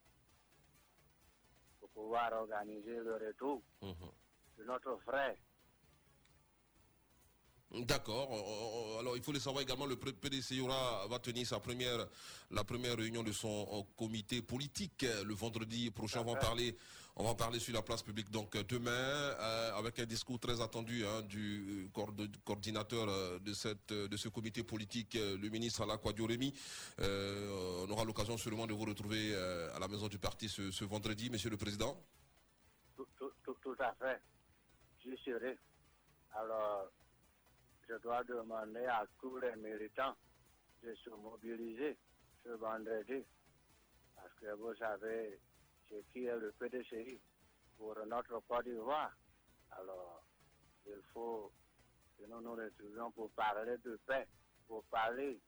pour 1.79 1.89
pouvoir 1.89 2.31
organiser 2.33 2.97
le 2.97 3.13
retour 3.15 3.61
de 3.81 4.63
notre 4.65 4.97
frère. 5.03 5.35
D'accord. 7.73 8.29
Alors 8.99 9.15
il 9.15 9.23
faut 9.23 9.31
le 9.31 9.39
savoir 9.39 9.63
également, 9.63 9.85
le 9.85 9.95
PDC 9.95 10.59
aura, 10.59 11.07
va 11.07 11.19
tenir 11.19 11.47
sa 11.47 11.61
première, 11.61 12.05
la 12.51 12.65
première 12.65 12.97
réunion 12.97 13.23
de 13.23 13.31
son 13.31 13.65
euh, 13.71 13.81
comité 13.95 14.41
politique 14.41 15.05
le 15.23 15.33
vendredi 15.33 15.89
prochain. 15.89 16.19
On 16.19 16.25
va 16.25 16.31
en 16.31 16.35
parler, 16.35 16.75
on 17.15 17.23
va 17.23 17.35
parler 17.35 17.59
sur 17.59 17.73
la 17.73 17.81
place 17.81 18.01
publique. 18.03 18.29
Donc 18.31 18.55
euh, 18.55 18.63
demain, 18.63 18.91
euh, 18.91 19.73
avec 19.75 19.99
un 19.99 20.05
discours 20.05 20.39
très 20.39 20.61
attendu 20.61 21.05
hein, 21.05 21.21
du 21.21 21.85
euh, 21.85 21.89
coord- 21.93 22.13
coordinateur 22.45 23.39
de 23.39 23.53
cette, 23.53 23.91
de 23.93 24.17
ce 24.17 24.29
comité 24.29 24.63
politique, 24.63 25.13
le 25.15 25.49
ministre 25.49 25.83
Alakwa 25.83 26.13
Dioremi. 26.13 26.53
Euh, 26.99 27.85
on 27.87 27.91
aura 27.91 28.03
l'occasion 28.05 28.37
sûrement 28.37 28.67
de 28.67 28.73
vous 28.73 28.85
retrouver 28.85 29.35
à 29.35 29.79
la 29.79 29.87
maison 29.87 30.07
du 30.07 30.19
parti 30.19 30.49
ce, 30.49 30.83
vendredi, 30.85 31.29
Monsieur 31.29 31.49
le 31.49 31.57
Président. 31.57 31.95
Tout, 32.95 33.05
tout- 33.17 33.75
à 33.79 33.93
fait. 33.95 34.21
J'y 35.03 35.17
serai. 35.25 35.57
Alors, 36.35 36.91
je 37.89 37.95
dois 38.03 38.23
demander 38.23 38.85
à 38.85 39.05
tous 39.19 39.37
les 39.37 39.55
militants 39.55 40.15
de 40.83 40.93
se 41.03 41.09
mobiliser 41.09 41.97
ce 42.43 42.49
vendredi. 42.49 43.23
Parce 44.15 44.33
que 44.39 44.53
vous 44.55 44.75
savez 44.75 45.39
qui 46.11 46.25
est 46.25 46.37
le 46.37 46.51
PDCI 46.59 47.19
pour 47.77 47.95
notre 48.07 48.39
Côte 48.47 48.65
d'Ivoire. 48.65 49.11
Alors, 49.71 50.23
il 50.85 51.01
faut 51.13 51.51
que 52.17 52.25
nous 52.25 52.41
nous 52.41 52.55
retrouvions 52.55 53.11
pour 53.11 53.29
parler 53.31 53.77
de 53.83 53.99
paix, 54.05 54.27
pour 54.67 54.83
parler 54.85 55.39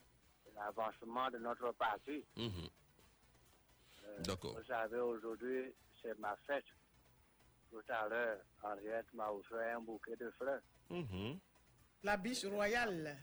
de 0.46 0.52
l'avancement 0.56 1.30
de 1.32 1.38
notre 1.40 1.72
parti. 1.74 2.24
Mhm. 2.36 2.70
Euh, 4.06 4.20
D'accord. 4.24 4.56
Vous 4.58 4.66
savez, 4.66 5.00
aujourd'hui, 5.00 5.74
c'est 6.02 6.18
ma 6.20 6.36
fête. 6.48 6.66
Tout 7.72 7.82
à 7.88 8.08
l'heure, 8.08 8.40
Henriette 8.62 9.12
m'a 9.14 9.32
offert 9.32 9.78
un 9.78 9.82
bouquet 9.82 10.16
de 10.16 10.30
fleurs 10.32 10.62
La 12.04 12.18
biche 12.18 12.46
royale. 12.46 13.18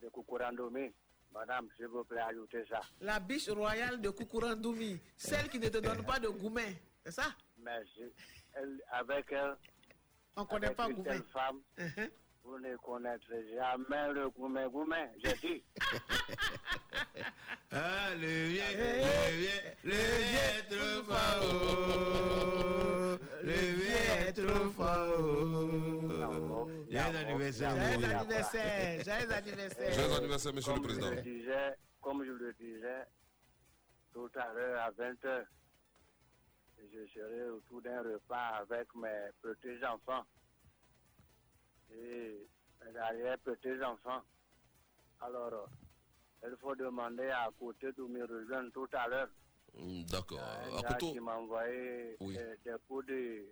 de 0.00 0.08
Kukurandomi. 0.10 0.92
Madame, 1.32 1.68
s'il 1.76 1.86
vous 1.86 2.04
plaît, 2.04 2.20
ajoutez 2.20 2.64
ça. 2.68 2.80
La 3.00 3.20
biche 3.20 3.48
royale 3.50 4.00
de 4.00 4.10
Kukurandoumi. 4.10 4.98
Celle 5.16 5.48
qui 5.48 5.58
ne 5.58 5.68
te 5.68 5.78
donne 5.78 6.04
pas 6.04 6.18
de 6.18 6.28
goumet. 6.28 6.80
C'est 7.04 7.12
ça? 7.12 7.34
Merci. 7.58 8.12
Elle, 8.54 8.80
avec 8.90 9.26
elle, 9.32 9.56
On 10.36 10.44
connaît 10.44 10.66
avec 10.66 10.76
pas 10.76 10.88
telle 11.04 11.22
femme, 11.24 11.60
vous 12.48 12.58
ne 12.58 12.74
connaîtrez 12.76 13.54
jamais 13.54 14.12
le 14.12 14.28
gourmet 14.30 14.68
gourmet, 14.70 15.10
j'ai 15.22 15.34
dit. 15.34 15.62
Ah, 17.70 18.14
le 18.14 18.26
vieux, 18.26 18.62
le 18.78 18.92
vieux, 19.36 19.60
le 19.84 19.92
vieux 19.92 20.56
est 20.56 20.62
trop 20.70 21.02
fort. 21.04 21.42
Le 23.42 23.52
vieux 23.52 24.06
est 24.26 24.32
trop 24.32 24.70
fort. 24.70 26.66
Joyeux 26.90 27.18
anniversaire. 27.18 27.76
Joyeux 27.76 28.14
anniversaire. 28.16 29.04
Joyeux 29.04 29.32
anniversaire. 29.32 29.92
Joyeux 29.92 30.14
anniversaire, 30.16 30.54
Monsieur 30.54 30.72
le 30.72 30.78
Comme 30.80 30.88
je 30.88 30.94
Président. 30.98 31.10
le 31.10 31.20
disais, 31.22 31.76
comme 32.00 32.24
je 32.24 32.32
le 32.32 32.52
disais 32.54 33.04
tout 34.14 34.30
à 34.34 34.50
l'heure 34.54 34.80
à 34.80 34.90
20h, 34.90 35.44
je 36.90 37.06
serai 37.12 37.50
autour 37.50 37.82
d'un 37.82 38.00
repas 38.02 38.60
avec 38.62 38.88
mes 38.94 39.28
petits-enfants 39.42 40.24
et 41.94 42.46
mes 42.84 42.96
arrière-petits-enfants. 42.98 44.22
Alors, 45.20 45.68
euh, 46.44 46.48
il 46.50 46.56
faut 46.60 46.74
demander 46.76 47.28
à 47.30 47.48
côté 47.58 47.92
de 47.92 48.02
me 48.02 48.22
rejoindre 48.24 48.70
tout 48.72 48.88
à 48.92 49.08
l'heure. 49.08 49.28
Mm, 49.76 50.02
D'accord. 50.04 50.40
À 50.40 50.82
Koto- 50.94 51.12
qui 51.12 51.20
m'a 51.20 51.36
envoyé 51.36 52.16
Oui. 52.20 52.34
des, 52.36 52.56
des 52.64 52.76
coups 52.88 53.06
de 53.06 53.44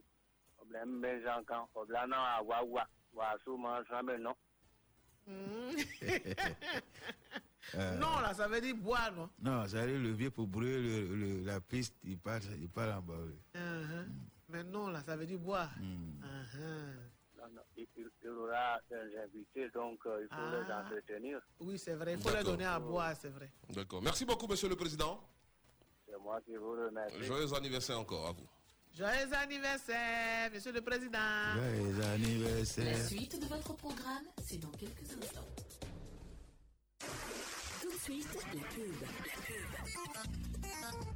problème 0.57 1.01
Benjankan, 1.01 1.67
problème 1.73 2.13
à 2.13 2.43
Wawa, 2.43 2.87
Wassou, 3.13 3.57
Mansamé, 3.57 4.19
non. 4.19 4.35
Euh, 5.29 5.73
Non, 7.99 8.21
là, 8.21 8.33
ça 8.33 8.47
veut 8.47 8.61
dire 8.61 8.77
boire, 8.77 9.11
non? 9.13 9.29
Non, 9.41 9.67
ça 9.67 9.79
arrive 9.81 10.01
le 10.01 10.13
vieux 10.13 10.31
pour 10.31 10.47
brûler 10.47 10.81
le- 10.81 11.17
le- 11.17 11.41
la 11.45 11.61
piste, 11.61 11.97
il 12.05 12.17
part, 12.17 12.41
il 12.61 12.69
part 12.69 12.97
en 12.99 13.03
bas. 13.03 13.15
oui. 13.19 13.35
Uh-huh. 13.57 14.07
Mais 14.49 14.63
non, 14.63 14.87
là, 14.89 15.03
ça 15.03 15.17
veut 15.17 15.27
dire 15.27 15.41
boire. 15.41 15.73
Mm. 15.81 16.23
Uh-huh. 16.23 16.95
Il, 17.77 18.29
aura 18.29 18.79
des 18.91 19.19
invités, 19.19 19.69
donc 19.71 19.99
euh, 20.07 20.21
il 20.23 20.29
faut 20.29 20.35
Ah. 20.41 20.65
les 20.91 20.97
entretenir. 20.99 21.41
Oui, 21.61 21.79
c'est 21.79 21.95
vrai. 21.95 22.13
Il 22.15 22.19
faut 22.19 22.31
D'accord. 22.31 22.53
donner 22.53 22.65
à 22.65 22.79
boire, 22.79 23.15
c'est 23.21 23.29
vrai. 23.29 23.51
D'accord. 23.71 24.03
Merci 24.03 24.25
beaucoup, 24.25 24.47
Monsieur 24.47 24.69
le 24.69 24.77
Président. 24.77 25.21
C'est 26.09 26.19
moi 26.21 26.41
qui 26.43 26.57
vous 26.57 26.73
remercie. 26.73 27.23
Joyeux 27.23 27.53
anniversaire 27.55 27.99
encore 27.99 28.27
à 28.29 28.33
vous. 28.33 28.49
Joyeux 28.97 29.33
anniversaire, 29.35 30.51
Monsieur 30.53 30.73
le 30.73 30.81
Président. 30.81 31.19
Joyeux 31.55 32.01
anniversaire. 32.15 32.85
La 32.85 33.05
suite 33.05 33.41
de 33.41 33.47
votre 33.47 33.75
programme, 33.77 34.25
c'est 34.43 34.59
dans 34.59 34.71
quelques 34.71 35.11
instants. 35.13 35.47
Tout 37.83 37.89
de 37.93 37.99
suite, 37.99 38.35
la 38.35 38.63
pub. 38.69 39.01
La 40.63 40.91
pub. 40.93 41.16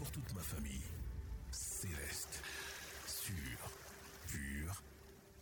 pour 0.00 0.10
toute 0.12 0.34
ma 0.34 0.40
famille. 0.40 0.80
Céleste. 1.50 2.42
Sûre, 3.06 3.70
pure 4.28 4.82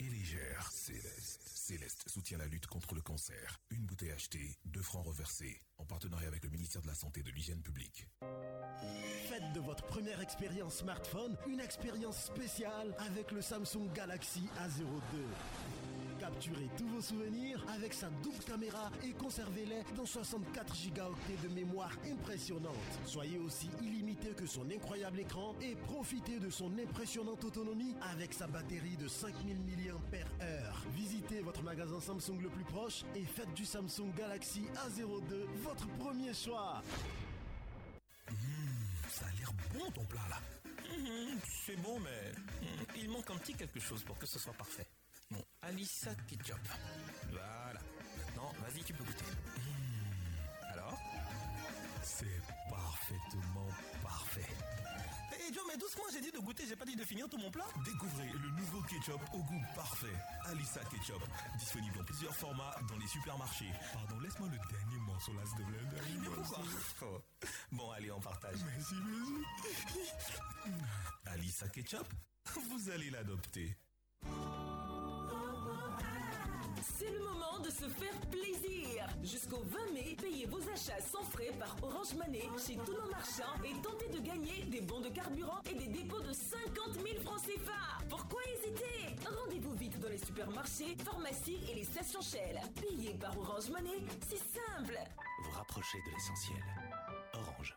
et 0.01 0.10
légère. 0.10 0.68
Céleste. 0.72 1.43
Céleste 1.44 2.09
soutient 2.09 2.39
la 2.39 2.47
lutte 2.47 2.66
contre 2.66 2.97
le 2.97 3.01
cancer. 3.01 3.60
Une 3.70 3.86
bouteille 3.86 4.10
achetée, 4.10 4.59
deux 4.64 4.82
francs 4.82 5.06
reversés, 5.06 5.62
en 5.76 5.85
partenariat 5.85 6.26
avec 6.26 6.43
le 6.43 6.51
ministère 6.51 6.82
de 6.82 6.89
la 6.89 6.94
Santé 6.97 7.20
et 7.20 7.22
de 7.22 7.30
l'Hygiène 7.30 7.62
publique. 7.62 8.09
Faites 9.28 9.52
de 9.55 9.60
votre 9.60 9.86
première 9.86 10.20
expérience 10.20 10.78
smartphone 10.78 11.36
une 11.47 11.60
expérience 11.60 12.24
spéciale 12.24 12.97
avec 12.98 13.30
le 13.30 13.40
Samsung 13.40 13.93
Galaxy 13.94 14.48
A02. 14.59 15.77
Capturez 16.28 16.68
tous 16.76 16.86
vos 16.88 17.00
souvenirs 17.00 17.64
avec 17.74 17.94
sa 17.94 18.10
double 18.22 18.44
caméra 18.44 18.90
et 19.02 19.12
conservez-les 19.12 19.82
dans 19.96 20.05
64 20.05 20.74
Go 20.94 21.14
de 21.42 21.48
mémoire 21.55 21.90
impressionnante. 22.05 22.74
Soyez 23.06 23.38
aussi 23.38 23.70
illimité 23.80 24.28
que 24.36 24.44
son 24.44 24.70
incroyable 24.70 25.20
écran 25.20 25.55
et 25.62 25.74
profitez 25.74 26.38
de 26.38 26.50
son 26.50 26.70
impressionnante 26.78 27.42
autonomie 27.44 27.94
avec 28.12 28.34
sa 28.34 28.46
batterie 28.46 28.98
de 28.98 29.09
5000 29.09 29.56
mAh. 30.12 30.18
Visitez 30.94 31.40
votre 31.40 31.62
magasin 31.62 31.98
Samsung 31.98 32.42
le 32.42 32.50
plus 32.50 32.64
proche 32.64 33.05
et 33.16 33.24
faites 33.24 33.55
du 33.55 33.64
Samsung 33.64 34.12
Galaxy 34.14 34.64
A02 34.86 35.46
votre 35.62 35.88
premier 35.96 36.34
choix. 36.34 36.82
Ça 39.09 39.24
a 39.24 39.32
l'air 39.38 39.50
bon 39.72 39.90
ton 39.92 40.05
plat 40.05 40.28
là. 40.28 40.36
Mhm, 40.94 41.38
C'est 41.64 41.76
bon, 41.76 41.98
mais 42.00 42.32
mhm, 42.60 42.86
il 42.98 43.09
manque 43.09 43.30
un 43.30 43.36
petit 43.38 43.55
quelque 43.55 43.80
chose 43.80 44.02
pour 44.02 44.18
que 44.18 44.26
ce 44.26 44.38
soit 44.38 44.52
parfait. 44.52 44.86
Bon, 45.30 45.44
Alissa 45.62 46.14
Ketchup. 46.26 46.59
Voilà. 47.30 47.80
Maintenant, 48.18 48.52
vas-y, 48.62 48.82
tu 48.84 48.92
peux 48.94 49.05
goûter. 49.05 49.24
Mhm. 49.24 50.72
Alors 50.72 50.98
C'est 52.02 52.40
parfaitement 52.70 53.68
parfait. 54.02 54.46
Hé 55.32 55.52
Joe, 55.52 55.62
mais 55.68 55.76
doucement, 55.76 56.02
j'ai 56.12 56.20
dit 56.20 56.32
de 56.32 56.38
goûter, 56.38 56.64
j'ai 56.66 56.74
pas 56.76 56.84
dit 56.84 56.96
de 56.96 57.05
finir 57.05 57.28
tout 57.28 57.38
mon 57.38 57.50
plat. 57.50 57.64
Découvrez 57.84 58.28
le 58.28 58.50
nouveau 58.50 58.82
ketchup 58.82 59.20
au 59.34 59.38
goût 59.38 59.62
parfait. 59.74 60.12
Alissa 60.46 60.80
Ketchup. 60.84 61.22
Disponible 61.59 62.00
en 62.00 62.05
plusieurs 62.05 62.34
formats 62.34 62.74
dans 62.88 62.96
les 62.96 63.06
supermarchés. 63.06 63.70
Pardon, 63.92 64.18
laisse-moi 64.20 64.48
le 64.50 64.59
dernier 64.59 65.00
morceau 65.06 65.32
là, 65.34 65.42
plaît. 65.55 65.64
Dernier 65.94 66.18
Mais 66.20 66.28
pourquoi 66.34 66.59
Oh. 67.02 67.22
Bon, 67.72 67.90
allez, 67.92 68.10
on 68.10 68.20
partage. 68.20 68.56
Merci, 68.64 68.94
merci. 69.06 70.72
Alissa 71.26 71.68
Ketchup, 71.68 72.06
vous 72.70 72.90
allez 72.90 73.10
l'adopter. 73.10 73.76
C'est 76.99 77.12
le 77.12 77.20
moment 77.20 77.61
de 77.61 77.70
se 77.70 77.89
faire 77.89 78.20
plaisir. 78.29 79.07
Jusqu'au 79.23 79.62
20 79.62 79.93
mai, 79.95 80.16
payez 80.20 80.47
vos 80.47 80.59
achats 80.62 81.01
sans 81.01 81.23
frais 81.23 81.53
par 81.57 81.77
Orange 81.81 82.15
Money 82.15 82.43
chez 82.59 82.75
tous 82.75 82.93
nos 82.93 83.09
marchands 83.09 83.55
et 83.65 83.73
tentez 83.81 84.09
de 84.09 84.19
gagner 84.19 84.65
des 84.65 84.81
bons 84.81 84.99
de 84.99 85.09
carburant 85.09 85.61
et 85.70 85.75
des 85.75 85.87
dépôts 85.87 86.20
de 86.20 86.33
50 86.33 86.95
000 86.95 87.23
francs 87.25 87.43
CFA. 87.43 88.05
Pourquoi 88.09 88.41
hésiter? 88.53 89.15
Rendez-vous 89.25 89.75
vite 89.75 90.01
dans 90.01 90.09
les 90.09 90.19
supermarchés, 90.19 90.97
pharmacies 91.05 91.61
et 91.70 91.77
les 91.77 91.85
stations 91.85 92.20
Shell. 92.20 92.61
Payez 92.81 93.15
par 93.15 93.39
Orange 93.39 93.70
Money, 93.70 94.03
c'est 94.29 94.59
simple. 94.59 94.99
Vous 95.45 95.53
rapprochez 95.53 95.99
de 96.05 96.11
l'essentiel. 96.11 96.65
Orange. 97.35 97.77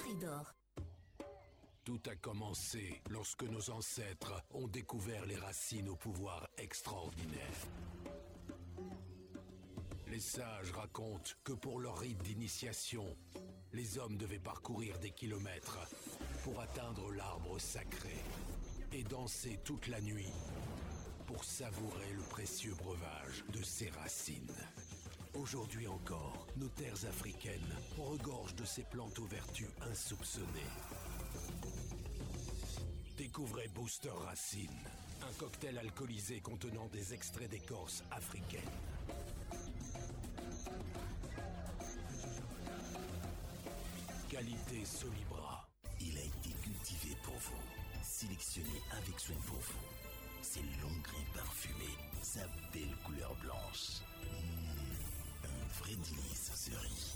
Tout 1.83 2.01
a 2.09 2.15
commencé 2.15 3.01
lorsque 3.09 3.43
nos 3.43 3.69
ancêtres 3.71 4.43
ont 4.51 4.67
découvert 4.67 5.25
les 5.25 5.35
racines 5.35 5.89
au 5.89 5.95
pouvoir 5.95 6.47
extraordinaire. 6.57 7.67
Les 10.07 10.19
sages 10.19 10.71
racontent 10.71 11.31
que 11.43 11.53
pour 11.53 11.79
leur 11.79 11.97
rite 11.97 12.21
d'initiation, 12.21 13.05
les 13.73 13.97
hommes 13.97 14.17
devaient 14.17 14.39
parcourir 14.39 14.99
des 14.99 15.11
kilomètres 15.11 15.79
pour 16.43 16.59
atteindre 16.59 17.11
l'arbre 17.11 17.59
sacré 17.59 18.15
et 18.91 19.03
danser 19.03 19.59
toute 19.63 19.87
la 19.87 20.01
nuit 20.01 20.33
pour 21.25 21.43
savourer 21.43 22.11
le 22.13 22.23
précieux 22.23 22.75
breuvage 22.75 23.43
de 23.53 23.63
ses 23.63 23.89
racines. 23.89 24.53
Aujourd'hui 25.33 25.87
encore, 25.87 26.45
nos 26.57 26.67
terres 26.67 27.05
africaines 27.07 27.75
regorgent 27.97 28.55
de 28.55 28.65
ces 28.65 28.83
plantes 28.83 29.17
aux 29.19 29.25
vertus 29.25 29.67
insoupçonnées. 29.89 30.45
Découvrez 33.17 33.69
Booster 33.69 34.11
Racine, 34.25 34.69
un 35.21 35.33
cocktail 35.39 35.77
alcoolisé 35.77 36.41
contenant 36.41 36.87
des 36.91 37.13
extraits 37.13 37.49
d'écorce 37.49 38.03
africaine. 38.11 38.61
Qualité 44.29 44.85
Solibra. 44.85 45.67
Il 46.01 46.17
a 46.17 46.21
été 46.21 46.49
cultivé 46.61 47.15
pour 47.23 47.35
vous, 47.35 47.61
sélectionné 48.03 48.81
avec 48.91 49.19
soin 49.19 49.35
pour 49.45 49.59
vous. 49.59 49.85
Ses 50.41 50.61
longs 50.81 51.01
grains 51.03 51.31
parfumés, 51.35 51.97
sa 52.21 52.41
belle 52.73 52.95
couleur 53.05 53.35
blanche. 53.35 54.01
Mmh, 54.23 54.70
un 55.71 55.83
vrai 55.83 55.95
délice 55.95 56.51
ce 56.55 56.71
riz. 56.71 57.13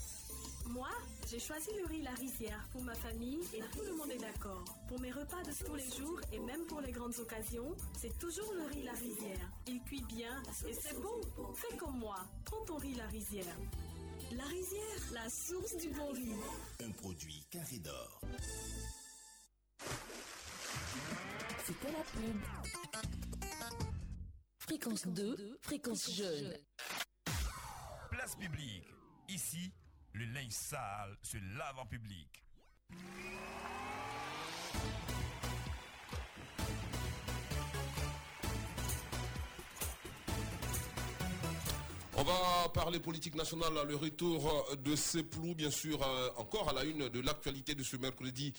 Moi, 0.70 0.88
j'ai 1.28 1.38
choisi 1.38 1.70
le 1.78 1.86
riz 1.86 2.02
La 2.02 2.14
Rizière 2.14 2.66
pour 2.72 2.82
ma 2.82 2.94
famille 2.94 3.40
et 3.54 3.60
tout 3.72 3.84
le 3.84 3.94
monde 3.96 4.10
est 4.10 4.18
d'accord. 4.18 4.64
Pour 4.88 5.00
mes 5.00 5.12
repas 5.12 5.42
de 5.42 5.52
tous 5.64 5.74
les 5.74 5.90
jours 5.90 6.20
et 6.32 6.38
même 6.40 6.64
pour 6.66 6.80
les 6.80 6.92
grandes 6.92 7.16
occasions, 7.18 7.76
c'est 8.00 8.18
toujours 8.18 8.52
le 8.54 8.64
riz 8.64 8.82
La 8.82 8.92
Rizière. 8.92 9.50
Il 9.66 9.80
cuit 9.82 10.02
bien 10.08 10.42
et 10.66 10.72
c'est 10.72 11.00
bon. 11.00 11.20
Fais 11.54 11.76
comme 11.76 11.98
moi, 11.98 12.16
prends 12.44 12.64
ton 12.64 12.76
riz 12.76 12.94
La 12.94 13.06
Rizière. 13.06 13.56
La 14.32 14.44
Rizière, 14.44 15.12
la 15.12 15.28
source 15.30 15.76
du 15.76 15.88
bon 15.90 16.10
riz. 16.12 16.32
Un 16.82 16.90
produit 16.92 17.46
carré 17.50 17.78
d'or. 17.78 18.20
C'était 21.64 21.92
la 21.92 22.02
pub. 22.02 22.40
Fréquence 24.58 25.06
2, 25.06 25.58
fréquence 25.62 26.10
jeune. 26.10 26.56
Place 28.26 28.34
publique. 28.34 28.82
Ici, 29.28 29.70
le 30.12 30.24
linge 30.24 30.50
sale 30.50 31.16
se 31.22 31.36
lave 31.56 31.78
en 31.78 31.86
public. 31.86 32.42
On 42.16 42.24
va 42.24 42.68
parler 42.74 42.98
politique 42.98 43.36
nationale, 43.36 43.72
le 43.86 43.94
retour 43.94 44.76
de 44.82 44.96
Ceplou, 44.96 45.54
bien 45.54 45.70
sûr, 45.70 46.02
euh, 46.02 46.30
encore 46.36 46.68
à 46.68 46.72
la 46.72 46.82
une 46.82 47.08
de 47.08 47.20
l'actualité 47.20 47.76
de 47.76 47.84
ce 47.84 47.96
mercredi 47.96 48.52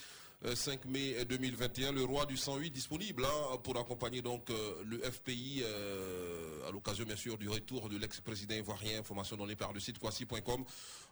5 0.45 0.85
mai 0.85 1.25
2021. 1.25 1.91
Le 1.93 2.03
roi 2.03 2.25
du 2.27 2.37
108 2.37 2.69
disponible 2.69 3.25
hein, 3.25 3.57
pour 3.63 3.75
accompagner 3.79 4.21
donc 4.21 4.49
euh, 4.51 4.75
le 4.85 4.99
FPI 4.99 5.63
euh, 5.65 6.67
à 6.67 6.71
l'occasion, 6.71 7.05
bien 7.05 7.15
sûr, 7.15 7.39
du 7.39 7.49
retour 7.49 7.89
de 7.89 7.97
l'ex-président 7.97 8.53
ivoirien. 8.55 8.99
Information 8.99 9.35
donnée 9.35 9.55
par 9.55 9.73
le 9.73 9.79
site 9.79 9.97
kwasi.com. 9.97 10.63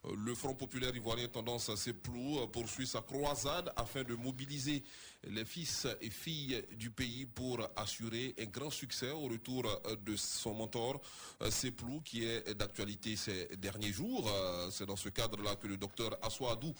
Euh, 0.05 0.15
le 0.15 0.35
Front 0.35 0.53
populaire 0.53 0.95
ivoirien 0.95 1.27
tendance 1.27 1.69
à 1.69 1.75
Ceplou 1.75 2.39
euh, 2.39 2.45
poursuit 2.47 2.85
sa 2.85 3.01
croisade 3.01 3.73
afin 3.75 4.03
de 4.03 4.13
mobiliser 4.13 4.83
les 5.27 5.43
fils 5.43 5.87
et 6.01 6.11
filles 6.11 6.63
du 6.73 6.91
pays 6.91 7.25
pour 7.25 7.67
assurer 7.75 8.35
un 8.39 8.45
grand 8.45 8.69
succès 8.69 9.09
au 9.09 9.21
retour 9.27 9.65
euh, 9.87 9.95
de 10.05 10.15
son 10.15 10.53
mentor, 10.53 11.01
euh, 11.41 11.49
Ceplou, 11.49 11.99
qui 12.01 12.25
est 12.25 12.53
d'actualité 12.53 13.15
ces 13.15 13.47
derniers 13.57 13.91
jours. 13.91 14.29
Euh, 14.31 14.69
C'est 14.69 14.85
dans 14.85 14.95
ce 14.95 15.09
cadre-là 15.09 15.55
que 15.55 15.65
le 15.67 15.77
docteur 15.77 16.15
Assoadou 16.21 16.73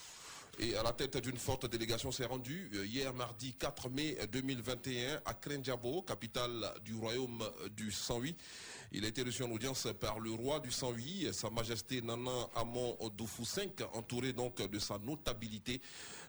et 0.60 0.76
à 0.76 0.84
la 0.84 0.94
tête 0.94 1.18
d'une 1.18 1.38
forte 1.38 1.66
délégation 1.66 2.12
s'est 2.12 2.26
rendu 2.26 2.70
euh, 2.76 2.86
hier 2.86 3.14
mardi 3.14 3.54
4 3.54 3.90
mai 3.90 4.18
2021 4.32 5.22
à 5.26 5.34
Krenjabo, 5.34 6.02
capitale 6.02 6.72
du 6.84 6.96
royaume 6.96 7.44
du 7.76 7.92
108. 7.92 8.38
Il 8.92 9.04
a 9.04 9.08
été 9.08 9.24
reçu 9.24 9.44
en 9.44 9.52
audience 9.52 9.88
par 10.00 10.20
le 10.20 10.32
roi 10.32 10.60
du 10.60 10.72
108, 10.72 11.34
Sa 11.34 11.50
Majesté 11.50 12.02
Nana 12.02 12.50
Amon 12.56 12.98
Doufou 13.18 13.44
V, 13.44 13.70
entouré 13.94 14.32
donc 14.32 14.62
de 14.62 14.80
sa 14.80 14.98
notabilité, 15.00 15.82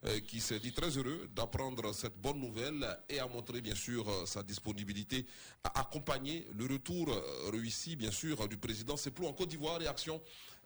euh, 0.05 0.20
qui 0.20 0.40
s'est 0.40 0.59
dit 0.59 0.73
très 0.73 0.90
heureux 0.98 1.28
d'apprendre 1.35 1.94
cette 1.94 2.16
bonne 2.20 2.39
nouvelle 2.40 2.86
et 3.09 3.19
a 3.19 3.27
montré 3.27 3.61
bien 3.61 3.74
sûr 3.74 4.09
euh, 4.09 4.27
sa 4.27 4.43
disponibilité 4.43 5.27
à 5.65 5.81
accompagner 5.81 6.47
le 6.57 6.66
retour 6.66 7.09
euh, 7.11 7.51
réussi 7.51 7.97
bien 7.97 8.11
sûr 8.11 8.48
du 8.48 8.57
président 8.57 8.97
Seplou 8.97 9.27
en 9.27 9.32
Côte 9.32 9.48
d'Ivoire. 9.48 9.78
Réaction, 9.78 10.20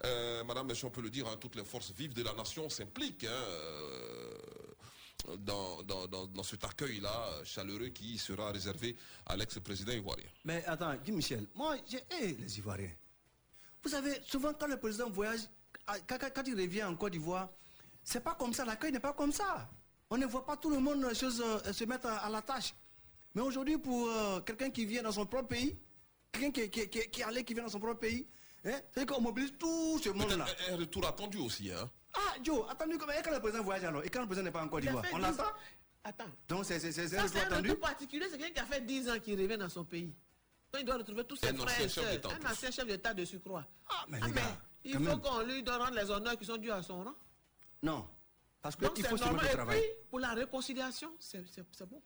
euh, 0.04 0.44
Madame, 0.44 0.74
si 0.74 0.84
on 0.84 0.90
peut 0.90 1.02
le 1.02 1.10
dire, 1.10 1.26
hein, 1.28 1.36
toutes 1.38 1.56
les 1.56 1.64
forces 1.64 1.92
vives 1.92 2.14
de 2.14 2.22
la 2.22 2.32
nation 2.32 2.68
s'impliquent. 2.68 3.24
hein, 3.24 3.28
euh, 3.30 4.36
dans, 5.38 5.82
dans, 5.82 6.06
dans, 6.06 6.42
cet 6.42 6.64
accueil-là 6.64 7.44
chaleureux 7.44 7.88
qui 7.88 8.16
sera 8.16 8.50
réservé 8.50 8.96
à 9.26 9.36
l'ex-président 9.36 9.92
ivoirien. 9.92 10.26
Mais 10.44 10.64
attends, 10.64 10.94
Guy 10.96 11.12
Michel, 11.12 11.46
moi, 11.54 11.76
j'ai 11.86 12.02
les 12.20 12.58
Ivoiriens. 12.58 12.90
Vous 13.82 13.90
savez, 13.90 14.18
souvent 14.26 14.54
quand 14.54 14.66
le 14.66 14.78
président 14.78 15.10
voyage, 15.10 15.40
ah, 15.86 15.96
quand, 16.08 16.42
il 16.46 16.54
revient 16.54 16.84
en 16.84 16.96
Côte 16.96 17.12
d'Ivoire, 17.12 17.50
c'est 18.02 18.24
pas 18.24 18.34
comme 18.34 18.54
ça, 18.54 18.64
l'accueil 18.64 18.92
n'est 18.92 18.98
pas 18.98 19.12
comme 19.12 19.30
ça. 19.30 19.68
On 20.08 20.16
ne 20.16 20.26
voit 20.26 20.44
pas 20.44 20.56
tout 20.56 20.70
le 20.70 20.80
monde 20.80 21.04
euh, 21.04 21.14
se 21.14 21.84
mettre 21.84 22.06
à, 22.06 22.28
la 22.30 22.40
tâche. 22.40 22.74
Mais 23.34 23.42
aujourd'hui, 23.42 23.76
pour 23.76 24.08
quelqu'un 24.44 24.70
qui 24.70 24.86
vient 24.86 25.02
dans 25.02 25.12
son 25.12 25.26
propre 25.26 25.48
pays, 25.48 25.76
quelqu'un 26.32 26.50
qui, 26.50 26.70
qui, 26.70 26.88
qui, 26.88 27.10
qui 27.10 27.20
est 27.20 27.24
allé, 27.24 27.44
qui 27.44 27.52
vient 27.52 27.64
dans 27.64 27.68
son 27.68 27.78
propre 27.78 28.00
pays, 28.00 28.26
hein, 28.64 28.80
c'est 28.92 29.06
qu'on 29.06 29.20
mobilise 29.20 29.52
tout 29.58 29.98
ce 30.02 30.10
monde-là. 30.10 30.46
Un 30.70 30.76
retour 30.76 31.06
attendu 31.06 31.38
aussi, 31.38 31.70
hein 31.72 31.88
Ah, 32.14 32.34
Joe, 32.42 32.64
attendez, 32.68 32.98
comment- 32.98 33.12
et 33.12 33.22
quand 33.22 33.30
le 33.32 33.40
président 33.40 33.62
voyage 33.62 33.84
alors 33.84 34.04
Et 34.04 34.08
quand 34.10 34.20
le 34.20 34.26
président 34.26 34.44
n'est 34.44 34.50
pas 34.52 34.62
en 34.62 34.68
Côte 34.68 34.82
Il 34.84 34.90
On 34.90 35.00
10 35.00 35.20
l'attend. 35.20 35.44
Attends. 36.02 36.24
Donc 36.48 36.64
c'est 36.64 36.80
c'est- 36.80 36.92
c'est- 36.92 37.08
c'est 37.08 37.18
un 37.18 37.28
c'est 37.28 37.38
retour 37.38 37.42
un 37.42 37.46
attendu 37.56 37.68
retour 37.70 37.80
particulier. 37.88 38.26
C'est 38.30 38.38
quelqu'un 38.38 38.54
qui 38.54 38.60
a 38.60 38.64
fait 38.66 38.80
10 38.80 39.08
ans 39.10 39.18
qu'il 39.20 39.40
revient 39.40 39.58
dans 39.58 39.68
son 39.68 39.84
pays. 39.84 40.14
Quand 40.72 40.78
il 40.78 40.84
doit 40.84 40.96
retrouver 40.96 41.24
tous 41.24 41.36
ses 41.36 41.48
Un 41.48 41.56
frères 41.56 41.80
et 41.80 41.88
sœurs. 41.88 42.06
Un 42.42 42.50
ancien 42.50 42.70
chef 42.70 42.86
d'État 42.86 43.12
de 43.12 43.24
surcroît. 43.24 43.66
Ah, 43.88 44.04
mais 44.08 44.18
Ah, 44.22 44.26
les 44.26 44.32
mais 44.32 44.40
il 44.84 44.92
faut 44.94 45.00
même. 45.00 45.20
qu'on 45.20 45.40
lui 45.42 45.62
donne 45.62 45.80
rendre 45.82 45.94
les 45.96 46.10
honneurs 46.10 46.38
qui 46.38 46.44
sont 46.46 46.56
dus 46.56 46.70
à 46.70 46.82
son 46.82 47.04
rang. 47.04 47.14
Non. 47.82 48.08
Parce 48.62 48.76
Donc 48.78 48.94
qu'il 48.94 49.04
c'est 49.04 49.10
faut 49.10 49.16
se 49.16 49.24
normal. 49.24 49.42
mettre 49.42 49.54
au 49.54 49.56
travail. 49.58 49.80
puis, 49.80 49.90
pour 50.10 50.20
la 50.20 50.30
réconciliation, 50.34 51.10
c'est 51.18 51.44
c'est- 51.48 51.64
c'est 51.72 51.86
bon. 51.88 52.00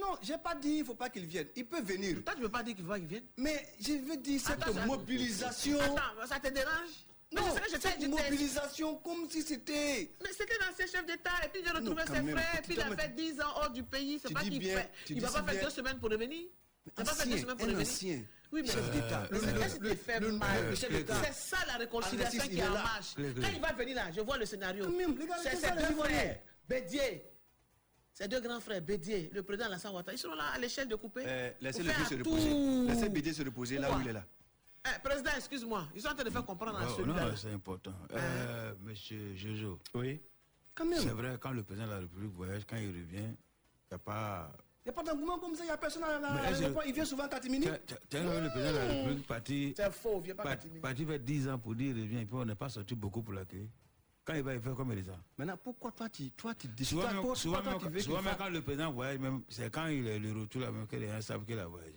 Non, 0.00 0.16
j'ai 0.22 0.38
pas 0.38 0.54
dit 0.54 0.78
il 0.78 0.84
faut 0.84 0.94
pas 0.94 1.08
qu'il 1.08 1.26
vienne. 1.26 1.48
Il 1.56 1.66
peut 1.66 1.80
venir. 1.80 2.22
Toi, 2.24 2.34
tu 2.34 2.42
veux 2.42 2.48
pas 2.48 2.62
dire 2.62 2.74
qu'il 2.74 2.84
faut 2.84 2.94
qu'il 2.94 3.06
vienne? 3.06 3.24
Mais 3.36 3.66
je 3.80 3.92
veux 3.92 4.16
dire 4.16 4.40
cette 4.40 4.62
Attends, 4.62 4.86
mobilisation. 4.86 5.80
Attends, 5.80 6.26
ça 6.28 6.40
te 6.40 6.48
dérange? 6.48 6.90
Non, 7.32 7.42
je 7.72 7.78
cette 7.78 8.08
mobilisation 8.08 8.96
comme 8.96 9.28
si 9.28 9.42
c'était. 9.42 10.12
Mais 10.22 10.30
c'était 10.30 10.54
un 10.62 10.70
ancien 10.70 10.86
chef 10.86 11.06
d'État, 11.06 11.32
et 11.44 11.48
puis 11.48 11.62
il 11.64 11.68
a 11.68 11.72
retrouvé 11.72 12.02
ses 12.06 12.22
même, 12.22 12.30
frères, 12.30 12.62
puis 12.62 12.74
il 12.74 12.80
a 12.80 12.96
fait 12.96 13.14
10 13.14 13.40
ans 13.40 13.52
hors 13.56 13.70
du 13.70 13.82
pays. 13.82 14.20
C'est 14.22 14.32
pas 14.32 14.40
qu'il 14.40 14.62
fait. 14.62 14.90
Il 15.08 15.20
va 15.20 15.28
pas 15.28 15.42
faire 15.42 15.54
bien. 15.54 15.62
deux 15.64 15.70
semaines 15.70 15.98
pour 15.98 16.10
revenir? 16.10 16.44
Il 16.86 16.92
va 16.96 17.04
pas 17.04 17.14
faire 17.14 17.26
deux 17.26 17.38
semaines 17.38 17.56
pour 17.56 17.66
revenir? 17.66 17.80
ancien 17.80 18.22
Oui, 18.52 18.62
mais 18.62 18.68
chef 18.68 18.90
d'État. 18.92 19.28
Le 19.80 19.94
fait 19.94 20.20
mal. 20.20 20.76
chef 20.76 20.92
d'État. 20.92 21.16
C'est 21.24 21.56
ça 21.56 21.56
la 21.66 21.74
réconciliation 21.78 22.42
qui 22.44 22.58
est 22.58 22.62
en 22.62 22.70
marche. 22.70 23.14
Quand 23.16 23.48
il 23.52 23.60
va 23.60 23.72
venir 23.72 23.96
là, 23.96 24.10
je 24.14 24.20
vois 24.20 24.38
le 24.38 24.46
scénario. 24.46 24.86
C'est 25.42 25.56
ses 25.56 25.70
deux 25.72 25.94
frères, 25.96 26.38
Bédier. 26.68 27.24
Ses 28.14 28.28
deux 28.28 28.40
grands 28.40 28.60
frères, 28.60 28.80
Bédier, 28.80 29.28
le 29.32 29.42
président 29.42 29.66
Alassane 29.66 29.92
Ouattara, 29.92 30.14
ils 30.14 30.18
seront 30.18 30.36
là 30.36 30.44
à 30.54 30.58
l'échelle 30.58 30.86
de 30.86 30.94
couper. 30.94 31.24
Euh, 31.26 31.50
laissez 31.60 31.82
le 31.82 31.90
se 31.90 32.14
tout. 32.14 32.30
reposer. 32.30 32.86
Laissez 32.86 33.08
BD 33.08 33.32
se 33.32 33.42
reposer 33.42 33.78
là 33.78 33.90
où 33.96 34.00
il 34.00 34.08
est 34.08 34.12
là. 34.12 34.24
Eh, 34.86 35.00
président, 35.02 35.30
excuse-moi, 35.36 35.88
ils 35.96 36.00
sont 36.00 36.08
en 36.10 36.14
train 36.14 36.22
de 36.24 36.30
faire 36.30 36.44
comprendre 36.44 36.78
à 36.78 36.84
Oh, 36.86 36.94
celui-là. 36.96 37.24
non, 37.30 37.36
c'est 37.36 37.50
important. 37.50 37.92
Euh, 38.12 38.72
monsieur 38.82 39.34
Jojo. 39.34 39.80
Oui. 39.94 40.20
Quand 40.76 40.84
même. 40.84 41.00
C'est 41.00 41.08
vrai, 41.08 41.36
quand 41.40 41.50
le 41.50 41.64
président 41.64 41.86
de 41.86 41.92
la 41.92 41.98
République 42.00 42.32
voyage, 42.32 42.62
quand 42.68 42.76
il 42.76 42.88
revient, 42.88 43.02
il 43.16 43.90
n'y 43.90 43.94
a 43.94 43.98
pas. 43.98 44.52
Il 44.86 44.90
n'y 44.90 44.90
a 44.90 44.92
pas 44.92 45.02
d'engouement 45.02 45.38
comme 45.38 45.54
ça, 45.56 45.62
il 45.64 45.66
n'y 45.66 45.72
a 45.72 45.76
personne 45.78 46.02
à 46.04 46.08
à 46.16 46.50
l'aéroport. 46.52 46.82
Il 46.86 46.92
vient 46.92 47.04
souvent 47.06 47.26
4 47.26 47.48
minutes. 47.48 47.70
Tu 47.86 47.94
as- 47.94 47.98
tu 48.10 48.16
as 48.18 48.20
vu 48.20 48.42
le 48.44 48.50
président 48.50 48.72
de 48.72 48.76
la 48.76 48.84
République 48.94 49.26
parti. 49.26 49.74
C'est 49.76 49.90
faux, 49.92 50.20
viens 50.20 50.34
pas 50.34 50.42
par- 50.44 50.52
Katimini. 50.52 50.80
Parti 50.80 51.04
fait 51.06 51.18
10 51.18 51.48
ans 51.48 51.58
pour 51.58 51.74
dire 51.74 51.96
il 51.96 52.02
revient, 52.02 52.18
et 52.20 52.26
puis 52.26 52.36
on 52.36 52.44
n'est 52.44 52.54
pas 52.54 52.68
sorti 52.68 52.94
beaucoup 52.94 53.22
pour 53.22 53.32
l'accueillir. 53.34 53.68
Quand 54.24 54.34
il 54.34 54.42
va, 54.42 54.54
il 54.54 54.60
fait 54.60 54.74
comme 54.74 54.90
est 54.92 55.04
Maintenant, 55.36 55.58
pourquoi 55.62 55.92
toi 55.92 56.08
tu, 56.08 56.30
toi, 56.30 56.54
tu 56.54 56.66
décides 56.68 56.98
Souvent, 56.98 57.22
toi, 57.22 57.36
souvent, 57.36 57.60
toi, 57.60 57.72
même- 57.72 57.78
tu 57.78 57.84
veux 57.86 57.90
qu'il 57.92 58.02
souvent 58.02 58.22
même 58.22 58.34
quand 58.38 58.48
le 58.48 58.62
président 58.62 58.90
voyage, 58.92 59.18
même, 59.18 59.42
c'est 59.48 59.70
quand 59.70 59.86
il 59.88 60.06
est 60.06 60.18
le 60.18 60.32
retour 60.32 60.62
là 60.62 60.70
même 60.70 60.86
que 60.86 60.96
les 60.96 61.08
gens 61.08 61.20
savent 61.20 61.44
qu'il 61.44 61.58
a 61.58 61.66
voyagé. 61.66 61.92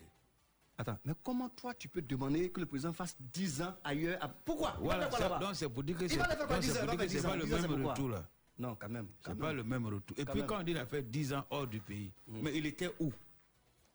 Attends, 0.78 0.98
mais 1.06 1.14
comment 1.24 1.50
toi 1.50 1.74
tu 1.74 1.88
peux 1.88 2.02
demander 2.02 2.52
que 2.52 2.60
le 2.60 2.66
président 2.66 2.92
fasse 2.94 3.16
10 3.20 3.62
ans 3.62 3.76
ailleurs 3.84 4.22
à- 4.24 4.28
Pourquoi? 4.28 4.76
Voilà, 4.80 5.10
ça- 5.10 5.40
donc 5.40 5.56
c'est 5.56 5.70
pour 5.70 5.84
dire 5.84 5.98
que 5.98 6.08
c'est 6.08 6.18
va 6.18 6.28
le 6.28 6.30
faire 6.36 6.38
quoi, 6.48 6.56
donc 6.58 6.60
10 6.64 6.72
c'est 6.72 6.78
ans, 6.78 6.86
pour 6.86 6.94
il 6.94 6.98
va 6.98 7.06
dire 7.06 7.06
que 7.08 7.12
faire 7.14 7.22
c'est 7.22 7.28
pas 7.28 7.34
10 7.34 7.40
le 7.40 7.44
ans, 7.44 7.48
10 7.48 7.54
ans, 7.54 7.58
c'est 7.70 7.78
même 7.78 7.88
retour 7.88 8.10
là. 8.10 8.30
Non, 8.60 8.76
quand 8.76 8.90
même. 8.90 9.08
C'est 9.26 9.38
pas 9.38 9.54
le 9.54 9.64
même 9.64 9.86
retour. 9.86 10.18
Et 10.20 10.26
Quand 10.26 10.32
puis 10.34 10.42
même. 10.42 10.48
quand 10.50 10.60
on 10.60 10.64
dit 10.64 10.72
qu'il 10.74 10.78
a 10.82 10.86
fait 10.86 11.04
10 11.04 11.34
ans 11.34 11.46
hors 11.50 11.66
du 11.68 11.80
pays, 11.80 12.12
mais 12.28 12.56
il 12.58 12.66
était 12.66 12.92
où? 13.00 13.12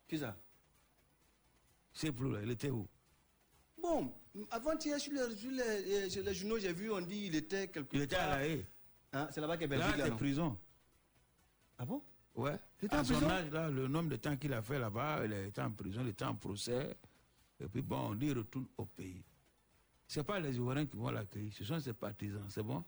Qui 0.09 0.18
ça? 0.18 0.36
C'est 1.92 2.10
plus 2.12 2.32
là, 2.32 2.38
il 2.42 2.50
était 2.50 2.70
où? 2.70 2.88
Bon, 3.80 4.12
avant-hier, 4.50 4.98
sur 4.98 5.12
les, 5.12 5.36
sur 5.36 5.50
les, 5.50 5.60
euh, 5.62 6.09
sur 6.09 6.22
les 6.22 6.34
journaux, 6.34 6.59
j'ai 6.59 6.72
vu, 6.72 6.90
on 6.90 7.00
dit 7.00 7.26
il 7.26 7.34
était 7.36 7.68
quelque 7.68 7.94
Il 7.96 8.02
était 8.02 8.16
à 8.16 8.18
part- 8.20 8.28
La 8.38 8.46
Haye. 8.46 8.66
Hein, 9.12 9.28
c'est 9.30 9.40
là-bas 9.40 9.56
qu'il 9.59 9.68
Là, 9.68 9.76
Belgique, 9.78 9.96
là, 9.98 10.04
c'est 10.06 10.16
prison. 10.16 10.59
Ah 11.78 11.84
bon? 11.84 12.02
Ouais. 12.34 12.59
Il 12.80 12.86
était 12.86 12.96
À 12.96 13.00
en 13.00 13.04
son 13.04 13.14
prison? 13.14 13.30
âge, 13.30 13.50
là, 13.50 13.68
le 13.68 13.88
nombre 13.88 14.09
de 14.10 14.16
temps 14.16 14.36
qu'il 14.36 14.52
a 14.54 14.62
fait 14.62 14.78
là-bas, 14.78 15.20
il 15.24 15.32
était 15.34 15.60
en 15.60 15.70
prison, 15.70 16.00
il 16.02 16.09
était 16.09 16.24
en 16.24 16.34
procès. 16.34 16.96
Et 17.60 17.66
puis 17.68 17.82
bon, 17.82 18.10
on 18.10 18.14
dit 18.14 18.26
il 18.28 18.36
retourne 18.38 18.66
au 18.78 18.86
pays. 18.86 19.22
Ce 20.09 20.20
n'est 20.20 20.24
pas 20.24 20.40
les 20.40 20.56
Ivoiriens 20.56 20.86
qui 20.86 20.96
vont 20.96 21.10
l'accueillir, 21.10 21.52
ce 21.52 21.64
sont 21.64 21.78
ses 21.80 21.92
partisans, 21.92 22.44
c'est 22.48 22.62
bon? 22.62 22.82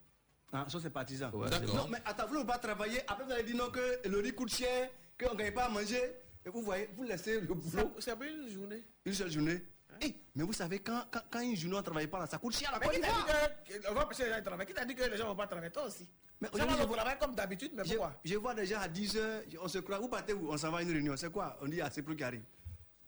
Ah, 0.53 0.67
ça 0.69 0.79
c'est 0.81 0.91
partisans. 0.91 1.31
Ouais, 1.35 1.49
c'est 1.51 1.67
Non, 1.67 1.75
bon. 1.85 1.89
mais 1.91 1.99
attends, 2.05 2.27
vous 2.27 2.39
ne 2.39 2.45
pas 2.45 2.59
travailler, 2.59 3.01
après 3.09 3.25
vous 3.25 3.31
allez 3.33 3.45
dire 3.45 3.57
non 3.57 3.71
que 3.71 4.09
le 4.09 4.19
riz 4.21 4.33
coûte 4.35 4.55
cher, 4.55 4.91
qu'on 5.19 5.35
ne 5.35 5.39
gagne 5.39 5.53
pas 5.53 5.65
à 5.67 5.69
manger, 5.69 6.01
et 6.47 6.49
vous 6.49 6.63
voyez, 6.63 6.89
vous 6.95 7.03
laissez 7.05 7.41
le 7.41 7.47
boulot. 7.47 7.93
C'est 7.99 8.17
pas 8.17 8.27
une 8.27 8.49
journée. 8.49 8.83
Une 9.05 9.13
seule 9.15 9.31
journée. 9.31 9.63
Eh, 10.03 10.15
mais 10.35 10.43
vous 10.45 10.53
savez, 10.53 10.79
quand, 10.81 11.05
quand, 11.11 11.21
quand 11.31 11.41
une 11.41 11.57
journée 11.57 11.77
ne 11.77 11.83
travaille 11.83 12.07
pas 12.07 12.19
là, 12.19 12.27
ça 12.27 12.39
coûte 12.39 12.57
cher 12.57 12.71
la 12.73 12.79
Mais 12.79 12.87
Côte 12.87 12.95
qui 12.95 13.01
t'a 13.01 13.07
d'Ivoire. 13.09 13.27
dit 13.67 13.73
que- 13.79 13.91
on 13.91 13.95
va 13.95 14.05
empêcher 14.05 14.25
les 14.25 14.31
gens 14.31 14.39
de 14.39 14.45
travailler 14.45 14.67
Qui 14.69 14.75
t'a 14.75 14.85
dit 14.85 14.95
que 14.95 15.03
les 15.05 15.17
gens 15.17 15.25
ne 15.25 15.29
vont 15.31 15.37
pas 15.37 15.47
travailler? 15.47 15.73
Toi 15.73 15.85
aussi. 15.85 16.09
Mais 16.41 16.49
Ça 16.53 16.65
va, 16.67 16.85
travaille 16.87 17.19
comme 17.19 17.35
d'habitude, 17.35 17.73
mais 17.75 17.85
Je, 17.85 17.91
pourquoi? 17.95 18.21
je 18.25 18.35
vois 18.37 18.55
des 18.55 18.67
gens 18.67 18.81
à 18.81 18.89
10h, 18.89 19.43
on 19.63 19.69
se 19.69 19.79
croit, 19.79 19.99
vous 19.99 20.09
partez 20.09 20.33
où 20.33 20.51
On 20.53 20.57
s'en 20.57 20.71
va 20.71 20.79
à 20.79 20.83
une 20.83 20.91
réunion, 20.93 21.17
c'est 21.17 21.31
quoi? 21.31 21.57
On 21.63 21.67
dit, 21.69 21.81
ah, 21.81 21.89
c'est 21.91 22.03
plus 22.03 22.17
qui 22.17 22.25
arrive. 22.25 22.43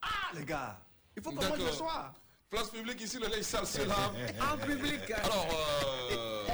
Ah, 0.01 0.07
les 0.35 0.45
gars, 0.45 0.79
il 1.17 1.23
faut 1.23 1.31
qu'on 1.33 1.43
mange 1.49 1.59
le 1.59 1.73
soir. 1.73 2.15
Place 2.49 2.71
publique 2.71 3.01
ici, 3.01 3.19
le 3.19 3.27
lait 3.27 3.43
sale, 3.43 3.67
c'est 3.67 3.85
là. 3.87 4.13
En 4.53 4.57
public. 4.59 5.11
Alors, 5.11 5.49
euh, 6.13 6.47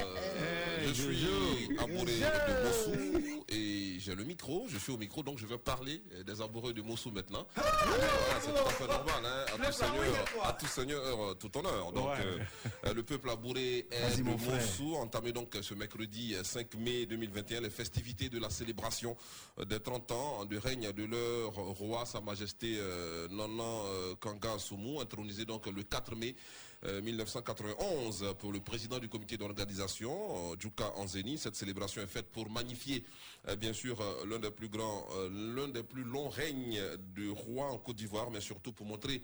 je 0.86 0.92
suis 0.92 1.78
amoureux 1.78 2.06
de 2.06 2.64
Mossou 2.64 3.44
et 3.48 3.54
j'ai 4.02 4.14
le 4.14 4.24
micro. 4.24 4.66
Je 4.68 4.78
suis 4.78 4.92
au 4.92 4.96
micro, 4.98 5.22
donc 5.22 5.38
je 5.38 5.46
vais 5.46 5.58
parler 5.58 6.02
euh, 6.12 6.22
des 6.24 6.40
amoureux 6.40 6.72
de 6.72 6.82
Mossou 6.82 7.10
maintenant. 7.10 7.46
Voilà, 7.54 7.70
c'est 8.40 8.52
tout 8.52 8.68
à 8.68 8.70
fait 8.70 8.86
normal. 8.86 9.24
Hein, 9.24 9.44
à, 9.54 9.66
tout 9.66 9.72
seigneur, 9.72 10.24
à 10.44 10.52
tout 10.54 10.66
seigneur, 10.66 11.20
euh, 11.30 11.34
tout 11.34 11.56
honneur. 11.56 11.92
Donc, 11.92 12.08
Ouais. 12.08 12.44
euh, 12.86 12.94
le 12.94 13.02
peuple 13.02 13.30
amoureux 13.30 13.58
est 13.58 13.88
de. 14.16 14.22
Mossou. 14.22 14.94
Entamé 14.96 15.32
donc 15.32 15.56
ce 15.60 15.74
mercredi 15.74 16.34
euh, 16.34 16.42
5 16.44 16.74
mai 16.74 17.06
2021 17.06 17.60
les 17.60 17.70
festivités 17.70 18.28
de 18.28 18.38
la 18.38 18.50
célébration 18.50 19.16
des 19.66 19.80
30 19.80 20.10
ans 20.12 20.44
de 20.44 20.56
règne 20.56 20.92
de 20.92 21.04
leur 21.04 21.52
roi, 21.54 22.04
Sa 22.06 22.20
Majesté 22.20 22.76
euh, 22.78 23.28
euh, 23.30 24.14
Kanga 24.20 24.58
Soumou, 24.58 25.00
intronisé 25.00 25.44
donc 25.44 25.66
le 25.66 25.82
4 25.82 26.14
mai 26.16 26.34
1991 26.84 28.34
pour 28.40 28.52
le 28.52 28.60
président 28.60 28.98
du 28.98 29.08
comité 29.08 29.36
d'organisation, 29.36 30.52
euh, 30.52 30.56
Djouka 30.58 30.92
Anzeni. 30.96 31.38
Cette 31.38 31.54
célébration 31.54 32.02
est 32.02 32.06
faite 32.06 32.26
pour 32.32 32.50
magnifier, 32.50 33.04
euh, 33.48 33.54
bien 33.56 33.72
sûr, 33.72 34.00
euh, 34.00 34.26
l'un 34.26 34.40
des 34.40 34.50
plus 34.50 34.68
grands, 34.68 35.06
euh, 35.14 35.28
l'un 35.54 35.68
des 35.68 35.84
plus 35.84 36.02
longs 36.02 36.28
règnes 36.28 36.80
de 37.14 37.28
roi 37.30 37.66
en 37.70 37.78
Côte 37.78 37.96
d'Ivoire, 37.96 38.30
mais 38.32 38.40
surtout 38.40 38.72
pour 38.72 38.86
montrer 38.86 39.22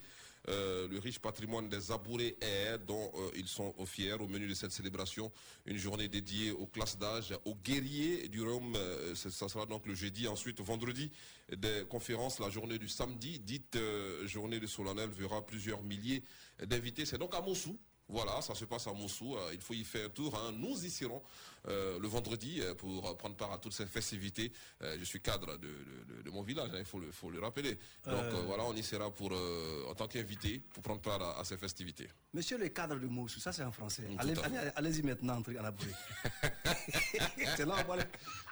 euh, 0.48 0.88
le 0.88 0.98
riche 0.98 1.18
patrimoine 1.18 1.68
des 1.68 1.92
Abourés 1.92 2.36
Air 2.40 2.78
dont 2.80 3.12
euh, 3.14 3.30
ils 3.36 3.46
sont 3.48 3.74
fiers 3.86 4.14
au 4.14 4.26
menu 4.26 4.48
de 4.48 4.54
cette 4.54 4.72
célébration. 4.72 5.30
Une 5.66 5.76
journée 5.76 6.08
dédiée 6.08 6.50
aux 6.50 6.66
classes 6.66 6.98
d'âge, 6.98 7.34
aux 7.44 7.54
guerriers 7.54 8.28
du 8.28 8.42
Rhum. 8.42 8.74
euh, 8.76 9.14
ça 9.14 9.48
sera 9.48 9.66
donc 9.66 9.86
le 9.86 9.94
jeudi. 9.94 10.26
Ensuite, 10.26 10.60
vendredi, 10.60 11.10
des 11.56 11.84
conférences. 11.88 12.40
La 12.40 12.50
journée 12.50 12.78
du 12.78 12.88
samedi, 12.88 13.38
dite 13.38 13.76
euh, 13.76 14.26
journée 14.26 14.60
de 14.60 14.66
solennel, 14.66 15.10
verra 15.10 15.44
plusieurs 15.44 15.82
milliers 15.82 16.22
d'invités. 16.66 17.04
C'est 17.04 17.18
donc 17.18 17.34
à 17.34 17.40
Mossou. 17.40 17.78
Voilà, 18.08 18.40
ça 18.40 18.54
se 18.54 18.64
passe 18.64 18.86
à 18.86 18.92
Moussou. 18.92 19.36
Euh, 19.36 19.50
il 19.52 19.60
faut 19.60 19.74
y 19.74 19.84
faire 19.84 20.06
un 20.06 20.08
tour. 20.08 20.34
hein. 20.38 20.50
Nous 20.52 20.82
y 20.84 20.90
serons 20.90 21.22
euh, 21.68 21.98
le 21.98 22.08
vendredi 22.08 22.60
euh, 22.62 22.74
pour 22.74 23.16
prendre 23.18 23.36
part 23.36 23.52
à 23.52 23.58
toutes 23.58 23.74
ces 23.74 23.84
festivités. 23.86 24.50
Euh, 24.82 24.96
je 24.98 25.04
suis 25.04 25.20
cadre 25.20 25.58
de, 25.58 25.68
de- 25.68 26.14
de- 26.16 26.22
de 26.22 26.30
mon 26.30 26.42
village, 26.42 26.70
hein, 26.72 26.78
il 26.78 26.84
faut 26.86 26.98
le, 27.00 27.12
faut 27.12 27.30
le 27.30 27.38
rappeler. 27.40 27.74
Donc 28.06 28.14
Euh. 28.22 28.42
voilà, 28.46 28.64
on 28.64 28.74
y 28.74 28.82
sera 28.82 29.10
pour, 29.10 29.30
en 29.32 29.94
tant 29.94 30.08
qu'invité 30.08 30.62
pour 30.72 30.82
prendre 30.82 31.00
part 31.02 31.20
à, 31.22 31.38
à 31.40 31.44
ces 31.44 31.58
festivités. 31.58 32.08
Monsieur 32.32 32.56
le 32.56 32.68
cadre 32.68 32.96
de 32.96 33.06
Moussou, 33.06 33.40
ça 33.40 33.52
c'est 33.52 33.62
en 33.64 33.72
français. 33.72 34.04
Allez- 34.18 34.38
allez- 34.38 34.70
Allez-y 34.76 35.02
maintenant, 35.02 35.42
en 35.42 35.64
abri. 35.64 35.90
c'est 37.56 37.66
là 37.66 37.74
où 37.76 37.80
on 37.80 37.84
parle. 37.84 38.06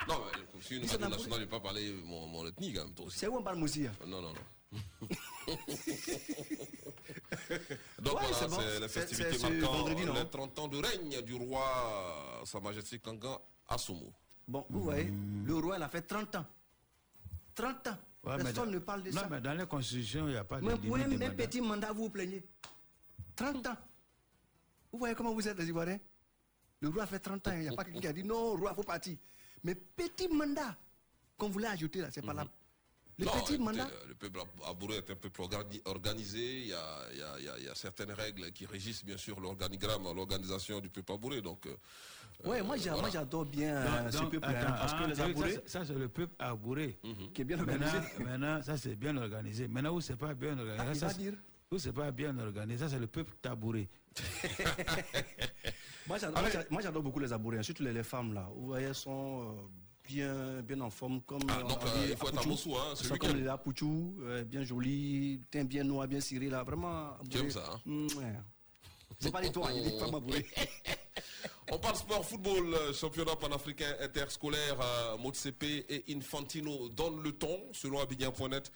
Non, 0.08 0.22
mais 0.26 0.60
si 0.62 0.74
une 0.76 0.82
radio 0.82 0.98
nationale, 1.08 1.20
je 1.30 1.34
ne 1.34 1.38
vais 1.40 1.46
pas 1.46 1.60
parler 1.60 1.92
mon, 2.04 2.26
mon 2.26 2.46
ethnie 2.46 2.72
quand 2.74 2.84
même. 2.84 3.08
C'est 3.10 3.26
où 3.28 3.36
on 3.36 3.42
parle 3.42 3.56
Moussia 3.56 3.90
Non, 4.06 4.20
non, 4.20 4.32
non. 4.34 4.78
Donc 8.01 8.14
Ouais, 8.20 8.27
voilà, 8.28 8.35
c'est 8.35 8.48
bon. 8.48 8.59
la 8.81 8.89
festivité 8.89 9.39
marquant 9.39 9.73
vendredi, 9.78 10.05
non 10.05 10.14
les 10.14 10.28
30 10.28 10.59
ans 10.59 10.68
de 10.68 10.78
règne 10.85 11.23
du 11.23 11.35
roi 11.35 12.43
Sa 12.44 12.60
Majesté 12.60 12.98
Kanga 12.98 13.39
Assomo. 13.68 14.12
Bon, 14.48 14.64
vous 14.70 14.82
voyez, 14.82 15.12
le 15.44 15.55
roi, 15.56 15.77
il 15.77 15.82
a 15.82 15.89
fait 15.89 16.02
30 16.02 16.35
ans. 16.36 16.47
30 17.55 17.86
ans. 17.89 17.98
Ouais, 18.24 18.36
Personne 18.36 18.55
dans- 18.66 18.66
ne 18.73 18.78
parle 18.81 19.02
de 19.05 19.10
non, 19.10 19.20
ça. 19.20 19.28
mais 19.31 19.40
dans 19.40 19.55
la 19.55 19.66
constitution, 19.66 20.27
il 20.27 20.32
n'y 20.32 20.36
a 20.36 20.44
pas 20.44 20.60
de 20.60 20.64
Mais 20.66 20.77
pour 20.77 20.97
un, 20.97 21.09
petit 21.31 21.60
mandat, 21.60 21.93
vous 21.93 22.05
vous 22.05 22.10
plaignez. 22.10 22.44
30 23.36 23.66
ans. 23.66 23.77
Vous 24.93 24.98
voyez 24.98 25.14
comment 25.14 25.32
vous 25.32 25.47
êtes, 25.47 25.59
les 25.59 25.68
Ivoiriens? 25.68 25.98
Le 26.81 26.89
roi 26.89 27.05
a 27.05 27.06
fait 27.06 27.18
30 27.20 27.47
ans. 27.48 27.52
Il 27.55 27.60
n'y 27.60 27.68
a 27.68 27.73
pas 27.73 27.85
quelqu'un 27.85 28.01
qui 28.01 28.06
a 28.09 28.12
dit 28.12 28.24
non, 28.24 28.56
roi, 28.56 28.70
il 28.73 28.77
faut 28.77 28.82
partir. 28.82 29.16
Mais 29.64 29.74
petit 29.74 30.28
mandat 30.28 30.77
qu'on 31.39 31.48
voulait 31.48 31.68
ajouter 31.68 32.01
là, 32.01 32.09
c'est 32.10 32.23
pas 32.24 32.35
là. 32.35 32.47
Le 33.18 33.24
Non, 33.24 33.32
petit 33.32 33.55
écoutez, 33.55 33.59
mandat. 33.59 33.84
euh, 33.86 34.09
Le 34.09 34.14
peuple 34.14 34.40
abouré 34.66 34.97
est 34.97 35.10
un 35.10 35.14
peuple 35.16 35.40
organi- 35.40 35.80
organisé. 35.86 36.60
Il 36.60 36.66
y, 36.68 36.72
a, 36.74 36.98
il 37.12 37.18
y 37.18 37.22
a- 37.22 37.34
il 37.38 37.44
y 37.44 37.48
a- 37.48 37.59
il 37.59 37.64
y 37.64 37.68
a 37.68 37.74
certaines 37.74 38.10
règles 38.12 38.52
qui 38.52 38.66
régissent 38.66 39.05
bien 39.06 39.16
sûr 39.16 39.40
l'organigramme, 39.40 40.02
l'organisation 40.14 40.80
du 40.80 40.90
peuple 40.90 41.12
abouré. 41.12 41.40
Donc, 41.40 41.64
euh, 41.66 41.76
Ouais, 42.44 42.60
moi, 42.62 42.76
j'a- 42.76 42.90
voilà. 42.90 43.01
moi, 43.01 43.10
j'adore 43.10 43.47
bien 43.47 43.74
euh, 43.74 44.02
Donc- 44.05 44.12
ce 44.12 44.18
donc, 44.18 44.30
peuple 44.32 44.44
attends, 44.44 44.72
parce 44.72 44.93
que 44.93 44.98
ah, 45.02 45.06
les 45.06 45.14
ça, 45.14 45.24
abourés. 45.24 45.52
c'est- 45.52 45.68
Ça, 45.68 45.84
c'est 45.86 45.94
le 45.94 46.09
peuple 46.10 46.34
abouré. 46.38 46.98
Qui 47.32 47.40
est 47.40 47.44
bien 47.44 47.56
Maintenant- 47.56 47.86
organisé. 47.86 48.22
Maintenant, 48.24 48.62
ça, 48.62 48.76
c'est 48.76 48.94
bien 48.97 49.16
organisé. 49.16 49.66
Maintenant, 49.68 49.94
où 49.94 50.01
c'est 50.02 50.16
pas 50.16 50.34
bien 50.34 50.59
organisé, 50.59 50.82
Ah, 50.86 50.93
il 50.93 50.97
ça, 51.01 51.09
où 51.70 51.78
c'est 51.78 51.93
pas 51.94 52.10
bien 52.12 52.38
organisé, 52.38 52.78
ça, 52.84 52.90
c'est 52.90 52.98
le 52.98 53.06
peuple 53.06 53.32
tabouré. 53.40 53.88
Moi, 56.06 56.18
j'adore, 56.18 56.40
moi, 56.43 56.51
j'a- 56.51 56.64
moi, 56.70 56.82
j'adore 56.82 57.02
beaucoup 57.02 57.18
les 57.18 57.32
abourés, 57.32 57.62
surtout 57.64 57.82
les, 57.82 57.93
les 57.93 58.05
femmes 58.05 58.32
là. 58.34 58.48
Vous 58.55 58.66
voyez, 58.66 58.86
elles 58.86 58.94
sont 58.94 59.56
euh, 59.59 59.62
bien, 60.06 60.62
bien 60.62 60.80
en 60.80 60.90
forme. 60.90 61.20
Comme, 61.22 61.40
Ah, 61.48 61.62
donc, 61.62 61.82
euh, 61.82 62.06
dit 62.06 62.10
il 62.10 62.16
faut 62.16 62.28
être 62.28 62.46
hein, 62.92 63.18
comme 63.18 63.36
les 63.36 63.48
euh, 64.22 64.44
bien 64.44 64.62
jolies, 64.62 65.40
teint 65.50 65.64
bien 65.64 65.84
noir, 65.84 66.06
bien 66.06 66.20
ciré 66.20 66.48
là. 66.48 66.62
Vraiment. 66.62 67.14
Abourés. 67.20 67.50
ça, 67.50 67.64
hein 67.74 67.80
Mm, 67.84 68.06
ouais. 68.18 68.32
C'est 69.18 69.30
pas 69.30 69.40
les 69.40 69.50
il. 69.50 70.44
On 71.72 71.78
parle 71.78 71.96
sport, 71.96 72.24
football, 72.24 72.74
euh, 72.74 72.92
championnat 72.92 73.36
panafricain 73.36 73.96
interscolaire, 74.00 74.76
Motsepe 75.18 75.64
et 75.64 76.04
Infantino 76.10 76.88
donnent 76.90 77.22
le 77.22 77.32
ton. 77.32 77.60
Selon 77.72 78.00
Abidjan.net, 78.00 78.70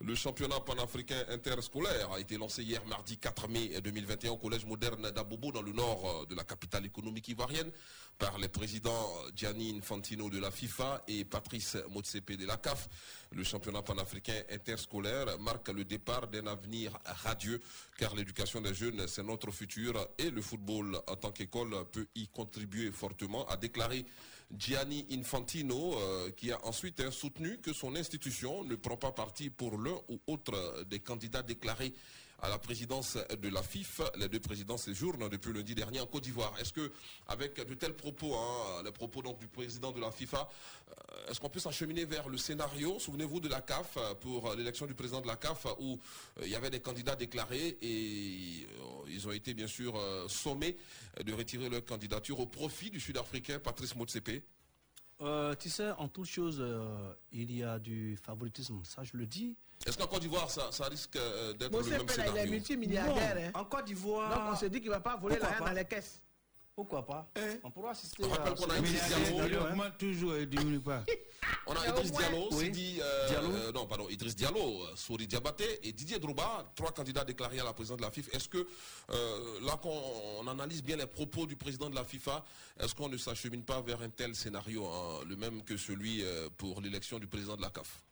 le 0.00 0.14
championnat 0.14 0.60
panafricain 0.60 1.24
interscolaire 1.30 2.12
a 2.12 2.20
été 2.20 2.36
lancé 2.36 2.62
hier 2.62 2.84
mardi 2.86 3.16
4 3.16 3.48
mai 3.48 3.80
2021 3.80 4.32
au 4.32 4.36
collège 4.36 4.66
moderne 4.66 5.10
d'Abobo 5.10 5.52
dans 5.52 5.62
le 5.62 5.72
nord 5.72 6.22
euh, 6.22 6.26
de 6.26 6.34
la 6.34 6.44
capitale 6.44 6.84
économique 6.84 7.28
ivoirienne 7.28 7.70
par 8.18 8.38
les 8.38 8.48
présidents 8.48 9.10
Gianni 9.34 9.76
Infantino 9.76 10.30
de 10.30 10.38
la 10.38 10.50
FIFA 10.50 11.02
et 11.08 11.24
Patrice 11.24 11.76
Motsepe 11.90 12.32
de 12.32 12.46
la 12.46 12.56
CAF. 12.56 12.88
Le 13.32 13.42
championnat 13.42 13.82
panafricain 13.82 14.42
interscolaire 14.50 15.38
marque 15.38 15.68
le 15.68 15.84
départ 15.84 16.26
d'un 16.28 16.46
avenir 16.46 16.98
radieux 17.04 17.60
car 17.98 18.14
l'éducation 18.14 18.60
des 18.60 18.72
jeunes 18.74 19.06
c'est 19.06 19.22
notre 19.22 19.50
futur 19.50 20.08
et 20.18 20.30
le 20.30 20.40
football 20.40 20.98
en 21.06 21.16
tant 21.16 21.30
qu'école 21.30 21.74
y 22.14 22.28
contribuer 22.28 22.90
fortement, 22.90 23.46
a 23.48 23.56
déclaré 23.56 24.04
Gianni 24.56 25.06
Infantino, 25.10 25.98
euh, 25.98 26.30
qui 26.30 26.52
a 26.52 26.64
ensuite 26.64 27.00
hein, 27.00 27.10
soutenu 27.10 27.58
que 27.58 27.72
son 27.72 27.96
institution 27.96 28.64
ne 28.64 28.76
prend 28.76 28.96
pas 28.96 29.12
parti 29.12 29.50
pour 29.50 29.78
l'un 29.78 29.98
ou 30.08 30.20
autre 30.26 30.84
des 30.88 31.00
candidats 31.00 31.42
déclarés 31.42 31.92
à 32.40 32.48
la 32.48 32.58
présidence 32.58 33.16
de 33.16 33.48
la 33.48 33.62
FIF. 33.62 34.00
Les 34.16 34.28
deux 34.28 34.40
présidents 34.40 34.76
séjournent 34.76 35.28
depuis 35.28 35.52
lundi 35.52 35.74
dernier 35.74 36.00
en 36.00 36.06
Côte 36.06 36.24
d'Ivoire. 36.24 36.54
Est-ce 36.60 36.72
que, 36.72 36.92
avec 37.28 37.56
de 37.56 37.74
tels 37.74 37.94
propos, 37.94 38.34
hein, 38.34 38.82
les 38.84 38.92
propos 38.92 39.22
donc 39.22 39.38
du 39.38 39.48
président 39.48 39.92
de 39.92 40.00
la 40.00 40.10
FIFA, 40.10 40.48
euh, 40.88 41.30
est-ce 41.30 41.40
qu'on 41.40 41.48
peut 41.48 41.60
s'acheminer 41.60 42.04
vers 42.04 42.28
le 42.28 42.36
scénario? 42.36 42.98
Souvenez-vous 42.98 43.40
de 43.40 43.48
la 43.48 43.60
CAF 43.60 43.96
euh, 43.96 44.14
pour 44.14 44.54
l'élection 44.54 44.86
du 44.86 44.94
président 44.94 45.20
de 45.20 45.26
la 45.26 45.36
CAF 45.36 45.66
où 45.80 45.98
euh, 46.38 46.42
il 46.44 46.50
y 46.50 46.54
avait 46.54 46.70
des 46.70 46.80
candidats 46.80 47.16
déclarés 47.16 47.78
et 47.80 48.66
ils 49.08 49.26
ont 49.26 49.32
été 49.32 49.54
bien 49.54 49.66
sûr 49.66 49.94
sommés 50.28 50.76
de 51.24 51.32
retirer 51.32 51.68
leur 51.68 51.84
candidature 51.84 52.40
au 52.40 52.46
profit 52.46 52.90
du 52.90 53.00
Sud-Africain 53.00 53.58
Patrice 53.58 53.94
Motsepe. 53.94 54.42
Tu 55.58 55.70
sais, 55.70 55.90
en 55.92 56.08
toute 56.08 56.26
chose, 56.26 56.62
il 57.32 57.54
y 57.54 57.62
a 57.62 57.78
du 57.78 58.16
favoritisme. 58.16 58.80
Ça, 58.84 59.04
je 59.04 59.16
le 59.16 59.26
dis. 59.26 59.56
Est-ce 59.84 59.96
qu'en 59.98 60.06
Côte 60.06 60.20
d'Ivoire, 60.22 60.50
ça, 60.50 60.72
ça 60.72 60.86
risque 60.86 61.16
euh, 61.16 61.52
d'être 61.52 61.70
le 61.72 61.78
même 61.90 61.90
là, 61.90 61.98
il 62.06 62.10
est 62.10 62.12
scénario? 62.14 62.50
multimilliardaire. 62.52 63.36
hein. 63.54 63.60
En 63.60 63.64
Côte 63.64 63.84
d'Ivoire. 63.84 64.30
Donc 64.46 64.54
on 64.54 64.56
se 64.56 64.66
dit 64.66 64.78
qu'il 64.80 64.88
ne 64.88 64.94
va 64.94 65.00
pas 65.00 65.16
voler 65.16 65.38
l'argent 65.38 65.64
dans 65.64 65.72
les 65.72 65.84
caisses. 65.84 66.20
Pourquoi 66.74 67.06
pas? 67.06 67.30
On 67.64 67.70
pourra 67.70 67.92
assister 67.92 68.22
On 68.22 68.28
rappelle 68.28 68.54
qu'on 68.54 68.68
a 68.68 68.76
Idriss 68.78 69.00
scénario, 69.00 69.34
Diallo. 69.36 69.60
hein. 69.64 69.70
augmente 69.70 69.96
toujours 69.98 70.36
et 70.36 70.44
diminue 70.44 70.80
pas. 70.80 71.04
On 71.66 71.72
a 71.74 71.86
Idriss 71.88 72.12
Diallo, 72.12 72.48
Oui. 72.50 72.64
Sidi, 72.66 72.98
euh, 73.00 73.28
Diallo. 73.28 73.50
euh, 73.50 73.72
non, 73.72 73.86
pardon, 73.86 74.08
Idriss 74.10 74.36
Diallo, 74.36 74.82
euh, 74.82 74.94
Souri 74.94 75.26
Diabaté 75.26 75.64
et 75.88 75.92
Didier 75.92 76.18
Drouba, 76.18 76.70
trois 76.74 76.92
candidats 76.92 77.24
déclarés 77.24 77.60
à 77.60 77.64
la 77.64 77.72
présidence 77.72 77.96
de 77.96 78.02
la 78.02 78.10
FIFA. 78.10 78.36
Est-ce 78.36 78.48
que, 78.50 78.66
euh, 79.10 79.60
là 79.62 79.78
qu'on 79.82 80.02
on 80.40 80.46
analyse 80.48 80.82
bien 80.82 80.96
les 80.96 81.06
propos 81.06 81.46
du 81.46 81.56
président 81.56 81.88
de 81.88 81.94
la 81.94 82.04
FIFA, 82.04 82.44
est-ce 82.78 82.94
qu'on 82.94 83.08
ne 83.08 83.16
s'achemine 83.16 83.62
pas 83.64 83.80
vers 83.80 84.02
un 84.02 84.10
tel 84.10 84.34
scénario, 84.34 84.84
hein, 84.86 85.20
le 85.26 85.36
même 85.36 85.62
que 85.62 85.78
celui 85.78 86.22
euh, 86.24 86.50
pour 86.58 86.82
l'élection 86.82 87.18
du 87.18 87.26
président 87.26 87.56
de 87.56 87.62
la 87.62 87.70
CAF 87.70 88.02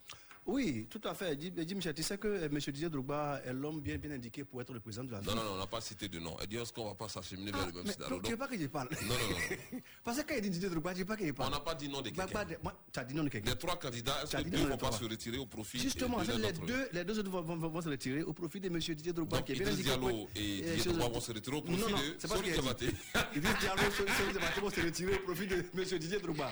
Oui, 0.45 0.85
tout 0.91 1.01
à 1.05 1.15
fait. 1.15 1.35
Dis, 1.35 1.49
dis, 1.49 1.73
Michel, 1.75 1.93
tu 1.95 2.03
sais 2.03 2.19
que 2.19 2.27
euh, 2.27 2.45
M. 2.45 2.59
Didier 2.59 2.87
Drogba 2.89 3.41
est 3.43 3.51
l'homme 3.51 3.81
bien, 3.81 3.97
bien 3.97 4.11
indiqué 4.11 4.43
pour 4.43 4.61
être 4.61 4.71
le 4.73 4.79
président 4.79 5.03
de 5.03 5.11
la 5.11 5.21
Non, 5.21 5.33
non, 5.35 5.43
non, 5.43 5.51
on 5.55 5.57
n'a 5.57 5.65
pas 5.65 5.81
cité 5.81 6.07
de 6.07 6.19
nom. 6.19 6.37
Et 6.39 6.45
dit, 6.45 6.57
est-ce 6.57 6.71
qu'on 6.71 6.83
ne 6.83 6.89
va 6.89 6.95
pas 6.95 7.09
s'acheminer 7.09 7.51
vers 7.51 7.65
le 7.65 7.73
même 7.73 7.87
scénario 7.87 8.19
tu 8.23 8.29
veux 8.31 8.37
pas 8.37 8.47
que 8.47 8.59
je 8.59 8.67
parle? 8.67 8.87
Non, 8.91 9.07
non, 9.15 9.29
non. 9.29 9.79
Parce 10.03 10.21
que 10.21 10.27
quand 10.27 10.35
il 10.35 10.41
dit 10.41 10.49
Didier 10.51 10.69
Drogba, 10.69 10.93
je 10.93 10.99
veux 10.99 11.05
pas 11.05 11.17
qu'il 11.17 11.31
On 11.31 11.33
parle. 11.33 11.51
n'a 11.51 11.59
pas 11.61 11.73
dit 11.73 11.89
nom 11.89 12.01
de 12.01 12.11
Bah, 12.11 12.25
quelqu'un. 12.27 12.57
bah, 12.63 12.75
tu 12.93 12.99
as 12.99 13.03
dit 13.05 13.15
non 13.15 13.23
de 13.23 13.29
quelqu'un. 13.29 13.49
Les 13.51 13.57
trois 13.57 13.75
candidats, 13.79 14.17
est-ce 14.23 14.37
dit 14.43 14.51
non 14.51 14.65
ne 14.65 14.69
vont 14.69 14.77
pas 14.77 14.91
se 14.91 15.03
retirer 15.05 15.37
au 15.39 15.47
profit 15.47 15.79
Justement, 15.79 16.19
les 16.21 16.51
deux, 16.53 16.89
les 16.93 17.03
deux 17.03 17.17
autres 17.19 17.29
vont, 17.31 17.81
se 17.81 17.89
retirer 17.89 18.21
au 18.21 18.33
profit 18.33 18.59
de 18.59 18.67
M. 18.67 18.77
Didier 18.77 19.13
Drogba. 19.13 19.41
Qui 19.41 19.53
est 19.53 19.55
bien 19.55 19.67
indiqué 19.67 19.83
Diallo 19.89 20.09
et 20.35 20.39
euh, 20.39 20.53
Didier 20.75 20.77
chose- 20.77 20.93
Drogba 20.93 21.07
vont 21.15 21.21
se 21.21 21.31
retirer 21.31 21.57
au 21.57 21.61
profit 21.63 21.81
de 21.81 21.87
dit. 21.87 22.51
Diabaté. 22.53 22.85
Idriss 23.35 23.59
Diallo 23.59 23.81
et 23.81 23.91
Souri 23.91 24.31
Diabaté 24.31 24.61
vont 24.61 24.69
se 24.69 24.81
retirer 24.81 25.15
au 25.15 25.19
profit 25.21 25.47
de 25.47 25.55
M. 25.55 25.99
Didier 25.99 26.19
Drogba. 26.19 26.51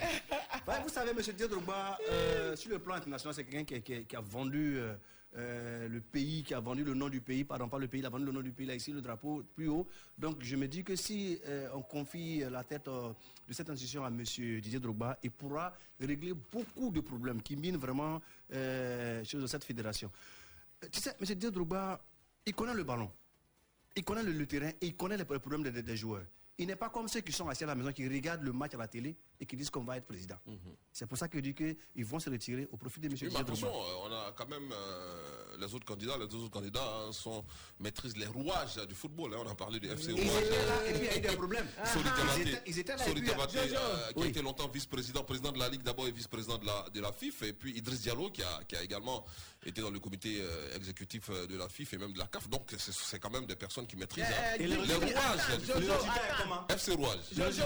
Ouais, 0.68 0.76
vous 0.84 0.90
savez, 0.90 1.12
M. 1.12 1.18
Didier 1.20 1.48
Drogba, 1.48 1.98
euh, 2.10 2.56
sur 2.56 2.72
le 2.72 2.80
plan 2.80 2.96
international, 2.96 3.36
c'est 3.36 3.44
quelqu'un 3.44 3.64
qui, 3.64 3.83
qui- 3.84 4.16
a 4.16 4.22
vendu 4.22 4.78
euh, 4.78 4.96
euh, 5.36 5.88
le 5.88 6.00
pays, 6.02 6.44
qui 6.44 6.54
a 6.54 6.60
vendu 6.60 6.84
le 6.84 6.94
nom 6.94 7.10
du 7.10 7.22
pays, 7.22 7.44
pardon, 7.44 7.68
pas 7.68 7.80
le 7.80 7.88
pays, 7.88 8.00
il 8.02 8.06
a 8.06 8.10
vendu 8.10 8.26
le 8.26 8.32
nom 8.32 8.42
du 8.42 8.52
pays, 8.52 8.66
là, 8.66 8.76
ici, 8.76 8.92
le 8.92 9.02
drapeau 9.02 9.44
plus 9.56 9.68
haut. 9.68 9.88
Donc, 10.18 10.38
je 10.42 10.56
me 10.56 10.68
dis 10.68 10.84
que 10.84 10.96
si 10.96 11.40
euh, 11.46 11.70
on 11.74 11.82
confie 11.82 12.40
la 12.50 12.64
tête 12.64 12.86
de 12.86 13.54
cette 13.54 13.70
institution 13.70 14.06
à 14.06 14.10
M. 14.10 14.24
Didier 14.24 14.80
Drogba, 14.80 15.18
il 15.24 15.32
pourra 15.32 15.74
régler 16.00 16.34
beaucoup 16.34 16.92
de 16.92 17.02
problèmes 17.02 17.42
qui 17.42 17.56
minent 17.56 17.78
vraiment 17.78 18.22
cette 18.50 19.64
fédération. 19.64 20.12
Tu 20.92 21.00
sais, 21.00 21.12
M. 21.20 21.26
Didier 21.26 21.52
Drogba, 21.52 22.00
il 22.46 22.54
connaît 22.54 22.74
le 22.74 22.84
ballon. 22.84 23.10
Il 23.96 24.04
connaît 24.04 24.24
le, 24.24 24.46
terrain 24.48 24.70
et 24.82 24.88
il 24.88 24.96
connaît 24.96 25.18
les 25.18 25.26
problèmes 25.26 25.64
des 25.64 25.98
joueurs. 25.98 26.26
Il 26.58 26.68
n'est 26.68 26.76
pas 26.76 26.90
comme 26.90 27.08
ceux 27.08 27.22
qui 27.22 27.32
sont 27.32 27.48
assis 27.50 27.64
à 27.64 27.68
la 27.68 27.76
maison, 27.76 27.92
qui 27.92 28.08
regardent 28.08 28.44
le 28.44 28.54
match 28.54 28.74
à 28.74 28.78
la 28.78 28.88
télé 28.88 29.16
et 29.44 29.46
qui 29.46 29.58
disent 29.58 29.70
qu'on 29.70 29.84
va 29.84 29.98
être 29.98 30.06
président. 30.08 30.38
C'est 30.94 31.06
pour 31.06 31.18
ça 31.18 31.28
que 31.28 31.38
je 31.38 31.44
dis 31.44 31.54
qu'ils 31.54 32.06
vont 32.06 32.18
se 32.20 32.30
retirer 32.30 32.66
au 32.72 32.78
profit 32.78 33.02
de 33.02 33.08
M. 33.08 33.14
Oui, 33.22 33.28
mais 33.34 33.40
attention, 33.40 33.68
euh, 33.68 34.06
on 34.06 34.12
a 34.14 34.32
quand 34.38 34.48
même 34.48 34.72
euh, 34.72 35.58
les 35.60 35.74
autres 35.74 35.86
candidats, 35.86 36.18
les 36.18 36.28
deux 36.28 36.38
autres 36.38 36.50
candidats 36.52 36.82
hein, 36.82 37.12
sont, 37.12 37.44
maîtrisent 37.80 38.16
les 38.16 38.26
rouages 38.28 38.78
du 38.88 38.96
football. 38.96 39.34
hein. 39.34 39.40
On 39.46 39.50
a 39.50 39.56
parlé 39.56 39.82
du 39.82 39.90
FC 39.90 40.12
Ils 40.12 40.30
Rouage. 40.30 40.44
étaient 40.44 40.66
là 40.66 40.86
et 40.88 40.94
puis 40.94 41.00
il 41.02 41.06
y 41.06 41.10
a 41.10 41.18
eu 41.18 41.22
des 41.22 41.36
problèmes. 41.36 41.68
Ah, 41.84 41.92
Diabaté, 41.94 42.42
ils 42.42 42.48
étaient- 42.48 42.62
ils 42.68 42.80
étaient 42.80 42.96
là 42.96 43.04
euh, 43.04 44.08
qui 44.14 44.18
Oui. 44.20 44.26
a 44.26 44.30
été 44.30 44.42
longtemps 44.42 44.70
vice-président, 44.70 45.24
président 45.26 45.52
de 45.52 45.60
la 45.60 45.68
Ligue 45.68 45.84
d'abord 45.84 46.08
et 46.08 46.12
vice-président 46.12 46.58
de 46.58 46.66
la, 46.66 46.86
de 46.94 47.02
la 47.02 47.12
FIF, 47.12 47.42
et 47.44 47.52
puis 47.54 47.76
Idriss 47.78 48.02
Diallo 48.02 48.30
qui 48.30 48.42
a, 48.44 48.62
qui 48.68 48.76
a 48.78 48.82
également 48.84 49.26
été 49.66 49.82
dans 49.82 49.90
le 49.92 50.00
comité 50.00 50.40
euh, 50.42 50.76
exécutif 50.76 51.30
de 51.30 51.58
la 51.58 51.68
FIF 51.68 51.94
et 51.94 51.98
même 51.98 52.14
de 52.14 52.20
la 52.20 52.28
CAF. 52.28 52.48
Donc 52.50 52.74
c'est- 52.78 53.20
quand 53.20 53.30
même 53.30 53.46
des 53.46 53.56
personnes 53.56 53.88
qui 53.88 53.96
maîtrisent 53.98 54.26
Eh, 54.30 54.34
hein, 54.34 54.58
eh, 54.60 54.68
les 54.68 54.76
rouages. 54.96 55.66
Jojo. 55.66 55.94
FC 56.70 56.94
Rouage. 56.94 57.20
Jojo, 57.36 57.64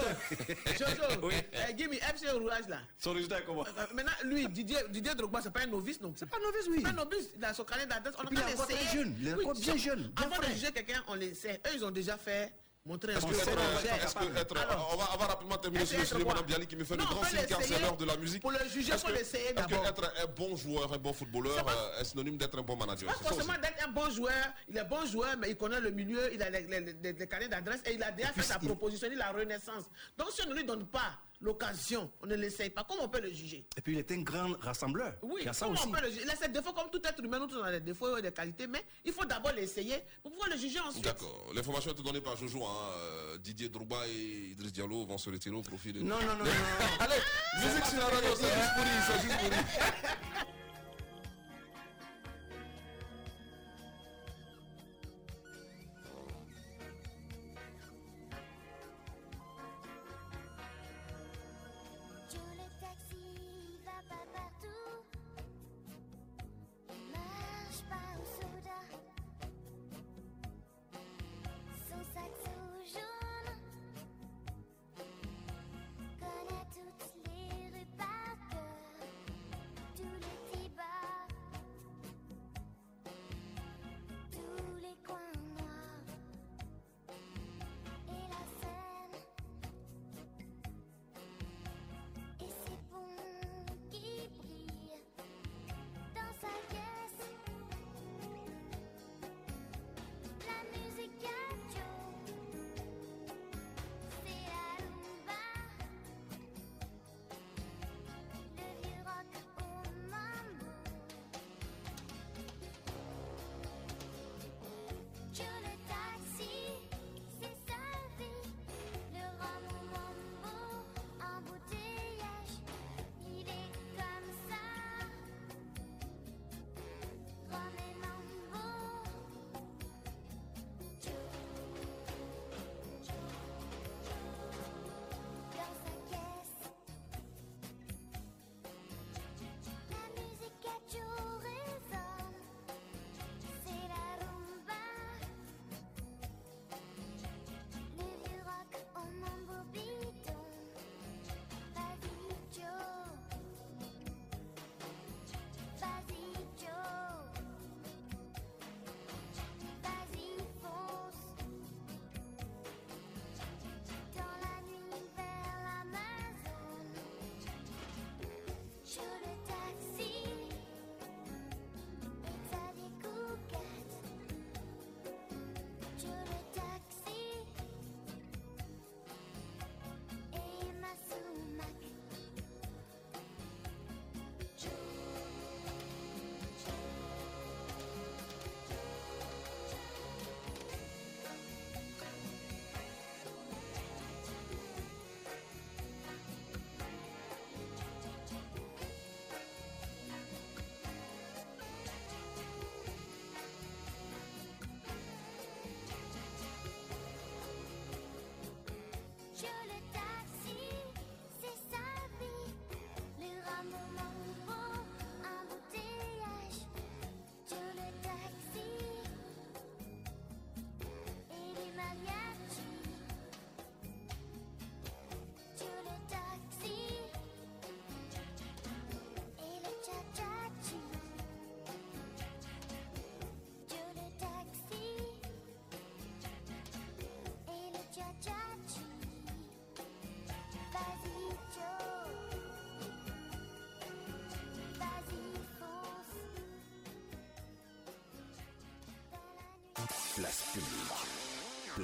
Jojo, 0.78 1.30
eh, 1.70 1.74
Jimmy, 1.76 1.96
FC 1.96 2.30
Rouage 2.30 2.68
là. 2.68 2.78
Son 2.98 3.12
résultat 3.12 3.38
est 3.40 3.44
comment? 3.44 3.64
Euh, 3.66 3.86
Maintenant, 3.94 4.12
lui, 4.24 4.48
Didier, 4.48 4.78
Didier 4.90 5.14
Drogba, 5.14 5.40
c'est 5.42 5.50
pas 5.52 5.60
un 5.62 5.66
novice, 5.66 6.00
non 6.00 6.12
C'est 6.16 6.26
pas 6.28 6.36
un 6.38 6.40
novice, 6.40 6.66
oui. 6.68 6.76
C'est 6.76 6.82
pas 6.82 6.88
un 6.90 7.04
novice, 7.04 7.28
il 7.36 7.44
a 7.44 7.54
son 7.54 7.64
carnet 7.64 7.86
d'adresse. 7.86 8.14
On 8.18 8.28
il 8.30 8.38
est 8.38 8.44
l'essayer. 8.46 8.78
très 8.86 8.96
jeune, 8.96 9.16
il 9.20 9.28
est 9.28 9.34
encore 9.34 9.54
bien 9.54 9.76
jeune, 9.76 10.02
bien 10.08 10.26
Avant 10.26 10.38
de 10.40 10.52
juger 10.52 10.72
quelqu'un, 10.72 11.02
on 11.08 11.14
les 11.14 11.34
sait. 11.34 11.60
Eux, 11.66 11.70
ils 11.74 11.84
ont 11.84 11.90
déjà 11.90 12.16
fait 12.16 12.52
montrer 12.86 13.12
un 13.12 13.18
Est-ce 13.18 13.26
que, 13.26 13.32
être, 13.34 13.48
euh, 13.48 14.04
est-ce 14.06 14.14
que 14.14 14.38
être- 14.38 14.56
Alors, 14.56 14.90
on, 14.94 14.96
va, 14.96 15.08
on 15.14 15.16
va 15.18 15.26
rapidement 15.26 15.58
terminer 15.58 15.82
Est-ce 15.82 15.90
sur 15.92 15.98
le 16.00 16.06
sujet, 16.06 16.24
Madame 16.24 16.46
Bialy, 16.46 16.66
qui 16.66 16.76
me 16.76 16.84
fait 16.84 16.96
Non, 16.96 17.04
le 17.04 17.10
grand 17.14 17.24
signe 17.24 17.44
car 17.46 17.60
c'est 17.62 17.78
l'heure 17.80 17.96
de 17.98 18.04
la 18.06 18.16
musique. 18.16 18.40
Pour 18.40 18.50
le 18.50 18.58
juger, 18.72 18.92
Est-ce 18.94 19.04
faut 19.06 19.12
l'essayer 19.12 19.44
Est-ce 19.46 19.54
d'abord. 19.56 19.82
que 19.82 19.88
être 19.88 20.12
un 20.22 20.26
bon 20.26 20.56
joueur, 20.56 20.90
un 20.94 20.96
bon 20.98 21.12
footballeur 21.12 21.66
euh, 21.68 22.00
est 22.00 22.04
synonyme 22.04 22.38
d'être 22.38 22.58
un 22.58 22.62
bon 22.62 22.76
manager? 22.76 23.08
Pas 23.12 23.28
forcément 23.28 23.52
d'être 23.60 23.84
un 23.86 23.90
bon 23.90 24.08
joueur, 24.10 24.32
il 24.68 24.78
est 24.78 24.84
bon 24.84 25.04
joueur, 25.04 25.36
mais 25.38 25.50
il 25.50 25.56
connaît 25.58 25.80
le 25.80 25.90
milieu, 25.90 26.32
il 26.32 26.42
a 26.42 26.48
les, 26.48 26.62
les, 26.62 26.80
les- 26.80 27.12
les 27.12 27.26
carnets 27.26 27.48
d'adresse 27.48 27.82
et 27.84 27.92
il 27.94 28.02
a 28.02 28.10
déjà 28.10 28.32
fait 28.32 28.42
sa 28.42 28.58
proposition, 28.58 29.08
il 29.12 29.20
a 29.20 29.32
la 29.32 29.38
renaissance. 29.38 29.84
Donc 30.16 30.28
si 30.30 30.40
on 30.46 30.48
ne 30.50 30.54
lui 30.54 30.64
donne 30.64 30.86
pas 30.86 31.12
l'occasion, 31.40 32.10
on 32.22 32.26
ne 32.26 32.34
l'essaye 32.34 32.70
pas, 32.70 32.84
comment 32.84 33.04
on 33.04 33.08
peut 33.08 33.20
le 33.20 33.30
juger? 33.32 33.64
Et 33.76 33.80
puis 33.80 33.92
il 33.94 33.98
est 33.98 34.10
un 34.12 34.22
grand 34.22 34.52
rassembleur. 34.60 35.14
Oui, 35.22 35.40
il 35.40 35.46
y 35.46 35.48
a 35.48 35.52
ça 35.52 35.66
comment 35.66 35.78
aussi. 35.78 35.88
on 35.88 35.92
peut 35.92 36.00
le 36.02 36.10
juger? 36.10 36.22
Il 36.24 36.30
a 36.30 36.36
ses 36.36 36.48
défauts 36.48 36.72
comme 36.72 36.90
tout 36.90 37.00
être 37.04 37.22
humain, 37.22 37.38
nous 37.38 37.46
tous 37.46 37.58
on 37.58 37.64
a 37.64 37.72
des 37.72 37.80
défauts 37.80 38.16
et 38.16 38.22
des 38.22 38.32
qualités, 38.32 38.66
mais 38.66 38.84
il 39.04 39.12
faut 39.12 39.24
d'abord 39.24 39.52
l'essayer 39.52 39.96
pour 40.22 40.32
pouvoir 40.32 40.48
le 40.50 40.56
juger 40.56 40.80
ensuite. 40.80 41.04
D'accord. 41.04 41.50
L'information 41.54 41.90
est 41.92 42.02
donnée 42.02 42.20
par 42.20 42.36
Jojo. 42.36 42.64
Hein. 42.64 42.92
euh, 42.98 43.38
Didier 43.38 43.68
Drouba 43.68 44.06
et 44.08 44.50
Idriss 44.52 44.72
Diallo 44.72 45.04
vont 45.06 45.18
se 45.18 45.30
retirer 45.30 45.54
au 45.54 45.62
profit 45.62 45.92
de. 45.92 46.00
Non, 46.00 46.16
non, 46.20 46.26
non, 46.26 46.38
non, 46.38 46.44
non. 46.44 46.50
Allez, 47.00 47.20
musique 47.64 47.86
sur 47.86 47.98
la 47.98 48.06
radio, 48.06 48.30
c'est 48.34 48.46
juste 48.46 48.74
pour 48.74 48.84
lui, 48.84 48.90
c'est 49.06 49.22
juste 49.22 49.38
pour 49.38 49.48
lui. 49.48 49.56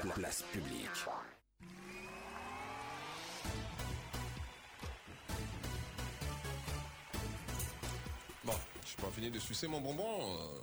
Place 0.02 0.42
publique. 0.52 0.90
Bon, 8.44 8.52
je 8.82 8.88
suis 8.88 8.96
pas 8.96 9.10
fini 9.10 9.30
de 9.30 9.38
sucer 9.38 9.66
mon 9.68 9.80
bonbon. 9.80 10.04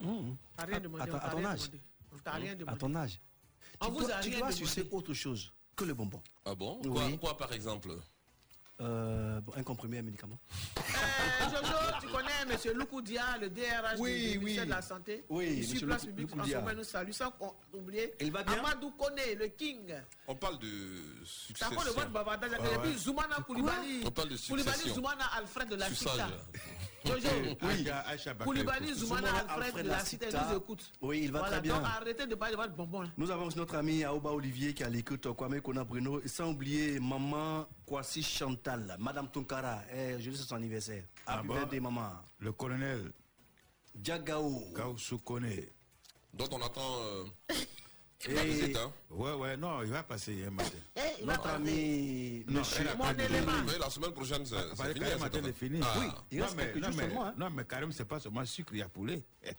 euh. 0.01 0.05
Mmh. 0.05 0.35
T'as 0.57 0.65
rien 0.65 0.79
demandé, 0.79 1.01
À, 1.03 1.05
on 1.05 1.07
ton- 1.11 1.17
à 1.17 1.49
âge. 1.51 1.59
À 2.67 2.75
ton 2.75 2.95
âge. 2.95 3.19
On 3.79 3.85
tu 3.87 3.91
vous 3.91 3.99
dois, 4.01 4.15
a 4.15 4.19
tu 4.21 4.29
rien 4.29 4.39
dois 4.39 4.51
sucer 4.51 4.87
autre 4.91 5.13
chose 5.13 5.51
que 5.75 5.83
le 5.85 5.93
bonbon. 5.93 6.21
Ah 6.45 6.53
bon? 6.53 6.79
Oui. 6.83 6.91
quoi, 6.91 7.17
quoi, 7.17 7.37
par 7.37 7.53
exemple? 7.53 7.89
Euh, 8.79 9.41
bon, 9.41 9.53
un 9.55 9.63
comprimé, 9.63 9.99
un 9.99 10.03
médicament. 10.03 10.37
Euh, 11.01 11.49
Jojo, 11.49 11.77
tu 12.01 12.07
connais 12.07 12.31
M. 12.49 12.77
Loukoudia, 12.77 13.37
le 13.39 13.49
DRH 13.49 13.97
Oui, 13.99 14.31
du, 14.33 14.39
ministère 14.39 14.63
oui. 14.63 14.69
de 14.69 14.73
la 14.75 14.81
Santé 14.81 15.23
Oui, 15.29 15.45
Ici, 15.47 15.73
monsieur 15.73 15.87
place 15.87 16.05
publique. 16.05 16.29
François 16.29 16.73
nous 16.73 16.83
salue, 16.83 17.11
sans 17.11 17.31
qu'on- 17.31 17.53
oublier. 17.73 18.13
Il 18.19 18.31
va 18.31 18.43
bien? 18.43 18.59
Amadou 18.59 18.91
Kone, 18.91 19.15
le 19.37 19.47
king. 19.47 19.93
On 20.27 20.35
parle 20.35 20.59
de 20.59 20.67
T'as 20.67 21.25
succession. 21.67 21.75
quoi 21.93 22.03
le 22.05 22.09
bavardage 22.09 22.51
Et 22.53 22.77
puis. 22.79 22.97
Zoumana 22.97 23.35
Koulibaly. 23.47 24.01
On 24.05 24.11
parle 24.11 24.29
de 24.29 24.37
Koulibaly, 24.37 24.75
succession. 24.77 24.95
Zoumana 24.95 25.25
Alfred 25.37 25.69
de 25.69 25.75
la. 25.75 25.87
Jojo, 27.03 27.27
Oui. 27.33 27.57
Aïcha- 27.61 27.99
Aïcha 28.07 28.33
Bakary 28.33 28.45
Koulibaly, 28.45 28.87
Kousou. 28.87 28.99
Zoumana 29.05 29.27
Zoumana 29.27 29.39
Alfred 29.39 29.63
Alfred 29.65 29.83
de 29.85 29.89
la 29.89 29.97
la 29.97 30.05
Cita, 30.05 30.25
Cita. 30.27 30.47
nous 30.51 30.57
écoute. 30.57 30.91
Oui, 31.01 31.21
il 31.23 31.31
va 31.31 31.39
Voilà, 31.39 31.53
très 31.57 31.61
bien. 31.61 31.75
Donc 31.77 31.85
arrêtez 31.85 32.27
de 32.27 32.35
parler 32.35 32.55
de 32.55 32.61
votre 32.61 32.73
bonbon. 32.75 33.01
là. 33.01 33.09
Nous 33.17 33.31
avons 33.31 33.45
aussi 33.45 33.57
notre 33.57 33.75
ami 33.75 34.03
Aoba 34.03 34.29
Olivier 34.31 34.73
qui 34.73 34.83
a 34.83 34.89
l'écoute 34.89 35.27
Kwame 35.35 35.61
Kona 35.61 35.83
Bruno. 35.83 36.21
Et 36.21 36.27
sans 36.27 36.51
oublier 36.51 36.99
maman 36.99 37.65
Kwasi 37.85 38.21
Chantal, 38.21 38.95
Madame 38.99 39.29
Tonkara. 39.29 39.81
Eh, 39.91 40.21
je 40.21 40.31
c'est 40.31 40.43
son 40.43 40.55
anniversaire. 40.55 41.03
Ah 41.25 41.39
Happy 41.39 41.47
bon 41.47 41.53
birthday, 41.55 41.79
maman. 41.79 42.09
Le 42.39 42.51
colonel 42.51 43.11
Diagao. 43.95 44.71
Gaussou 44.73 45.17
Kone. 45.19 45.49
Donc 46.33 46.49
on 46.53 46.61
attend 46.61 46.81
euh, 47.01 47.23
Et- 48.29 48.33
visite. 48.45 48.77
Hein. 48.77 48.91
Ouais, 49.09 49.33
ouais, 49.33 49.57
non, 49.57 49.81
il 49.83 49.89
va 49.89 50.03
passer 50.03 50.43
un 50.47 50.51
matin. 50.51 50.69
Eh, 50.95 50.99
il 51.21 51.25
va 51.25 51.33
Notre 51.33 51.43
passer. 51.43 51.55
ami 51.55 52.45
Non, 52.47 52.61
Mon 52.97 53.11
élément. 53.17 53.51
Oui, 53.67 53.73
la 53.79 53.89
semaine 53.89 54.11
prochaine, 54.11 54.45
c'est 54.45 54.55
Parce 54.55 54.69
c'est 54.77 54.93
que 54.93 54.99
fini. 54.99 55.05
Cette 55.09 55.19
matin 55.19 55.37
est 55.37 55.39
affaire. 55.41 55.53
fini. 55.55 55.79
Ah. 55.83 55.93
Oui, 55.99 56.05
il 56.31 56.37
non, 56.39 56.45
reste 56.45 56.55
mais, 56.57 56.73
non, 56.75 56.87
mais, 56.89 56.95
seulement, 57.03 57.25
hein. 57.25 57.33
non, 57.37 57.49
mais 57.49 57.65
Karim, 57.65 57.91
c'est 57.91 58.05
pas 58.05 58.19
seulement 58.19 58.45
sucre, 58.45 58.73
il 58.73 58.79
y 58.79 58.81
a 58.83 58.89
poulet. 58.89 59.23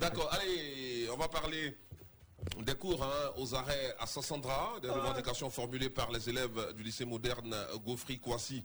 D'accord, 0.00 0.28
allez, 0.32 1.08
on 1.12 1.16
va 1.16 1.28
parler 1.28 1.76
des 2.60 2.74
cours 2.74 3.02
hein, 3.02 3.32
aux 3.38 3.54
arrêts 3.54 3.94
à 3.98 4.06
Sassandra, 4.06 4.74
des 4.82 4.90
revendications 4.90 5.48
formulées 5.50 5.90
par 5.90 6.10
les 6.10 6.28
élèves 6.28 6.72
du 6.74 6.82
lycée 6.82 7.04
moderne 7.04 7.54
Gaufry 7.84 8.18
Kouassi. 8.18 8.64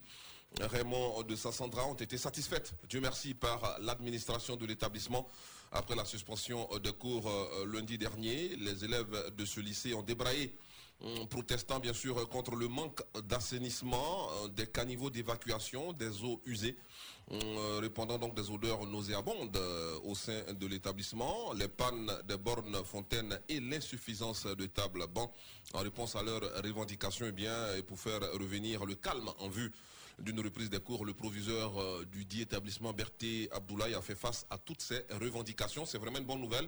Raymond 0.60 1.24
de 1.24 1.36
Sassandra 1.36 1.86
ont 1.88 1.94
été 1.94 2.18
satisfaites, 2.18 2.74
Dieu 2.90 3.00
merci, 3.00 3.34
par 3.34 3.78
l'administration 3.80 4.56
de 4.58 4.66
l'établissement. 4.66 5.28
Après 5.74 5.96
la 5.96 6.04
suspension 6.04 6.68
de 6.84 6.92
cours 6.92 7.30
euh, 7.30 7.66
lundi 7.66 7.98
dernier, 7.98 8.56
les 8.58 8.84
élèves 8.84 9.34
de 9.38 9.46
ce 9.46 9.62
lycée 9.62 9.94
ont 9.94 10.02
débraillé 10.02 10.54
hum, 11.00 11.26
protestant 11.30 11.80
bien 11.80 11.94
sûr 11.94 12.28
contre 12.28 12.56
le 12.56 12.68
manque 12.68 13.02
d'assainissement, 13.24 14.30
euh, 14.44 14.48
des 14.50 14.68
caniveaux 14.68 15.10
d'évacuation, 15.10 15.94
des 15.94 16.24
eaux 16.26 16.42
usées, 16.46 16.76
hum, 17.30 17.40
euh, 17.42 17.80
répondant 17.80 18.18
donc 18.18 18.36
des 18.36 18.50
odeurs 18.50 18.86
nauséabondes 18.86 19.56
euh, 19.56 19.98
au 20.04 20.14
sein 20.14 20.42
de 20.52 20.68
l'établissement, 20.68 21.54
les 21.54 21.70
pannes 21.70 22.12
des 22.28 22.38
bornes 22.38 22.84
fontaines 22.84 23.40
et 23.48 23.62
l'insuffisance 23.62 24.46
de 24.48 24.66
tables 24.66 25.08
bancs. 25.08 25.32
En 25.74 25.80
réponse 25.80 26.18
à 26.18 26.22
leurs 26.22 26.42
revendications, 26.66 27.28
eh 27.30 27.32
bien, 27.32 27.76
et 27.78 27.82
pour 27.82 27.98
faire 27.98 28.20
revenir 28.34 28.86
le 28.86 28.96
calme 28.96 29.32
en 29.40 29.48
vue 29.48 29.72
d'une 30.20 30.40
reprise 30.40 30.70
des 30.70 30.80
cours, 30.80 31.06
le 31.06 31.14
proviseur 31.14 31.80
euh, 31.80 32.06
du 32.06 32.26
dit 32.26 32.42
établissement 32.42 32.94
Berthe 32.94 33.50
Abdoulaye 33.52 33.94
a 33.94 34.02
fait 34.02 34.16
face 34.16 34.46
à 34.50 34.58
toutes 34.58 34.82
ces 34.82 35.06
revendications. 35.20 35.86
C'est 35.86 35.98
vraiment 35.98 36.20
une 36.20 36.26
bonne 36.26 36.42
nouvelle 36.42 36.68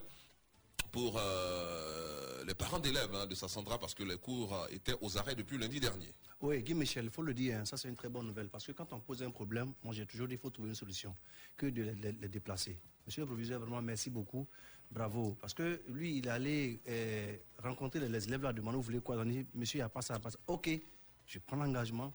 pour 0.92 1.18
euh, 1.18 2.44
les 2.46 2.54
parents 2.54 2.80
d'élèves 2.80 3.14
hein, 3.16 3.26
de 3.26 3.36
Sassandra 3.36 3.80
parce 3.80 3.94
que 3.94 4.04
les 4.04 4.18
cours 4.18 4.54
euh, 4.54 4.68
étaient 4.70 4.96
aux 5.02 5.18
arrêts 5.18 5.36
depuis 5.36 5.58
lundi 5.58 5.80
dernier. 5.80 6.10
Oui, 6.42 6.62
Guy 6.62 6.74
Michel, 6.74 7.06
il 7.06 7.12
faut 7.12 7.22
le 7.22 7.34
dire, 7.34 7.60
hein, 7.60 7.66
ça 7.66 7.78
c'est 7.78 7.88
une 7.88 7.96
très 7.96 8.10
bonne 8.10 8.28
nouvelle. 8.28 8.50
Parce 8.50 8.66
que 8.66 8.72
quand 8.74 8.92
on 8.94 9.00
pose 9.00 9.24
un 9.24 9.32
problème, 9.32 9.74
moi 9.84 9.94
j'ai 9.94 10.06
toujours 10.06 10.28
dit 10.28 10.34
qu'il 10.34 10.42
faut 10.42 10.50
trouver 10.50 10.70
une 10.70 10.76
solution, 10.76 11.16
que 11.58 11.68
de 11.68 11.84
les, 11.84 12.28
déplacer. 12.28 12.78
Monsieur 13.06 13.22
le 13.22 13.28
proviseur, 13.28 13.60
vraiment 13.60 13.82
merci 13.82 14.10
beaucoup. 14.10 14.48
Bravo. 14.92 15.36
Parce 15.42 15.56
que 15.56 15.82
lui, 15.88 16.18
il 16.18 16.30
allait 16.30 16.80
rencontrer 17.58 18.00
les, 18.00 18.28
élèves, 18.28 18.44
leur 18.44 18.54
demander, 18.54 18.78
vous 18.78 18.84
voulez 18.84 19.00
quoi? 19.00 19.24
Dit, 19.26 19.46
monsieur, 19.56 19.78
il 19.78 19.82
n'y 19.82 19.86
a 19.86 19.90
pas 19.90 20.04
ça, 20.04 20.20
pas 20.20 20.30
ça. 20.30 20.38
Ok, 20.46 20.70
je 21.26 21.40
prends 21.40 21.56
l'engagement 21.56 22.14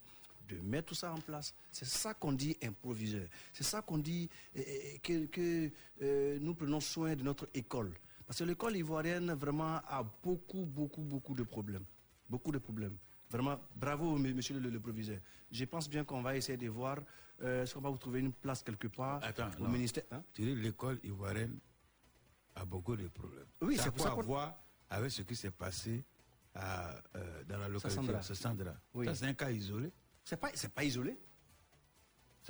de 0.48 0.60
mettre 0.60 0.88
tout 0.88 0.94
ça 0.94 1.12
en 1.12 1.20
place. 1.20 1.54
C'est 1.70 1.84
ça 1.86 2.14
qu'on 2.14 2.32
dit 2.32 2.56
un 2.62 2.72
proviseur. 2.72 3.28
C'est 3.52 3.64
ça 3.64 3.82
qu'on 3.82 3.98
dit 3.98 4.28
euh, 4.56 4.60
euh, 4.66 4.98
que, 5.02 5.26
que, 5.26 5.70
euh, 6.02 6.38
nous 6.40 6.54
prenons 6.54 6.80
soin 6.80 7.14
de 7.14 7.22
notre 7.22 7.48
école. 7.54 7.92
Parce 8.26 8.38
que 8.38 8.44
l'école 8.44 8.76
ivoirienne, 8.76 9.32
vraiment, 9.34 9.76
a 9.86 10.02
beaucoup, 10.22 10.64
beaucoup, 10.66 11.02
beaucoup 11.02 11.34
de 11.34 11.42
problèmes. 11.44 11.84
Beaucoup 12.28 12.52
de 12.52 12.58
problèmes. 12.58 12.96
Vraiment, 13.30 13.58
bravo, 13.76 14.16
monsieur 14.18 14.58
le, 14.58 14.70
le 14.70 14.80
proviseur. 14.80 15.18
Je 15.50 15.64
pense 15.66 15.88
bien 15.88 16.04
qu'on 16.04 16.22
va 16.22 16.36
essayer 16.36 16.58
de 16.58 16.68
voir 16.68 16.98
euh, 17.42 17.62
est-ce 17.62 17.74
qu'on 17.74 17.80
va 17.80 17.90
vous 17.90 17.98
trouver 17.98 18.20
une 18.20 18.32
place 18.32 18.62
quelque 18.62 18.88
part 18.88 19.22
Attends, 19.22 19.50
au 19.58 19.62
non. 19.64 19.68
ministère. 19.68 20.04
hein? 20.10 20.22
Tu 20.32 20.42
dis 20.42 20.54
l'école 20.54 20.98
ivoirienne 21.04 21.58
a 22.54 22.64
beaucoup 22.64 22.96
de 22.96 23.06
problèmes. 23.08 23.46
Oui, 23.62 23.76
ça 23.76 23.84
c'est 23.84 23.88
a 23.88 23.92
pour 23.92 24.00
quoi 24.02 24.10
ça 24.10 24.14
qu'on- 24.16 24.20
à 24.22 24.24
voir 24.24 24.58
avec 24.90 25.10
ce 25.10 25.22
qui 25.22 25.36
s'est 25.36 25.50
passé 25.50 26.04
à, 26.54 26.90
euh, 27.16 27.44
dans 27.44 27.58
la 27.58 27.68
localité 27.68 28.12
de 28.12 28.20
Sassandra. 28.22 28.74
Oui. 28.94 29.04
Ça, 29.06 29.14
c'est 29.14 29.26
un 29.26 29.34
cas 29.34 29.50
isolé. 29.50 29.92
C'est 30.28 30.36
pas, 30.36 30.50
c'est 30.54 30.68
pas 30.74 30.84
isolé. 30.84 31.18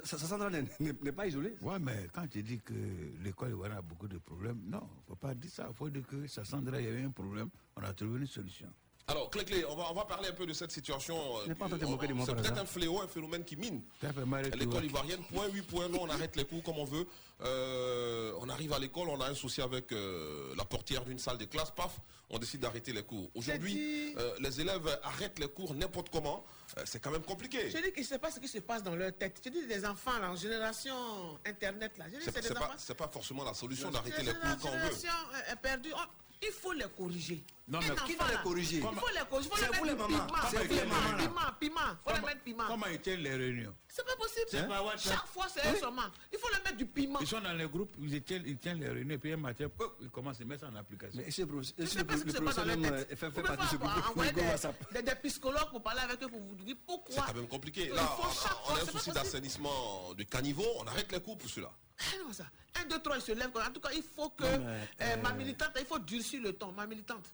Sassandra 0.02 0.50
n'est- 0.50 1.12
pas 1.12 1.28
isolé. 1.28 1.54
Ouais, 1.60 1.78
mais 1.78 2.08
quand 2.12 2.26
tu 2.26 2.42
dis 2.42 2.58
que 2.58 2.74
l'école 3.22 3.50
ivoirienne 3.50 3.78
a 3.78 3.82
beaucoup 3.82 4.08
de 4.08 4.18
problèmes, 4.18 4.60
non, 4.66 4.80
il 4.82 4.96
ne 4.96 5.06
faut 5.06 5.14
pas 5.16 5.32
dire 5.32 5.48
ça. 5.48 5.66
Il 5.70 5.76
faut 5.76 5.88
dire 5.88 6.04
que 6.04 6.26
Sassandra, 6.26 6.80
il 6.80 6.86
y 6.86 6.88
avait 6.88 7.04
un 7.04 7.12
problème, 7.12 7.48
on 7.76 7.82
a 7.82 7.92
trouvé 7.94 8.18
une 8.18 8.26
solution. 8.26 8.68
Alors, 9.10 9.30
Clé 9.30 9.44
Clé, 9.44 9.64
on 9.66 9.74
va, 9.74 9.90
on 9.90 9.94
va 9.94 10.04
parler 10.04 10.28
un 10.28 10.32
peu 10.32 10.44
de 10.44 10.52
cette 10.52 10.70
situation. 10.70 11.16
euh, 11.38 11.40
C'est 12.26 12.34
peut-être 12.42 12.58
un 12.58 12.66
fléau, 12.66 13.00
un 13.00 13.08
phénomène 13.08 13.42
qui 13.42 13.56
mine. 13.56 13.82
L'école 14.58 14.84
ivoirienne, 14.84 15.22
point 15.32 15.46
oui, 15.50 15.62
point 15.62 15.88
non, 15.88 16.02
on 16.02 16.10
arrête 16.10 16.36
les 16.36 16.44
cours 16.44 16.62
comme 16.62 16.78
on 16.78 16.84
veut. 16.84 17.06
Euh, 17.40 18.32
on 18.40 18.48
arrive 18.50 18.72
à 18.74 18.78
l'école, 18.78 19.08
on 19.08 19.20
a 19.20 19.28
un 19.30 19.34
souci 19.34 19.62
avec 19.62 19.92
euh, 19.92 20.54
la 20.56 20.64
portière 20.64 21.04
d'une 21.04 21.18
salle 21.18 21.38
de 21.38 21.46
classe, 21.46 21.70
paf, 21.70 21.98
on 22.30 22.38
décide 22.38 22.60
d'arrêter 22.60 22.92
les 22.92 23.02
cours. 23.02 23.30
Aujourd'hui, 23.34 24.14
les 24.40 24.60
élèves 24.60 25.00
arrêtent 25.02 25.38
les 25.38 25.48
cours 25.48 25.74
n'importe 25.74 26.10
comment. 26.10 26.44
C'est 26.84 27.00
quand 27.00 27.10
même 27.10 27.22
compliqué. 27.22 27.70
Je 27.70 27.78
dis 27.78 27.90
que 27.90 27.96
je 27.96 28.00
ne 28.00 28.04
sais 28.06 28.18
pas 28.18 28.30
ce 28.30 28.40
qui 28.40 28.48
se 28.48 28.58
passe 28.58 28.82
dans 28.82 28.94
leur 28.94 29.16
tête. 29.16 29.40
Je 29.42 29.48
dis 29.48 29.66
des 29.66 29.86
enfants, 29.86 30.18
là, 30.20 30.30
en 30.30 30.36
génération 30.36 30.94
Internet, 31.46 31.96
là. 31.96 32.04
Je 32.12 32.16
dis 32.18 32.24
C'est 32.24 32.32
c'est 32.32 32.42
c'est 32.42 32.48
des 32.48 32.94
pas, 32.94 33.04
pas 33.06 33.08
forcément 33.08 33.42
la 33.44 33.54
solution 33.54 33.90
d'arrêter 33.90 34.22
les 34.22 34.32
cours 34.34 34.42
quand 34.60 34.68
on 34.68 34.72
veut. 34.72 34.76
génération 34.78 35.12
est 35.50 35.56
perdue. 35.56 35.92
On- 35.94 36.27
il 36.42 36.52
faut 36.52 36.72
les 36.72 36.84
corriger. 36.96 37.44
Non, 37.68 37.80
mais 37.80 37.94
qui 38.06 38.14
va 38.14 38.28
les 38.30 38.36
corriger? 38.42 38.76
Il 38.78 38.82
faut 38.82 38.90
les 38.90 39.24
corriger. 39.28 39.50
C'est 39.56 39.76
vous, 39.76 39.84
les 39.84 39.94
mamans. 39.94 40.08
piment. 40.26 40.38
C'est 40.50 40.56
vous, 40.56 40.62
les 40.74 40.80
Piment, 40.80 40.94
mamans, 40.94 41.16
là. 41.16 41.18
Piment, 41.18 41.40
piment. 41.60 41.80
Il 42.06 42.10
faut 42.10 42.16
les 42.16 42.26
mettre 42.26 42.40
piment. 42.42 42.66
Comment 42.66 42.86
ils 42.86 43.00
tiennent 43.00 43.20
les 43.20 43.34
réunions? 43.36 43.74
C'est 43.98 44.06
pas 44.06 44.16
possible. 44.16 44.46
C'est 44.48 44.68
pas 44.68 44.82
WhatsApp. 44.82 45.12
Chaque 45.12 45.26
fois, 45.26 45.46
c'est 45.52 45.66
un 45.66 45.74
seulement. 45.74 46.02
Il 46.32 46.38
faut 46.38 46.48
leur 46.50 46.62
mettre 46.62 46.76
du 46.76 46.86
piment. 46.86 47.18
Ils 47.20 47.26
sont 47.26 47.40
dans 47.40 47.52
les 47.52 47.66
groupes, 47.66 47.90
ils 48.00 48.22
tiennent, 48.22 48.44
ils 48.46 48.56
tiennent 48.58 48.78
les 48.78 48.88
réunions, 48.88 49.18
puis 49.18 49.32
un 49.32 49.36
matin, 49.36 49.66
ils 50.00 50.08
commencent 50.10 50.40
à 50.40 50.44
mettre 50.44 50.60
ça 50.66 50.70
en 50.72 50.76
application. 50.76 51.20
Mais 51.20 51.32
que 51.32 51.40
le 51.40 51.46
professeur- 51.48 51.74
est-ce 51.78 51.90
sais 51.90 51.98
que 51.98 52.04
pas 52.04 52.64
le 52.64 52.76
dans 52.76 52.94
euh, 52.94 53.04
fait 53.16 53.30
partie 53.42 53.76
de 53.76 53.84
envoyer 53.84 54.32
des, 54.32 55.02
des, 55.02 55.14
psychologues 55.16 55.70
pour 55.70 55.82
parler 55.82 56.00
avec 56.00 56.22
eux, 56.22 56.28
pour 56.28 56.40
vous 56.40 56.54
dire 56.54 56.76
C'est 56.78 56.86
pourquoi. 56.86 57.24
quand 57.26 57.34
même 57.34 57.48
compliqué. 57.48 57.88
Là, 57.88 58.16
on, 58.20 58.22
a 58.22 58.28
un 58.28 58.76
c'est 58.76 58.84
souci 58.84 58.92
possible. 58.92 59.14
d'assainissement 59.16 60.14
de 60.14 60.22
caniveau, 60.22 60.66
on 60.78 60.86
arrête 60.86 61.10
les 61.10 61.20
cours 61.20 61.36
pour 61.36 61.50
cela. 61.50 61.72
Ah 62.00 62.32
ça. 62.32 62.44
Un, 62.80 62.84
deux, 62.86 63.00
trois, 63.00 63.16
ils 63.16 63.22
se 63.22 63.32
lèvent. 63.32 63.50
En 63.56 63.72
tout 63.72 63.80
cas, 63.80 63.90
il 63.92 64.02
faut 64.02 64.30
que 64.30 64.44
euh, 64.44 65.16
ma 65.22 65.30
euh, 65.30 65.34
militante, 65.34 65.70
il 65.78 65.86
faut 65.86 65.98
durcir 65.98 66.40
le 66.40 66.52
ton. 66.52 66.70
Ma 66.70 66.86
militante. 66.86 67.24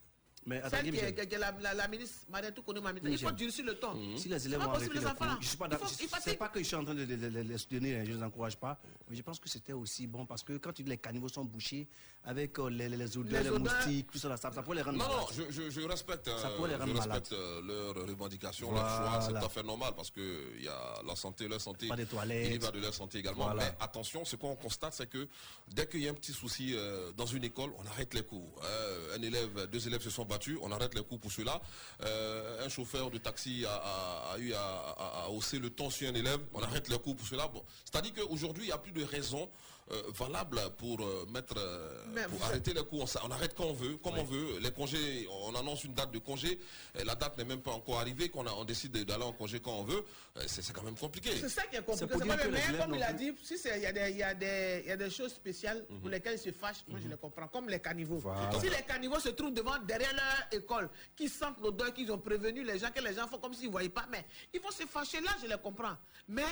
Mais 0.46 0.60
Celle 0.68 0.82
qui 0.82 0.88
est, 0.88 0.92
Michel. 0.92 1.14
qui 1.28 1.34
est 1.34 1.38
la, 1.38 1.52
la, 1.60 1.74
la 1.74 1.88
ministre 1.88 2.16
Marie 2.30 2.52
tout 2.54 2.62
connaît 2.62 2.80
ma 2.80 2.92
militante. 2.92 3.18
Il 3.20 3.26
faut 3.26 3.32
durcir 3.32 3.64
le 3.64 3.74
ton. 3.78 3.94
Si 4.16 4.28
les 4.28 4.38
C'est 4.38 4.48
élèves 4.48 4.60
pas 4.60 4.66
ont 4.68 4.72
possible, 4.72 4.90
arrêté 4.98 5.06
les 5.06 5.06
enfants 5.12 5.24
là. 5.24 5.32
cours, 5.32 5.42
je 5.42 5.48
suis 5.48 5.56
pas 5.56 5.68
d'accord. 5.68 5.88
C'est 6.22 6.36
pas 6.36 6.48
que 6.48 6.58
je 6.58 6.64
suis 6.64 6.76
en 6.76 6.84
train 6.84 6.94
de 6.94 7.02
les, 7.02 7.16
les- 7.16 7.44
les 7.44 7.58
soutenir, 7.58 7.98
hein, 7.98 8.04
je 8.04 8.12
ne 8.12 8.16
les 8.18 8.22
encourage 8.22 8.56
pas. 8.56 8.78
Mais 9.08 9.16
je 9.16 9.22
pense 9.22 9.38
que 9.38 9.48
c'était 9.48 9.72
aussi 9.72 10.06
bon 10.06 10.26
parce 10.26 10.42
que 10.42 10.58
quand 10.58 10.78
les 10.78 10.98
caniveaux 10.98 11.28
sont 11.28 11.44
bouchés 11.44 11.88
avec 12.26 12.58
euh, 12.58 12.68
les, 12.70 12.88
les- 12.88 12.96
les 12.96 13.16
odeurs, 13.18 13.42
Les 13.42 13.48
les, 13.50 13.54
odeurs. 13.56 13.74
moustiques, 13.74 14.10
tout 14.10 14.18
ça, 14.18 14.36
ça, 14.36 14.50
ça 14.52 14.62
pourrait 14.62 14.76
les 14.76 14.82
rendre 14.82 14.98
Non, 14.98 15.08
non, 15.08 15.26
je, 15.32 15.42
je, 15.50 15.70
je 15.70 15.80
respecte, 15.82 16.26
Ça 16.26 16.48
euh, 16.48 16.56
pourrait 16.56 16.70
les 16.70 16.76
rendre 16.76 16.94
respecte 17.00 17.32
euh, 17.32 17.62
leurs 17.94 18.06
revendications, 18.06 18.72
leurs 18.72 18.86
choix, 18.88 19.20
c'est 19.22 19.28
tout 19.38 19.44
à 19.46 19.48
fait 19.48 19.62
normal 19.62 19.92
parce 19.96 20.10
que 20.10 20.52
il 20.58 20.64
y 20.64 20.68
a 20.68 21.02
la 21.06 21.16
santé, 21.16 21.48
leur 21.48 21.60
santé. 21.60 21.88
Pas 21.88 21.96
des 21.96 22.06
toilettes. 22.06 22.48
Il 22.48 22.54
y 22.54 22.58
va 22.58 22.70
de 22.70 22.80
leur 22.80 22.92
santé 22.94 23.18
également. 23.18 23.44
Voilà. 23.46 23.62
Mais 23.64 23.76
attention, 23.80 24.24
ce 24.24 24.36
qu'on 24.36 24.56
constate, 24.56 24.94
c'est 24.94 25.08
que 25.08 25.26
dès 25.68 25.86
qu'il 25.86 26.00
y 26.02 26.08
a 26.08 26.10
un 26.10 26.14
petit 26.14 26.32
souci 26.32 26.72
euh, 26.74 27.12
dans 27.16 27.26
une 27.26 27.44
école, 27.44 27.70
on 27.78 27.86
arrête 27.86 28.12
les 28.14 28.22
cours. 28.24 28.60
Euh, 28.64 29.16
un 29.16 29.22
élève, 29.22 29.68
deux 29.70 29.86
élèves 29.86 30.02
se 30.02 30.10
sont 30.10 30.24
on 30.60 30.70
arrête 30.72 30.94
les 30.94 31.02
cours 31.02 31.18
pour 31.18 31.32
cela. 31.32 31.60
Euh, 32.02 32.64
un 32.64 32.68
chauffeur 32.68 33.10
de 33.10 33.18
taxi 33.18 33.64
a, 33.66 34.36
eu 34.38 34.52
à, 34.54 35.28
hausser 35.30 35.58
le 35.58 35.70
ton 35.70 35.90
sur 35.90 36.08
un 36.08 36.14
élève, 36.14 36.40
on 36.52 36.62
arrête 36.62 36.88
les 36.88 36.98
cours 36.98 37.16
pour 37.16 37.26
cela. 37.26 37.48
Bon, 37.48 37.62
c'est-à-dire 37.84 38.12
qu'aujourd'hui, 38.14 38.64
il 38.64 38.66
n'y 38.66 38.72
a 38.72 38.78
plus 38.78 38.92
de 38.92 39.04
raison 39.04 39.48
euh, 39.90 40.02
valable 40.14 40.60
pour 40.78 41.00
euh, 41.00 41.26
mettre, 41.32 41.54
euh, 41.58 42.04
Mais 42.14 42.22
pour 42.24 42.38
vous- 42.38 42.44
arrêter 42.44 42.72
les 42.72 42.82
coups. 42.84 43.16
On, 43.22 43.26
on 43.28 43.30
arrête 43.30 43.54
quand 43.54 43.64
on 43.64 43.72
veut, 43.74 43.96
comme 43.98 44.16
on 44.18 44.24
veut. 44.24 44.58
Les 44.60 44.70
congés, 44.70 45.28
on 45.30 45.54
annonce 45.54 45.84
une 45.84 45.92
date 45.94 46.10
de 46.12 46.18
congé, 46.18 46.58
et 46.98 47.04
la 47.04 47.14
date 47.14 47.36
n'est 47.38 47.44
même 47.44 47.60
pas 47.60 47.72
encore 47.72 48.00
arrivée, 48.00 48.28
qu'on 48.28 48.46
a, 48.46 48.52
on 48.52 48.64
décide 48.64 48.92
d'aller 49.04 49.24
en 49.24 49.32
congé 49.32 49.60
quand 49.60 49.72
on 49.78 49.84
veut. 49.84 50.04
Euh, 50.36 50.42
C'est 50.46 50.72
quand 50.72 50.82
même 50.82 50.96
compliqué. 50.96 51.30
C'est 51.38 51.48
ça 51.48 51.62
qui 51.66 51.76
est 51.76 51.82
compliqué. 51.84 52.12
C'est 52.18 52.26
pas 52.26 52.36
que 52.36 52.48
le 52.48 52.78
comme 52.78 52.94
il 52.94 53.02
a 53.02 53.12
dit, 53.12 53.32
si 53.42 53.58
c'est- 53.58 53.76
il 53.76 53.82
y, 53.82 53.86
a 53.86 53.92
des- 53.92 54.10
il 54.10 54.16
y, 54.16 54.22
a 54.22 54.34
des- 54.34 54.80
il 54.84 54.88
y 54.88 54.92
a 54.92 54.96
des 54.96 55.10
choses 55.10 55.32
spéciales 55.32 55.84
Mhm. 55.90 56.00
pour 56.00 56.08
lesquelles 56.08 56.34
ils 56.36 56.38
se 56.38 56.52
fâchent, 56.52 56.84
moi 56.88 56.98
je 57.02 57.08
les 57.08 57.16
comprends. 57.16 57.48
Comme 57.48 57.68
les 57.68 57.80
caniveaux. 57.80 58.18
Voilà. 58.18 58.50
Si 58.60 58.68
les 58.70 58.82
caniveaux 58.86 59.20
se 59.20 59.28
trouvent 59.30 59.52
devant, 59.54 59.78
derrière 59.78 60.12
leur 60.14 60.60
école, 60.60 60.88
qui 61.16 61.28
sentent 61.28 61.60
l'odeur, 61.60 61.92
qu'ils 61.92 62.10
ont 62.10 62.18
prévenu 62.18 62.64
les 62.64 62.78
gens, 62.78 62.90
que 62.90 63.00
les 63.02 63.14
gens 63.14 63.26
font 63.28 63.38
comme 63.38 63.54
s'ils 63.54 63.66
ne 63.66 63.72
voyaient 63.72 63.88
pas, 63.90 64.06
mais 64.10 64.24
ils 64.52 64.60
vont 64.60 64.70
se 64.70 64.84
fâcher 64.86 65.20
là, 65.20 65.30
je 65.42 65.46
les 65.46 65.58
comprends. 65.58 65.96
Mais 66.28 66.42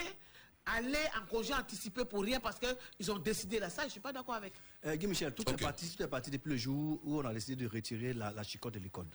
aller 0.67 0.99
en 1.21 1.27
congé 1.27 1.53
anticipé 1.55 2.05
pour 2.05 2.23
rien 2.23 2.41
parce 2.41 2.59
qu'ils 2.59 3.11
ont 3.11 3.19
décidé 3.19 3.59
là, 3.59 3.69
ça, 3.71 3.83
je 3.83 3.87
ne 3.87 3.91
suis 3.93 4.01
pas 4.01 4.13
d'accord 4.13 4.35
avec. 4.35 4.53
Euh, 4.87 4.97
Guy 4.97 5.07
Michel, 5.07 5.35
tout 5.35 5.49
est 5.51 5.57
parti, 5.61 5.89
tout 5.97 6.03
est 6.03 6.09
parti 6.09 6.31
depuis 6.31 6.51
le 6.51 6.57
jour 6.57 7.01
où 7.05 7.19
on 7.21 7.25
a 7.25 7.33
décidé 7.33 7.65
de 7.65 7.69
retirer 7.71 8.13
la, 8.13 8.31
la 8.33 8.43
chicotte 8.43 8.75
de 8.75 8.79
l'école. 8.79 9.07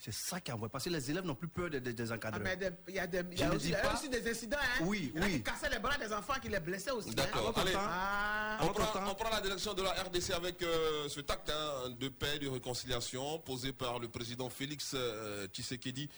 C'est 0.00 0.12
ça 0.12 0.38
qui 0.38 0.52
envoie. 0.52 0.68
Parce 0.68 0.84
que 0.84 0.90
les 0.90 1.10
élèves 1.10 1.24
n'ont 1.24 1.34
plus 1.36 1.48
peur 1.48 1.70
des, 1.70 1.80
des- 1.80 1.94
des 1.94 2.12
Ah, 2.12 2.16
encadreurs. 2.16 2.42
il 2.88 2.94
y 2.94 2.98
a, 2.98 3.06
des, 3.06 3.18
y 3.40 3.44
aussi, 3.46 3.70
pas- 3.70 4.08
des 4.10 4.30
incidents, 4.30 4.58
hein. 4.60 4.84
Oui, 4.84 5.10
Il 5.14 5.18
y 5.18 5.22
en 5.22 5.22
a 5.22 5.26
oui. 5.28 5.32
qui 5.34 5.42
cassaient 5.42 5.70
les 5.70 5.78
bras 5.78 5.96
des 5.96 6.12
enfants, 6.12 6.34
qui 6.42 6.48
les 6.50 6.60
blessaient 6.60 6.90
aussi. 6.90 7.14
D'accord, 7.14 7.54
hein. 7.56 7.62
allez. 7.62 7.72
Ah. 7.74 8.58
On 8.60 8.68
prend, 8.68 9.10
on 9.10 9.14
prend 9.14 9.30
la 9.30 9.40
direction 9.40 9.72
de 9.72 9.82
la 9.82 9.92
RDC 9.92 10.30
avec 10.32 10.62
euh, 10.62 11.08
ce 11.08 11.20
acte 11.20 11.50
hein, 11.50 11.90
de 11.98 12.08
paix, 12.08 12.38
de 12.38 12.48
réconciliation 12.48 13.38
posé 13.38 13.72
par 13.72 13.98
le 13.98 14.08
président 14.08 14.50
Félix 14.50 14.92
euh, 14.94 15.46
Tshisekedi 15.46 16.10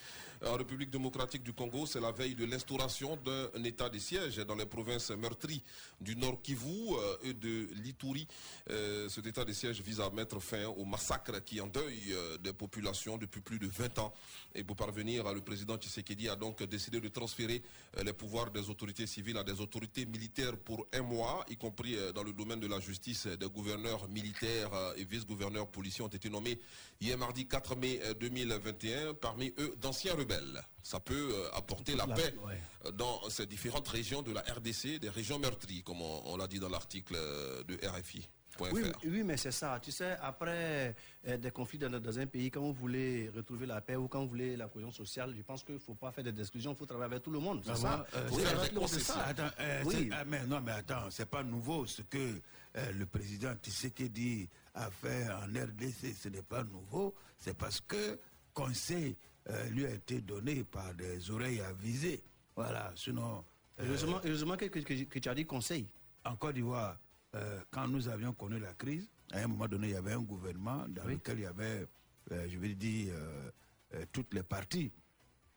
en 0.44 0.56
République 0.56 0.90
démocratique 0.90 1.42
du 1.42 1.52
Congo. 1.52 1.86
C'est 1.86 2.00
la 2.00 2.12
veille 2.12 2.34
de 2.34 2.44
l'instauration 2.44 3.16
d'un 3.16 3.64
état 3.64 3.88
de 3.88 3.98
siège 3.98 4.36
dans 4.38 4.54
les 4.54 4.66
provinces 4.66 5.10
meurtries 5.10 5.62
du 6.00 6.16
Nord 6.16 6.40
Kivu 6.42 6.66
euh, 6.66 7.16
et 7.22 7.34
de 7.34 7.68
l'Ituri. 7.82 8.26
Euh, 8.70 9.08
cet 9.08 9.26
état 9.26 9.44
de 9.44 9.52
siège 9.52 9.80
vise 9.80 10.00
à 10.00 10.10
mettre 10.10 10.40
fin 10.40 10.66
au 10.66 10.84
massacre 10.84 11.42
qui 11.44 11.60
endeuille 11.60 12.12
euh, 12.12 12.38
des 12.38 12.52
populations 12.52 13.16
depuis 13.16 13.40
plus 13.40 13.58
de 13.58 13.66
20 13.66 13.98
ans. 13.98 14.14
Et 14.54 14.64
pour 14.64 14.76
parvenir, 14.76 15.32
le 15.32 15.40
président 15.40 15.76
Tshisekedi 15.76 16.28
a 16.28 16.36
donc 16.36 16.62
décidé 16.64 17.00
de 17.00 17.08
transférer 17.08 17.62
les 18.02 18.12
pouvoirs 18.12 18.50
des 18.50 18.68
autorités 18.70 19.06
civiles 19.06 19.36
à 19.36 19.44
des 19.44 19.60
autorités 19.60 20.06
militaires 20.06 20.56
pour 20.56 20.86
un 20.92 21.02
mois, 21.02 21.44
y 21.48 21.56
compris 21.56 21.96
dans 22.14 22.22
le 22.22 22.32
domaine 22.32 22.60
de 22.60 22.66
la 22.66 22.80
justice. 22.80 23.26
Des 23.26 23.48
gouverneurs 23.48 24.08
militaires 24.08 24.70
et 24.96 25.04
vice-gouverneurs 25.04 25.68
policiers 25.68 26.04
ont 26.04 26.08
été 26.08 26.30
nommés 26.30 26.58
hier 27.00 27.18
mardi 27.18 27.46
4 27.46 27.76
mai 27.76 28.00
euh, 28.04 28.14
2021, 28.14 29.14
parmi 29.14 29.52
eux 29.58 29.74
d'anciens 29.80 30.14
rebelles. 30.34 30.62
Ça 30.82 31.00
peut 31.00 31.30
euh, 31.32 31.48
apporter 31.54 31.94
la 31.96 32.06
La- 32.06 32.14
paix 32.14 32.34
ouais. 32.46 32.58
euh, 32.86 32.90
dans 32.92 33.28
ces 33.30 33.46
différentes 33.46 33.88
régions 33.88 34.22
de 34.22 34.32
la 34.32 34.40
RDC, 34.42 34.98
des 35.00 35.08
régions 35.10 35.38
meurtries, 35.38 35.82
comme 35.82 36.00
on, 36.02 36.22
on 36.26 36.36
l'a 36.36 36.46
dit 36.46 36.58
dans 36.60 36.68
l'article 36.68 37.14
euh, 37.16 37.62
de 37.64 37.76
RFI. 37.86 38.28
Oui, 38.58 38.70
mais- 38.72 38.92
oui, 39.10 39.22
mais 39.22 39.36
c'est 39.36 39.50
ça. 39.52 39.78
Tu 39.82 39.92
sais, 39.92 40.16
après 40.18 40.94
euh, 41.28 41.36
des 41.36 41.50
conflits 41.50 41.78
dans, 41.78 41.90
dans 42.00 42.18
un 42.18 42.26
pays, 42.26 42.50
quand 42.50 42.62
vous 42.62 42.72
voulez 42.72 43.30
retrouver 43.36 43.66
la 43.66 43.82
paix 43.82 43.96
ou 43.96 44.08
quand 44.08 44.22
vous 44.22 44.28
voulez 44.30 44.56
la 44.56 44.66
cohésion 44.68 44.90
sociale, 44.90 45.34
je 45.36 45.42
pense 45.42 45.62
qu'il 45.62 45.74
ne 45.74 45.78
faut 45.80 45.94
pas 45.94 46.10
faire 46.10 46.24
des 46.24 46.40
exclusions, 46.40 46.72
il 46.72 46.76
faut 46.76 46.86
travailler 46.86 47.10
avec 47.12 47.22
tout 47.22 47.30
le 47.30 47.38
monde. 47.38 47.60
C'est 47.64 47.72
Ah, 47.72 47.76
ça? 47.76 48.06
euh, 48.14 48.28
Faut. 48.28 49.18
Attends, 49.18 49.50
euh, 49.60 49.82
Oui. 49.84 50.08
ah, 50.10 50.24
mais 50.24 50.46
non, 50.46 50.62
mais 50.62 50.72
attends, 50.72 51.10
c'est 51.10 51.28
pas 51.28 51.42
nouveau. 51.42 51.84
Ce 51.84 52.00
que 52.00 52.40
euh, 52.76 52.92
le 52.92 53.04
président 53.04 53.52
Tshisekedi 53.62 54.48
a 54.74 54.90
fait 54.90 55.28
en 55.28 55.42
RDC, 55.48 56.14
ce 56.18 56.28
n'est 56.30 56.40
pas 56.42 56.64
nouveau. 56.64 57.14
C'est 57.36 57.58
parce 57.58 57.82
que 57.82 58.18
conseil 58.54 59.16
euh, 59.48 59.68
lui 59.70 59.86
a 59.86 59.90
été 59.90 60.20
donné 60.20 60.64
par 60.64 60.92
des 60.94 61.30
oreilles 61.30 61.60
avisées. 61.60 62.22
Voilà, 62.54 62.92
sinon. 62.96 63.44
euh, 63.80 63.84
Heureusement, 63.86 64.20
heureusement 64.24 64.56
que, 64.56 64.64
que- 64.66 65.18
tu 65.18 65.28
as 65.28 65.34
dit 65.34 65.46
conseil. 65.46 65.86
En 66.24 66.36
Côte 66.36 66.54
d'Ivoire, 66.54 66.98
euh, 67.34 67.60
quand 67.70 67.86
nous 67.88 68.08
avions 68.08 68.32
connu 68.32 68.58
la 68.58 68.72
crise, 68.74 69.08
à 69.32 69.38
un 69.38 69.46
moment 69.46 69.68
donné, 69.68 69.88
il 69.88 69.92
y 69.92 69.96
avait 69.96 70.12
un 70.12 70.20
gouvernement 70.22 70.84
dans 70.88 71.04
lequel 71.04 71.38
il 71.38 71.42
y 71.42 71.46
avait, 71.46 71.86
je 72.30 72.58
vais 72.58 72.74
dire, 72.74 73.12
toutes 74.12 74.32
les 74.34 74.42
parties. 74.42 74.90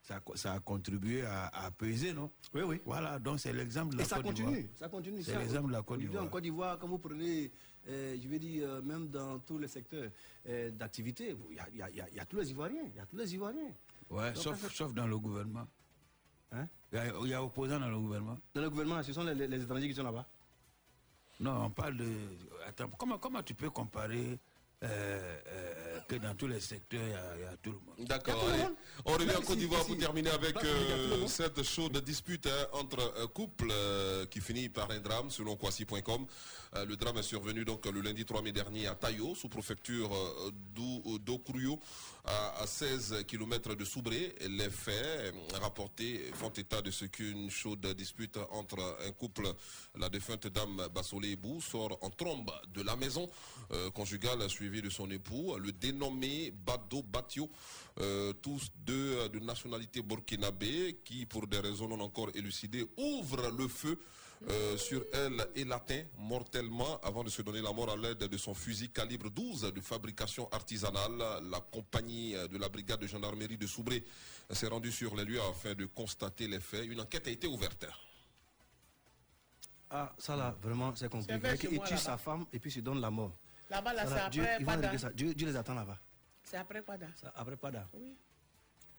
Ça, 0.09 0.15
a 0.15 0.19
co- 0.21 0.35
ça 0.35 0.53
a 0.53 0.59
contribué 0.59 1.21
à, 1.23 1.45
à 1.49 1.65
apaiser, 1.67 2.13
non? 2.13 2.31
Oui, 2.55 2.63
oui. 2.63 2.81
Voilà, 2.83 3.19
donc 3.19 3.39
c'est 3.39 3.53
l'exemple 3.53 3.91
de 3.93 3.97
la 3.99 4.03
Et 4.03 4.07
ça 4.07 4.15
Côte 4.15 4.33
d'Ivoire. 4.33 4.53
continue, 4.55 4.69
ça 4.73 4.89
continue. 4.89 5.21
C'est 5.21 5.33
ça. 5.33 5.37
l'exemple 5.39 5.67
de 5.67 5.73
la 5.73 5.83
Côte 5.83 5.99
d'Ivoire. 5.99 6.23
En 6.23 6.27
Côte 6.29 6.41
d'Ivoire, 6.41 6.79
quand 6.79 6.87
vous 6.87 6.97
prenez, 6.97 7.51
euh, 7.87 8.17
je 8.19 8.27
vais 8.27 8.39
dire, 8.39 8.67
euh, 8.67 8.81
même 8.81 9.07
dans 9.09 9.37
tous 9.37 9.59
les 9.59 9.67
secteurs 9.67 10.09
euh, 10.47 10.71
d'activité, 10.71 11.35
il 11.51 11.55
y 11.57 11.59
a, 11.59 11.89
y 11.91 11.93
y 11.97 12.17
y 12.19 12.25
tous 12.27 12.37
les 12.37 12.49
Ivoiriens. 12.49 12.81
Il 12.91 12.95
y 12.95 12.99
a 12.99 13.05
tous 13.05 13.17
les 13.17 13.31
Ivoiriens. 13.35 13.71
Ouais, 14.09 14.31
Donc, 14.33 14.41
sauf, 14.43 14.53
en 14.53 14.67
fait- 14.67 14.75
sauf 14.75 14.93
dans 14.95 15.05
le 15.05 15.19
gouvernement. 15.19 15.67
Hein? 16.53 16.67
Il 16.91 16.95
y, 16.95 16.99
a, 17.01 17.05
il 17.25 17.27
y 17.27 17.33
a 17.35 17.43
opposants 17.43 17.79
dans 17.79 17.89
le 17.89 17.99
gouvernement. 17.99 18.37
Dans 18.55 18.61
le 18.61 18.69
gouvernement, 18.71 19.03
ce 19.03 19.13
sont 19.13 19.21
les, 19.23 19.35
les- 19.35 19.47
les 19.47 19.61
étrangers 19.61 19.87
qui 19.89 19.93
sont 19.93 20.01
là-bas. 20.01 20.27
Non, 21.39 21.65
on 21.65 21.69
parle 21.69 21.97
de. 21.97 22.11
Attends, 22.67 22.89
comment, 22.97 23.19
comment 23.19 23.43
tu 23.43 23.53
peux 23.53 23.69
comparer 23.69 24.39
euh, 24.83 25.37
euh, 25.47 25.99
que 26.07 26.15
dans 26.15 26.33
tous 26.35 26.47
les 26.47 26.59
secteurs, 26.59 27.01
il 27.03 27.11
y 27.11 27.13
a, 27.13 27.35
il 27.35 27.41
y 27.41 27.45
a 27.45 27.57
tout 27.57 27.71
le 27.71 27.79
monde 27.97 28.07
D'accord, 28.07 28.43
allez. 28.49 28.63
On 29.05 29.13
revient 29.13 29.35
en 29.35 29.41
Côte 29.41 29.57
d'Ivoire 29.57 29.85
pour 29.85 29.97
terminer 29.97 30.29
avec 30.31 30.55
euh, 30.63 31.27
cette 31.27 31.61
chaude 31.63 31.97
dispute 32.03 32.47
hein, 32.47 32.67
entre 32.73 33.13
un 33.21 33.27
couple 33.27 33.67
euh, 33.71 34.25
qui 34.25 34.39
finit 34.41 34.69
par 34.69 34.89
un 34.91 34.99
drame 34.99 35.29
selon 35.29 35.55
Kwasi.com. 35.57 36.25
Euh, 36.75 36.85
le 36.85 36.95
drame 36.95 37.17
est 37.17 37.23
survenu 37.23 37.65
donc 37.65 37.85
le 37.87 37.99
lundi 38.01 38.25
3 38.25 38.41
mai 38.41 38.51
dernier 38.51 38.87
à 38.87 38.95
Tayo, 38.95 39.35
sous 39.35 39.49
préfecture 39.49 40.13
euh, 40.15 40.51
d'Ou- 40.73 41.19
d'Okruyo, 41.19 41.79
à, 42.25 42.61
à 42.61 42.67
16 42.67 43.25
km 43.27 43.75
de 43.75 43.83
Soubré. 43.85 44.33
Les 44.47 44.69
faits 44.69 45.33
rapportés 45.61 46.31
font 46.35 46.49
état 46.51 46.81
de 46.81 46.91
ce 46.91 47.05
qu'une 47.05 47.49
chaude 47.51 47.85
dispute 47.95 48.37
entre 48.51 48.79
un 49.05 49.11
couple, 49.11 49.51
la 49.97 50.09
défunte 50.09 50.47
dame 50.47 50.87
Bassolé 50.93 51.31
Ebou, 51.31 51.59
sort 51.61 51.97
en 52.01 52.09
trombe 52.09 52.51
de 52.73 52.81
la 52.81 52.95
maison 52.95 53.27
euh, 53.71 53.89
conjugale 53.91 54.49
suivie 54.49 54.68
de 54.69 54.89
son 54.89 55.09
époux, 55.09 55.55
le 55.57 55.71
dénommé 55.71 56.51
Bado 56.51 57.01
Batio, 57.01 57.49
euh, 57.99 58.33
tous 58.33 58.69
deux 58.85 59.17
euh, 59.17 59.29
de 59.29 59.39
nationalité 59.39 60.01
burkinabé, 60.01 60.99
qui, 61.03 61.25
pour 61.25 61.47
des 61.47 61.59
raisons 61.59 61.87
non 61.87 61.99
encore 61.99 62.29
élucidées, 62.35 62.85
ouvrent 62.97 63.49
le 63.49 63.67
feu 63.67 63.99
euh, 64.47 64.77
sur 64.77 65.03
elle 65.11 65.45
et 65.55 65.65
l'atteint 65.65 66.03
mortellement 66.17 66.99
avant 67.01 67.23
de 67.23 67.29
se 67.29 67.41
donner 67.41 67.61
la 67.61 67.73
mort 67.73 67.89
à 67.89 67.97
l'aide 67.97 68.19
de 68.19 68.37
son 68.37 68.53
fusil 68.53 68.89
calibre 68.89 69.29
12 69.29 69.73
de 69.73 69.81
fabrication 69.81 70.47
artisanale. 70.51 71.17
La 71.49 71.59
compagnie 71.59 72.33
de 72.33 72.57
la 72.57 72.69
brigade 72.69 73.01
de 73.01 73.07
gendarmerie 73.07 73.57
de 73.57 73.67
Soubré 73.67 74.05
s'est 74.51 74.67
rendue 74.67 74.91
sur 74.91 75.15
les 75.15 75.25
lieux 75.25 75.41
afin 75.41 75.73
de 75.73 75.85
constater 75.87 76.47
les 76.47 76.61
faits. 76.61 76.85
Une 76.85 77.01
enquête 77.01 77.27
a 77.27 77.31
été 77.31 77.47
ouverte. 77.47 77.85
Ah, 79.89 80.13
ça 80.17 80.35
là, 80.35 80.55
vraiment, 80.61 80.95
c'est 80.95 81.09
compliqué. 81.09 81.67
Il 81.71 81.81
tue 81.81 81.97
sa 81.97 82.17
femme 82.17 82.45
et 82.53 82.59
puis 82.59 82.69
il 82.69 82.73
se 82.75 82.79
donne 82.79 83.01
la 83.01 83.09
mort. 83.09 83.35
Là-bas, 83.69 83.93
là, 83.93 84.05
c'est 84.07 84.29
Dieu, 84.31 84.43
après 84.43 84.57
ils 84.59 84.65
Pada. 84.65 84.97
ça. 84.97 85.09
Dieu, 85.11 85.33
Dieu 85.33 85.47
les 85.47 85.55
attend 85.55 85.73
là-bas. 85.75 85.97
C'est 86.43 86.57
après 86.57 86.81
Pada. 86.81 87.07
Ça, 87.15 87.31
Après 87.35 87.55
Pada. 87.57 87.87
Oui. 87.93 88.17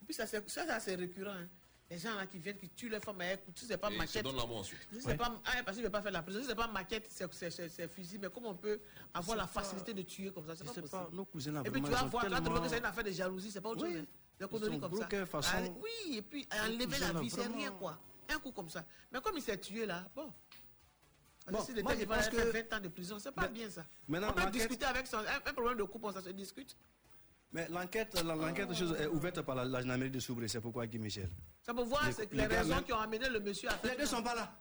Et 0.02 0.04
puis 0.04 0.14
ça, 0.14 0.26
c'est- 0.26 0.48
ça, 0.48 0.66
ça, 0.66 0.80
c'est 0.80 0.94
récurrent. 0.94 1.30
hein. 1.32 1.48
Les 1.90 1.98
gens 1.98 2.14
là 2.14 2.24
qui 2.24 2.38
viennent, 2.38 2.56
qui 2.56 2.68
tuent 2.70 2.88
les 2.88 3.00
femmes, 3.00 3.20
écoute, 3.22 3.58
si 3.58 3.66
c'est 3.66 3.76
pas 3.76 3.90
Et 3.90 3.94
ils 3.94 3.98
maquette. 3.98 4.22
donnent 4.22 4.36
la 4.36 4.46
mort 4.46 4.58
ensuite. 4.58 4.78
Si 4.92 5.00
c'est 5.00 5.08
Ouais. 5.08 5.16
pas, 5.16 5.40
ah, 5.44 5.50
parce 5.64 5.76
qu'il 5.76 5.82
ne 5.82 5.88
veut 5.88 5.90
pas 5.90 6.00
faire 6.02 6.12
la 6.12 6.22
prison. 6.22 6.38
Si 6.40 6.46
c'est 6.46 6.54
pas 6.54 6.68
maquette, 6.68 7.06
c'est- 7.10 7.26
c'est 7.32 7.50
c'est- 7.50 7.68
c'est 7.68 7.88
fusil. 7.88 8.16
Mais 8.20 8.28
comment 8.32 8.50
on 8.50 8.54
peut 8.54 8.80
avoir 9.12 9.36
la 9.36 9.48
facilité 9.48 9.92
de 9.92 10.02
tuer 10.02 10.30
comme 10.32 10.46
ça? 10.46 10.54
C'est 10.54 10.62
pas 10.64 10.70
possible. 10.72 10.88
pas, 10.88 11.08
nos 11.12 11.24
cousins 11.24 11.50
là, 11.50 11.62
Et 11.64 11.70
puis 11.70 11.82
tu 11.82 11.90
vas 11.90 12.02
ils 12.02 12.08
voir, 12.08 12.22
quand 12.22 12.28
tu 12.28 12.34
vois 12.36 12.40
tellement- 12.44 12.62
que 12.62 12.68
c'est 12.68 12.78
une 12.78 12.84
affaire 12.84 13.02
de 13.04 13.10
jalousie, 13.10 13.50
c'est 13.50 13.60
pas 13.60 13.70
autre 13.70 13.82
Oui. 13.84 13.92
chose. 13.94 14.02
hein. 14.02 14.06
Ils 14.40 14.46
conneries 14.46 14.78
comme 14.78 14.96
ça. 14.96 15.26
façon- 15.26 15.50
Ah, 15.52 15.62
oui, 15.82 16.16
et 16.18 16.22
puis 16.22 16.48
enlever 16.64 16.98
la 16.98 17.12
vie, 17.20 17.28
c'est 17.28 17.46
rien 17.48 17.72
quoi. 17.72 17.98
Un 18.32 18.38
coup 18.38 18.52
comme 18.52 18.70
ça. 18.70 18.84
Mais 19.10 19.20
comme 19.20 19.36
il 19.36 19.42
s'est 19.42 19.58
tué 19.58 19.84
là, 19.84 20.08
bon. 20.14 20.32
Bon, 21.50 21.58
moi, 21.82 21.94
je 21.98 22.04
pense 22.04 22.28
que- 22.28 22.52
20 22.52 22.72
ans 22.76 22.80
de 22.80 22.88
prison, 22.88 23.18
c'est 23.18 23.32
pas 23.32 23.48
bien 23.48 23.68
ça. 23.70 23.84
Maintenant, 24.08 24.28
on 24.30 24.40
peut 24.40 24.50
discuter 24.50 24.84
avec 24.86 25.06
son, 25.06 25.18
un, 25.18 25.52
problème 25.52 25.78
de 25.78 25.84
couple, 25.84 26.12
ça 26.12 26.22
se 26.22 26.30
discute. 26.30 26.76
Mais 27.52 27.68
l'enquête, 27.68 28.22
l'enquête 28.22 28.72
chose 28.74 28.94
est 28.98 29.08
ouverte 29.08 29.42
par 29.42 29.56
la, 29.56 29.64
la 29.64 29.80
gendarmerie 29.80 30.10
de 30.10 30.20
Soubré. 30.20 30.46
C'est 30.46 30.60
pourquoi 30.60 30.86
Guy 30.86 30.98
Michel? 30.98 31.28
Ça 31.62 31.74
pour 31.74 31.84
voir 31.84 32.08
Les- 32.08 32.36
les 32.36 32.46
raisons 32.46 32.76
même- 32.76 32.84
qui 32.84 32.92
ont 32.92 32.98
amené 33.00 33.28
le 33.28 33.40
monsieur 33.40 33.68
à 33.68 33.72
faire. 33.72 33.90
Les 33.90 33.96
deux 33.96 34.06
sont 34.06 34.22
pas 34.22 34.34
là. 34.36 34.52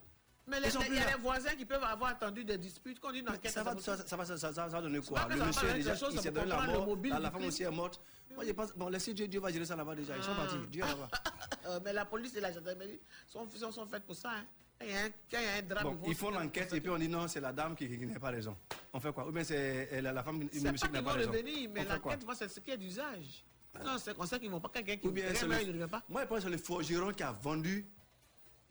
Mais 0.48 0.60
les- 0.60 0.70
il 0.70 0.96
y 0.96 0.98
a 0.98 1.16
les 1.16 1.22
voisins 1.22 1.56
qui 1.56 1.66
peuvent 1.66 1.84
avoir 1.84 2.10
attendu 2.10 2.44
des 2.44 2.58
disputes, 2.58 3.00
qu'on 3.00 3.12
dit 3.12 3.20
une 3.20 3.30
enquête. 3.30 3.52
Ça 3.52 3.62
va, 3.62 3.78
ça, 3.78 3.98
ça 3.98 4.16
va, 4.18 4.26
ça, 4.26 4.68
va 4.68 4.82
donner 4.82 5.00
quoi? 5.02 5.28
Le 5.30 5.36
monsieur, 5.46 5.74
déjà, 5.74 5.94
il 6.12 6.20
s'est 6.20 6.32
donné 6.32 6.48
la 6.48 6.62
mort. 6.62 6.98
La, 7.20 7.30
femme 7.32 7.44
aussi 7.46 7.64
est 7.64 7.70
morte. 7.70 8.02
Moi, 8.36 8.46
je 8.46 8.52
pense, 8.52 8.74
bon, 8.76 8.90
laissez 8.90 9.14
Dieu, 9.14 9.28
Dieu 9.28 9.40
va 9.40 9.52
gérer 9.52 9.66
ça 9.66 9.76
là-bas 9.76 9.96
déjà. 9.96 10.16
Ils 10.16 10.24
sont 10.24 10.32
Ah. 10.34 10.46
partis. 10.46 10.58
Dieu 10.70 10.82
là-bas. 10.82 11.10
Euh, 11.66 11.80
mais 11.84 11.94
la 11.94 12.06
police 12.06 12.34
et 12.36 12.40
la 12.40 12.52
gendarmerie 12.52 13.00
sont, 13.28 13.48
sont, 13.52 13.72
sont 13.72 13.86
faites 13.86 14.04
pour 14.04 14.16
ça. 14.16 14.32
hein. 14.32 14.46
Quand 14.80 14.86
il 14.88 14.92
y 14.92 14.96
a 14.96 15.02
un, 15.04 15.10
quand 15.10 15.38
il 15.40 15.44
y 15.44 15.48
a 15.48 15.54
un 15.56 15.62
drame, 15.62 15.84
Bon, 15.98 16.00
ils 16.08 16.16
font 16.16 16.30
l'enquête 16.32 16.74
et 16.74 16.80
puis 16.82 16.90
on 16.90 16.98
dit 16.98 17.10
non, 17.10 17.28
c'est 17.28 17.42
la 17.42 17.52
dame 17.52 17.76
qui, 17.76 17.88
qui 17.88 18.06
n'a 18.08 18.20
pas 18.20 18.30
raison. 18.30 18.56
On 18.94 19.00
fait 19.00 19.12
quoi? 19.12 19.28
Ou 19.28 19.32
bien 19.32 19.44
c'est 19.44 20.02
la, 20.02 20.14
la 20.14 20.24
femme, 20.24 20.40
pas 20.40 20.48
qui 20.50 20.64
n'a 20.64 20.72
pas 20.74 21.00
vont 21.02 21.10
raison. 21.18 21.32
revenir, 21.32 21.70
mais 21.72 21.84
l'enquête, 21.84 22.22
c'est 22.34 22.48
ce 22.48 22.60
qui 22.62 22.72
est 22.72 22.78
d'usage. 22.78 23.44
Non, 23.84 23.98
c'est 24.00 24.16
comme 24.18 24.26
ça 24.26 24.40
qu'ils 24.40 24.50
vont 24.50 24.62
pas. 24.62 24.70
Quelqu'un 24.70 24.96
qui 24.96 25.10
bien 25.10 25.26
rien 25.28 25.60
il 25.62 25.68
ne 25.68 25.74
revient 25.74 25.92
pas. 25.92 26.02
moi, 26.10 26.24
je 26.24 26.28
pense 26.28 26.38
que 26.40 26.44
c'est 26.46 26.50
le 26.50 26.58
forgeron 26.58 27.12
qui 27.12 27.22
a 27.24 27.34
vendu 27.34 27.86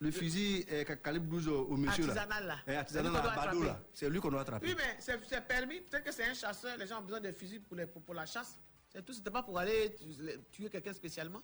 le 0.01 0.11
fusil 0.11 0.65
euh, 0.73 0.85
ca- 0.87 0.97
calibre 0.97 1.27
12 1.27 1.49
au, 1.49 1.77
monsieur 1.77 2.07
là. 2.07 2.15
Artisanal, 2.15 2.47
là. 2.47 2.57
Eh, 2.67 2.75
artisanal 2.75 3.13
C'est 3.13 3.13
lui 3.13 3.13
qu'on 3.13 3.19
à 3.19 3.23
doit 3.35 3.45
Badou 3.45 3.59
attraper. 3.63 3.67
là. 3.67 3.81
C'est 3.93 4.11
lui 4.11 4.21
qu'on 4.21 4.31
doit 4.31 4.41
attraper. 4.41 4.67
Oui, 4.69 4.75
mais 4.77 4.97
c'est 4.99 5.47
permis. 5.47 5.81
Peut-être 5.83 6.05
que 6.05 6.13
c'est 6.13 6.25
un 6.25 6.35
chasseur. 6.35 6.77
Les 6.79 6.87
gens 6.87 6.99
ont 7.01 7.05
besoin 7.05 7.21
de 7.21 7.31
fusils 7.33 7.61
pour, 7.61 7.77
les- 7.77 7.87
pour, 7.87 8.03
pour 8.03 8.15
la 8.15 8.27
chasse. 8.27 8.57
C'est 8.99 9.05
tout. 9.05 9.13
C'était 9.13 9.31
pas 9.31 9.45
pour 9.45 9.57
aller 9.57 9.95
tu- 9.95 10.41
tuer 10.51 10.69
quelqu'un 10.69 10.93
spécialement. 10.93 11.41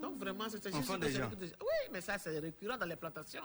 Donc 0.00 0.16
vraiment, 0.16 0.48
c'est 0.48 0.62
juste 0.72 0.98
gens. 1.12 1.30
Oui, 1.60 1.90
mais 1.92 2.00
ça, 2.00 2.16
c'est 2.18 2.38
récurrent 2.38 2.78
dans 2.78 2.86
les 2.86 2.96
plantations. 2.96 3.44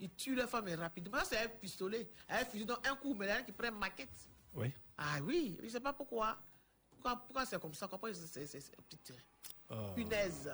Ils 0.00 0.10
tuent 0.10 0.34
leur 0.34 0.48
femme 0.50 0.66
et 0.66 0.74
rapidement. 0.74 1.18
C'est 1.24 1.38
un 1.38 1.48
pistolet, 1.48 2.08
un 2.28 2.44
fusil, 2.44 2.66
donc 2.66 2.84
un 2.86 2.96
coup, 2.96 3.14
mais 3.14 3.30
a 3.30 3.42
qui 3.42 3.52
prennent 3.52 3.78
maquette. 3.78 4.08
Oui. 4.52 4.72
Ah 4.98 5.18
oui, 5.22 5.56
je 5.60 5.64
ne 5.64 5.68
sais 5.70 5.80
pas 5.80 5.92
pourquoi. 5.92 6.36
Pourquoi, 6.90 7.16
pourquoi 7.24 7.46
c'est 7.46 7.60
comme 7.60 7.72
ça? 7.74 7.86
Pourquoi 7.86 8.12
c'est- 8.12 8.72
putain, 8.88 9.14
Euh, 9.70 9.94
punaise? 9.94 10.50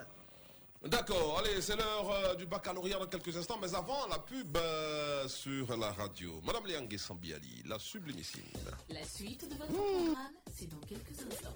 D'accord, 0.84 1.38
allez, 1.38 1.60
c'est 1.62 1.76
l'heure 1.76 2.10
euh, 2.10 2.34
du 2.34 2.44
baccalauréat 2.44 2.98
dans 2.98 3.06
quelques 3.06 3.36
instants, 3.36 3.56
mais 3.62 3.72
avant 3.74 4.06
la 4.08 4.18
pub 4.18 4.56
euh, 4.56 5.28
sur 5.28 5.76
la 5.76 5.92
radio. 5.92 6.40
Madame 6.44 6.66
Léangue 6.66 6.96
Sambiali, 6.98 7.62
la 7.66 7.78
sublimissime. 7.78 8.42
La 8.88 9.04
suite 9.04 9.48
de 9.48 9.54
votre 9.54 9.72
programme, 9.72 10.32
c'est 10.52 10.66
dans 10.68 10.80
quelques 10.80 11.20
instants. 11.20 11.54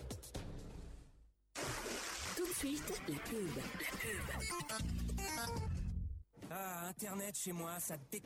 Tout 2.36 2.46
de 2.46 2.52
suite, 2.54 2.84
la 3.08 3.14
pub. 3.18 3.50
Ah, 6.48 6.86
Internet 6.88 7.36
chez 7.36 7.52
moi, 7.52 7.80
ça 7.80 7.96
dé- 8.12 8.22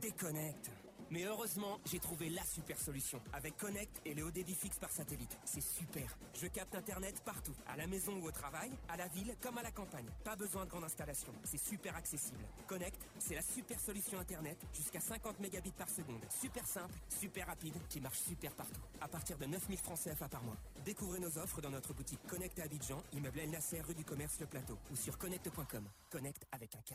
déconnecte. 0.00 0.70
Mais 1.10 1.24
heureusement, 1.24 1.78
j'ai 1.84 2.00
trouvé 2.00 2.28
la 2.30 2.42
super 2.44 2.78
solution. 2.78 3.20
Avec 3.32 3.56
Connect 3.56 4.00
et 4.04 4.14
le 4.14 4.24
haut 4.24 4.30
débit 4.30 4.54
fixe 4.54 4.78
par 4.78 4.90
satellite. 4.90 5.38
C'est 5.44 5.62
super. 5.62 6.16
Je 6.34 6.46
capte 6.48 6.74
Internet 6.74 7.22
partout. 7.24 7.54
À 7.68 7.76
la 7.76 7.86
maison 7.86 8.16
ou 8.20 8.26
au 8.26 8.30
travail, 8.32 8.70
à 8.88 8.96
la 8.96 9.06
ville 9.08 9.34
comme 9.40 9.58
à 9.58 9.62
la 9.62 9.70
campagne. 9.70 10.06
Pas 10.24 10.34
besoin 10.36 10.64
de 10.64 10.70
grande 10.70 10.84
installation. 10.84 11.32
C'est 11.44 11.58
super 11.58 11.94
accessible. 11.94 12.44
Connect, 12.66 13.00
c'est 13.18 13.34
la 13.34 13.42
super 13.42 13.78
solution 13.80 14.18
Internet. 14.18 14.58
Jusqu'à 14.74 15.00
50 15.00 15.38
mégabits 15.40 15.72
par 15.72 15.88
seconde. 15.88 16.24
Super 16.40 16.66
simple, 16.66 16.94
super 17.08 17.46
rapide, 17.46 17.74
qui 17.88 18.00
marche 18.00 18.18
super 18.18 18.52
partout. 18.54 18.82
À 19.00 19.08
partir 19.08 19.38
de 19.38 19.46
9000 19.46 19.78
francs 19.78 19.98
CFA 20.02 20.28
par 20.28 20.42
mois. 20.42 20.56
Découvrez 20.84 21.20
nos 21.20 21.38
offres 21.38 21.60
dans 21.60 21.70
notre 21.70 21.94
boutique 21.94 22.20
Connect 22.26 22.58
à 22.58 22.64
Abidjan, 22.64 23.02
immeuble 23.12 23.40
El 23.40 23.50
Nasser, 23.50 23.80
rue 23.80 23.94
du 23.94 24.04
Commerce 24.04 24.40
Le 24.40 24.46
Plateau. 24.46 24.76
Ou 24.90 24.96
sur 24.96 25.16
connect.com. 25.18 25.84
Connect 26.10 26.46
avec 26.52 26.74
un 26.74 26.80
K. 26.80 26.94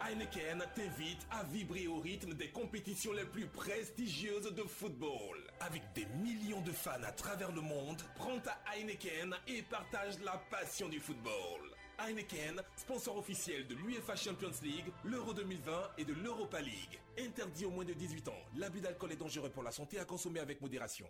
Heineken 0.00 0.64
t'invite 0.74 1.26
à 1.30 1.44
vibrer 1.44 1.86
au 1.86 2.00
rythme 2.00 2.34
des 2.34 2.48
compétitions 2.48 3.12
les 3.12 3.24
plus 3.24 3.46
prestigieuses 3.46 4.52
de 4.54 4.62
football. 4.62 5.38
Avec 5.60 5.82
des 5.94 6.06
millions 6.22 6.62
de 6.62 6.72
fans 6.72 7.02
à 7.04 7.12
travers 7.12 7.52
le 7.52 7.60
monde, 7.60 8.02
prends 8.14 8.38
ta 8.40 8.58
Heineken 8.74 9.34
et 9.46 9.62
partage 9.62 10.18
la 10.24 10.38
passion 10.50 10.88
du 10.88 11.00
football. 11.00 11.60
Heineken, 11.98 12.62
sponsor 12.76 13.18
officiel 13.18 13.66
de 13.66 13.74
l'UEFA 13.74 14.16
Champions 14.16 14.50
League, 14.62 14.90
l'Euro 15.04 15.34
2020 15.34 15.72
et 15.98 16.04
de 16.04 16.14
l'Europa 16.14 16.60
League. 16.60 16.98
Interdit 17.18 17.66
aux 17.66 17.70
moins 17.70 17.84
de 17.84 17.92
18 17.92 18.28
ans. 18.28 18.42
L'abus 18.56 18.80
d'alcool 18.80 19.12
est 19.12 19.16
dangereux 19.16 19.50
pour 19.50 19.62
la 19.62 19.70
santé 19.70 19.98
à 19.98 20.06
consommer 20.06 20.40
avec 20.40 20.62
modération. 20.62 21.06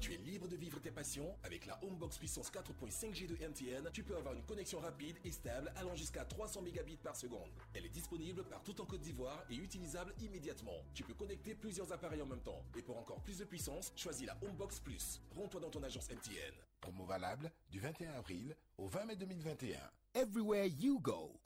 Tu 0.00 0.14
es 0.14 0.16
libre 0.16 0.48
de 0.48 0.56
vivre 0.56 0.80
tes 0.80 0.90
passions 0.90 1.36
avec 1.42 1.66
la 1.66 1.78
Homebox 1.82 2.18
puissance 2.18 2.50
4.5G 2.50 3.26
de 3.26 3.34
MTN. 3.34 3.90
Tu 3.92 4.02
peux 4.02 4.16
avoir 4.16 4.34
une 4.34 4.44
connexion 4.44 4.78
rapide 4.80 5.16
et 5.24 5.30
stable 5.30 5.72
allant 5.76 5.94
jusqu'à 5.94 6.24
300 6.24 6.62
mégabits 6.62 6.96
par 6.96 7.16
seconde. 7.16 7.50
Elle 7.74 7.86
est 7.86 7.90
disponible 7.90 8.44
partout 8.44 8.80
en 8.80 8.84
Côte 8.86 9.00
d'Ivoire 9.00 9.44
et 9.50 9.56
utilisable 9.56 10.14
immédiatement. 10.20 10.84
Tu 10.94 11.02
peux 11.02 11.14
connecter 11.14 11.54
plusieurs 11.54 11.92
appareils 11.92 12.22
en 12.22 12.26
même 12.26 12.42
temps. 12.42 12.62
Et 12.76 12.82
pour 12.82 12.98
encore 12.98 13.20
plus 13.22 13.38
de 13.38 13.44
puissance, 13.44 13.92
choisis 13.96 14.26
la 14.26 14.36
Homebox 14.42 14.80
Plus. 14.80 15.20
Rends-toi 15.36 15.60
dans 15.60 15.70
ton 15.70 15.82
agence 15.82 16.08
MTN. 16.10 16.54
Promo 16.80 17.04
valable 17.04 17.50
du 17.70 17.80
21 17.80 18.12
avril 18.12 18.56
au 18.76 18.86
20 18.86 19.04
mai 19.06 19.16
2021. 19.16 19.78
Everywhere 20.14 20.66
you 20.66 21.00
go. 21.00 21.40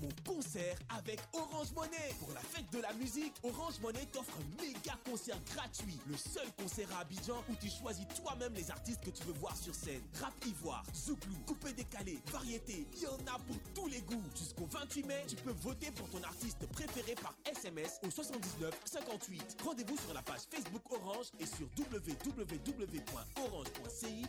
Mon 0.00 0.08
concert 0.24 0.76
avec 0.96 1.20
Orange 1.34 1.72
Monnaie. 1.74 2.14
Pour 2.18 2.32
la 2.32 2.40
fête 2.40 2.70
de 2.72 2.78
la 2.80 2.92
musique, 2.94 3.34
Orange 3.42 3.78
Monnaie 3.82 4.06
t'offre 4.06 4.32
un 4.38 4.62
méga 4.62 4.94
concert 5.04 5.38
gratuit. 5.54 5.98
Le 6.06 6.16
seul 6.16 6.50
concert 6.56 6.88
à 6.96 7.00
Abidjan 7.00 7.44
où 7.50 7.54
tu 7.60 7.68
choisis 7.68 8.06
toi-même 8.22 8.54
les 8.54 8.70
artistes 8.70 9.02
que 9.04 9.10
tu 9.10 9.24
veux 9.24 9.34
voir 9.34 9.54
sur 9.56 9.74
scène. 9.74 10.00
Rap 10.20 10.32
ivoire, 10.46 10.84
zouglou, 10.94 11.36
coupé 11.46 11.72
décalé, 11.72 12.18
variété, 12.32 12.86
il 12.94 13.02
y 13.02 13.06
en 13.06 13.18
a 13.26 13.38
pour 13.40 13.58
tous 13.74 13.88
les 13.88 14.00
goûts. 14.00 14.22
Jusqu'au 14.34 14.66
28 14.70 15.06
mai, 15.06 15.24
tu 15.28 15.36
peux 15.36 15.52
voter 15.52 15.90
pour 15.90 16.08
ton 16.08 16.22
artiste 16.22 16.66
préféré 16.72 17.14
par 17.14 17.34
SMS 17.44 18.00
au 18.06 18.10
79 18.10 18.74
58. 18.84 19.56
Rendez-vous 19.62 19.98
sur 19.98 20.14
la 20.14 20.22
page 20.22 20.40
Facebook 20.50 20.82
Orange 20.90 21.26
et 21.38 21.46
sur 21.46 21.68
www.orange.ci 21.78 22.46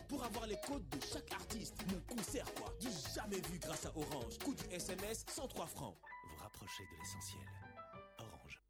pour 0.08 0.22
avoir 0.22 0.46
les 0.46 0.58
codes 0.66 0.86
de 0.90 0.98
chaque 1.12 1.32
artiste. 1.32 1.74
Mon 1.88 2.00
concert 2.14 2.44
quoi, 2.54 2.74
du 2.78 2.88
jamais 3.14 3.40
vu 3.50 3.58
grâce 3.58 3.86
à 3.86 3.92
Orange. 3.96 4.36
Coût 4.44 4.54
du 4.54 4.64
SMS 4.74 5.24
103 5.34 5.61
francs. 5.66 5.96
Vous 6.28 6.36
rapprochez 6.42 6.84
de 6.84 6.98
l'essentiel. 6.98 7.46
Orange. 8.18 8.62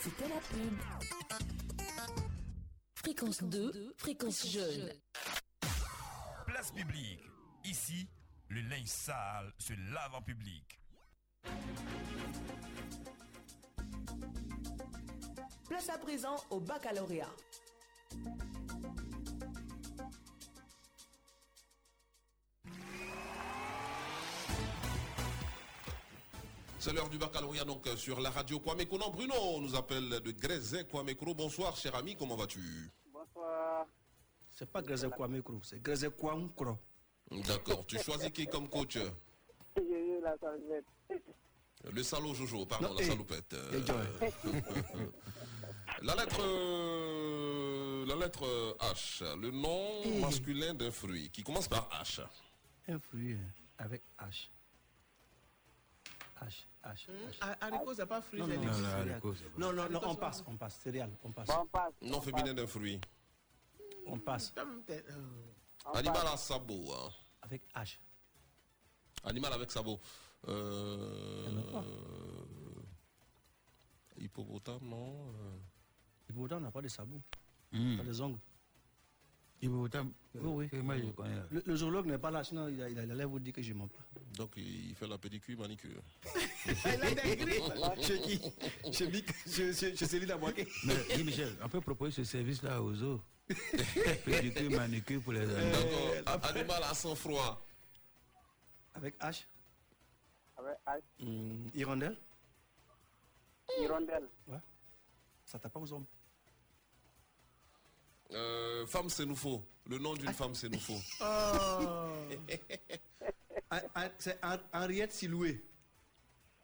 C'était 0.00 0.28
la 0.28 0.40
pub. 0.40 0.78
Fréquence 2.94 3.42
2, 3.42 3.94
fréquence 3.98 4.46
jeune. 4.46 4.92
Place 6.46 6.72
publique. 6.72 7.20
Ici, 7.64 8.08
le 8.48 8.60
linge 8.62 8.86
sale 8.86 9.52
se 9.58 9.72
lave 9.92 10.14
en 10.14 10.22
public. 10.22 10.80
Place 15.68 15.88
à 15.88 15.98
présent 15.98 16.36
au 16.50 16.60
baccalauréat. 16.60 17.34
C'est 26.84 26.92
l'heure 26.92 27.08
du 27.08 27.16
baccalauréat 27.16 27.64
donc 27.64 27.86
euh, 27.86 27.96
sur 27.96 28.20
la 28.20 28.28
radio 28.28 28.60
Kwame 28.60 28.84
Konan. 28.84 29.08
Bruno 29.10 29.58
nous 29.58 29.74
appelle 29.74 30.20
de 30.20 30.30
Grezé 30.32 30.84
Kwame 30.84 31.14
Kro. 31.14 31.34
Bonsoir 31.34 31.74
cher 31.78 31.94
ami, 31.94 32.14
comment 32.14 32.36
vas-tu? 32.36 32.60
Bonsoir. 33.10 33.86
C'est 34.50 34.70
pas 34.70 34.82
Grezé 34.82 35.08
Kwame 35.08 35.42
Kro, 35.42 35.62
c'est 35.62 35.80
Grezé 35.82 36.10
Kwame 36.10 36.52
Kro. 36.54 36.76
D'accord, 37.48 37.86
tu 37.86 37.98
choisis 37.98 38.28
qui 38.28 38.46
comme 38.46 38.68
coach? 38.68 38.98
La. 39.76 40.34
Le 41.90 42.02
salaud 42.02 42.34
Jojo, 42.34 42.66
pardon, 42.66 42.88
Non, 42.90 42.94
la 42.96 43.00
eh, 43.02 43.06
salopette. 43.06 43.56
eh, 43.72 43.78
la 46.02 46.14
lettre 46.16 46.40
euh, 46.42 48.04
la 48.06 48.14
lettre 48.16 48.44
euh, 48.44 48.74
H, 48.92 49.22
le 49.40 49.50
nom 49.50 50.02
Eh. 50.04 50.20
masculin 50.20 50.74
d'un 50.74 50.90
fruit 50.90 51.30
qui 51.30 51.42
commence 51.42 51.66
par 51.66 51.88
H. 52.02 52.20
Un 52.88 52.98
fruit 52.98 53.32
euh, 53.32 53.38
avec 53.78 54.02
H. 54.18 54.50
H, 56.42 56.66
H, 56.84 57.08
H. 57.08 57.38
Ha- 57.40 57.56
Haricot, 57.62 57.94
c'est 57.94 58.06
pas 58.06 58.20
fruit, 58.20 58.40
Non, 58.40 58.46
non, 58.46 58.56
non, 58.56 58.62
non, 59.56 59.72
non, 59.72 59.88
non, 59.90 60.00
on 60.04 60.14
passe, 60.16 60.44
on 60.46 60.56
passe, 60.56 60.76
céréales, 60.80 61.12
on 61.24 61.32
passe. 61.32 61.48
Nom 62.02 62.20
féminin 62.20 62.52
d'un 62.54 62.66
fruit. 62.66 63.00
On 64.06 64.18
passe. 64.18 64.54
Animal 65.94 66.26
à 66.26 66.36
sabot. 66.36 66.92
hein. 66.92 67.10
Avec 67.42 67.62
H. 67.74 67.98
Animal 69.24 69.52
avec 69.54 69.70
sabot. 69.70 69.98
Euh, 70.46 71.62
hippopotame, 74.18 74.82
non 74.82 75.30
euh, 75.30 75.56
Hippopotame 76.28 76.62
n'a 76.64 76.70
pas 76.70 76.82
de 76.82 76.88
sabot. 76.88 77.20
Hmm. 77.72 77.96
Pas 77.96 78.02
de 78.04 78.20
ongles. 78.20 78.38
Oui, 79.62 79.68
oui. 80.72 80.78
moi 80.82 80.96
je 80.98 81.04
connais. 81.12 81.36
Le, 81.50 81.62
le 81.64 81.76
zoologue 81.76 82.06
n'est 82.06 82.18
pas 82.18 82.30
là, 82.30 82.44
sinon 82.44 82.68
il, 82.68 82.82
a- 82.82 82.88
il 82.90 82.98
allait 82.98 83.24
vous 83.24 83.38
dire 83.38 83.52
que 83.54 83.62
je 83.62 83.72
mens 83.72 83.86
pas. 83.88 84.04
Donc 84.36 84.50
il 84.56 84.94
fait 84.94 85.06
la 85.06 85.16
pédicure, 85.16 85.58
manicure. 85.58 86.02
Chez 88.02 88.20
qui? 88.20 88.40
Chez 88.92 89.08
Mick 89.08 89.32
Chez 89.46 89.72
Céline 90.06 90.30
Abouaké 90.32 90.66
Mais 90.84 90.94
dis 91.16 91.24
Michel, 91.24 91.56
on 91.62 91.68
peut 91.68 91.80
proposer 91.80 92.12
ce 92.12 92.24
service-là 92.24 92.82
aux 92.82 93.02
eaux. 93.02 93.20
Pédicure, 94.24 94.70
manucure 94.72 95.22
pour 95.22 95.32
les 95.32 95.40
animaux. 95.40 96.14
D'accord. 96.26 96.50
Animal 96.50 96.82
à 96.82 96.94
sang 96.94 97.14
froid. 97.14 97.64
Avec 98.94 99.18
H? 99.20 99.44
Avec 100.56 100.76
H. 100.86 101.00
Hum, 101.22 101.70
Hirondelle? 101.74 102.16
Hirondelle. 103.80 104.28
Ouais. 104.48 104.58
Ça 105.46 105.58
tape 105.58 105.72
pas 105.72 105.80
aux 105.80 105.92
hommes. 105.92 106.06
Euh, 108.32 108.86
femme, 108.86 109.08
c'est 109.08 109.26
nous 109.26 109.36
faut. 109.36 109.62
Le 109.86 109.98
nom 109.98 110.14
d'une 110.14 110.32
femme, 110.32 110.54
c'est 110.54 110.68
nous 110.68 110.78
faut. 110.80 110.98
Ah, 111.20 112.08
ah, 113.94 114.08
C'est 114.18 114.38
Hen- 114.42 114.60
Henriette 114.72 115.12
Siloué. 115.12 115.62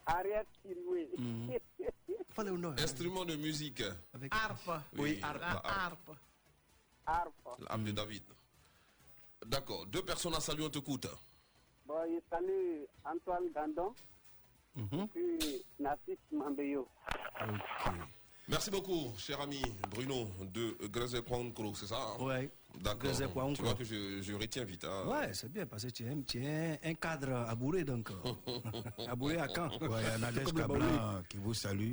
Ariette 0.06 0.46
Siloué. 0.64 1.08
Mhm. 1.18 1.52
Fallait 2.30 2.50
au 2.50 2.58
nom. 2.58 2.70
Instrument 2.78 3.24
de 3.24 3.36
musique. 3.36 3.82
Avec 4.14 4.32
Harpe. 4.34 4.70
Oui, 4.96 5.18
la 5.20 5.28
harpe. 5.28 5.66
harpe. 5.66 6.10
Harpe. 7.06 7.60
L'âme 7.68 7.84
de 7.84 7.90
David. 7.92 8.22
D'accord. 9.46 9.86
Deux 9.86 10.02
personnes 10.04 10.34
à 10.34 10.40
saluer, 10.40 10.64
on 10.64 10.70
t'écoute. 10.70 11.06
Bon, 11.86 11.94
je 12.06 12.20
salue 12.30 12.84
Antoine 13.04 13.50
Gandon. 13.54 13.94
Puis 15.12 15.62
Nassis 15.78 16.18
Mambeyo. 16.32 16.86
Merci 18.50 18.70
beaucoup, 18.70 19.12
cher 19.16 19.40
ami 19.40 19.62
Bruno 19.90 20.28
de 20.52 20.76
Grezé 20.88 21.22
Kwankro, 21.22 21.72
c'est 21.74 21.86
ça 21.86 22.00
hein? 22.00 22.22
Ouais. 22.24 22.50
D'accord. 22.80 23.10
Tu 23.54 23.62
vois 23.62 23.74
que 23.74 23.84
je, 23.84 24.20
je 24.22 24.32
retiens 24.34 24.64
vite. 24.64 24.84
hein? 24.84 25.04
Ouais, 25.06 25.32
c'est 25.34 25.50
bien 25.50 25.66
parce 25.66 25.84
que 25.84 25.90
tu 25.90 26.04
es, 26.04 26.08
un- 26.08 26.22
tu 26.22 26.42
es 26.44 26.78
un, 26.84 26.90
un 26.90 26.94
cadre 26.94 27.32
abouré 27.48 27.84
donc. 27.84 28.10
euh, 28.10 29.06
abouré 29.08 29.38
à 29.38 29.48
quand? 29.48 29.70
Ouais, 29.82 30.00
il 30.02 30.08
y 30.08 30.10
a 30.10 30.18
Nadège 30.18 30.52
Baoulé. 30.52 30.84
qui 31.28 31.36
vous 31.38 31.54
salue. 31.54 31.92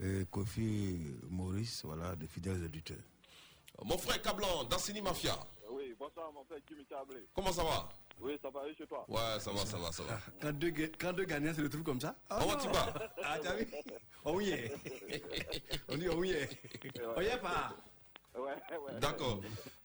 Et 0.00 0.24
Kofi 0.30 0.98
Maurice, 1.28 1.82
voilà, 1.84 2.16
de 2.16 2.26
fidèles 2.26 2.64
auditeurs. 2.64 2.96
Mon 3.84 3.98
frère 3.98 4.20
Cablan, 4.22 4.64
d'Assini 4.64 5.00
Mafia. 5.02 5.36
Oui, 5.70 5.94
bonsoir 5.98 6.32
mon 6.32 6.44
frère 6.44 6.58
Jimmy 6.68 6.84
Chablé. 6.88 7.26
Comment 7.34 7.52
ça 7.52 7.62
va? 7.64 7.88
Oui, 8.20 8.38
ça 8.42 8.50
va, 8.50 8.66
et 8.68 8.74
chez 8.74 8.86
toi 8.86 9.04
Ouais, 9.08 9.38
ça 9.40 9.50
va, 9.50 9.64
ça 9.64 9.76
va, 9.78 9.92
ça 9.92 10.02
va. 10.02 10.18
Quand 10.42 10.52
deux, 10.52 10.70
ga- 10.70 10.88
quand 10.98 11.12
deux 11.12 11.24
gagnants 11.24 11.54
se 11.54 11.62
retrouvent 11.62 11.82
comme 11.82 12.00
ça. 12.00 12.14
Comment 12.28 12.56
tu 12.56 12.68
vas 12.68 12.92
Ah, 13.24 13.38
t'as 13.42 13.54
vu? 13.56 13.66
Oh 14.24 14.32
oui. 14.36 14.54
On 15.88 15.96
dit 15.96 16.08
oh 16.08 16.14
oui. 16.16 16.34
Oh 17.16 17.20
yeah, 17.20 17.38
pas. 17.38 17.74
Ouais, 18.36 18.42
ouais. 18.44 19.00
D'accord. 19.00 19.40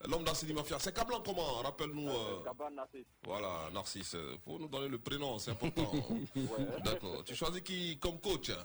L'homme 0.07 0.23
d'Assini 0.23 0.53
Mafia, 0.53 0.77
c'est 0.79 0.93
Cablan 0.93 1.21
comment? 1.21 1.61
Rappelle-nous. 1.63 2.09
euh, 2.09 2.43
Caban 2.43 2.69
Nassi. 2.71 3.03
Voilà, 3.23 3.69
Narcisse. 3.73 4.13
euh, 4.15 4.35
Faut 4.45 4.59
nous 4.59 4.67
donner 4.67 4.87
le 4.87 4.99
prénom, 4.99 5.39
c'est 5.39 5.51
important. 5.51 5.91
D'accord. 6.85 7.23
Tu 7.23 7.33
choisis 7.35 7.61
qui 7.61 7.97
comme 7.97 8.19
coach? 8.19 8.49
Euh, 8.51 8.55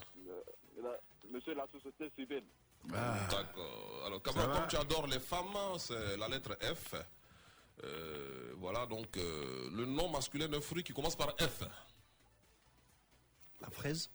la- 0.82 0.98
Monsieur 1.32 1.54
la 1.54 1.66
société 1.72 2.10
civile. 2.18 2.44
D'accord. 2.84 4.02
Alors, 4.06 4.22
Cablan, 4.22 4.52
comme 4.52 4.66
tu 4.68 4.76
adores 4.76 5.06
les 5.06 5.20
femmes, 5.20 5.56
c'est 5.78 6.16
la 6.16 6.28
lettre 6.28 6.56
F. 6.60 6.94
Euh, 7.84 8.52
voilà, 8.58 8.86
donc 8.86 9.16
euh, 9.16 9.70
le 9.72 9.86
nom 9.86 10.08
masculin 10.08 10.48
d'un 10.48 10.60
fruit 10.60 10.82
qui 10.82 10.92
commence 10.92 11.16
par 11.16 11.34
F. 11.38 11.62
La 13.60 13.70
fraise. 13.70 14.10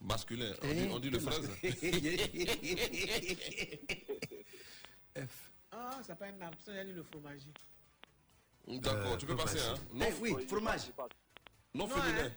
Masculin. 0.00 0.52
On 0.62 0.66
Eh, 0.68 0.74
dit, 0.74 0.88
on 0.92 0.98
dit 0.98 1.10
le 1.10 1.18
fraise. 1.18 1.48
F. 5.16 5.50
Ah, 5.72 5.98
ça 6.06 6.14
pas 6.16 6.26
un 6.26 6.40
arbre, 6.40 6.56
ça, 6.64 6.72
il 6.72 6.76
y 6.76 6.78
a 6.80 6.84
dit 6.84 6.92
le 6.92 7.02
fromager. 7.02 7.52
D'accord, 8.66 9.16
tu 9.18 9.26
peux 9.26 9.36
passer, 9.36 9.58
hein 9.60 9.74
Non, 9.92 10.06
Eh 10.08 10.12
oui, 10.20 10.46
fromage. 10.46 10.90
non 11.74 11.86
Non, 11.86 11.88
féminin. 11.88 12.24
hein. 12.26 12.32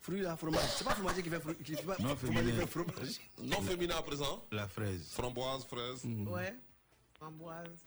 Fruit 0.00 0.26
à 0.26 0.36
fromage. 0.36 0.68
C'est 0.76 0.84
pas 0.84 0.94
fromager 0.94 1.22
qui 1.22 1.30
fait 1.30 1.38
fru- 1.40 1.56
qui 1.62 1.76
fait 1.76 1.82
pas 1.84 1.96
Non, 2.00 2.16
féminin. 2.16 2.66
fromage. 2.66 3.20
Non 3.38 3.62
féminin 3.62 3.96
à 3.96 4.02
présent. 4.02 4.44
La 4.50 4.66
fraise. 4.66 5.08
Framboise, 5.12 5.64
fraise. 5.66 6.04
Ouais. 6.04 6.54
Framboise. 7.14 7.86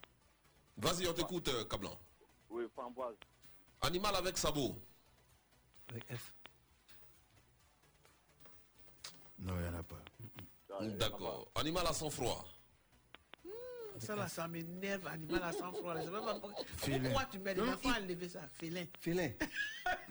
Vas-y, 0.76 1.06
on 1.08 1.12
t'écoute, 1.14 1.48
euh, 1.48 1.64
Cablan. 1.64 1.98
Oui, 2.50 2.64
framboise. 2.74 3.16
Animal 3.82 4.14
avec 4.16 4.36
sabot. 4.36 4.76
Avec 5.90 6.04
F. 6.14 6.34
Non, 9.38 9.54
il 9.56 9.62
n'y 9.62 9.68
en 9.68 9.74
a 9.78 9.82
pas. 9.82 10.84
D'accord. 10.98 11.50
Animal 11.54 11.86
à 11.86 11.92
sang-froid. 11.92 12.44
Ça 13.98 14.14
là, 14.14 14.28
ça 14.28 14.46
m'énerve, 14.46 15.06
animal 15.06 15.42
à 15.42 15.52
sang-froid. 15.52 15.94
Je 15.98 16.04
sais 16.04 16.10
même 16.10 16.22
pas 16.24 16.34
pourquoi 16.38 16.64
Félin. 16.76 17.08
pourquoi 17.08 17.24
tu 17.30 17.38
mets 17.38 17.54
des 17.54 17.62
Non, 17.62 17.72
enfants 17.72 17.92
à 17.92 18.00
lever 18.00 18.28
ça? 18.28 18.42
Félin. 18.54 18.84
Félin. 19.00 19.30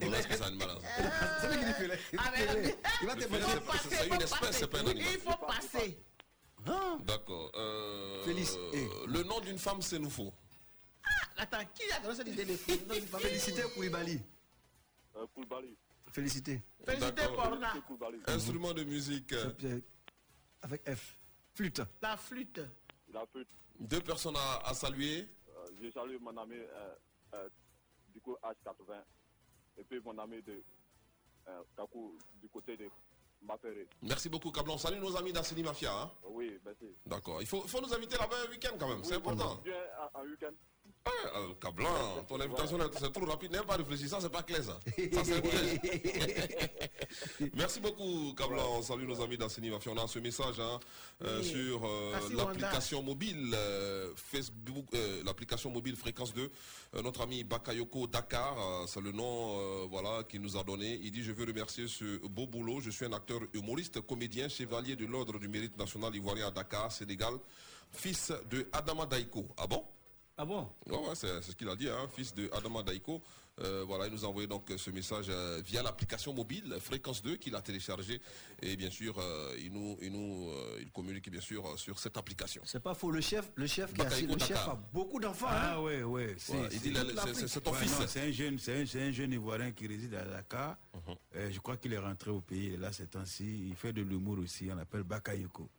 Non, 0.02 0.12
est-ce 0.14 0.28
que 0.28 0.36
c'est 0.36 0.42
un 0.44 0.48
animal 0.48 0.70
à 0.70 0.74
lui 1.52 1.60
qui 1.60 1.66
dit 1.66 1.74
félin. 1.74 1.96
Ah, 2.18 2.32
Il 3.02 3.08
va 3.08 3.16
te 3.16 3.26
passer. 3.28 3.90
c'est 3.90 4.08
une 4.08 4.22
espèce, 4.22 4.58
c'est 4.58 4.68
pas 4.68 4.80
un 4.80 4.88
animal. 4.88 5.12
Il 5.14 5.20
faut 5.20 5.46
passer. 5.46 6.00
D'accord. 7.04 7.52
Euh, 7.56 8.24
Félix, 8.24 8.58
eh. 8.74 8.88
Le 9.08 9.24
nom 9.24 9.40
d'une 9.42 9.60
femme, 9.60 9.82
c'est 9.82 10.00
nous 10.00 10.10
faut. 10.10 10.34
Attends, 11.38 11.66
qui 11.74 11.84
a 11.92 12.00
donné 12.00 12.56
cette 12.58 13.06
femme- 13.10 13.20
Félicité 13.22 13.62
Koulibaly. 13.76 14.22
Euh, 15.16 15.26
Koulibaly. 15.34 15.76
Félicité. 16.12 16.62
Félicité. 16.86 17.24
Porna. 17.36 17.74
Instrument 18.28 18.74
de 18.74 18.84
musique. 18.84 19.34
Avec 20.62 20.82
F. 20.90 21.18
Flûte. 21.54 21.82
La 22.02 22.18
flûte. 22.18 22.62
La 23.14 23.26
flûte. 23.28 23.48
Deux 23.80 24.02
personnes 24.02 24.36
à, 24.38 24.68
à 24.68 24.74
saluer. 24.74 25.28
Euh, 25.50 25.68
je 25.82 25.92
salue 25.92 26.18
mon 26.22 26.36
ami 26.38 26.56
euh, 26.56 26.96
euh, 27.34 27.50
du 28.14 28.20
coup 28.22 28.36
H80 28.42 29.02
et 29.78 29.84
puis 29.84 30.00
mon 30.04 30.18
ami 30.18 30.42
de 30.42 30.64
euh, 31.50 31.62
Kakou 31.76 32.18
du 32.42 32.48
côté 32.50 32.78
de. 32.78 32.90
Merci 34.02 34.28
beaucoup, 34.28 34.50
Cablan. 34.52 34.76
Salut 34.78 34.98
nos 35.00 35.16
amis 35.16 35.32
d'Assini 35.32 35.62
Mafia. 35.62 35.94
hein. 35.94 36.12
Oui, 36.24 36.58
merci. 36.66 36.96
D'accord. 37.06 37.42
Il 37.42 37.48
faut, 37.48 37.62
il 37.64 37.70
faut 37.70 37.80
nous 37.80 37.94
inviter 37.94 38.18
là-bas 38.18 38.38
un 38.48 38.50
week-end 38.50 38.76
quand 38.80 38.88
même. 38.88 39.04
C'est 39.04 39.14
important. 39.16 39.62
Un 40.16 40.24
week-end. 40.24 40.52
Ah, 41.08 41.40
Cablan, 41.62 42.24
ton 42.28 42.40
invitation 42.42 42.80
c'est 42.98 43.12
trop 43.14 43.26
rapide. 43.26 43.52
N'aime 43.52 43.64
pas 43.66 43.76
réfléchir. 43.76 44.10
Ça, 44.10 44.18
c'est 44.20 44.30
pas 44.32 44.42
clair, 44.42 44.64
ça. 44.64 44.80
Ça, 45.14 45.24
c'est 45.24 45.40
vrai. 45.40 46.80
Merci 47.56 47.80
beaucoup, 47.80 48.34
Cablan. 48.36 48.82
Salut 48.82 49.06
nos 49.06 49.22
amis 49.22 49.38
d'Assini 49.38 49.70
Mafia. 49.70 49.92
On 49.92 49.98
a 50.04 50.08
ce 50.08 50.18
message 50.18 50.60
hein, 50.60 50.80
euh, 51.24 51.42
Oui. 51.42 51.48
sur 51.48 51.86
euh, 51.86 52.12
Merci, 52.14 52.34
l'application 52.34 53.04
mobile 53.04 53.52
euh, 53.54 54.12
Facebook, 54.16 54.86
l'application 55.24 55.70
mobile 55.70 55.96
Fréquence 55.96 56.34
2. 56.34 56.50
Euh, 56.96 57.02
notre 57.04 57.22
ami 57.22 57.44
Bakayoko 57.44 58.08
Dakar, 58.08 58.88
c'est 58.88 59.02
le 59.02 59.12
nom 59.12 59.86
voilà, 59.88 60.24
qu'il 60.24 60.42
nous 60.42 60.58
a 60.58 60.64
donné. 60.64 61.00
Il 61.04 61.12
dit 61.12 61.22
Je 61.24 61.32
veux 61.34 61.46
remercier 61.46 61.88
ce 61.88 62.26
beau 62.28 62.48
boulot. 62.48 62.80
Je 62.82 62.90
suis 62.90 63.06
un 63.06 63.14
acteur 63.14 63.42
humoriste, 63.54 64.02
comédien, 64.02 64.50
chevalier 64.50 64.96
de 64.96 65.06
l'ordre 65.06 65.38
du 65.38 65.48
mérite 65.48 65.78
national 65.78 66.16
ivoirien 66.16 66.48
à 66.48 66.52
Dakar, 66.52 66.92
Sénégal, 66.92 67.34
fils 67.92 68.32
de 68.50 68.68
Adama 68.74 69.06
Daiko. 69.06 69.46
Ah 69.58 69.68
bon? 69.68 69.84
Ah 70.38 70.46
bon? 70.46 70.68
Ouais, 70.88 70.98
ouais, 70.98 71.16
c'est 71.16 71.42
ce 71.42 71.52
qu'il 71.54 71.70
a 71.70 71.76
dit, 71.76 71.90
hein, 71.90 72.08
fils 72.14 72.34
de 72.34 72.50
Adama 72.54 72.84
Daiko. 72.84 73.22
Euh, 73.62 73.86
voilà, 73.88 74.08
il 74.08 74.12
nous 74.12 74.26
a 74.26 74.28
envoyé 74.28 74.50
donc 74.50 74.70
ce 74.76 74.92
message 74.92 75.28
euh, 75.30 75.62
via 75.66 75.82
l'application 75.82 76.34
mobile 76.34 76.76
Fréquence 76.82 77.22
2 77.22 77.38
qu'il 77.38 77.56
a 77.56 77.62
téléchargé 77.62 78.20
et 78.62 78.76
bien 78.76 78.90
sûr 78.90 79.18
euh, 79.18 79.56
il 79.58 79.72
nous 79.72 79.98
il 80.02 80.12
nous 80.12 80.50
euh, 80.50 80.80
il 80.82 80.92
communique 80.92 81.30
bien 81.32 81.40
sûr 81.40 81.66
euh, 81.66 81.78
sur 81.78 81.98
cette 81.98 82.18
application. 82.18 82.62
C'est 82.66 82.82
pas 82.84 82.94
faux. 82.94 83.12
Le 83.12 83.22
chef, 83.22 83.50
le 83.56 83.66
chef 83.66 83.94
qui 83.94 84.02
a 84.02 84.10
le 84.10 84.38
chef 84.40 84.58
a 84.58 84.78
beaucoup 84.92 85.22
d'enfants. 85.22 85.46
Ah 85.50 85.76
hein. 85.76 85.80
ouais, 85.80 86.04
ouais. 86.04 86.36
c'est- 86.38 86.54
il 86.74 86.82
dit 86.82 86.92
ton 86.92 87.72
Ouais, 87.72 87.78
fils. 87.78 87.96
C'est 88.08 88.24
un 88.28 88.32
jeune, 88.34 88.60
c'est 88.60 88.82
un, 88.82 88.86
c'est 88.86 89.04
un 89.04 89.12
jeune 89.12 89.32
Ivoirien 89.32 89.72
qui 89.72 89.88
réside 89.88 90.16
à 90.16 90.26
Dakar. 90.26 90.76
Euh, 91.38 91.50
je 91.50 91.60
crois 91.62 91.78
qu'il 91.78 91.94
est 91.94 91.98
rentré 91.98 92.32
au 92.32 92.42
pays. 92.42 92.74
Est 92.74 92.78
là 92.78 92.92
ces 92.92 93.08
temps-ci. 93.08 93.70
Il 93.70 93.76
fait 93.78 93.94
de 93.94 94.02
l'humour 94.02 94.40
aussi. 94.40 94.68
On 94.70 94.76
l'appelle 94.76 95.04
Bakayoko. 95.04 95.70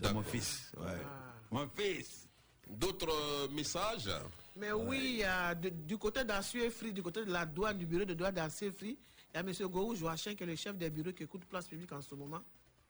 C'est 0.00 0.12
mon 0.12 0.22
fils. 0.22 0.70
Ouais. 0.78 1.02
Mon 1.50 1.68
fils. 1.76 2.23
D'autres 2.68 3.10
euh, 3.10 3.48
messages? 3.52 4.10
Mais 4.56 4.72
oui, 4.72 5.00
il 5.02 5.16
y 5.18 5.24
a 5.24 5.54
de- 5.54 5.68
du 5.68 5.98
côté 5.98 6.24
d'Assue 6.24 6.70
Free, 6.70 6.92
du 6.92 7.02
côté 7.02 7.24
de 7.24 7.30
la 7.32 7.44
douane, 7.44 7.76
du 7.78 7.86
bureau 7.86 8.04
de 8.04 8.14
douane 8.14 8.34
d'Assue 8.34 8.70
Free, 8.70 8.96
il 9.32 9.36
y 9.36 9.38
a 9.38 9.40
M. 9.40 9.52
Gohou 9.70 9.94
Joachim 9.94 10.34
qui 10.34 10.44
est 10.44 10.46
le 10.46 10.56
chef 10.56 10.76
des 10.76 10.90
bureaux 10.90 11.12
qui 11.12 11.24
écoute 11.24 11.44
place 11.44 11.66
publique 11.66 11.92
en 11.92 12.00
ce 12.00 12.14
moment. 12.14 12.42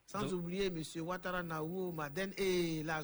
Sans 0.07 0.21
Donc- 0.21 0.33
oublier 0.33 0.67
M. 0.67 0.83
Ouattara 1.01 1.43
Naou, 1.43 1.91
Maden 1.93 2.33
et 2.37 2.83
la 2.83 3.03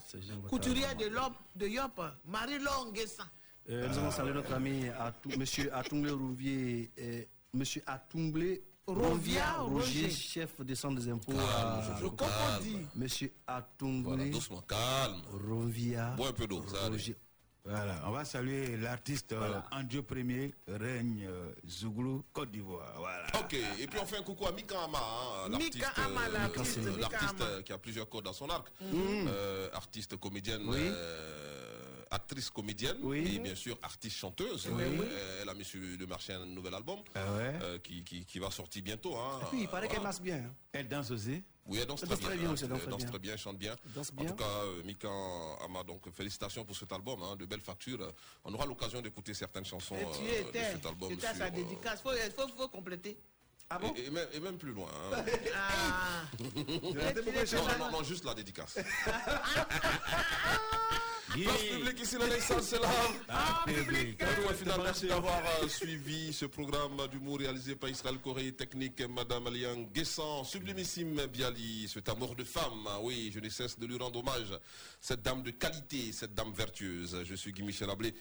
couturière 0.49 0.95
de, 0.97 1.07
Lop, 1.07 1.33
de 1.57 1.67
Yop, 1.67 2.01
Marie 2.27 2.59
Longuessa. 2.59 3.25
Euh, 3.71 3.89
nous 3.89 3.99
allons 3.99 4.11
saluer 4.11 4.35
notre 4.35 4.53
ami 4.53 4.89
Atou- 4.89 5.31
Monsieur 5.39 5.75
Atumble 5.75 6.11
Rouvier, 6.11 6.91
euh, 6.99 7.23
Monsieur 7.55 7.83
Atumble 7.87 8.59
Rovia 8.87 9.53
Roger, 9.59 10.03
Roger. 10.07 10.11
chef 10.11 10.61
des 10.63 10.75
centres 10.75 11.01
des 11.01 11.09
impôts. 11.11 11.33
Calme, 11.33 11.83
Jojo, 12.01 12.11
calme. 12.13 12.89
Monsieur 12.97 13.33
Atumble 13.47 14.03
Voilà, 14.05 14.29
doucement, 14.29 14.61
calme. 14.63 15.23
Rovia 15.49 16.11
Bois 16.17 16.29
un 16.29 16.33
peu 16.33 16.47
d'eau, 16.47 16.65
ça. 16.67 16.89
Roger. 16.89 17.17
Voilà, 17.63 18.03
on 18.07 18.11
va 18.11 18.25
saluer 18.25 18.79
l'artiste 18.79 19.33
euh, 19.33 19.61
Andrew 19.71 20.01
Premier, 20.03 20.55
règne 20.67 21.27
euh, 21.29 21.53
Zouglou, 21.69 22.25
Côte 22.33 22.51
d'Ivoire. 22.51 22.95
Voilà. 22.97 23.27
Ok, 23.39 23.53
et 23.79 23.87
puis 23.87 23.99
on 24.03 24.07
fait 24.07 24.17
un 24.17 24.23
coucou 24.23 24.47
à 24.47 24.53
Mika 24.53 24.83
Ama, 24.85 24.99
hein, 24.99 25.49
Mika 25.51 25.93
l'artiste, 26.33 26.79
euh, 26.79 26.91
euh, 27.03 27.59
euh, 27.59 27.63
qui 27.63 27.73
a 27.75 27.79
plusieurs 27.79 28.09
cordes 28.09 28.25
dans 28.25 28.33
son 28.33 28.49
arc, 28.49 28.67
Mhm. 28.81 29.29
Euh, 29.29 29.69
artiste 29.75 30.17
comédienne, 30.17 30.63
Oui. 30.67 30.79
Euh, 32.13 32.17
actrice 32.17 32.51
comédienne, 32.51 32.97
Oui. 33.03 33.37
et 33.37 33.39
bien 33.39 33.55
sûr 33.55 33.79
artiste 33.83 34.17
chanteuse. 34.17 34.69
Oui. 34.71 34.83
Euh, 34.83 35.43
elle 35.43 35.49
a 35.49 35.55
mis 35.55 35.65
sur 35.65 35.81
le 35.81 36.07
marché 36.07 36.33
un 36.33 36.45
nouvel 36.47 36.75
album 36.75 36.99
Ah 37.15 37.21
ouais. 37.35 37.53
euh, 37.63 37.79
qui, 37.79 38.03
qui, 38.05 38.25
qui 38.25 38.39
va 38.39 38.51
sortir 38.51 38.83
bientôt. 38.83 39.17
Hein, 39.17 39.41
Et 39.43 39.47
puis 39.47 39.61
il 39.63 39.69
paraît 39.69 39.89
qu'elle 39.89 40.03
masse 40.03 40.21
bien. 40.21 40.53
Elle 40.73 40.89
danse 40.89 41.11
aussi. 41.11 41.43
Oui, 41.67 41.79
elle 41.79 41.87
danse 41.87 42.03
Elle 42.03 42.09
très 42.09 42.17
danse 42.17 42.21
bien. 42.21 42.29
très 42.31 42.39
bien 42.39 42.51
aussi, 42.53 42.65
elle 42.65 42.71
danse 42.71 42.79
elle 42.79 42.83
très 42.85 42.91
danse 42.91 43.01
bien. 43.03 43.09
très 43.11 43.19
bien, 43.19 43.33
elle 43.35 43.39
chante 43.39 43.59
bien. 43.59 43.77
Danse 43.95 44.11
En 44.17 44.21
bien. 44.23 44.31
tout 44.31 44.37
cas, 44.37 44.45
euh, 44.65 44.83
Mika 44.85 45.09
Ama, 45.65 45.83
donc 45.85 46.11
félicitations 46.13 46.65
pour 46.65 46.77
cet 46.77 46.91
album, 46.93 47.23
hein, 47.23 47.37
de 47.37 47.47
belles 47.47 47.61
factures. 47.61 48.13
On 48.45 48.53
aura 48.55 48.67
l'occasion 48.67 49.01
d'écouter 49.01 49.35
certaines 49.35 49.65
chansons 49.65 49.95
Et 49.97 50.01
tu 50.01 50.07
euh, 50.07 50.43
de 50.45 50.49
étais, 50.49 50.73
cet 50.73 50.87
album. 50.87 51.11
sur, 51.19 51.29
sa 51.37 51.51
dédicace. 51.51 52.03
Il 52.05 52.33
faut, 52.33 52.43
faut, 52.43 52.49
faut 52.57 52.69
compléter. 52.69 53.19
Ah 53.73 53.79
bon? 53.79 53.95
Et, 53.97 54.07
et 54.07 54.11
même, 54.11 54.27
et 54.33 54.41
même 54.41 54.59
plus 54.59 54.73
loin. 54.73 54.89
hein. 55.13 55.25
Ah. 55.55 56.23
non, 56.41 57.79
non, 57.79 57.91
non, 57.93 58.03
juste 58.03 58.25
la 58.25 58.35
dédicace. 58.35 58.77
Place 61.33 61.63
publique 61.63 62.01
ici, 62.03 62.17
la 62.19 62.27
naissance, 62.27 62.63
c'est 62.63 63.73
public. 63.73 64.21
Merci 64.83 65.07
d'avoir 65.07 65.41
euh, 65.63 65.69
suivi 65.69 66.33
ce 66.33 66.47
programme 66.47 66.97
d'humour 67.11 67.39
réalisé 67.39 67.77
par 67.77 67.89
Israël 67.89 68.19
Corée 68.19 68.51
Technique, 68.53 69.01
Madame 69.09 69.47
Alian 69.47 69.83
Guessant, 69.95 70.43
sublimissime 70.43 71.27
Biali, 71.27 71.89
cet 71.89 72.09
amour 72.09 72.35
de 72.35 72.43
femme. 72.43 72.85
Ah 72.89 72.99
Oui, 73.01 73.31
je 73.33 73.39
ne 73.39 73.49
cesse 73.49 73.79
de 73.79 73.87
lui 73.87 73.97
rendre 73.97 74.19
hommage. 74.19 74.59
Cette 75.01 75.23
dame 75.23 75.43
de 75.45 75.53
qualité, 75.53 76.11
cette 76.13 76.35
dame 76.35 76.53
vertueuse. 76.53 77.23
Je 77.25 77.35
suis 77.37 77.53
Guy 77.53 77.63
Michel 77.63 77.91
Ablé. 77.91 78.13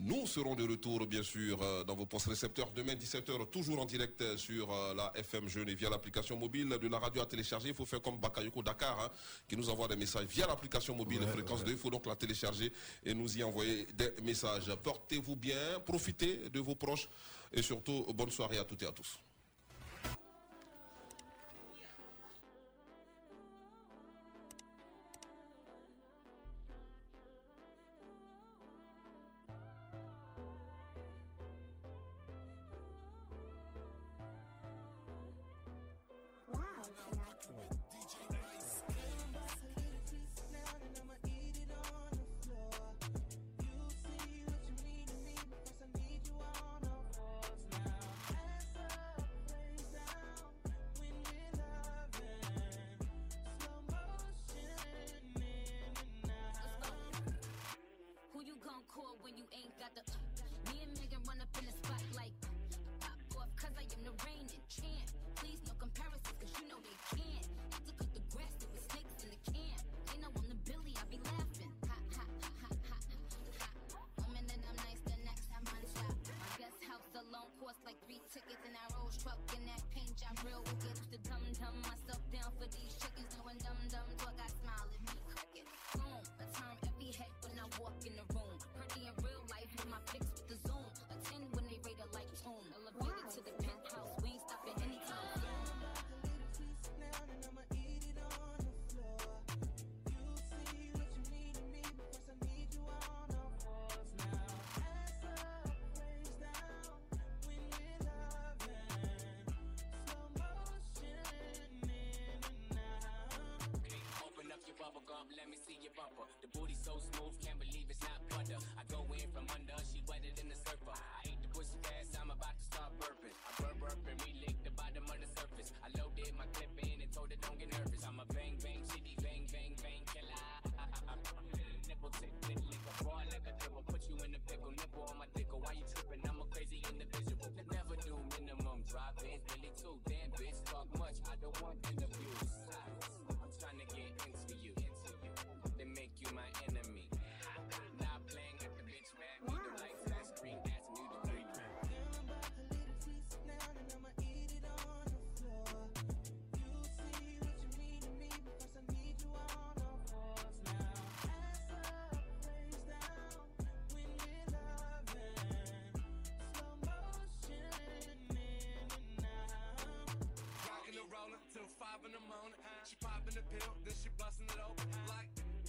Nous 0.00 0.26
serons 0.26 0.56
de 0.56 0.68
retour, 0.68 1.06
bien 1.06 1.22
sûr, 1.22 1.62
euh, 1.62 1.84
dans 1.84 1.94
vos 1.94 2.06
postes 2.06 2.26
récepteurs 2.28 2.70
demain 2.72 2.94
17h, 2.94 3.48
toujours 3.50 3.80
en 3.80 3.84
direct 3.84 4.36
sur 4.36 4.72
euh, 4.72 4.92
la 4.94 5.12
FM 5.14 5.48
Jeune 5.48 5.68
et 5.68 5.74
via 5.76 5.88
l'application 5.88 6.36
mobile 6.36 6.68
de 6.82 6.88
la 6.88 6.98
radio 6.98 7.22
à 7.22 7.26
télécharger. 7.26 7.68
Il 7.68 7.74
faut 7.74 7.86
faire 7.86 8.02
comme 8.02 8.18
Bakayoko 8.18 8.62
Dakar, 8.62 8.98
hein, 9.00 9.10
qui 9.48 9.56
nous 9.56 9.70
envoie 9.70 9.86
des 9.86 9.96
messages 9.96 10.26
via 10.26 10.48
l'application 10.48 10.96
mobile 10.96 11.20
Ouais, 11.20 11.26
Fréquence 11.28 11.60
ouais. 11.60 11.66
2. 11.66 11.72
Il 11.72 11.78
faut 11.78 11.90
donc 11.90 12.06
la 12.06 12.16
télécharger 12.16 12.55
et 13.04 13.14
nous 13.14 13.38
y 13.38 13.42
envoyer 13.42 13.86
des 13.94 14.12
messages. 14.22 14.74
Portez-vous 14.82 15.36
bien, 15.36 15.80
profitez 15.84 16.48
de 16.48 16.60
vos 16.60 16.74
proches 16.74 17.08
et 17.52 17.62
surtout, 17.62 18.06
bonne 18.14 18.30
soirée 18.30 18.58
à 18.58 18.64
toutes 18.64 18.82
et 18.82 18.86
à 18.86 18.92
tous. 18.92 19.18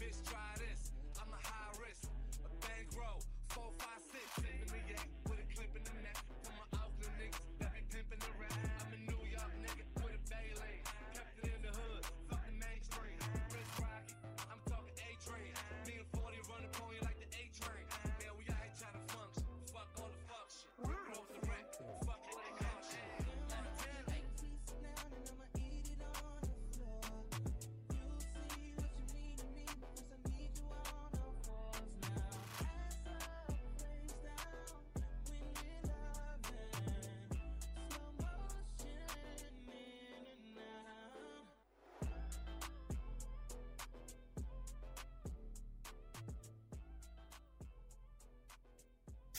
Just 0.08 0.26
try. 0.26 0.47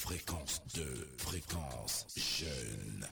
Fréquence 0.00 0.62
2, 0.74 0.84
fréquence 1.18 2.06
jeune. 2.16 3.04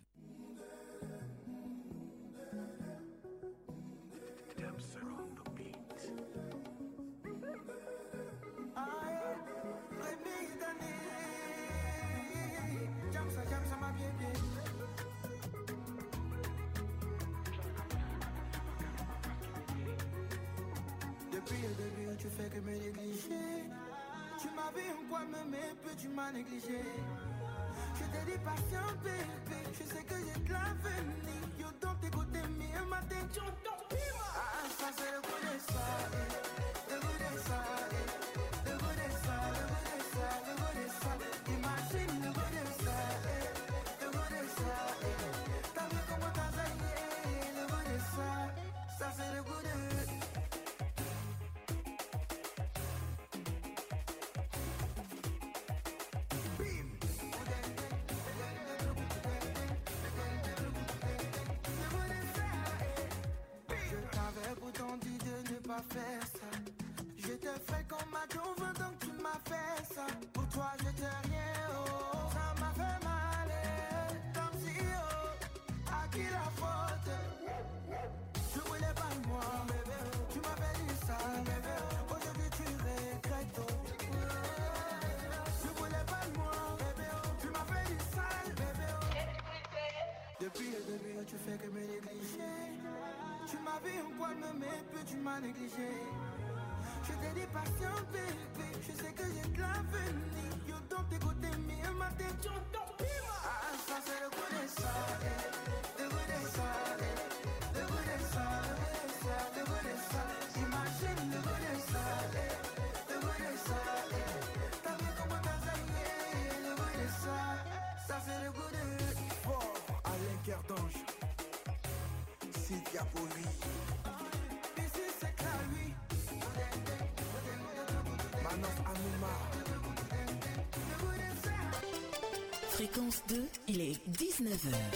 Fréquence 134.58 134.95